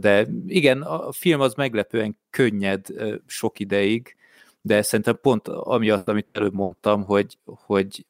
De 0.00 0.26
igen, 0.46 0.82
a 0.82 1.12
film 1.12 1.40
az 1.40 1.54
meglepően 1.54 2.18
könnyed 2.30 2.86
sok 3.26 3.58
ideig, 3.58 4.16
de 4.62 4.82
szerintem 4.82 5.18
pont 5.22 5.48
amiatt, 5.48 6.08
amit 6.08 6.26
előbb 6.32 6.54
mondtam, 6.54 7.04
hogy, 7.04 7.38
hogy 7.44 8.06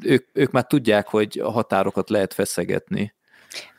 ők, 0.00 0.28
ők 0.32 0.50
már 0.50 0.66
tudják, 0.66 1.08
hogy 1.08 1.40
a 1.42 1.50
határokat 1.50 2.10
lehet 2.10 2.34
feszegetni. 2.34 3.14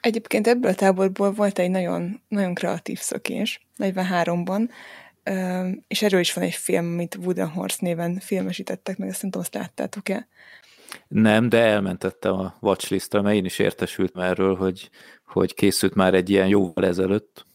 Egyébként 0.01 0.47
ebből 0.47 0.71
a 0.71 0.75
táborból 0.75 1.31
volt 1.31 1.59
egy 1.59 1.69
nagyon, 1.69 2.21
nagyon 2.27 2.53
kreatív 2.53 2.99
szökés, 2.99 3.67
43-ban, 3.77 4.69
és 5.87 6.01
erről 6.01 6.19
is 6.19 6.33
van 6.33 6.43
egy 6.43 6.53
film, 6.53 6.85
amit 6.85 7.15
Wooden 7.15 7.49
Horse 7.49 7.77
néven 7.79 8.19
filmesítettek 8.19 8.97
meg, 8.97 9.09
ezt 9.09 9.21
nem 9.21 9.31
tudom, 9.31 9.47
azt 9.51 9.61
láttátok-e? 9.61 10.27
Nem, 11.07 11.49
de 11.49 11.57
elmentettem 11.57 12.33
a 12.33 12.57
watchlistra, 12.59 13.21
mert 13.21 13.35
én 13.35 13.45
is 13.45 13.59
értesültem 13.59 14.21
erről, 14.21 14.55
hogy, 14.55 14.89
hogy 15.25 15.53
készült 15.53 15.95
már 15.95 16.13
egy 16.13 16.29
ilyen 16.29 16.47
jóval 16.47 16.85
ezelőtt. 16.85 17.45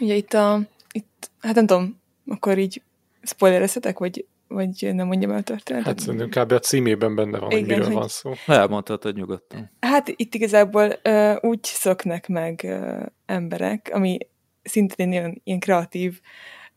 Ugye 0.00 0.14
itt 0.14 0.32
a, 0.32 0.60
itt, 0.92 1.30
hát 1.40 1.54
nem 1.54 1.66
tudom, 1.66 2.00
akkor 2.26 2.58
így 2.58 2.82
spoilerezhetek, 3.26 3.98
vagy, 3.98 4.26
vagy 4.48 4.90
nem 4.94 5.06
mondjam 5.06 5.30
el 5.30 5.36
a 5.38 5.42
történetet? 5.42 5.86
Hát 5.86 5.98
szerintem 5.98 6.44
kb. 6.44 6.52
a 6.52 6.58
címében 6.58 7.14
benne 7.14 7.38
van, 7.38 7.50
Igen, 7.50 7.60
hogy 7.60 7.68
miről 7.68 7.84
hogy... 7.84 7.94
van 7.94 8.08
szó. 8.08 8.32
Elmondhatod 8.46 9.16
nyugodtan. 9.16 9.70
Hát 9.80 10.08
itt 10.08 10.34
igazából 10.34 11.00
uh, 11.04 11.36
úgy 11.40 11.64
szoknak 11.64 12.26
meg 12.26 12.60
uh, 12.64 13.02
emberek, 13.26 13.90
ami 13.92 14.18
szintén 14.62 15.12
ilyen, 15.12 15.40
ilyen 15.44 15.58
kreatív 15.58 16.20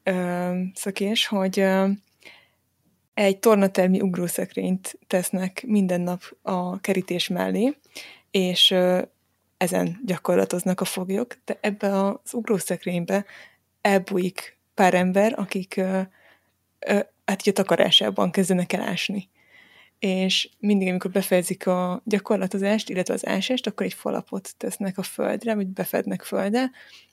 uh, 0.05 0.57
szökés, 0.73 1.27
hogy 1.27 1.59
uh, 1.59 1.89
egy 3.13 3.39
tornatermi 3.39 4.01
ugrószekrényt 4.01 4.99
tesznek 5.07 5.63
minden 5.67 6.01
nap 6.01 6.21
a 6.41 6.79
kerítés 6.79 7.27
mellé, 7.27 7.77
és 8.31 8.71
uh, 8.71 9.01
ezen 9.57 10.01
gyakorlatoznak 10.05 10.81
a 10.81 10.85
foglyok, 10.85 11.37
de 11.45 11.57
ebbe 11.61 12.03
az 12.03 12.33
ugrószekrénybe 12.33 13.25
elbújik 13.81 14.57
pár 14.73 14.93
ember, 14.93 15.33
akik 15.37 15.73
uh, 15.77 15.85
uh, 15.85 16.01
hát 17.25 17.41
így 17.41 17.49
a 17.49 17.51
takarásában 17.51 18.31
kezdenek 18.31 18.73
el 18.73 18.81
ásni. 18.81 19.29
És 19.99 20.49
mindig, 20.59 20.87
amikor 20.87 21.11
befejezik 21.11 21.67
a 21.67 22.01
gyakorlatozást, 22.05 22.89
illetve 22.89 23.13
az 23.13 23.27
ásást, 23.27 23.67
akkor 23.67 23.85
egy 23.85 23.93
falapot 23.93 24.53
tesznek 24.57 24.97
a 24.97 25.03
földre, 25.03 25.55
vagy 25.55 25.67
befednek 25.67 26.21
földre, 26.21 26.71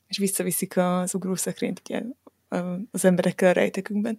és 0.08 0.18
visszaviszik 0.18 0.76
az 0.76 1.14
ugrószekrényt 1.14 1.82
ugye, 1.84 2.02
az 2.90 3.04
emberekkel 3.04 3.48
a 3.48 3.52
rejtekünkben, 3.52 4.18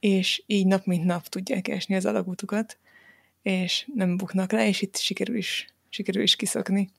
és 0.00 0.42
így 0.46 0.66
nap 0.66 0.84
mint 0.84 1.04
nap 1.04 1.26
tudják 1.26 1.68
esni 1.68 1.94
az 1.94 2.06
alagútukat, 2.06 2.78
és 3.42 3.88
nem 3.94 4.16
buknak 4.16 4.52
le, 4.52 4.68
és 4.68 4.82
itt 4.82 4.96
sikerül 4.96 5.36
is, 5.36 5.66
sikerül 5.88 6.22
is 6.22 6.36
kiszokni. 6.36 6.90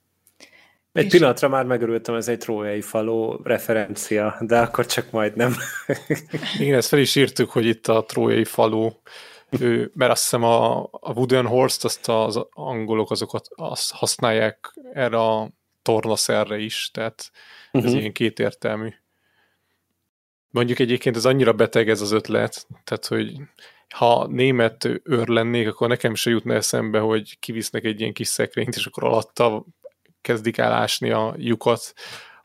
Egy 0.97 1.05
és... 1.05 1.11
pillanatra 1.11 1.47
már 1.47 1.65
megörültem, 1.65 2.15
ez 2.15 2.27
egy 2.27 2.37
trójai 2.37 2.81
faló 2.81 3.39
referencia, 3.43 4.37
de 4.39 4.59
akkor 4.59 4.85
csak 4.85 5.11
majd 5.11 5.35
nem. 5.35 5.55
Igen, 6.59 6.77
ezt 6.77 6.87
fel 6.87 6.99
is 6.99 7.15
írtuk, 7.15 7.49
hogy 7.49 7.65
itt 7.65 7.87
a 7.87 8.05
trójai 8.05 8.43
falu, 8.43 8.91
mert 9.93 10.11
azt 10.11 10.21
hiszem 10.21 10.43
a, 10.43 10.83
a 10.83 11.13
Wooden 11.15 11.45
Horse-t, 11.45 11.83
azt 11.83 12.09
az 12.09 12.45
angolok 12.49 13.11
azokat 13.11 13.47
azt 13.55 13.91
használják 13.91 14.73
erre 14.93 15.17
a 15.17 15.49
tornaszerre 15.81 16.57
is, 16.57 16.89
tehát 16.93 17.31
ez 17.71 17.83
uh-huh. 17.83 17.99
ilyen 17.99 18.13
kétértelmű. 18.13 18.89
Mondjuk 20.49 20.79
egyébként 20.79 21.15
ez 21.15 21.25
annyira 21.25 21.53
beteg 21.53 21.89
ez 21.89 22.01
az 22.01 22.11
ötlet, 22.11 22.67
tehát 22.83 23.05
hogy 23.05 23.33
ha 23.89 24.27
német 24.27 25.01
őr 25.03 25.27
lennék, 25.27 25.67
akkor 25.67 25.87
nekem 25.87 26.15
se 26.15 26.29
jutna 26.29 26.53
eszembe, 26.53 26.99
hogy 26.99 27.39
kivisznek 27.39 27.83
egy 27.83 27.99
ilyen 27.99 28.13
kis 28.13 28.27
szekrényt, 28.27 28.75
és 28.75 28.85
akkor 28.85 29.03
alatta 29.03 29.65
kezdik 30.21 30.57
el 30.57 30.71
ásni 30.71 31.09
a 31.09 31.33
lyukat 31.37 31.93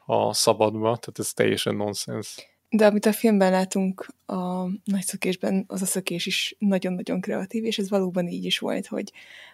a 0.07 0.35
szabadba, 0.35 0.81
tehát 0.81 1.19
ez 1.19 1.33
teljesen 1.33 1.75
nonsens. 1.75 2.51
De 2.69 2.87
amit 2.87 3.07
a 3.07 3.13
filmben 3.13 3.51
látunk 3.51 4.07
a 4.27 4.65
nagy 4.85 5.03
szökésben, 5.03 5.65
az 5.67 5.83
a 5.83 5.87
szökés 5.87 6.27
is 6.27 6.57
nagyon-nagyon 6.59 7.21
kreatív, 7.21 7.65
és 7.65 7.79
ez 7.79 7.91
valóban 7.91 8.29
így 8.29 8.45
is 8.45 8.59
volt, 8.59 8.87
hogy, 8.87 9.13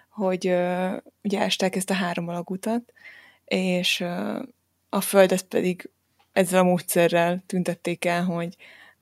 hogy 0.08 0.46
ugye 1.22 1.38
ásták 1.38 1.76
ezt 1.76 1.90
a 1.90 1.94
három 1.94 2.28
alagutat, 2.28 2.92
és 3.44 4.00
a 4.88 5.00
földet 5.00 5.42
pedig 5.42 5.90
ezzel 6.32 6.60
a 6.60 6.64
módszerrel 6.64 7.42
tüntették 7.46 8.04
el, 8.04 8.24
hogy 8.24 8.56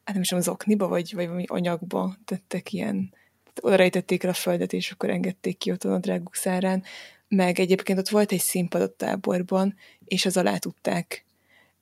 hát 0.05 0.15
nem 0.15 0.23
is 0.23 0.33
az 0.33 0.49
okniba, 0.49 0.89
vagy, 0.89 1.15
vagy 1.15 1.27
valami 1.27 1.45
anyagba 1.47 2.17
tettek 2.25 2.73
ilyen, 2.73 3.15
oda 3.61 3.77
rejtették 3.77 4.23
el 4.23 4.31
a 4.31 4.35
földet, 4.35 4.73
és 4.73 4.91
akkor 4.91 5.11
engedték 5.11 5.59
ki 5.59 5.71
ott 5.71 5.85
a 5.85 5.99
dráguk 5.99 6.35
szárán, 6.35 6.83
meg 7.29 7.61
egyébként 7.61 7.99
ott 7.99 8.09
volt 8.09 8.33
egy 8.33 8.41
színpad 8.41 8.83
a 8.83 8.95
táborban, 8.95 9.75
és 10.05 10.27
az 10.27 10.37
alá 10.37 10.57
tudták 10.57 11.25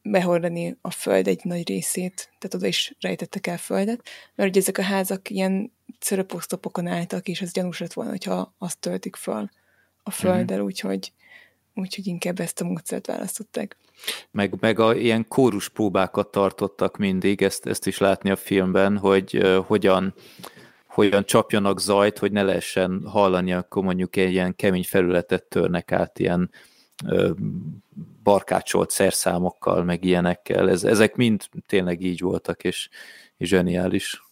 behordani 0.02 0.76
a 0.80 0.90
föld 0.90 1.26
egy 1.26 1.40
nagy 1.44 1.68
részét, 1.68 2.30
tehát 2.38 2.54
oda 2.54 2.66
is 2.66 2.94
rejtettek 3.00 3.46
el 3.46 3.58
földet, 3.58 4.08
mert 4.34 4.50
ugye 4.50 4.60
ezek 4.60 4.78
a 4.78 4.82
házak 4.82 5.30
ilyen 5.30 5.72
szöröposztopokon 6.00 6.86
álltak, 6.86 7.28
és 7.28 7.40
az 7.40 7.52
gyanús 7.52 7.78
lett 7.78 7.92
volna, 7.92 8.10
hogyha 8.10 8.54
azt 8.58 8.78
töltik 8.78 9.16
föl 9.16 9.48
a 10.02 10.10
földdel, 10.10 10.58
mm. 10.58 10.64
úgyhogy, 10.64 11.12
úgyhogy 11.74 12.06
inkább 12.06 12.40
ezt 12.40 12.60
a 12.60 12.64
módszert 12.64 13.06
választották. 13.06 13.76
Meg, 14.30 14.54
meg 14.60 14.78
a 14.78 14.94
ilyen 14.94 15.28
kórus 15.28 15.68
próbákat 15.68 16.30
tartottak 16.30 16.96
mindig, 16.96 17.42
ezt, 17.42 17.66
ezt 17.66 17.86
is 17.86 17.98
látni 17.98 18.30
a 18.30 18.36
filmben, 18.36 18.98
hogy 18.98 19.36
uh, 19.36 19.56
hogyan 19.56 20.14
hogyan 20.94 21.24
csapjanak 21.24 21.80
zajt, 21.80 22.18
hogy 22.18 22.32
ne 22.32 22.42
lehessen 22.42 23.02
hallani, 23.06 23.52
akkor 23.52 23.82
mondjuk 23.82 24.16
egy 24.16 24.32
ilyen 24.32 24.56
kemény 24.56 24.84
felületet 24.84 25.44
törnek 25.44 25.92
át 25.92 26.18
ilyen 26.18 26.50
ö, 27.06 27.30
barkácsolt 28.22 28.90
szerszámokkal, 28.90 29.84
meg 29.84 30.04
ilyenekkel. 30.04 30.70
Ez, 30.70 30.84
ezek 30.84 31.16
mind 31.16 31.48
tényleg 31.66 32.02
így 32.02 32.20
voltak, 32.20 32.64
és, 32.64 32.88
és 33.36 33.48
zseniális. 33.48 34.22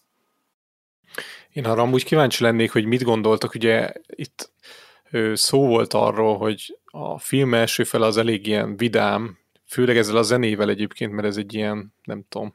Én 1.53 1.65
arra 1.65 1.83
amúgy 1.83 2.05
kíváncsi 2.05 2.43
lennék, 2.43 2.73
hogy 2.73 2.85
mit 2.85 3.03
gondoltak, 3.03 3.55
ugye 3.55 3.93
itt 4.07 4.53
szó 5.35 5.67
volt 5.67 5.93
arról, 5.93 6.39
hogy 6.39 6.79
a 6.85 7.19
film 7.19 7.55
első 7.55 7.85
fele 7.85 8.07
az 8.07 8.17
elég 8.17 8.47
ilyen 8.47 8.77
vidám, 8.77 9.39
főleg 9.67 9.97
ezzel 9.97 10.17
a 10.17 10.23
zenével 10.23 10.69
egyébként, 10.69 11.13
mert 11.13 11.27
ez 11.27 11.37
egy 11.37 11.55
ilyen, 11.55 11.95
nem 12.05 12.25
tudom, 12.29 12.55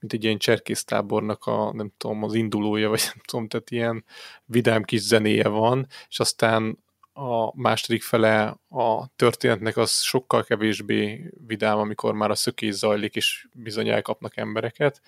mint 0.00 0.12
egy 0.12 0.24
ilyen 0.24 0.38
cserkésztábornak 0.38 1.46
a, 1.46 1.72
nem 1.72 1.92
tudom, 1.96 2.22
az 2.22 2.34
indulója, 2.34 2.88
vagy 2.88 3.02
nem 3.04 3.22
tudom, 3.24 3.48
tehát 3.48 3.70
ilyen 3.70 4.04
vidám 4.44 4.82
kis 4.82 5.00
zenéje 5.00 5.48
van, 5.48 5.86
és 6.08 6.20
aztán 6.20 6.84
a 7.12 7.60
második 7.60 8.02
fele 8.02 8.58
a 8.68 9.06
történetnek 9.16 9.76
az 9.76 10.00
sokkal 10.00 10.44
kevésbé 10.44 11.30
vidám, 11.46 11.78
amikor 11.78 12.14
már 12.14 12.30
a 12.30 12.34
szökés 12.34 12.74
zajlik, 12.74 13.16
és 13.16 13.46
bizony 13.52 13.88
elkapnak 13.88 14.36
embereket. 14.36 15.00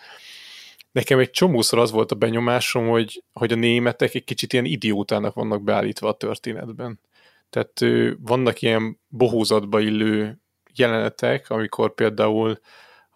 Nekem 0.92 1.18
egy 1.18 1.30
csomószor 1.30 1.78
az 1.78 1.90
volt 1.90 2.12
a 2.12 2.16
benyomásom, 2.16 2.88
hogy, 2.88 3.22
hogy 3.32 3.52
a 3.52 3.56
németek 3.56 4.14
egy 4.14 4.24
kicsit 4.24 4.52
ilyen 4.52 4.64
idiótának 4.64 5.34
vannak 5.34 5.62
beállítva 5.62 6.08
a 6.08 6.16
történetben. 6.16 7.00
Tehát 7.50 7.84
vannak 8.20 8.62
ilyen 8.62 9.00
bohózatba 9.08 9.80
illő 9.80 10.40
jelenetek, 10.74 11.50
amikor 11.50 11.94
például 11.94 12.60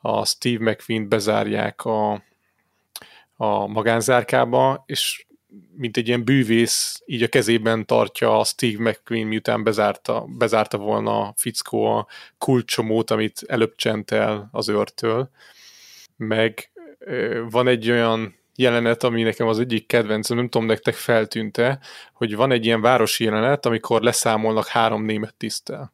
a 0.03 0.27
Steve 0.27 0.70
McQueen 0.70 1.09
bezárják 1.09 1.85
a, 1.85 2.12
a 3.37 3.66
magánzárkába, 3.66 4.83
és 4.87 5.27
mint 5.77 5.97
egy 5.97 6.09
ilyen 6.09 6.24
bűvész, 6.24 7.03
így 7.07 7.23
a 7.23 7.29
kezében 7.29 7.87
tartja 7.87 8.39
a 8.39 8.45
Steve 8.45 8.91
McQueen, 8.91 9.27
miután 9.27 9.65
bezárta, 9.65 10.24
bezárta 10.29 10.79
volna 10.79 11.20
a 11.20 11.35
fickó 11.37 11.85
a 11.85 12.07
kulcsomót, 12.39 13.11
amit 13.11 13.43
előbb 13.47 13.74
el 14.07 14.49
az 14.53 14.69
őrtől. 14.69 15.31
Meg 16.16 16.70
van 17.51 17.69
egy 17.69 17.91
olyan 17.91 18.35
jelenet, 18.57 19.03
ami 19.03 19.23
nekem 19.23 19.47
az 19.47 19.59
egyik 19.59 19.87
kedvencem, 19.87 20.37
nem 20.37 20.49
tudom, 20.49 20.66
nektek 20.66 20.95
feltűnte, 20.95 21.79
hogy 22.12 22.37
van 22.37 22.53
egy 22.53 22.65
ilyen 22.65 22.81
városi 22.81 23.24
jelenet, 23.24 23.66
amikor 23.66 24.03
leszámolnak 24.03 24.66
három 24.66 25.05
német 25.05 25.35
tisztel. 25.35 25.93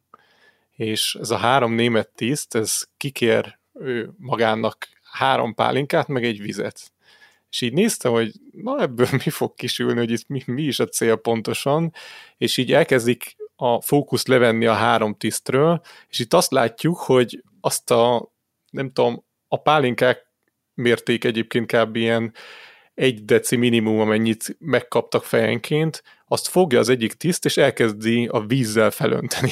És 0.75 1.17
ez 1.19 1.29
a 1.29 1.37
három 1.37 1.73
német 1.73 2.09
tiszt, 2.15 2.55
ez 2.55 2.87
kikér 2.97 3.58
ő 3.79 4.13
magának 4.17 4.87
három 5.11 5.53
pálinkát, 5.53 6.07
meg 6.07 6.23
egy 6.23 6.41
vizet. 6.41 6.91
És 7.49 7.61
így 7.61 7.73
néztem, 7.73 8.11
hogy 8.11 8.31
na 8.51 8.81
ebből 8.81 9.07
mi 9.11 9.29
fog 9.29 9.55
kisülni, 9.55 9.97
hogy 9.97 10.11
itt 10.11 10.27
mi, 10.27 10.43
mi 10.45 10.61
is 10.61 10.79
a 10.79 10.87
cél 10.87 11.15
pontosan, 11.15 11.93
és 12.37 12.57
így 12.57 12.73
elkezdik 12.73 13.35
a 13.55 13.81
fókuszt 13.81 14.27
levenni 14.27 14.65
a 14.65 14.73
három 14.73 15.15
tisztről, 15.15 15.81
és 16.09 16.19
itt 16.19 16.33
azt 16.33 16.51
látjuk, 16.51 16.97
hogy 16.97 17.43
azt 17.61 17.91
a, 17.91 18.31
nem 18.69 18.91
tudom, 18.91 19.23
a 19.47 19.61
pálinkák 19.61 20.27
mérték 20.73 21.23
egyébként 21.23 21.71
kb. 21.71 21.95
ilyen 21.95 22.33
egy 22.93 23.25
deci 23.25 23.55
minimum, 23.55 23.99
amennyit 23.99 24.55
megkaptak 24.59 25.23
fejenként, 25.23 26.03
azt 26.31 26.47
fogja 26.47 26.79
az 26.79 26.89
egyik 26.89 27.13
tiszt, 27.13 27.45
és 27.45 27.57
elkezdi 27.57 28.27
a 28.31 28.39
vízzel 28.39 28.91
felönteni. 28.91 29.51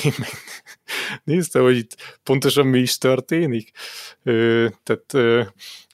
Nézte, 1.24 1.60
hogy 1.60 1.78
itt 1.78 2.20
pontosan 2.24 2.68
mi 2.68 2.80
is 2.80 2.98
történik? 2.98 3.72
Ö, 4.24 4.68
tehát 4.84 5.14
ö, 5.14 5.42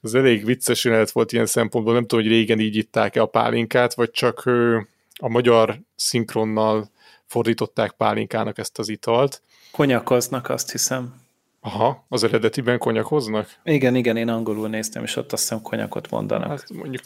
az 0.02 0.16
elég 0.16 0.46
vicces 0.46 0.84
jelenet 0.84 1.12
volt 1.12 1.32
ilyen 1.32 1.46
szempontból, 1.46 1.94
nem 1.94 2.06
tudom, 2.06 2.26
hogy 2.26 2.34
régen 2.34 2.60
így 2.60 2.76
itták-e 2.76 3.22
a 3.22 3.26
pálinkát, 3.26 3.94
vagy 3.94 4.12
csak 4.12 4.46
ö, 4.46 4.80
a 5.20 5.30
magyar 5.30 5.80
szinkronnal 5.96 6.90
fordították 7.26 7.92
pálinkának 7.92 8.58
ezt 8.58 8.80
az 8.80 8.90
italt. 8.90 9.42
Konyakoznak, 9.72 10.50
azt 10.50 10.72
hiszem. 10.72 11.22
Aha, 11.62 12.06
az 12.10 12.24
eredetiben 12.24 12.78
konyakoznak? 12.78 13.50
Igen, 13.64 13.96
igen, 13.96 14.18
én 14.18 14.30
angolul 14.30 14.70
néztem, 14.70 15.04
és 15.04 15.16
ott 15.16 15.32
azt 15.34 15.42
hiszem 15.42 15.62
konyakot 15.62 16.10
mondanak. 16.10 16.48
Hát 16.48 16.70
mondjuk 16.74 17.04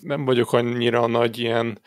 nem 0.00 0.24
vagyok 0.24 0.52
annyira 0.52 1.06
nagy 1.06 1.38
ilyen 1.38 1.78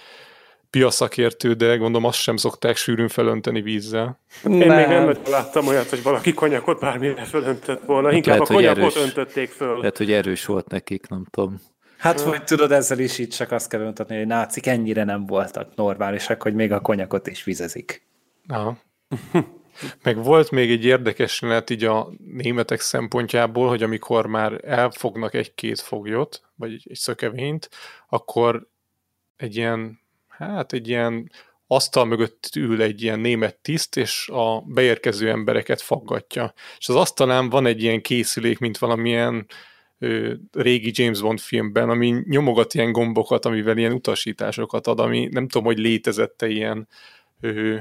piaszakértő, 0.75 1.53
de 1.53 1.75
gondolom 1.77 2.03
azt 2.03 2.19
sem 2.19 2.37
szokták 2.37 2.75
sűrűn 2.75 3.07
felönteni 3.07 3.61
vízzel. 3.61 4.19
Én 4.43 4.51
nem. 4.51 4.77
még 4.77 4.87
nem 4.87 5.15
láttam 5.29 5.67
olyat, 5.67 5.89
hogy 5.89 6.03
valaki 6.03 6.33
konyakot 6.33 6.79
bármire 6.79 7.23
fölöntött 7.23 7.85
volna, 7.85 8.07
hát 8.07 8.15
inkább 8.15 8.33
lehet, 8.33 8.49
a 8.49 8.53
konyakot 8.53 8.95
erős, 8.95 8.95
öntötték 8.95 9.49
föl. 9.49 9.77
Lehet, 9.77 9.97
hogy 9.97 10.11
erős 10.11 10.45
volt 10.45 10.67
nekik, 10.67 11.07
nem 11.07 11.25
tudom. 11.29 11.61
Hát, 11.97 12.19
hogy 12.19 12.43
tudod, 12.43 12.71
ezzel 12.71 12.99
is 12.99 13.17
így 13.17 13.29
csak 13.29 13.51
azt 13.51 13.69
kell 13.69 13.81
öntetni, 13.81 14.17
hogy 14.17 14.27
nácik 14.27 14.67
ennyire 14.67 15.03
nem 15.03 15.25
voltak 15.25 15.75
normálisak, 15.75 16.41
hogy 16.41 16.53
még 16.53 16.71
a 16.71 16.79
konyakot 16.79 17.27
is 17.27 17.43
vizezik. 17.43 18.07
Aha. 18.47 18.77
Meg 20.03 20.23
volt 20.23 20.51
még 20.51 20.71
egy 20.71 20.85
érdekes 20.85 21.39
lehet 21.39 21.69
így 21.69 21.83
a 21.83 22.09
németek 22.33 22.79
szempontjából, 22.79 23.67
hogy 23.67 23.83
amikor 23.83 24.27
már 24.27 24.59
elfognak 24.63 25.33
egy-két 25.33 25.79
foglyot, 25.79 26.41
vagy 26.55 26.73
egy 26.73 26.95
szökevényt, 26.95 27.69
akkor 28.09 28.67
egy 29.37 29.55
ilyen, 29.55 30.03
hát 30.37 30.73
egy 30.73 30.87
ilyen 30.87 31.29
asztal 31.67 32.05
mögött 32.05 32.49
ül 32.55 32.81
egy 32.81 33.01
ilyen 33.01 33.19
német 33.19 33.57
tiszt, 33.57 33.97
és 33.97 34.29
a 34.29 34.61
beérkező 34.61 35.29
embereket 35.29 35.81
faggatja. 35.81 36.53
És 36.77 36.89
az 36.89 36.95
asztalán 36.95 37.49
van 37.49 37.65
egy 37.65 37.83
ilyen 37.83 38.01
készülék, 38.01 38.59
mint 38.59 38.77
valamilyen 38.77 39.45
ö, 39.99 40.33
régi 40.51 40.91
James 40.93 41.21
Bond 41.21 41.39
filmben, 41.39 41.89
ami 41.89 42.23
nyomogat 42.25 42.73
ilyen 42.73 42.91
gombokat, 42.91 43.45
amivel 43.45 43.77
ilyen 43.77 43.91
utasításokat 43.91 44.87
ad, 44.87 44.99
ami 44.99 45.27
nem 45.31 45.47
tudom, 45.47 45.65
hogy 45.65 45.77
létezette 45.77 46.47
ilyen 46.47 46.87
ö, 47.39 47.77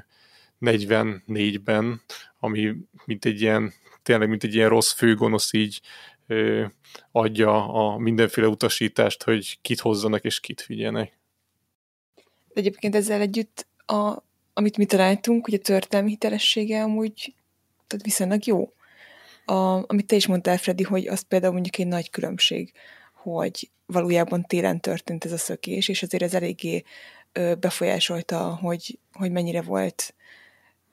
44-ben, 0.61 2.03
ami 2.39 2.75
mint 3.05 3.25
egy 3.25 3.41
ilyen, 3.41 3.73
tényleg 4.03 4.29
mint 4.29 4.45
egy 4.45 4.55
ilyen 4.55 4.69
rossz 4.69 4.93
főgonosz 4.93 5.53
így 5.53 5.81
ö, 6.27 6.65
adja 7.13 7.69
a 7.69 7.99
mindenféle 7.99 8.47
utasítást, 8.47 9.23
hogy 9.23 9.59
kit 9.63 9.81
hozzanak 9.81 10.25
és 10.25 10.41
kit 10.41 10.67
vigyenek. 10.67 11.19
Egyébként 12.55 12.95
ezzel 12.95 13.21
együtt, 13.21 13.67
a, 13.87 14.23
amit 14.53 14.77
mi 14.77 14.85
találtunk, 14.85 15.45
hogy 15.45 15.55
a 15.55 15.59
történelmi 15.59 16.11
hitelessége 16.11 16.83
amúgy 16.83 17.35
tehát 17.87 18.05
viszonylag 18.05 18.47
jó. 18.47 18.73
A, 19.45 19.91
amit 19.91 20.07
te 20.07 20.17
is 20.17 20.27
mondtál, 20.27 20.57
Freddy, 20.57 20.83
hogy 20.83 21.07
az 21.07 21.21
például 21.21 21.53
mondjuk 21.53 21.79
egy 21.79 21.87
nagy 21.87 22.11
különbség, 22.11 22.73
hogy 23.13 23.71
valójában 23.87 24.43
télen 24.43 24.81
történt 24.81 25.25
ez 25.25 25.33
a 25.33 25.39
szökés, 25.39 25.89
és 25.89 26.03
azért 26.03 26.23
ez 26.23 26.35
eléggé 26.35 26.83
ö, 27.33 27.55
befolyásolta, 27.55 28.55
hogy, 28.55 28.99
hogy 29.13 29.31
mennyire 29.31 29.63
volt 29.63 30.15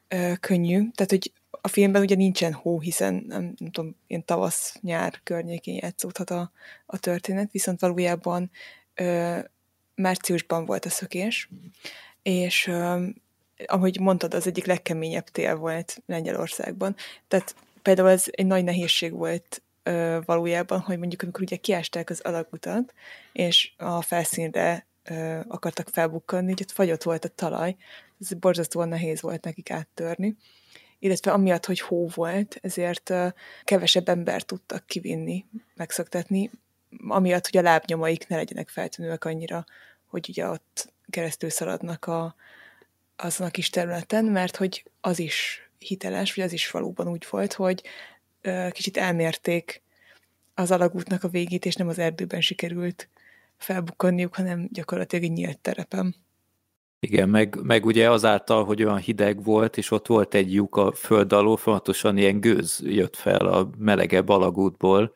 ö, 0.08 0.34
könnyű. 0.40 0.78
Tehát, 0.78 1.10
hogy 1.10 1.32
a 1.62 1.68
filmben 1.68 2.02
ugye 2.02 2.16
nincsen 2.16 2.54
hó, 2.54 2.80
hiszen 2.80 3.14
nem, 3.28 3.54
nem 3.58 3.72
tudom, 3.72 3.96
ilyen 4.08 4.26
tavasz-nyár 4.26 5.20
környékén 5.24 5.80
játszódhat 5.82 6.30
a, 6.30 6.52
a 6.86 7.00
történet, 7.00 7.52
viszont 7.52 7.80
valójában 7.80 8.52
ö, 8.96 9.40
márciusban 9.96 10.66
volt 10.66 10.86
a 10.86 10.90
szökés, 10.90 11.50
és 12.22 12.68
ö, 12.68 13.06
ahogy 13.66 14.00
mondtad, 14.00 14.34
az 14.34 14.48
egyik 14.48 14.66
legkeményebb 14.66 15.30
tél 15.30 15.56
volt 15.56 16.02
Lengyelországban. 16.06 16.96
Tehát 17.28 17.56
például 17.82 18.10
ez 18.10 18.26
egy 18.30 18.46
nagy 18.46 18.64
nehézség 18.64 19.12
volt 19.12 19.62
valójában, 20.26 20.80
hogy 20.80 20.98
mondjuk 20.98 21.22
amikor 21.22 21.42
ugye 21.42 21.56
kiásták 21.56 22.10
az 22.10 22.20
alagutat, 22.20 22.94
és 23.32 23.72
a 23.78 24.02
felszínre 24.02 24.86
akartak 25.48 25.90
felbukkanni, 25.92 26.52
hogy 26.52 26.62
ott 26.62 26.72
fagyott 26.72 27.04
volt 27.04 27.26
a 27.26 27.30
talaj, 27.30 27.76
ez 28.20 28.34
borzasztóan 28.34 28.88
nehéz 28.88 29.22
volt 29.22 29.44
nekik 29.44 29.72
áttörni, 29.72 30.36
illetve 31.00 31.32
amiatt, 31.32 31.66
hogy 31.66 31.80
hó 31.80 32.08
volt, 32.08 32.60
ezért 32.62 33.14
kevesebb 33.64 34.10
embert 34.10 34.46
tudtak 34.46 34.86
kivinni, 34.86 35.46
megszoktatni, 35.76 36.50
amiatt, 37.08 37.48
hogy 37.48 37.60
a 37.60 37.64
lábnyomaik 37.64 38.28
ne 38.28 38.36
legyenek 38.36 38.70
feltűnőek 38.70 39.26
annyira, 39.26 39.66
hogy 40.06 40.26
ugye 40.30 40.48
ott 40.48 40.94
keresztül 41.10 41.50
szaladnak 41.50 42.06
a, 42.06 42.36
azon 43.16 43.48
a 43.48 43.52
kis 43.52 43.70
területen, 43.70 44.26
mert 44.26 44.56
hogy 44.56 44.84
az 45.02 45.20
is 45.20 45.70
hiteles, 45.78 46.34
vagy 46.34 46.46
az 46.46 46.54
is 46.54 46.72
valóban 46.72 47.08
úgy 47.08 47.28
volt, 47.30 47.54
hogy 47.54 47.84
kicsit 48.72 48.98
elmérték 48.98 49.82
az 50.54 50.72
alagútnak 50.72 51.24
a 51.24 51.28
végét, 51.28 51.66
és 51.66 51.76
nem 51.76 51.88
az 51.88 52.00
erdőben 52.00 52.42
sikerült 52.42 53.10
felbukkanniuk, 53.58 54.36
hanem 54.36 54.68
gyakorlatilag 54.72 55.26
egy 55.26 55.32
nyílt 55.32 55.60
terepen. 55.60 56.16
Igen, 57.00 57.30
meg, 57.30 57.60
meg 57.64 57.86
ugye 57.86 58.12
azáltal, 58.12 58.66
hogy 58.66 58.84
olyan 58.84 58.98
hideg 58.98 59.44
volt, 59.44 59.78
és 59.78 59.92
ott 59.92 60.08
volt 60.08 60.34
egy 60.34 60.54
lyuk 60.54 60.76
a 60.76 60.92
föld 60.92 61.34
alól, 61.34 61.58
folyamatosan 61.58 62.18
ilyen 62.18 62.40
gőz 62.40 62.82
jött 62.84 63.16
fel 63.16 63.46
a 63.46 63.70
melegebb 63.78 64.30
alagútból, 64.30 65.14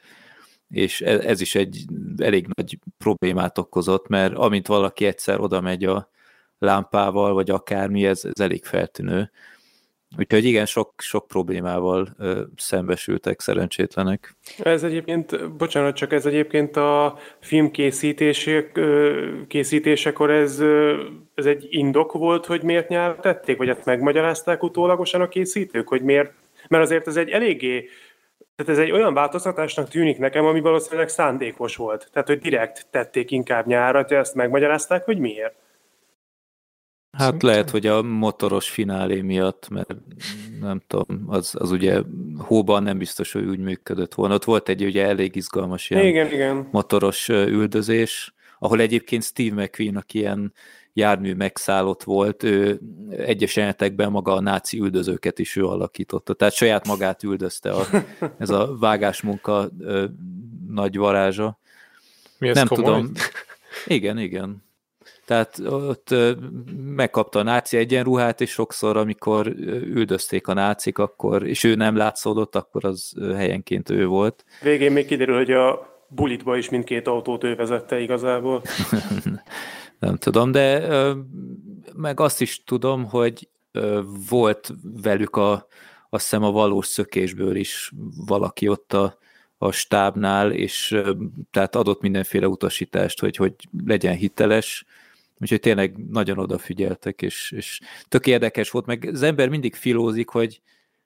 és 0.70 1.02
ez, 1.02 1.20
ez 1.20 1.42
is 1.42 1.56
egy 1.56 1.86
elég 2.18 2.48
nagy 2.56 2.80
problémát 2.98 3.58
okozott, 3.58 4.08
mert 4.08 4.34
amint 4.34 4.68
valaki 4.68 5.06
egyszer 5.06 5.40
oda 5.40 5.62
megy 5.62 5.84
a 5.84 6.10
lámpával, 6.60 7.34
vagy 7.34 7.50
akármi, 7.50 8.06
ez, 8.06 8.26
ez 8.26 8.40
elég 8.40 8.66
feltűnő. 8.66 9.32
Úgyhogy 10.18 10.46
igen, 10.46 10.66
sok, 10.66 10.94
sok 10.98 11.28
problémával 11.28 12.16
ö, 12.18 12.42
szembesültek 12.56 13.42
szerencsétlenek. 13.42 14.36
Ez 14.58 14.84
egyébként, 14.84 15.52
bocsánat, 15.58 15.96
csak 15.96 16.14
ez 16.14 16.26
egyébként 16.26 16.76
a 16.78 17.18
film 17.40 17.72
készítések, 17.72 18.80
készítésekor 19.48 20.32
ez, 20.32 20.64
ez 21.34 21.46
egy 21.46 21.68
indok 21.70 22.12
volt, 22.12 22.46
hogy 22.46 22.64
miért 22.64 22.90
nyelv 22.90 23.20
tették, 23.20 23.58
vagy 23.58 23.70
ezt 23.70 23.86
megmagyarázták 23.86 24.64
utólagosan 24.64 25.22
a 25.22 25.28
készítők, 25.28 25.88
hogy 25.88 26.02
miért, 26.02 26.34
mert 26.68 26.84
azért 26.84 27.08
ez 27.08 27.16
egy 27.16 27.30
eléggé 27.30 27.90
tehát 28.56 28.72
ez 28.72 28.78
egy 28.78 28.92
olyan 28.92 29.14
változtatásnak 29.14 29.90
tűnik 29.90 30.18
nekem, 30.18 30.46
ami 30.46 30.60
valószínűleg 30.60 31.10
szándékos 31.10 31.76
volt. 31.76 32.10
Tehát, 32.12 32.28
hogy 32.28 32.40
direkt 32.40 32.88
tették 32.92 33.32
inkább 33.32 33.66
nyárra, 33.66 34.02
hogy 34.02 34.18
ezt 34.18 34.36
megmagyarázták, 34.36 35.06
hogy 35.06 35.18
miért. 35.18 35.56
Hát 37.12 37.24
Szerintem. 37.24 37.50
lehet, 37.50 37.70
hogy 37.70 37.88
a 37.88 38.02
motoros 38.02 38.70
finálé 38.70 39.22
miatt, 39.22 39.70
mert 39.70 39.96
nem 40.62 40.82
tudom, 40.88 41.24
az, 41.28 41.56
az 41.60 41.72
ugye 41.72 42.02
hóban 42.38 42.84
nem 42.84 42.98
biztos, 42.98 43.32
hogy 43.32 43.46
úgy 43.46 43.60
működött 43.60 44.14
volna. 44.14 44.34
Ott 44.34 44.44
volt 44.44 44.70
egy 44.70 44.84
ugye 44.84 45.06
elég 45.06 45.36
izgalmas 45.36 45.90
ilyen 45.90 46.06
igen, 46.06 46.32
igen. 46.32 46.68
motoros 46.72 47.30
üldözés, 47.30 48.34
ahol 48.60 48.80
egyébként 48.80 49.24
Steve 49.24 49.64
McQueen, 49.64 49.96
aki 49.96 50.18
ilyen 50.20 50.54
jármű 50.96 51.34
megszállott 51.34 52.04
volt, 52.04 52.44
ő 52.44 52.80
egyes 53.10 53.56
jelenetekben 53.56 54.12
maga 54.12 54.34
a 54.34 54.42
náci 54.42 54.80
üldözőket 54.80 55.40
is 55.40 55.56
ő 55.56 55.66
alakította, 55.66 56.34
tehát 56.34 56.54
saját 56.54 56.88
magát 56.88 57.24
üldözte 57.24 57.72
a, 57.72 57.86
ez 58.40 58.50
a 58.50 58.78
vágásmunka 58.80 59.70
ö, 59.80 60.06
nagy 60.68 60.98
varázsa. 60.98 61.60
Mi 62.38 62.48
ez 62.50 62.56
Nem 62.56 62.68
komoly? 62.68 62.86
tudom. 62.86 63.12
Igen, 63.86 64.18
igen. 64.18 64.64
Tehát 65.26 65.60
ott 65.60 66.16
megkapta 66.86 67.40
a 67.40 67.44
náci 67.44 67.78
egyenruhát, 67.78 68.42
és 68.42 68.50
sokszor, 68.50 68.98
amikor 68.98 69.48
üldözték 69.84 70.48
a 70.48 70.54
nácik, 70.54 70.98
akkor, 70.98 71.48
és 71.48 71.64
ő 71.64 71.76
nem 71.76 71.96
látszódott, 71.96 72.56
akkor 72.56 72.86
az 72.86 73.14
helyenként 73.36 73.90
ő 73.90 74.06
volt. 74.06 74.46
Végén 74.62 74.92
még 74.92 75.06
kiderül, 75.06 75.36
hogy 75.36 75.52
a 75.52 75.96
bulitba 76.08 76.58
is 76.58 76.70
mindkét 76.70 77.08
autót 77.08 77.44
ő 77.44 77.56
vezette 77.56 78.00
igazából. 78.00 78.62
nem 80.00 80.18
tudom, 80.18 80.52
de 80.52 80.88
meg 81.96 82.20
azt 82.20 82.42
is 82.42 82.64
tudom, 82.64 83.06
hogy 83.06 83.50
volt 84.30 84.74
velük 84.84 85.36
a, 85.36 85.68
azt 86.10 86.24
hiszem 86.24 86.44
a 86.44 86.52
valós 86.52 86.88
szökésből 86.88 87.56
is 87.56 87.92
valaki 88.26 88.68
ott 88.68 88.94
a, 88.94 89.18
a 89.58 89.72
stábnál, 89.72 90.52
és 90.52 91.02
tehát 91.52 91.76
adott 91.76 92.02
mindenféle 92.02 92.48
utasítást, 92.48 93.20
hogy, 93.20 93.36
hogy 93.36 93.54
legyen 93.86 94.16
hiteles, 94.16 94.86
úgyhogy 95.38 95.60
tényleg 95.60 95.98
nagyon 96.10 96.38
odafigyeltek, 96.38 97.22
és, 97.22 97.52
és 97.52 97.80
tök 98.08 98.28
érdekes 98.28 98.70
volt, 98.70 98.86
meg 98.86 99.10
az 99.14 99.22
ember 99.22 99.50
mindig 99.50 99.76
filózik, 99.76 100.30
hogy, 100.30 100.62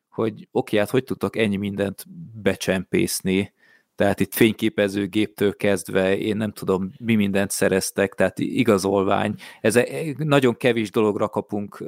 hogy 0.10 0.48
oké, 0.52 0.78
hát 0.78 0.90
hogy 0.90 1.03
tudtak 1.03 1.36
ennyi 1.36 1.56
mindent 1.56 2.06
becsempészni, 2.41 3.53
tehát 3.99 4.19
itt 4.19 4.34
fényképezőgéptől 4.34 5.55
kezdve, 5.55 6.17
én 6.17 6.38
nem 6.38 6.51
tudom, 6.51 6.91
mi 6.99 7.15
mindent 7.15 7.51
szereztek, 7.51 8.13
tehát 8.13 8.39
igazolvány. 8.39 9.35
Ez 9.61 9.80
nagyon 10.17 10.57
kevés 10.57 10.91
dologra 10.91 11.27
kapunk 11.27 11.84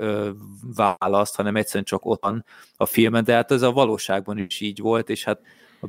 választ, 0.76 1.36
hanem 1.36 1.56
egyszerűen 1.56 1.84
csak 1.84 2.06
ottan 2.06 2.46
a 2.76 2.86
filmen, 2.86 3.24
de 3.24 3.34
hát 3.34 3.52
ez 3.52 3.62
a 3.62 3.72
valóságban 3.72 4.38
is 4.38 4.62
így 4.62 4.80
volt, 4.80 5.10
és 5.10 5.24
hát 5.24 5.42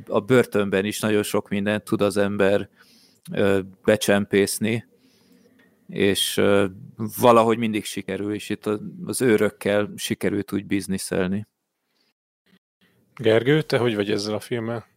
a 0.07 0.19
börtönben 0.19 0.85
is 0.85 0.99
nagyon 0.99 1.23
sok 1.23 1.49
mindent 1.49 1.83
tud 1.83 2.01
az 2.01 2.17
ember 2.17 2.69
becsempészni, 3.83 4.85
és 5.87 6.41
valahogy 7.19 7.57
mindig 7.57 7.85
sikerül, 7.85 8.33
és 8.33 8.49
itt 8.49 8.65
az 9.05 9.21
őrökkel 9.21 9.93
sikerült 9.95 10.51
úgy 10.51 10.65
bizniszelni. 10.65 11.47
Gergő, 13.15 13.61
te 13.61 13.77
hogy 13.77 13.95
vagy 13.95 14.11
ezzel 14.11 14.33
a 14.33 14.39
filmmel? 14.39 14.91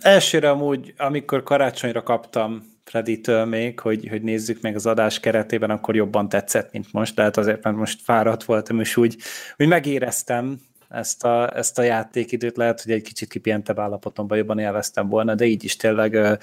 Elsőre 0.00 0.50
amúgy, 0.50 0.94
amikor 0.96 1.42
karácsonyra 1.42 2.02
kaptam 2.02 2.78
Freddy-től 2.84 3.44
még, 3.44 3.80
hogy, 3.80 4.08
hogy 4.08 4.22
nézzük 4.22 4.60
meg 4.60 4.74
az 4.74 4.86
adás 4.86 5.20
keretében, 5.20 5.70
akkor 5.70 5.94
jobban 5.94 6.28
tetszett, 6.28 6.72
mint 6.72 6.92
most, 6.92 7.14
tehát 7.14 7.36
azért, 7.36 7.62
mert 7.64 7.76
most 7.76 8.02
fáradt 8.02 8.44
voltam, 8.44 8.80
és 8.80 8.96
úgy, 8.96 9.16
úgy 9.56 9.66
megéreztem 9.66 10.60
ezt 10.88 11.24
a, 11.24 11.56
ezt 11.56 11.78
a 11.78 11.82
játékidőt, 11.82 12.56
lehet, 12.56 12.82
hogy 12.82 12.92
egy 12.92 13.02
kicsit 13.02 13.28
kipihentebb 13.28 13.78
állapotomban 13.78 14.38
jobban 14.38 14.58
élveztem 14.58 15.08
volna, 15.08 15.34
de 15.34 15.44
így 15.44 15.64
is 15.64 15.76
tényleg 15.76 16.38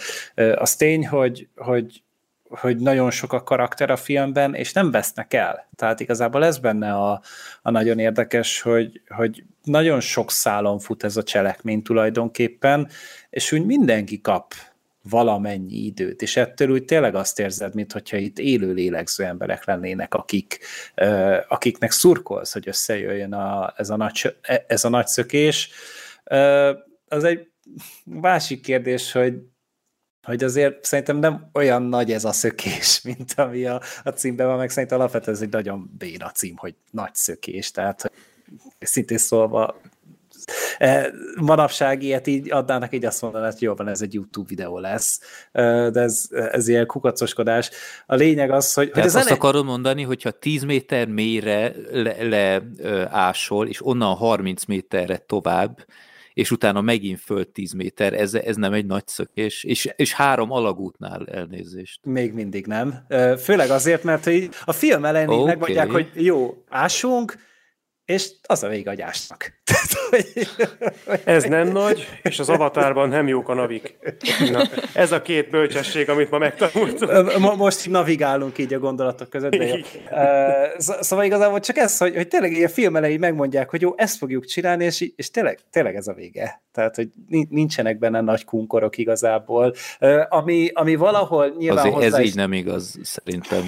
az 0.55 0.75
tény, 0.75 1.07
hogy, 1.07 1.47
hogy 1.55 2.03
hogy 2.49 2.77
nagyon 2.77 3.11
sok 3.11 3.33
a 3.33 3.43
karakter 3.43 3.89
a 3.89 3.95
filmben, 3.97 4.53
és 4.53 4.73
nem 4.73 4.91
vesznek 4.91 5.33
el. 5.33 5.69
Tehát 5.75 5.99
igazából 5.99 6.45
ez 6.45 6.57
benne 6.57 6.93
a, 6.93 7.21
a 7.61 7.71
nagyon 7.71 7.99
érdekes, 7.99 8.61
hogy, 8.61 9.01
hogy 9.07 9.43
nagyon 9.63 9.99
sok 9.99 10.31
szálon 10.31 10.79
fut 10.79 11.03
ez 11.03 11.17
a 11.17 11.23
cselekmény 11.23 11.81
tulajdonképpen, 11.81 12.89
és 13.29 13.51
úgy 13.51 13.65
mindenki 13.65 14.21
kap 14.21 14.53
valamennyi 15.09 15.75
időt, 15.75 16.21
és 16.21 16.37
ettől 16.37 16.69
úgy 16.69 16.85
tényleg 16.85 17.15
azt 17.15 17.39
érzed, 17.39 17.73
mintha 17.73 18.17
itt 18.17 18.39
élő 18.39 18.73
lélegző 18.73 19.23
emberek 19.23 19.65
lennének, 19.65 20.13
akik, 20.13 20.59
akiknek 21.47 21.91
szurkolsz, 21.91 22.53
hogy 22.53 22.67
összejöjjön 22.67 23.33
a, 23.33 23.73
ez, 23.75 23.89
a 23.89 23.95
nagy, 23.95 24.35
ez 24.67 24.83
a 24.83 24.89
nagy 24.89 25.07
szökés. 25.07 25.69
Az 27.07 27.23
egy 27.23 27.47
másik 28.03 28.61
kérdés, 28.61 29.11
hogy 29.11 29.33
hogy 30.27 30.43
azért 30.43 30.85
szerintem 30.85 31.17
nem 31.17 31.49
olyan 31.53 31.81
nagy 31.81 32.11
ez 32.11 32.25
a 32.25 32.31
szökés, 32.31 33.01
mint 33.07 33.33
ami 33.35 33.65
a, 33.65 33.81
a 34.03 34.09
címben 34.09 34.47
van, 34.47 34.57
meg 34.57 34.69
szerintem 34.69 34.99
alapvetően 34.99 35.35
ez 35.35 35.41
egy 35.41 35.49
nagyon 35.49 35.91
béna 35.97 36.29
cím, 36.31 36.57
hogy 36.57 36.75
nagy 36.91 37.15
szökés, 37.15 37.71
tehát 37.71 38.11
szintén 38.79 39.17
szólva 39.17 39.81
e, 40.77 41.11
manapság 41.41 42.03
ilyet 42.03 42.27
így 42.27 42.51
adnának, 42.51 42.93
így 42.93 43.05
azt 43.05 43.21
mondaná, 43.21 43.45
hogy 43.45 43.61
jó 43.61 43.73
van, 43.73 43.87
ez 43.87 44.01
egy 44.01 44.13
YouTube 44.13 44.47
videó 44.49 44.79
lesz, 44.79 45.19
de 45.51 45.99
ez, 45.99 46.27
ez 46.29 46.67
ilyen 46.67 46.85
kukacoskodás. 46.85 47.69
A 48.05 48.15
lényeg 48.15 48.51
az, 48.51 48.73
hogy... 48.73 48.91
Tehát 48.91 49.11
hogy 49.11 49.21
azt 49.21 49.31
akarom 49.31 49.65
mondani, 49.65 50.03
hogyha 50.03 50.31
10 50.31 50.63
méter 50.63 51.07
mélyre 51.07 51.73
leásol, 52.19 53.63
le, 53.63 53.69
és 53.69 53.85
onnan 53.85 54.15
30 54.15 54.65
méterre 54.65 55.17
tovább, 55.17 55.85
és 56.38 56.51
utána 56.51 56.81
megint 56.81 57.19
föld 57.19 57.47
10 57.47 57.73
méter, 57.73 58.14
ez, 58.14 58.34
ez 58.34 58.55
nem 58.55 58.73
egy 58.73 58.85
nagy 58.85 59.07
szökés, 59.07 59.64
és, 59.64 59.89
és 59.95 60.14
három 60.14 60.51
alagútnál 60.51 61.26
elnézést. 61.26 61.99
Még 62.05 62.34
mindig 62.34 62.65
nem. 62.65 63.05
Főleg 63.38 63.69
azért, 63.69 64.03
mert 64.03 64.30
a 64.65 64.72
film 64.72 65.05
elején 65.05 65.27
okay. 65.30 65.43
megmondják, 65.43 65.91
hogy 65.91 66.09
jó, 66.14 66.64
ásunk, 66.69 67.35
és 68.07 68.29
az 68.43 68.63
a 68.63 68.67
vége 68.67 68.89
agyásnak. 68.89 69.53
ez 71.23 71.43
nem 71.43 71.67
nagy, 71.67 72.07
és 72.23 72.39
az 72.39 72.49
avatárban 72.49 73.09
nem 73.09 73.27
jók 73.27 73.49
a 73.49 73.53
navik. 73.53 73.97
Na, 74.51 74.63
ez 74.93 75.11
a 75.11 75.21
két 75.21 75.49
bölcsesség, 75.49 76.09
amit 76.09 76.29
ma 76.29 76.38
megtanultam. 76.38 77.57
Most 77.57 77.89
navigálunk 77.89 78.57
így 78.57 78.73
a 78.73 78.79
gondolatok 78.79 79.29
között. 79.29 79.51
De 79.51 79.67
jó. 79.67 79.75
Szóval 80.77 81.25
igazából 81.25 81.59
csak 81.59 81.77
ez, 81.77 81.97
hogy, 81.97 82.15
hogy 82.15 82.27
tényleg 82.27 82.63
a 82.63 82.69
film 82.69 82.95
elején 82.95 83.19
megmondják, 83.19 83.69
hogy 83.69 83.81
jó, 83.81 83.93
ezt 83.97 84.17
fogjuk 84.17 84.45
csinálni, 84.45 84.84
és, 84.84 85.11
és 85.15 85.31
tényleg, 85.31 85.59
tényleg 85.71 85.95
ez 85.95 86.07
a 86.07 86.13
vége. 86.13 86.61
Tehát, 86.71 86.95
hogy 86.95 87.09
nincsenek 87.49 87.99
benne 87.99 88.21
nagy 88.21 88.45
kunkorok 88.45 88.97
igazából. 88.97 89.73
Ami, 90.29 90.69
ami 90.73 90.95
valahol 90.95 91.53
nyilván 91.57 91.77
Azért 91.77 91.93
hozzá 91.93 92.17
ez 92.17 92.23
is... 92.23 92.29
így 92.29 92.35
nem 92.35 92.53
igaz, 92.53 92.99
szerintem 93.03 93.63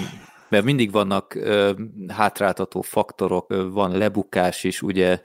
mert 0.50 0.64
mindig 0.64 0.90
vannak 0.92 1.34
ö, 1.34 1.70
hátráltató 2.08 2.80
faktorok, 2.80 3.50
ö, 3.50 3.70
van 3.70 3.98
lebukás 3.98 4.64
is, 4.64 4.82
ugye. 4.82 5.20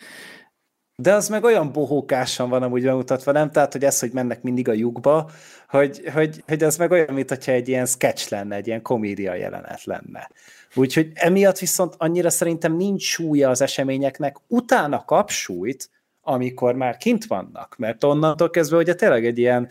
De 0.96 1.14
az 1.14 1.30
meg 1.30 1.44
olyan 1.44 1.72
bohókásan 1.72 2.50
van 2.50 2.64
amúgy 2.64 2.84
bemutatva, 2.84 3.32
nem? 3.32 3.52
Tehát, 3.52 3.72
hogy 3.72 3.84
ez, 3.84 4.00
hogy 4.00 4.12
mennek 4.12 4.42
mindig 4.42 4.70
a 4.70 4.74
lyukba, 4.74 5.30
hogy, 5.70 6.02
hogy, 6.14 6.44
hogy 6.48 6.64
az 6.64 6.78
meg 6.78 6.92
olyan, 6.92 7.14
mint 7.14 7.30
hogyha 7.30 7.52
egy 7.52 7.68
ilyen 7.68 7.86
sketch 7.86 8.32
lenne, 8.32 8.56
egy 8.56 8.68
ilyen 8.68 8.82
komédia 8.82 9.34
jelenet 9.34 9.84
lenne. 9.84 10.30
Úgyhogy 10.76 11.12
emiatt 11.14 11.58
viszont 11.58 11.94
annyira 11.98 12.30
szerintem 12.30 12.76
nincs 12.76 13.04
súlya 13.04 13.50
az 13.50 13.62
eseményeknek, 13.62 14.38
utána 14.48 15.06
kap 15.06 15.30
súlyt, 15.30 15.90
amikor 16.22 16.76
már 16.76 16.98
kint 16.98 17.26
vannak, 17.26 17.76
mert 17.78 18.04
onnantól 18.04 18.50
kezdve 18.50 18.78
ugye 18.78 18.96
tényleg 18.96 19.26
egy 19.26 19.38
ilyen 19.38 19.68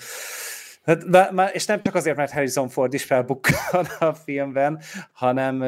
és 1.53 1.67
nem 1.67 1.83
csak 1.83 1.95
azért, 1.95 2.17
mert 2.17 2.33
Harrison 2.33 2.69
Ford 2.69 2.95
is 2.95 3.05
felbukkan 3.05 3.85
a 3.99 4.13
filmben, 4.13 4.81
hanem, 5.13 5.61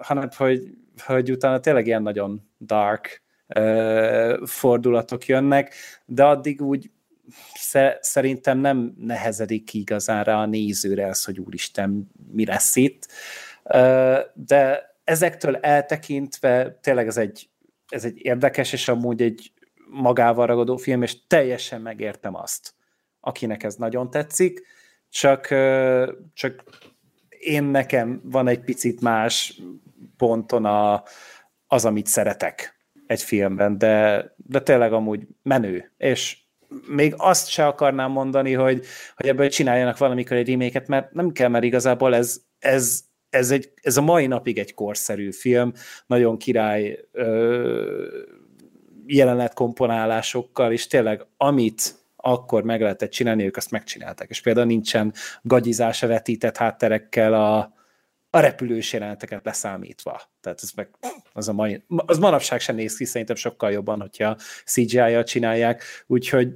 hanem 0.00 0.28
hogy, 0.36 0.62
hogy 1.04 1.30
utána 1.30 1.60
tényleg 1.60 1.86
ilyen 1.86 2.02
nagyon 2.02 2.50
dark 2.60 3.22
fordulatok 4.44 5.26
jönnek, 5.26 5.74
de 6.04 6.24
addig 6.24 6.62
úgy 6.62 6.90
szerintem 8.00 8.58
nem 8.58 8.94
nehezedik 8.98 9.64
ki 9.64 9.78
igazán 9.78 10.24
rá 10.24 10.34
a 10.34 10.46
nézőre 10.46 11.06
az, 11.06 11.24
hogy 11.24 11.38
úristen, 11.38 12.10
mi 12.32 12.46
lesz 12.46 12.76
itt. 12.76 13.06
De 14.34 14.94
ezektől 15.04 15.56
eltekintve 15.56 16.78
tényleg 16.80 17.06
ez 17.06 17.16
egy, 17.16 17.48
ez 17.88 18.04
egy 18.04 18.24
érdekes, 18.24 18.72
és 18.72 18.88
amúgy 18.88 19.22
egy 19.22 19.52
magával 19.90 20.46
ragadó 20.46 20.76
film, 20.76 21.02
és 21.02 21.26
teljesen 21.26 21.80
megértem 21.80 22.34
azt, 22.34 22.74
akinek 23.20 23.62
ez 23.62 23.74
nagyon 23.74 24.10
tetszik, 24.10 24.66
csak, 25.08 25.46
csak 26.34 26.64
én 27.28 27.64
nekem 27.64 28.20
van 28.24 28.48
egy 28.48 28.60
picit 28.60 29.00
más 29.00 29.60
ponton 30.16 30.64
a, 30.64 31.02
az, 31.66 31.84
amit 31.84 32.06
szeretek 32.06 32.78
egy 33.06 33.22
filmben, 33.22 33.78
de, 33.78 34.24
de 34.36 34.60
tényleg 34.60 34.92
amúgy 34.92 35.26
menő, 35.42 35.92
és 35.96 36.38
még 36.88 37.14
azt 37.16 37.48
se 37.48 37.66
akarnám 37.66 38.10
mondani, 38.10 38.52
hogy, 38.52 38.84
hogy 39.16 39.28
ebből 39.28 39.48
csináljanak 39.48 39.98
valamikor 39.98 40.36
egy 40.36 40.48
reméket, 40.48 40.88
mert 40.88 41.12
nem 41.12 41.32
kell, 41.32 41.48
mert 41.48 41.64
igazából 41.64 42.14
ez, 42.14 42.40
ez, 42.58 43.00
ez, 43.30 43.50
egy, 43.50 43.72
ez 43.82 43.96
a 43.96 44.02
mai 44.02 44.26
napig 44.26 44.58
egy 44.58 44.74
korszerű 44.74 45.32
film, 45.32 45.72
nagyon 46.06 46.38
király 46.38 46.98
ö, 47.12 48.06
jelenet 49.06 49.54
komponálásokkal, 49.54 50.72
és 50.72 50.86
tényleg 50.86 51.26
amit 51.36 51.99
akkor 52.20 52.62
meg 52.62 52.80
lehetett 52.80 53.10
csinálni, 53.10 53.44
ők 53.44 53.56
azt 53.56 53.70
megcsinálták. 53.70 54.30
És 54.30 54.40
például 54.40 54.66
nincsen 54.66 55.12
gagyizásra 55.42 56.08
vetített 56.08 56.56
hátterekkel 56.56 57.34
a, 57.34 57.58
a 58.30 58.40
repülős 58.40 58.92
jeleneteket 58.92 59.44
leszámítva. 59.44 60.20
Tehát 60.40 60.62
ez 60.62 60.70
meg, 60.70 60.88
az, 61.32 61.48
a 61.48 61.52
mai, 61.52 61.84
az 61.88 62.18
manapság 62.18 62.60
sem 62.60 62.74
néz 62.74 62.96
ki, 62.96 63.04
szerintem 63.04 63.36
sokkal 63.36 63.70
jobban, 63.70 64.00
hogyha 64.00 64.36
CGI-jal 64.64 65.24
csinálják, 65.24 65.82
úgyhogy 66.06 66.54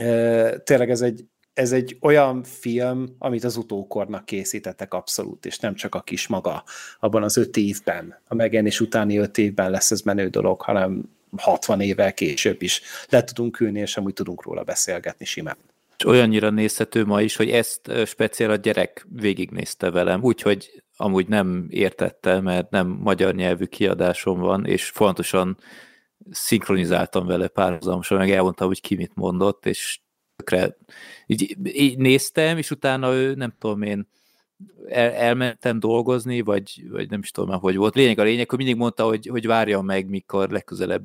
e, 0.00 0.58
tényleg 0.58 0.90
ez 0.90 1.00
egy, 1.00 1.24
ez 1.54 1.72
egy 1.72 1.96
olyan 2.00 2.42
film, 2.42 3.14
amit 3.18 3.44
az 3.44 3.56
utókornak 3.56 4.24
készítettek 4.24 4.94
abszolút, 4.94 5.46
és 5.46 5.58
nem 5.58 5.74
csak 5.74 5.94
a 5.94 6.02
kis 6.02 6.26
maga 6.26 6.64
abban 7.00 7.22
az 7.22 7.36
öt 7.36 7.56
évben, 7.56 8.20
a 8.28 8.34
megjelenés 8.34 8.80
utáni 8.80 9.16
öt 9.16 9.38
évben 9.38 9.70
lesz 9.70 9.90
ez 9.90 10.00
menő 10.00 10.28
dolog, 10.28 10.60
hanem 10.60 11.13
60 11.36 11.80
évvel 11.80 12.14
később 12.14 12.62
is 12.62 12.82
le 13.08 13.24
tudunk 13.24 13.60
ülni, 13.60 13.80
és 13.80 13.96
amúgy 13.96 14.12
tudunk 14.12 14.42
róla 14.42 14.62
beszélgetni 14.62 15.24
simán. 15.24 15.56
És 15.98 16.04
olyannyira 16.06 16.50
nézhető 16.50 17.04
ma 17.04 17.22
is, 17.22 17.36
hogy 17.36 17.50
ezt 17.50 17.90
speciál 18.06 18.50
a 18.50 18.56
gyerek 18.56 19.06
végignézte 19.08 19.90
velem, 19.90 20.22
úgyhogy 20.22 20.82
amúgy 20.96 21.28
nem 21.28 21.66
értette, 21.70 22.40
mert 22.40 22.70
nem 22.70 22.86
magyar 22.86 23.34
nyelvű 23.34 23.64
kiadásom 23.64 24.40
van, 24.40 24.66
és 24.66 24.88
fontosan 24.88 25.58
szinkronizáltam 26.30 27.26
vele 27.26 27.48
párhuzamosan, 27.48 28.18
meg 28.18 28.30
elmondtam, 28.30 28.66
hogy 28.66 28.80
ki 28.80 28.94
mit 28.94 29.14
mondott, 29.14 29.66
és 29.66 30.00
tökre 30.36 30.76
így, 31.26 31.56
így 31.62 31.98
néztem, 31.98 32.58
és 32.58 32.70
utána 32.70 33.14
ő, 33.14 33.34
nem 33.34 33.54
tudom 33.58 33.82
én, 33.82 34.08
el, 34.88 35.10
elmentem 35.10 35.80
dolgozni, 35.80 36.40
vagy, 36.40 36.84
vagy 36.90 37.10
nem 37.10 37.20
is 37.20 37.30
tudom 37.30 37.50
már, 37.50 37.58
hogy 37.58 37.76
volt. 37.76 37.94
Lényeg 37.94 38.18
a 38.18 38.22
lényeg, 38.22 38.48
hogy 38.48 38.58
mindig 38.58 38.76
mondta, 38.76 39.04
hogy, 39.04 39.26
hogy 39.26 39.46
várjam 39.46 39.84
meg, 39.84 40.08
mikor 40.08 40.50
legközelebb 40.50 41.02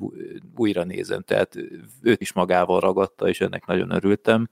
újra 0.56 0.84
nézem, 0.84 1.22
tehát 1.22 1.56
őt 2.02 2.20
is 2.20 2.32
magával 2.32 2.80
ragadta, 2.80 3.28
és 3.28 3.40
ennek 3.40 3.66
nagyon 3.66 3.90
örültem. 3.90 4.48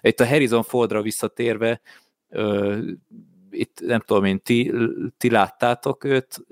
Itt 0.00 0.20
a 0.20 0.26
Harrison 0.26 0.62
Fordra 0.62 1.02
visszatérve, 1.02 1.80
ö, 2.28 2.78
itt 3.50 3.80
nem 3.80 4.00
tudom 4.00 4.24
én, 4.24 4.40
ti, 4.40 4.72
ti 5.18 5.30
láttátok 5.30 6.04
őt, 6.04 6.44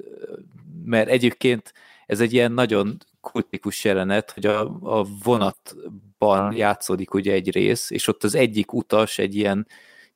mert 0.84 1.08
egyébként 1.08 1.72
ez 2.06 2.20
egy 2.20 2.32
ilyen 2.32 2.52
nagyon 2.52 2.96
kultikus 3.20 3.84
jelenet, 3.84 4.30
hogy 4.30 4.46
a, 4.46 4.60
a 4.82 5.06
vonatban 5.22 6.56
játszódik 6.56 7.14
ugye 7.14 7.32
egy 7.32 7.50
rész, 7.50 7.90
és 7.90 8.08
ott 8.08 8.24
az 8.24 8.34
egyik 8.34 8.72
utas 8.72 9.18
egy 9.18 9.34
ilyen 9.36 9.66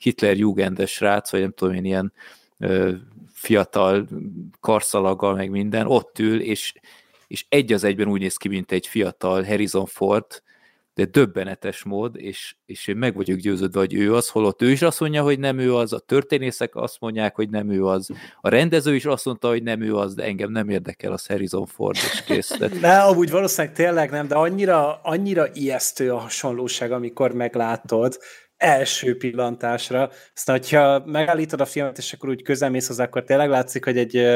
Hitler 0.04 0.36
Jugendes 0.36 0.92
srác, 0.92 1.30
vagy 1.30 1.40
nem 1.40 1.52
tudom 1.52 1.74
én, 1.74 1.84
ilyen 1.84 2.12
ö, 2.58 2.92
fiatal 3.32 4.08
karszalaggal, 4.60 5.34
meg 5.34 5.50
minden, 5.50 5.86
ott 5.86 6.18
ül, 6.18 6.40
és, 6.40 6.74
és 7.26 7.44
egy 7.48 7.72
az 7.72 7.84
egyben 7.84 8.08
úgy 8.08 8.20
néz 8.20 8.36
ki, 8.36 8.48
mint 8.48 8.72
egy 8.72 8.86
fiatal 8.86 9.42
Harrison 9.42 9.86
Ford, 9.86 10.42
de 10.94 11.04
döbbenetes 11.04 11.82
mód, 11.82 12.16
és, 12.16 12.54
és 12.66 12.86
én 12.86 12.96
meg 12.96 13.14
vagyok 13.14 13.38
győződve, 13.38 13.78
hogy 13.78 13.94
ő 13.94 14.14
az, 14.14 14.28
holott 14.28 14.62
ő 14.62 14.70
is 14.70 14.82
azt 14.82 15.00
mondja, 15.00 15.22
hogy 15.22 15.38
nem 15.38 15.58
ő 15.58 15.74
az, 15.74 15.92
a 15.92 15.98
történészek 15.98 16.76
azt 16.76 17.00
mondják, 17.00 17.34
hogy 17.34 17.50
nem 17.50 17.70
ő 17.70 17.86
az, 17.86 18.10
a 18.40 18.48
rendező 18.48 18.94
is 18.94 19.04
azt 19.04 19.24
mondta, 19.24 19.48
hogy 19.48 19.62
nem 19.62 19.80
ő 19.80 19.96
az, 19.96 20.14
de 20.14 20.22
engem 20.22 20.50
nem 20.50 20.68
érdekel 20.68 21.12
az 21.12 21.26
Harrison 21.26 21.66
Ford, 21.66 21.96
és 21.96 22.22
kész. 22.26 22.56
Ne, 22.80 23.02
amúgy 23.02 23.30
valószínűleg 23.30 23.76
tényleg 23.76 24.10
nem, 24.10 24.28
de 24.28 24.34
annyira, 24.34 25.00
annyira 25.02 25.46
ijesztő 25.52 26.12
a 26.12 26.18
hasonlóság, 26.18 26.92
amikor 26.92 27.32
meglátod, 27.32 28.18
első 28.64 29.16
pillantásra. 29.16 30.10
Aztán, 30.34 30.56
hogyha 30.56 31.02
megállítod 31.06 31.60
a 31.60 31.64
filmet, 31.64 31.98
és 31.98 32.12
akkor 32.12 32.28
úgy 32.28 32.42
közelmész 32.42 32.86
hozzá, 32.86 33.04
akkor 33.04 33.24
tényleg 33.24 33.48
látszik, 33.48 33.84
hogy 33.84 33.98
egy, 33.98 34.26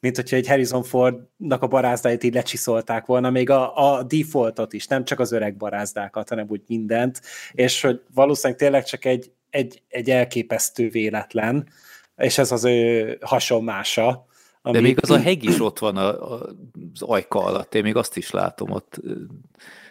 mint 0.00 0.16
hogyha 0.16 0.36
egy 0.36 0.48
Harrison 0.48 0.82
Fordnak 0.82 1.62
a 1.62 1.66
barázdáit 1.66 2.24
így 2.24 2.34
lecsiszolták 2.34 3.06
volna, 3.06 3.30
még 3.30 3.50
a, 3.50 3.94
a 3.96 4.02
defaultot 4.02 4.72
is, 4.72 4.86
nem 4.86 5.04
csak 5.04 5.20
az 5.20 5.32
öreg 5.32 5.56
barázdákat, 5.56 6.28
hanem 6.28 6.46
úgy 6.48 6.62
mindent, 6.66 7.20
és 7.52 7.80
hogy 7.80 8.00
valószínűleg 8.14 8.58
tényleg 8.58 8.84
csak 8.84 9.04
egy, 9.04 9.30
egy, 9.50 9.82
egy 9.88 10.10
elképesztő 10.10 10.88
véletlen, 10.88 11.68
és 12.16 12.38
ez 12.38 12.52
az 12.52 12.64
ő 12.64 13.18
hasonmása. 13.20 14.26
Ami... 14.62 14.76
De 14.76 14.82
még 14.82 14.98
az 15.02 15.10
a 15.10 15.20
heg 15.20 15.42
is 15.42 15.60
ott 15.60 15.78
van 15.78 15.96
a, 15.96 16.32
a, 16.32 16.48
az 16.94 17.02
ajka 17.02 17.44
alatt, 17.44 17.74
én 17.74 17.82
még 17.82 17.96
azt 17.96 18.16
is 18.16 18.30
látom 18.30 18.70
ott 18.70 19.00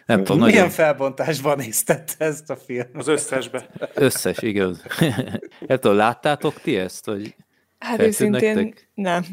nem 0.06 0.24
tudom, 0.24 0.40
Milyen 0.40 0.54
nagyon... 0.54 0.70
felbontásban 0.70 1.56
néztette 1.56 2.24
ezt 2.24 2.50
a 2.50 2.56
film? 2.56 2.86
Az 2.94 3.08
összesbe. 3.08 3.68
Összes, 3.94 4.42
igaz. 4.42 4.82
Nem 5.66 5.78
tudom, 5.78 5.96
láttátok 5.96 6.60
ti 6.60 6.76
ezt? 6.76 7.06
Vagy 7.06 7.34
hát 7.78 8.00
őszintén 8.00 8.54
nektek? 8.54 8.88
nem. 8.94 9.24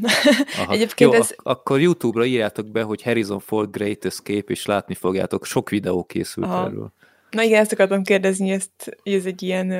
Aha. 0.57 0.73
Egyébként 0.73 1.13
Jó, 1.13 1.19
ez... 1.19 1.31
ak- 1.31 1.39
akkor 1.43 1.81
YouTube-ra 1.81 2.25
írjátok 2.25 2.71
be, 2.71 2.81
hogy 2.81 3.03
Harrison 3.03 3.39
Ford 3.39 3.71
Great 3.71 4.05
Escape, 4.05 4.51
és 4.51 4.65
látni 4.65 4.93
fogjátok. 4.93 5.45
Sok 5.45 5.69
videó 5.69 6.03
készült 6.03 6.45
Aha. 6.45 6.65
erről. 6.65 6.93
Na 7.29 7.41
igen, 7.41 7.61
ezt 7.61 7.71
akartam 7.71 8.03
kérdezni, 8.03 8.51
ezt, 8.51 8.97
hogy 9.03 9.13
ez 9.13 9.25
egy 9.25 9.41
ilyen, 9.41 9.71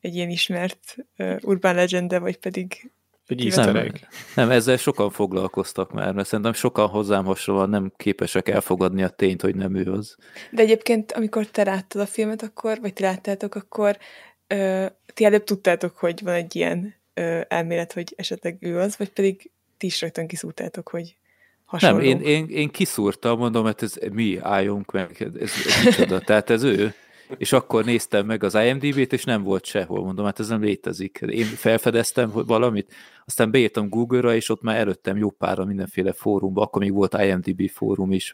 egy 0.00 0.14
ilyen 0.14 0.30
ismert 0.30 0.96
urban 1.42 1.74
legende, 1.74 2.18
vagy 2.18 2.36
pedig 2.36 2.90
egy 3.26 3.56
nem, 3.56 3.92
nem, 4.34 4.50
ezzel 4.50 4.76
sokan 4.76 5.10
foglalkoztak 5.10 5.92
már, 5.92 6.12
mert 6.12 6.28
szerintem 6.28 6.52
sokan 6.52 6.88
hozzám 6.88 7.24
hasonlóan 7.24 7.68
nem 7.68 7.92
képesek 7.96 8.48
elfogadni 8.48 9.02
a 9.02 9.08
tényt, 9.08 9.42
hogy 9.42 9.54
nem 9.54 9.74
ő 9.74 9.92
az. 9.92 10.16
De 10.50 10.62
egyébként, 10.62 11.12
amikor 11.12 11.46
te 11.46 11.64
láttad 11.64 12.00
a 12.00 12.06
filmet, 12.06 12.42
akkor, 12.42 12.80
vagy 12.80 12.92
ti 12.92 13.02
láttátok, 13.02 13.54
akkor 13.54 13.98
ö, 14.46 14.86
ti 15.14 15.24
előbb 15.24 15.44
tudtátok, 15.44 15.96
hogy 15.96 16.20
van 16.22 16.34
egy 16.34 16.56
ilyen 16.56 16.94
ö, 17.14 17.40
elmélet, 17.48 17.92
hogy 17.92 18.12
esetleg 18.16 18.56
ő 18.60 18.78
az, 18.78 18.98
vagy 18.98 19.10
pedig 19.10 19.50
ti 19.76 19.86
is 19.86 20.00
rögtön 20.00 20.26
kiszúrtátok, 20.26 20.88
hogy 20.88 21.16
hasonló. 21.64 21.96
Nem, 21.96 22.04
én, 22.04 22.20
én, 22.20 22.48
én 22.48 22.70
kiszúrtam, 22.70 23.38
mondom, 23.38 23.62
hogy 23.62 23.74
hát 23.80 23.82
ez 23.82 24.12
mi 24.12 24.38
álljunk 24.40 24.92
meg, 24.92 25.16
ez, 25.18 25.34
ez, 25.40 25.52
ez 25.66 25.84
micsoda, 25.84 26.20
tehát 26.20 26.50
ez 26.50 26.62
ő 26.62 26.94
és 27.38 27.52
akkor 27.52 27.84
néztem 27.84 28.26
meg 28.26 28.42
az 28.44 28.54
IMDb-t, 28.54 29.12
és 29.12 29.24
nem 29.24 29.42
volt 29.42 29.64
sehol. 29.64 30.04
Mondom, 30.04 30.24
hát 30.24 30.40
ez 30.40 30.48
nem 30.48 30.62
létezik. 30.62 31.20
Én 31.26 31.44
felfedeztem 31.44 32.30
valamit, 32.32 32.94
aztán 33.26 33.50
beírtam 33.50 33.88
Google-ra, 33.88 34.34
és 34.34 34.48
ott 34.48 34.62
már 34.62 34.76
előttem 34.76 35.16
jó 35.16 35.30
pára 35.30 35.64
mindenféle 35.64 36.12
fórumba, 36.12 36.62
akkor 36.62 36.82
még 36.82 36.92
volt 36.92 37.16
IMDb 37.18 37.70
fórum 37.70 38.12
is, 38.12 38.32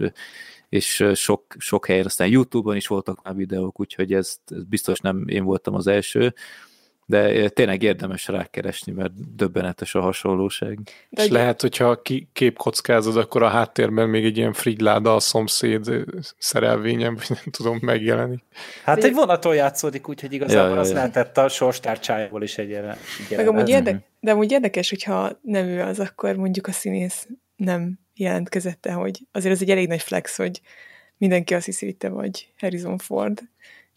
és 0.69 1.05
sok, 1.15 1.45
sok 1.59 1.87
helyen, 1.87 2.05
aztán 2.05 2.29
YouTube-on 2.29 2.77
is 2.77 2.87
voltak 2.87 3.23
már 3.23 3.35
videók, 3.35 3.81
úgyhogy 3.81 4.12
ez, 4.12 4.37
ez 4.47 4.65
biztos 4.65 4.99
nem 5.01 5.25
én 5.29 5.45
voltam 5.45 5.75
az 5.75 5.87
első, 5.87 6.35
de 7.11 7.49
tényleg 7.49 7.82
érdemes 7.82 8.28
rákeresni, 8.28 8.93
mert 8.93 9.35
döbbenetes 9.37 9.95
a 9.95 10.01
hasonlóság. 10.01 10.78
De 11.09 11.23
és 11.23 11.28
ugye... 11.28 11.39
lehet, 11.39 11.61
hogyha 11.61 12.03
ki, 12.03 12.28
képkockázod, 12.32 13.16
akkor 13.16 13.43
a 13.43 13.49
háttérben 13.49 14.09
még 14.09 14.24
egy 14.24 14.37
ilyen 14.37 14.53
frigyláda 14.53 15.15
a 15.15 15.20
szomszéd 15.20 16.05
szerelvényem, 16.39 17.15
vagy 17.15 17.27
nem 17.28 17.51
tudom, 17.51 17.78
megjelenik. 17.81 18.43
Hát 18.85 19.05
egy 19.05 19.15
vonaton 19.15 19.55
játszódik, 19.55 20.09
úgyhogy 20.09 20.32
igazából 20.32 20.62
ja, 20.62 20.69
ja, 20.69 20.74
ja. 20.74 20.81
az 20.81 20.93
lehetett 20.93 21.39
a 21.39 21.49
sorstárcsájából 21.49 22.43
is 22.43 22.59
egy 22.59 22.69
jelen. 22.69 22.97
Meg 23.37 23.49
amúgy 23.49 23.69
érdek, 23.69 24.03
de 24.20 24.31
amúgy 24.31 24.53
érdekes, 24.53 24.91
hogyha 24.91 25.39
nem 25.43 25.66
ő 25.66 25.81
az, 25.81 26.01
akkor 26.01 26.37
mondjuk 26.37 26.66
a 26.66 26.73
színész 26.73 27.28
nem 27.57 27.99
jelentkezett 28.15 28.87
hogy 28.87 29.20
azért 29.32 29.55
ez 29.55 29.62
egy 29.62 29.70
elég 29.70 29.89
nagy 29.89 30.03
flex, 30.03 30.37
hogy 30.37 30.61
mindenki 31.16 31.55
azt 31.55 31.65
hiszi, 31.65 31.85
hogy 31.85 31.97
te 31.97 32.09
vagy 32.09 32.53
Harrison 32.59 32.99
Ford. 32.99 33.41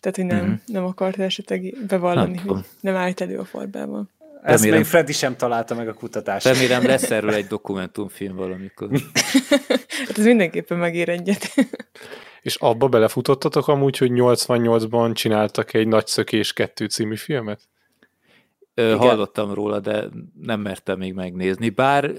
Tehát, 0.03 0.17
hogy 0.17 0.25
nem, 0.25 0.45
mm-hmm. 0.45 0.53
nem 0.65 0.85
akart 0.85 1.19
esetleg 1.19 1.75
bevallani, 1.87 2.37
hát, 2.37 2.47
hogy 2.47 2.65
nem 2.79 2.95
állt 2.95 3.21
elő 3.21 3.37
a 3.37 3.45
fordában. 3.45 4.09
Ezt 4.41 4.57
remélem, 4.57 4.77
még 4.77 4.87
Freddy 4.87 5.11
sem 5.11 5.35
találta 5.35 5.75
meg 5.75 5.87
a 5.87 5.93
kutatást. 5.93 6.45
Remélem 6.45 6.85
lesz 6.85 7.11
erről 7.17 7.33
egy 7.33 7.47
dokumentumfilm 7.47 8.35
valamikor. 8.35 8.89
hát 10.07 10.17
ez 10.17 10.25
mindenképpen 10.25 10.77
megér 10.77 11.09
egyet. 11.09 11.53
És 12.41 12.55
abba 12.55 12.87
belefutottatok 12.87 13.67
amúgy, 13.67 13.97
hogy 13.97 14.11
88-ban 14.13 15.13
csináltak 15.13 15.73
egy 15.73 15.87
Nagy 15.87 16.07
Szökés 16.07 16.53
2 16.53 16.85
című 16.85 17.15
filmet? 17.15 17.61
Igen. 18.75 18.97
Hallottam 18.97 19.53
róla, 19.53 19.79
de 19.79 20.05
nem 20.41 20.59
mertem 20.59 20.97
még 20.97 21.13
megnézni. 21.13 21.69
Bár 21.69 22.11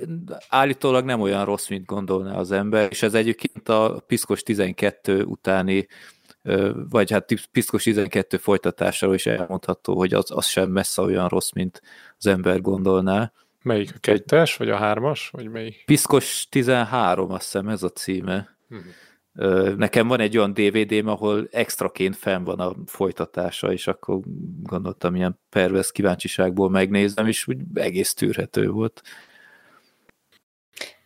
állítólag 0.49 1.05
nem 1.05 1.21
olyan 1.21 1.45
rossz, 1.45 1.69
mint 1.69 1.87
gondolná 1.87 2.35
az 2.35 2.53
ember, 2.53 2.89
és 2.91 3.03
ez 3.03 3.15
egyébként 3.15 3.69
a 3.69 4.05
Piszkos 4.07 4.43
12 4.43 5.23
utáni 5.23 5.87
vagy 6.91 7.11
hát 7.11 7.49
Piszkos 7.53 7.83
12 7.83 8.37
folytatásáról 8.37 9.15
is 9.15 9.27
elmondható, 9.27 9.97
hogy 9.97 10.15
az, 10.15 10.31
az 10.31 10.47
sem 10.47 10.71
messze 10.71 11.03
olyan 11.03 11.29
rossz, 11.29 11.51
mint 11.51 11.83
az 12.19 12.27
ember 12.27 12.61
gondolná. 12.61 13.33
Melyik 13.63 13.93
a 13.95 13.99
kettes, 14.01 14.57
vagy 14.57 14.71
a 14.71 14.77
hármas, 14.77 15.29
vagy 15.29 15.49
melyik? 15.49 15.83
Piszkos 15.87 16.47
13, 16.51 17.31
azt 17.31 17.43
hiszem 17.43 17.69
ez 17.69 17.83
a 17.83 17.89
címe. 17.89 18.57
Uh-huh. 18.71 19.75
Nekem 19.77 20.09
van 20.09 20.21
egy 20.21 20.37
olyan 20.37 20.53
DVD-m, 20.53 21.09
ahol 21.09 21.49
extraként 21.51 22.17
fenn 22.17 22.45
van 22.45 22.61
a 22.61 22.75
folytatása, 22.87 23.73
és 23.73 23.87
akkor 23.87 24.21
gondoltam 24.63 25.15
ilyen 25.15 25.39
pervez 25.51 25.91
kíváncsiságból 25.91 26.71
megnézem, 26.71 27.27
és 27.27 27.49
úgy 27.49 27.59
egész 27.75 28.15
tűrhető 28.15 28.69
volt. 28.69 29.03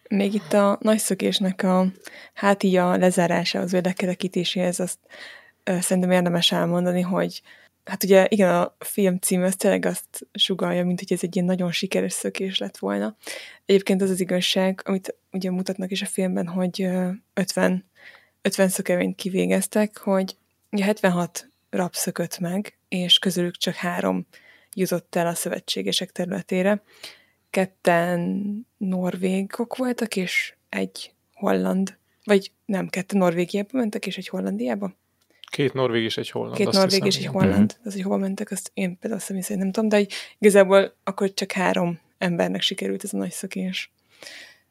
Még 0.08 0.34
itt 0.34 0.52
a 0.52 0.78
nagyszökésnek 0.80 1.62
a 1.62 1.86
hátija 2.34 2.96
lezárásához, 2.96 3.72
vagy 3.72 3.84
lekerekítéséhez 3.84 4.80
azt 4.80 4.98
ö, 5.64 5.80
szerintem 5.80 6.10
érdemes 6.10 6.52
elmondani, 6.52 7.00
hogy 7.00 7.42
hát 7.84 8.04
ugye 8.04 8.26
igen, 8.28 8.54
a 8.54 8.76
film 8.78 9.18
cím 9.18 9.42
az 9.42 9.56
tényleg 9.56 9.84
azt 9.84 10.26
sugalja, 10.32 10.84
mint 10.84 10.98
hogy 10.98 11.12
ez 11.12 11.22
egy 11.22 11.34
ilyen 11.34 11.46
nagyon 11.46 11.72
sikeres 11.72 12.12
szökés 12.12 12.58
lett 12.58 12.76
volna. 12.76 13.16
Egyébként 13.66 14.02
az 14.02 14.10
az 14.10 14.20
igazság, 14.20 14.80
amit 14.84 15.14
ugye 15.32 15.50
mutatnak 15.50 15.90
is 15.90 16.02
a 16.02 16.06
filmben, 16.06 16.46
hogy 16.46 16.88
50, 17.34 17.84
50 18.42 18.68
szökevényt 18.68 19.16
kivégeztek, 19.16 19.98
hogy 19.98 20.36
ugye 20.70 20.84
76 20.84 21.48
rab 21.70 21.94
szökött 21.94 22.38
meg, 22.38 22.78
és 22.88 23.18
közülük 23.18 23.56
csak 23.56 23.74
három 23.74 24.26
jutott 24.74 25.14
el 25.14 25.26
a 25.26 25.34
szövetségesek 25.34 26.10
területére. 26.10 26.82
Ketten 27.50 28.66
norvégok 28.76 29.76
voltak, 29.76 30.16
és 30.16 30.54
egy 30.68 31.12
holland, 31.32 31.98
vagy 32.24 32.52
nem, 32.64 32.88
ketten 32.88 33.18
Norvégiába 33.18 33.68
mentek, 33.72 34.06
és 34.06 34.16
egy 34.16 34.28
Hollandiába. 34.28 34.94
Két 35.50 35.72
norvég 35.72 36.02
és 36.02 36.16
egy 36.16 36.30
holland. 36.30 36.56
Két 36.56 36.70
norvég 36.70 37.04
és 37.04 37.16
egy 37.16 37.26
holland. 37.26 37.76
Az, 37.84 37.92
hogy 37.92 38.02
hova 38.02 38.16
mentek, 38.16 38.50
azt 38.50 38.70
én 38.74 38.98
például 38.98 39.20
személy 39.20 39.42
szerint 39.42 39.62
nem 39.62 39.72
tudom, 39.72 39.88
de 39.88 40.06
igazából 40.38 40.94
akkor 41.04 41.34
csak 41.34 41.52
három 41.52 42.00
embernek 42.18 42.60
sikerült 42.60 43.04
ez 43.04 43.14
a 43.14 43.16
nagy 43.16 43.30
szökés. 43.30 43.92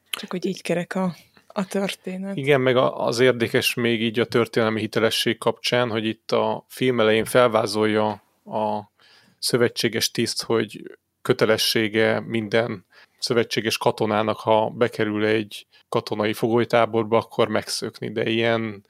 Csak 0.10 0.32
hogy 0.32 0.45
így 0.45 0.62
kerek 0.62 0.95
a, 0.95 1.16
a 1.48 1.66
történet. 1.66 2.36
Igen, 2.38 2.62
meg 2.62 2.76
az 2.78 3.20
érdekes 3.20 3.74
még 3.74 4.02
így 4.02 4.20
a 4.20 4.26
történelmi 4.26 4.80
hitelesség 4.80 5.38
kapcsán, 5.38 5.90
hogy 5.90 6.06
itt 6.06 6.32
a 6.32 6.66
film 6.68 6.99
elején 6.99 7.26
felvázolja 7.26 8.10
a 8.45 8.91
szövetséges 9.40 10.12
tiszt, 10.12 10.44
hogy 10.44 10.98
kötelessége 11.22 12.19
minden 12.19 12.85
szövetséges 13.19 13.77
katonának, 13.77 14.38
ha 14.38 14.69
bekerül 14.69 15.26
egy 15.26 15.68
katonai 15.89 16.34
fogolytáborba, 16.34 17.18
akkor 17.18 17.48
megszökni, 17.48 18.11
de 18.11 18.30
ilyen 18.30 18.85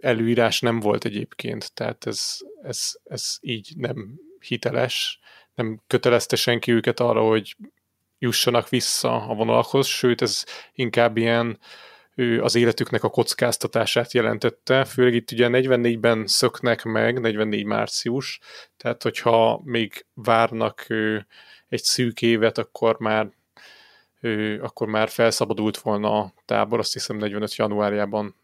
előírás 0.00 0.60
nem 0.60 0.80
volt 0.80 1.04
egyébként, 1.04 1.72
tehát 1.74 2.06
ez, 2.06 2.38
ez, 2.62 2.92
ez 3.04 3.36
így 3.40 3.72
nem 3.76 4.20
hiteles, 4.40 5.20
nem 5.54 5.80
kötelezte 5.86 6.36
senki 6.36 6.72
őket 6.72 7.00
arra, 7.00 7.22
hogy 7.22 7.56
jussanak 8.18 8.68
vissza 8.68 9.22
a 9.28 9.34
vonalakhoz, 9.34 9.86
sőt 9.86 10.22
ez 10.22 10.44
inkább 10.72 11.16
ilyen 11.16 11.58
az 12.40 12.54
életüknek 12.54 13.04
a 13.04 13.08
kockáztatását 13.08 14.12
jelentette, 14.12 14.84
főleg 14.84 15.14
itt 15.14 15.30
ugye 15.30 15.48
44-ben 15.50 16.26
szöknek 16.26 16.82
meg, 16.82 17.20
44 17.20 17.64
március, 17.64 18.40
tehát 18.76 19.02
hogyha 19.02 19.60
még 19.64 20.06
várnak 20.14 20.86
egy 21.70 21.82
szűk 21.82 22.22
évet, 22.22 22.58
akkor 22.58 22.98
már 22.98 23.30
akkor 24.60 24.86
már 24.86 25.08
felszabadult 25.08 25.78
volna 25.78 26.18
a 26.18 26.32
tábor, 26.44 26.78
azt 26.78 26.92
hiszem 26.92 27.16
45 27.16 27.54
januárjában 27.54 28.34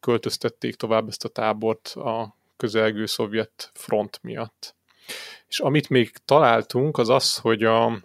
költöztették 0.00 0.74
tovább 0.74 1.08
ezt 1.08 1.24
a 1.24 1.28
tábort 1.28 1.86
a 1.88 2.36
közelgő 2.56 3.06
szovjet 3.06 3.70
front 3.74 4.18
miatt. 4.22 4.74
És 5.48 5.60
amit 5.60 5.88
még 5.88 6.12
találtunk, 6.24 6.98
az 6.98 7.08
az, 7.08 7.36
hogy, 7.36 7.64
a, 7.64 8.02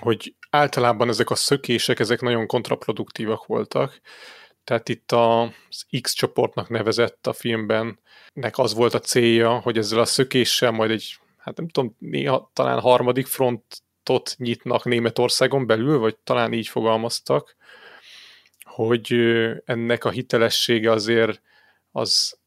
hogy 0.00 0.34
általában 0.50 1.08
ezek 1.08 1.30
a 1.30 1.34
szökések, 1.34 1.98
ezek 1.98 2.20
nagyon 2.20 2.46
kontraproduktívak 2.46 3.46
voltak. 3.46 4.00
Tehát 4.64 4.88
itt 4.88 5.12
az 5.12 5.86
X 6.00 6.12
csoportnak 6.12 6.68
nevezett 6.68 7.26
a 7.26 7.32
filmben, 7.32 7.98
nek 8.32 8.58
az 8.58 8.74
volt 8.74 8.94
a 8.94 9.00
célja, 9.00 9.58
hogy 9.58 9.78
ezzel 9.78 9.98
a 9.98 10.04
szökéssel 10.04 10.70
majd 10.70 10.90
egy, 10.90 11.18
hát 11.46 11.56
nem 11.56 11.68
tudom, 11.68 11.96
néha 11.98 12.50
talán 12.52 12.80
harmadik 12.80 13.26
frontot 13.26 14.34
nyitnak 14.36 14.84
Németországon 14.84 15.66
belül, 15.66 15.98
vagy 15.98 16.16
talán 16.16 16.52
így 16.52 16.68
fogalmaztak, 16.68 17.56
hogy 18.64 19.14
ennek 19.64 20.04
a 20.04 20.10
hitelessége 20.10 20.90
azért 20.90 21.42
az 21.92 22.38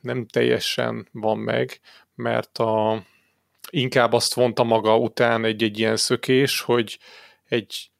nem 0.00 0.26
teljesen 0.26 1.08
van 1.12 1.38
meg, 1.38 1.80
mert 2.14 2.58
a, 2.58 3.02
inkább 3.70 4.12
azt 4.12 4.34
vonta 4.34 4.64
maga 4.64 4.98
után 4.98 5.44
egy-egy 5.44 5.78
ilyen 5.78 5.96
szökés, 5.96 6.60
hogy 6.60 6.98
egy 7.48 7.90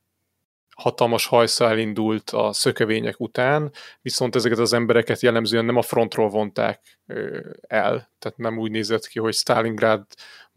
hatalmas 0.79 1.27
hajsza 1.27 1.69
elindult 1.69 2.31
a 2.31 2.53
szökevények 2.53 3.21
után, 3.21 3.73
viszont 4.03 4.35
ezeket 4.37 4.59
az 4.59 4.73
embereket 4.73 5.21
jellemzően 5.21 5.65
nem 5.65 5.77
a 5.77 5.83
frontról 5.83 6.29
vonták 6.29 6.99
el, 7.61 8.11
tehát 8.19 8.39
nem 8.39 8.59
úgy 8.59 8.71
nézett 8.71 9.07
ki, 9.07 9.19
hogy 9.19 9.35
Stalingrádba 9.35 10.07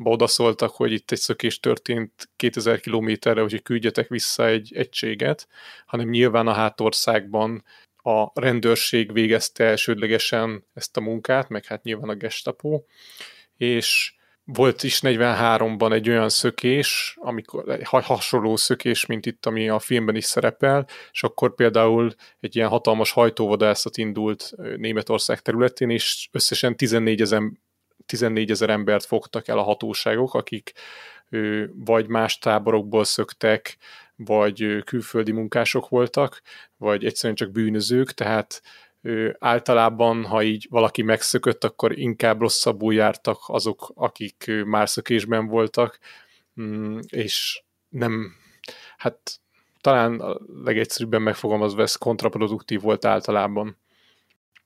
odaszóltak, 0.04 0.72
hogy 0.72 0.92
itt 0.92 1.12
egy 1.12 1.18
szökés 1.18 1.60
történt 1.60 2.30
2000 2.36 2.80
kilométerre, 2.80 3.42
hogy 3.42 3.62
küldjetek 3.62 4.08
vissza 4.08 4.46
egy 4.46 4.72
egységet, 4.76 5.48
hanem 5.86 6.10
nyilván 6.10 6.48
a 6.48 6.54
hátországban 6.54 7.64
a 7.96 8.42
rendőrség 8.42 9.14
végezte 9.14 9.64
elsődlegesen 9.64 10.66
ezt 10.74 10.98
a 10.98 11.02
munkát, 11.02 11.50
meg 11.50 11.66
hát 11.66 11.84
nyilván 11.84 12.10
a 12.10 12.16
gestapo, 12.16 12.82
és 13.58 14.16
volt 14.44 14.84
is 14.84 15.00
43-ban 15.04 15.94
egy 15.94 16.10
olyan 16.10 16.30
szökés, 16.30 17.18
amikor 17.20 17.70
egy 17.70 17.88
hasonló 17.88 18.56
szökés, 18.56 19.06
mint 19.06 19.26
itt, 19.26 19.46
ami 19.46 19.70
a 19.70 19.80
filmben 19.80 20.16
is 20.16 20.26
szerepel, 20.26 20.88
és 21.12 21.24
akkor 21.24 21.56
például 21.56 22.14
egy 22.40 22.56
ilyen 22.56 22.70
hatalmas 22.70 23.12
hajtóvadászat 23.12 23.98
indult 23.98 24.52
Németország 24.78 25.40
területén, 25.40 25.90
és 25.90 26.30
összesen 26.32 26.76
14 26.76 27.22
ezer, 27.22 27.42
14 28.06 28.52
ezer 28.52 28.70
embert 28.70 29.06
fogtak 29.06 29.48
el 29.48 29.58
a 29.58 29.64
hatóságok, 29.64 30.34
akik 30.34 30.72
vagy 31.74 32.08
más 32.08 32.38
táborokból 32.38 33.04
szöktek, 33.04 33.78
vagy 34.16 34.84
külföldi 34.86 35.32
munkások 35.32 35.90
voltak, 35.90 36.42
vagy 36.78 37.06
egyszerűen 37.06 37.36
csak 37.36 37.52
bűnözők, 37.52 38.12
tehát 38.12 38.62
általában, 39.40 40.26
ha 40.26 40.44
így 40.44 40.68
valaki 40.70 41.02
megszökött, 41.02 41.64
akkor 41.64 41.98
inkább 41.98 42.40
rosszabbul 42.40 42.94
jártak 42.94 43.40
azok, 43.48 43.92
akik 43.96 44.52
már 44.66 44.90
szökésben 44.90 45.48
voltak, 45.48 46.00
mm, 46.62 47.00
és 47.10 47.64
nem, 47.90 48.34
hát 48.98 49.40
talán 49.82 50.20
a 50.20 50.38
legegyszerűbben 50.64 51.22
megfogalmazva 51.22 51.82
ez 51.82 51.96
kontraproduktív 51.96 52.82
volt 52.82 53.06
általában. 53.06 53.78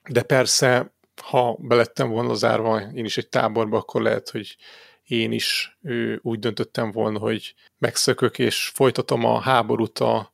De 0.09 0.23
persze, 0.23 0.93
ha 1.21 1.57
belettem 1.59 2.09
volna 2.09 2.33
zárva 2.33 2.81
én 2.81 3.05
is 3.05 3.17
egy 3.17 3.29
táborba, 3.29 3.77
akkor 3.77 4.01
lehet, 4.01 4.29
hogy 4.29 4.57
én 5.03 5.31
is 5.31 5.77
ő, 5.81 6.19
úgy 6.23 6.39
döntöttem 6.39 6.91
volna, 6.91 7.19
hogy 7.19 7.53
megszökök, 7.77 8.39
és 8.39 8.71
folytatom 8.73 9.25
a 9.25 9.39
háborút 9.39 9.99
a, 9.99 10.33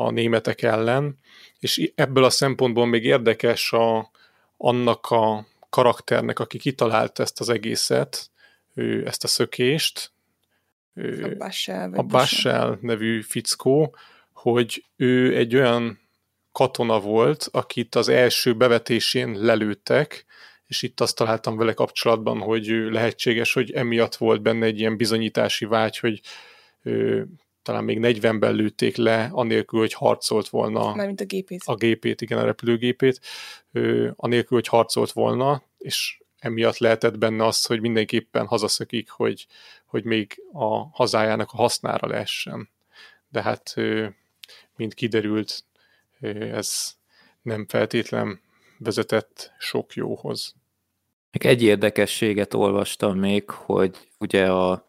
a 0.00 0.10
németek 0.10 0.62
ellen, 0.62 1.18
és 1.58 1.90
ebből 1.94 2.24
a 2.24 2.30
szempontból 2.30 2.86
még 2.86 3.04
érdekes 3.04 3.72
a, 3.72 4.10
annak 4.56 5.06
a 5.10 5.46
karakternek, 5.70 6.38
aki 6.38 6.58
kitalált 6.58 7.18
ezt 7.18 7.40
az 7.40 7.48
egészet, 7.48 8.30
ő, 8.74 9.06
ezt 9.06 9.24
a 9.24 9.26
szökést, 9.26 10.12
ő, 10.94 11.24
a 11.24 11.36
Bassel, 11.36 11.92
a 11.94 12.02
Bassel 12.02 12.78
nevű 12.80 13.22
fickó, 13.22 13.96
hogy 14.32 14.84
ő 14.96 15.36
egy 15.36 15.54
olyan 15.54 16.00
katona 16.52 17.00
volt, 17.00 17.48
akit 17.52 17.94
az 17.94 18.08
első 18.08 18.54
bevetésén 18.54 19.38
lelőttek, 19.40 20.24
és 20.66 20.82
itt 20.82 21.00
azt 21.00 21.16
találtam 21.16 21.56
vele 21.56 21.72
kapcsolatban, 21.72 22.38
hogy 22.38 22.66
lehetséges, 22.66 23.52
hogy 23.52 23.70
emiatt 23.72 24.16
volt 24.16 24.42
benne 24.42 24.66
egy 24.66 24.78
ilyen 24.78 24.96
bizonyítási 24.96 25.64
vágy, 25.64 25.98
hogy 25.98 26.20
talán 27.68 27.84
még 27.84 27.98
40-ben 28.02 28.54
lőtték 28.54 28.96
le, 28.96 29.28
anélkül, 29.32 29.78
hogy 29.78 29.92
harcolt 29.92 30.48
volna. 30.48 30.94
Mármint 30.94 31.20
a 31.20 31.24
gépét. 31.24 31.62
A 31.64 31.74
gépét, 31.74 32.20
igen, 32.20 32.38
a 32.38 32.44
repülőgépét, 32.44 33.20
anélkül, 34.16 34.56
hogy 34.56 34.68
harcolt 34.68 35.12
volna, 35.12 35.62
és 35.78 36.20
emiatt 36.38 36.78
lehetett 36.78 37.18
benne 37.18 37.44
az, 37.44 37.64
hogy 37.64 37.80
mindenképpen 37.80 38.46
hazaszökik, 38.46 39.10
hogy, 39.10 39.46
hogy 39.86 40.04
még 40.04 40.42
a 40.52 40.88
hazájának 40.92 41.50
a 41.52 41.56
hasznára 41.56 42.08
lehessen. 42.08 42.68
De 43.28 43.42
hát, 43.42 43.74
mint 44.76 44.94
kiderült, 44.94 45.64
ez 46.52 46.94
nem 47.42 47.66
feltétlen 47.68 48.40
vezetett 48.78 49.52
sok 49.58 49.94
jóhoz. 49.94 50.54
Egy 51.30 51.62
érdekességet 51.62 52.54
olvastam 52.54 53.18
még, 53.18 53.50
hogy 53.50 53.96
ugye 54.18 54.52
a 54.52 54.86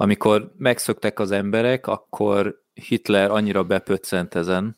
amikor 0.00 0.52
megszöktek 0.56 1.18
az 1.18 1.30
emberek, 1.30 1.86
akkor 1.86 2.62
Hitler 2.74 3.30
annyira 3.30 3.64
bepöccent 3.64 4.34
ezen, 4.34 4.76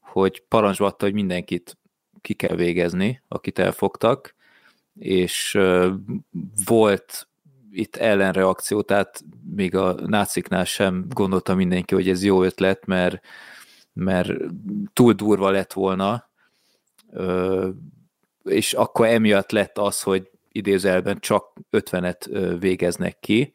hogy 0.00 0.44
parancsba 0.48 0.86
adta, 0.86 1.04
hogy 1.04 1.14
mindenkit 1.14 1.78
ki 2.20 2.34
kell 2.34 2.56
végezni, 2.56 3.22
akit 3.28 3.58
elfogtak, 3.58 4.34
és 4.98 5.58
volt 6.64 7.28
itt 7.70 7.96
ellenreakció, 7.96 8.82
tehát 8.82 9.24
még 9.54 9.74
a 9.74 9.92
náciknál 9.92 10.64
sem 10.64 11.06
gondolta 11.08 11.54
mindenki, 11.54 11.94
hogy 11.94 12.08
ez 12.08 12.24
jó 12.24 12.42
ötlet, 12.42 12.86
mert, 12.86 13.24
mert 13.92 14.30
túl 14.92 15.12
durva 15.12 15.50
lett 15.50 15.72
volna, 15.72 16.30
és 18.44 18.72
akkor 18.72 19.06
emiatt 19.06 19.50
lett 19.50 19.78
az, 19.78 20.02
hogy 20.02 20.30
idézelben 20.52 21.20
csak 21.20 21.52
50-et 21.72 22.56
végeznek 22.60 23.18
ki, 23.20 23.52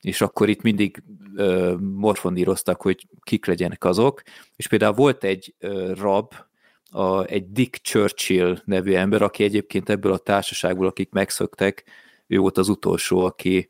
és 0.00 0.20
akkor 0.20 0.48
itt 0.48 0.62
mindig 0.62 1.02
ö, 1.36 1.74
morfondíroztak, 1.80 2.82
hogy 2.82 3.06
kik 3.22 3.46
legyenek 3.46 3.84
azok, 3.84 4.22
és 4.56 4.66
például 4.68 4.94
volt 4.94 5.24
egy 5.24 5.54
ö, 5.58 5.92
rab, 5.96 6.34
a, 6.90 7.24
egy 7.24 7.52
Dick 7.52 7.82
Churchill 7.82 8.58
nevű 8.64 8.92
ember, 8.92 9.22
aki 9.22 9.44
egyébként 9.44 9.88
ebből 9.88 10.12
a 10.12 10.18
társaságból, 10.18 10.86
akik 10.86 11.10
megszöktek, 11.10 11.84
ő 12.26 12.38
volt 12.38 12.58
az 12.58 12.68
utolsó, 12.68 13.20
aki 13.20 13.68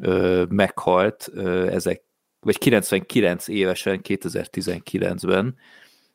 ö, 0.00 0.44
meghalt 0.48 1.28
ö, 1.32 1.66
ezek, 1.66 2.02
vagy 2.40 2.58
99 2.58 3.48
évesen, 3.48 4.00
2019-ben, 4.02 5.56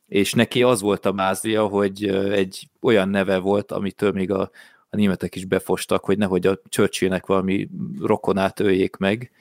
és 0.07 0.33
neki 0.33 0.63
az 0.63 0.81
volt 0.81 1.05
a 1.05 1.11
mázlia, 1.11 1.67
hogy 1.67 2.07
egy 2.31 2.69
olyan 2.81 3.09
neve 3.09 3.37
volt, 3.37 3.71
amitől 3.71 4.11
még 4.11 4.31
a, 4.31 4.49
a 4.89 4.95
németek 4.95 5.35
is 5.35 5.45
befostak, 5.45 6.05
hogy 6.05 6.17
nehogy 6.17 6.47
a 6.47 6.59
Churchillnek 6.69 7.25
valami 7.25 7.69
rokonát 7.99 8.59
öljék 8.59 8.95
meg, 8.95 9.31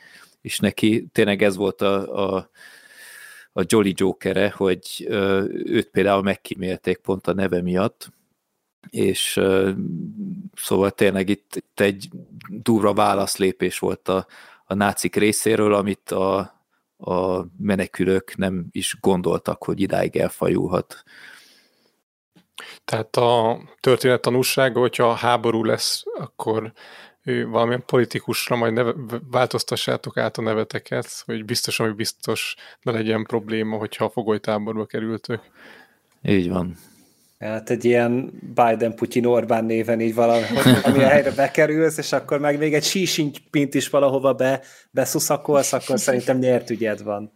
és 0.40 0.58
neki 0.58 1.06
tényleg 1.12 1.42
ez 1.42 1.56
volt 1.56 1.80
a, 1.82 2.26
a, 2.34 2.50
a 3.52 3.62
Jolly 3.66 3.92
Jokere, 3.96 4.50
hogy 4.56 5.06
őt 5.48 5.90
például 5.90 6.22
megkímélték 6.22 6.98
pont 6.98 7.26
a 7.26 7.34
neve 7.34 7.62
miatt, 7.62 8.12
és 8.90 9.40
szóval 10.54 10.90
tényleg 10.90 11.28
itt, 11.28 11.64
egy 11.74 12.08
durva 12.48 12.94
válaszlépés 12.94 13.78
volt 13.78 14.08
a, 14.08 14.26
a 14.64 14.74
nácik 14.74 15.16
részéről, 15.16 15.74
amit 15.74 16.10
a, 16.10 16.38
a 16.96 17.46
menekülők 17.58 18.36
nem 18.36 18.66
is 18.70 18.96
gondoltak, 19.00 19.64
hogy 19.64 19.80
idáig 19.80 20.16
elfajulhat. 20.16 21.04
Tehát 22.84 23.16
a 23.16 23.60
történet 23.80 24.20
tanúsága, 24.20 24.80
hogyha 24.80 25.14
háború 25.14 25.64
lesz, 25.64 26.02
akkor 26.18 26.72
ő 27.22 27.48
valamilyen 27.48 27.84
politikusra 27.86 28.56
majd 28.56 28.72
neve, 28.72 28.94
változtassátok 29.30 30.16
át 30.16 30.36
a 30.36 30.42
neveteket, 30.42 31.22
hogy 31.24 31.44
biztos, 31.44 31.80
ami 31.80 31.92
biztos 31.92 32.54
ne 32.82 32.92
legyen 32.92 33.24
probléma, 33.24 33.76
hogyha 33.76 34.04
a 34.04 34.10
fogolytáborba 34.10 34.86
kerültök. 34.86 35.40
Így 36.22 36.48
van. 36.48 36.76
Hát 37.38 37.70
egy 37.70 37.84
ilyen 37.84 38.32
Biden-Putyin-Orbán 38.54 39.64
néven 39.64 40.00
így 40.00 40.14
valami, 40.14 40.46
ami 40.82 41.02
a 41.02 41.08
helyre 41.08 41.30
bekerülsz, 41.30 41.98
és 41.98 42.12
akkor 42.12 42.38
meg 42.38 42.58
még 42.58 42.74
egy 42.74 43.42
pint 43.50 43.74
is 43.74 43.88
valahova 43.88 44.34
be, 44.34 44.62
beszuszakolsz, 44.90 45.72
akkor 45.72 45.98
szerintem 45.98 46.38
nyert 46.38 46.70
ügyed 46.70 47.02
van. 47.02 47.32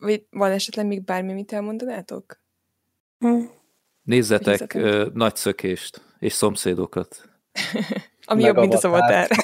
Vagy 0.00 0.26
van 0.30 0.50
esetleg 0.50 0.86
még 0.86 1.04
bármi, 1.04 1.32
mit 1.32 1.52
elmondanátok? 1.52 2.40
Hm. 3.18 3.44
Nézzetek 4.06 4.72
uh, 4.74 5.06
nagy 5.14 5.36
szökést 5.36 6.00
és 6.18 6.32
szomszédokat. 6.32 7.28
Ami 8.24 8.42
jobb, 8.42 8.56
mint 8.56 8.74
a 8.74 8.78
szavatár. 8.78 9.30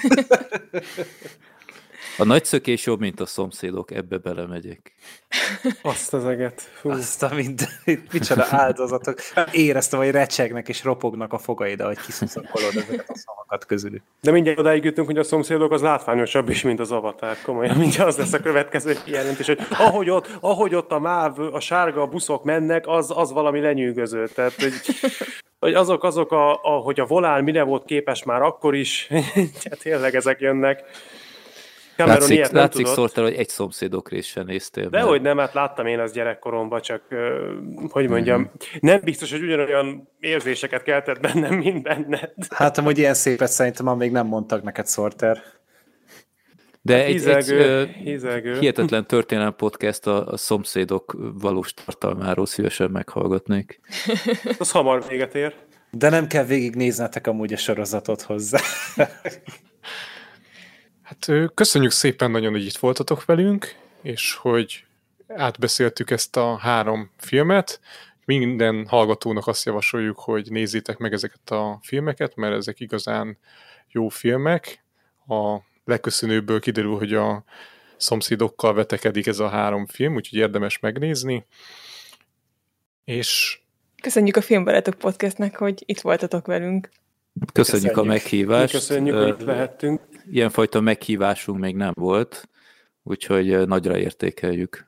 A 2.18 2.24
nagy 2.24 2.44
szökés 2.44 2.86
jobb, 2.86 3.00
mint 3.00 3.20
a 3.20 3.26
szomszédok, 3.26 3.90
ebbe 3.90 4.18
belemegyek. 4.18 4.94
Azt 5.82 6.14
az 6.14 6.24
eget. 6.24 6.60
Fú. 6.60 6.90
Azt 6.90 7.22
a 7.22 7.34
mindenit, 7.34 8.12
micsoda 8.12 8.46
áldozatok. 8.50 9.18
Éreztem, 9.52 9.98
hogy 9.98 10.10
recsegnek 10.10 10.68
és 10.68 10.84
ropognak 10.84 11.32
a 11.32 11.38
fogaid, 11.38 11.80
ahogy 11.80 12.00
kiszuszakolod 12.00 12.76
ezeket 12.76 13.08
a 13.08 13.16
szavakat 13.16 13.66
közülük. 13.66 14.02
De 14.20 14.30
mindjárt 14.30 14.58
odáig 14.58 14.84
jutunk, 14.84 15.06
hogy 15.06 15.18
a 15.18 15.22
szomszédok 15.22 15.72
az 15.72 15.80
látványosabb 15.80 16.48
is, 16.48 16.62
mint 16.62 16.80
az 16.80 16.92
avatár. 16.92 17.36
Komolyan, 17.42 17.76
mindjárt 17.76 18.08
az 18.08 18.16
lesz 18.16 18.32
a 18.32 18.40
következő 18.40 18.96
jelentés, 19.06 19.46
hogy 19.46 19.58
ahogy 19.70 20.10
ott, 20.10 20.28
ahogy 20.40 20.74
ott 20.74 20.92
a 20.92 20.98
máv, 20.98 21.38
a 21.38 21.60
sárga 21.60 22.06
buszok 22.06 22.44
mennek, 22.44 22.86
az, 22.86 23.12
az 23.14 23.32
valami 23.32 23.60
lenyűgöző. 23.60 24.28
Tehát, 24.28 24.54
hogy, 24.54 24.72
hogy 25.58 25.74
azok, 25.74 26.04
azok, 26.04 26.32
a, 26.32 26.52
a, 26.52 26.80
hogy 26.82 27.00
a 27.00 27.06
volán 27.06 27.44
mire 27.44 27.62
volt 27.62 27.84
képes 27.84 28.22
már 28.22 28.42
akkor 28.42 28.74
is, 28.74 29.06
tehát 29.62 29.78
tényleg 29.82 30.14
ezek 30.14 30.40
jönnek. 30.40 30.84
Cameron 32.02 32.20
látszik, 32.20 32.36
ilyet 32.36 32.52
nem 32.52 32.62
látszik 32.62 32.86
szóltál, 32.86 33.24
hogy 33.24 33.34
egy 33.34 33.48
szomszédok 33.48 34.08
sem 34.22 34.46
néztél. 34.46 34.88
De 34.88 35.00
hogy 35.00 35.22
nem, 35.22 35.38
hát 35.38 35.54
láttam 35.54 35.86
én 35.86 35.98
az 35.98 36.12
gyerekkoromban, 36.12 36.80
csak 36.80 37.02
hogy 37.88 38.08
mondjam, 38.08 38.40
mm-hmm. 38.40 38.50
nem 38.80 39.00
biztos, 39.04 39.30
hogy 39.30 39.42
ugyanolyan 39.42 40.08
érzéseket 40.20 40.82
keltett 40.82 41.20
bennem, 41.20 41.54
mint 41.54 41.82
benned. 41.82 42.32
Hát 42.48 42.78
amúgy 42.78 42.98
ilyen 42.98 43.14
szépet 43.14 43.48
szerintem 43.48 43.86
már 43.86 43.96
még 43.96 44.10
nem 44.10 44.26
mondtak 44.26 44.62
neked, 44.62 44.88
Sorter. 44.88 45.42
De 46.84 46.96
hát 46.96 47.04
egy, 47.04 47.10
hízelgő, 47.10 47.78
egy 47.78 47.88
hízelgő. 47.88 48.58
hihetetlen 48.58 49.06
történelmi 49.06 49.52
podcast 49.56 50.06
a, 50.06 50.26
a 50.26 50.36
szomszédok 50.36 51.16
valós 51.40 51.74
tartalmáról 51.74 52.46
szívesen 52.46 52.90
meghallgatnék. 52.90 53.80
Az 54.58 54.70
hamar 54.70 55.04
véget 55.08 55.34
ér. 55.34 55.54
De 55.90 56.08
nem 56.08 56.26
kell 56.26 56.44
végignéznetek 56.44 57.26
amúgy 57.26 57.52
a 57.52 57.56
sorozatot 57.56 58.22
hozzá. 58.22 58.60
Hát 61.12 61.52
köszönjük 61.54 61.90
szépen 61.90 62.30
nagyon, 62.30 62.52
hogy 62.52 62.64
itt 62.64 62.76
voltatok 62.76 63.24
velünk, 63.24 63.76
és 64.02 64.34
hogy 64.34 64.84
átbeszéltük 65.28 66.10
ezt 66.10 66.36
a 66.36 66.56
három 66.56 67.10
filmet. 67.16 67.80
Minden 68.24 68.86
hallgatónak 68.88 69.46
azt 69.46 69.64
javasoljuk, 69.64 70.18
hogy 70.18 70.50
nézzétek 70.50 70.98
meg 70.98 71.12
ezeket 71.12 71.50
a 71.50 71.78
filmeket, 71.82 72.36
mert 72.36 72.54
ezek 72.54 72.80
igazán 72.80 73.38
jó 73.88 74.08
filmek. 74.08 74.84
A 75.26 75.58
legköszönőbből 75.84 76.60
kiderül, 76.60 76.96
hogy 76.96 77.14
a 77.14 77.44
szomszédokkal 77.96 78.74
vetekedik 78.74 79.26
ez 79.26 79.38
a 79.38 79.48
három 79.48 79.86
film, 79.86 80.14
úgyhogy 80.14 80.38
érdemes 80.38 80.78
megnézni. 80.78 81.46
És 83.04 83.60
Köszönjük 84.02 84.36
a 84.36 84.40
Filmbarátok 84.40 84.94
podcastnek, 84.94 85.56
hogy 85.56 85.82
itt 85.86 86.00
voltatok 86.00 86.46
velünk. 86.46 86.88
Köszönjük, 87.52 87.92
Köszönjük. 87.92 87.96
a 87.96 88.02
meghívást. 88.02 88.72
Köszönjük, 88.72 89.16
hogy 89.16 89.28
itt 89.28 89.46
lehettünk. 89.46 90.00
Ilyenfajta 90.30 90.80
meghívásunk 90.80 91.58
még 91.58 91.76
nem 91.76 91.92
volt, 91.94 92.48
úgyhogy 93.02 93.66
nagyra 93.66 93.98
értékeljük. 93.98 94.86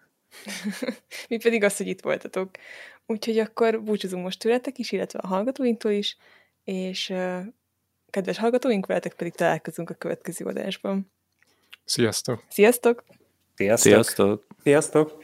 Mi 1.28 1.38
pedig 1.38 1.62
azt, 1.62 1.76
hogy 1.76 1.86
itt 1.86 2.00
voltatok. 2.00 2.50
Úgyhogy 3.06 3.38
akkor 3.38 3.82
búcsúzunk 3.82 4.22
most 4.22 4.38
tőletek 4.38 4.78
is, 4.78 4.92
illetve 4.92 5.18
a 5.18 5.26
hallgatóinktól 5.26 5.92
is, 5.92 6.16
és 6.64 7.10
uh, 7.10 7.40
kedves 8.10 8.38
hallgatóink, 8.38 8.86
veletek 8.86 9.14
pedig 9.14 9.32
találkozunk 9.34 9.90
a 9.90 9.94
következő 9.94 10.44
adásban. 10.44 11.12
Sziasztok! 11.84 12.44
Sziasztok! 12.48 13.04
Sziasztok! 13.54 13.92
Sziasztok! 13.92 14.46
Sziasztok. 14.62 15.23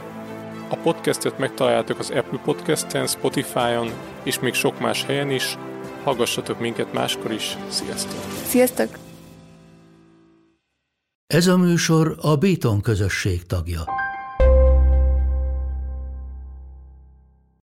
A 0.71 0.75
podcastet 0.75 1.37
megtaláljátok 1.37 1.99
az 1.99 2.09
Apple 2.09 2.39
Podcast-en, 2.43 3.07
Spotify-on 3.07 3.91
és 4.23 4.39
még 4.39 4.53
sok 4.53 4.79
más 4.79 5.05
helyen 5.05 5.29
is. 5.29 5.57
Hallgassatok 6.03 6.59
minket 6.59 6.93
máskor 6.93 7.31
is. 7.31 7.57
Sziasztok! 7.69 8.19
Sziasztok! 8.45 8.97
Ez 11.27 11.47
a 11.47 11.57
műsor 11.57 12.17
a 12.21 12.35
Béton 12.35 12.81
közösség 12.81 13.45
tagja. 13.45 13.81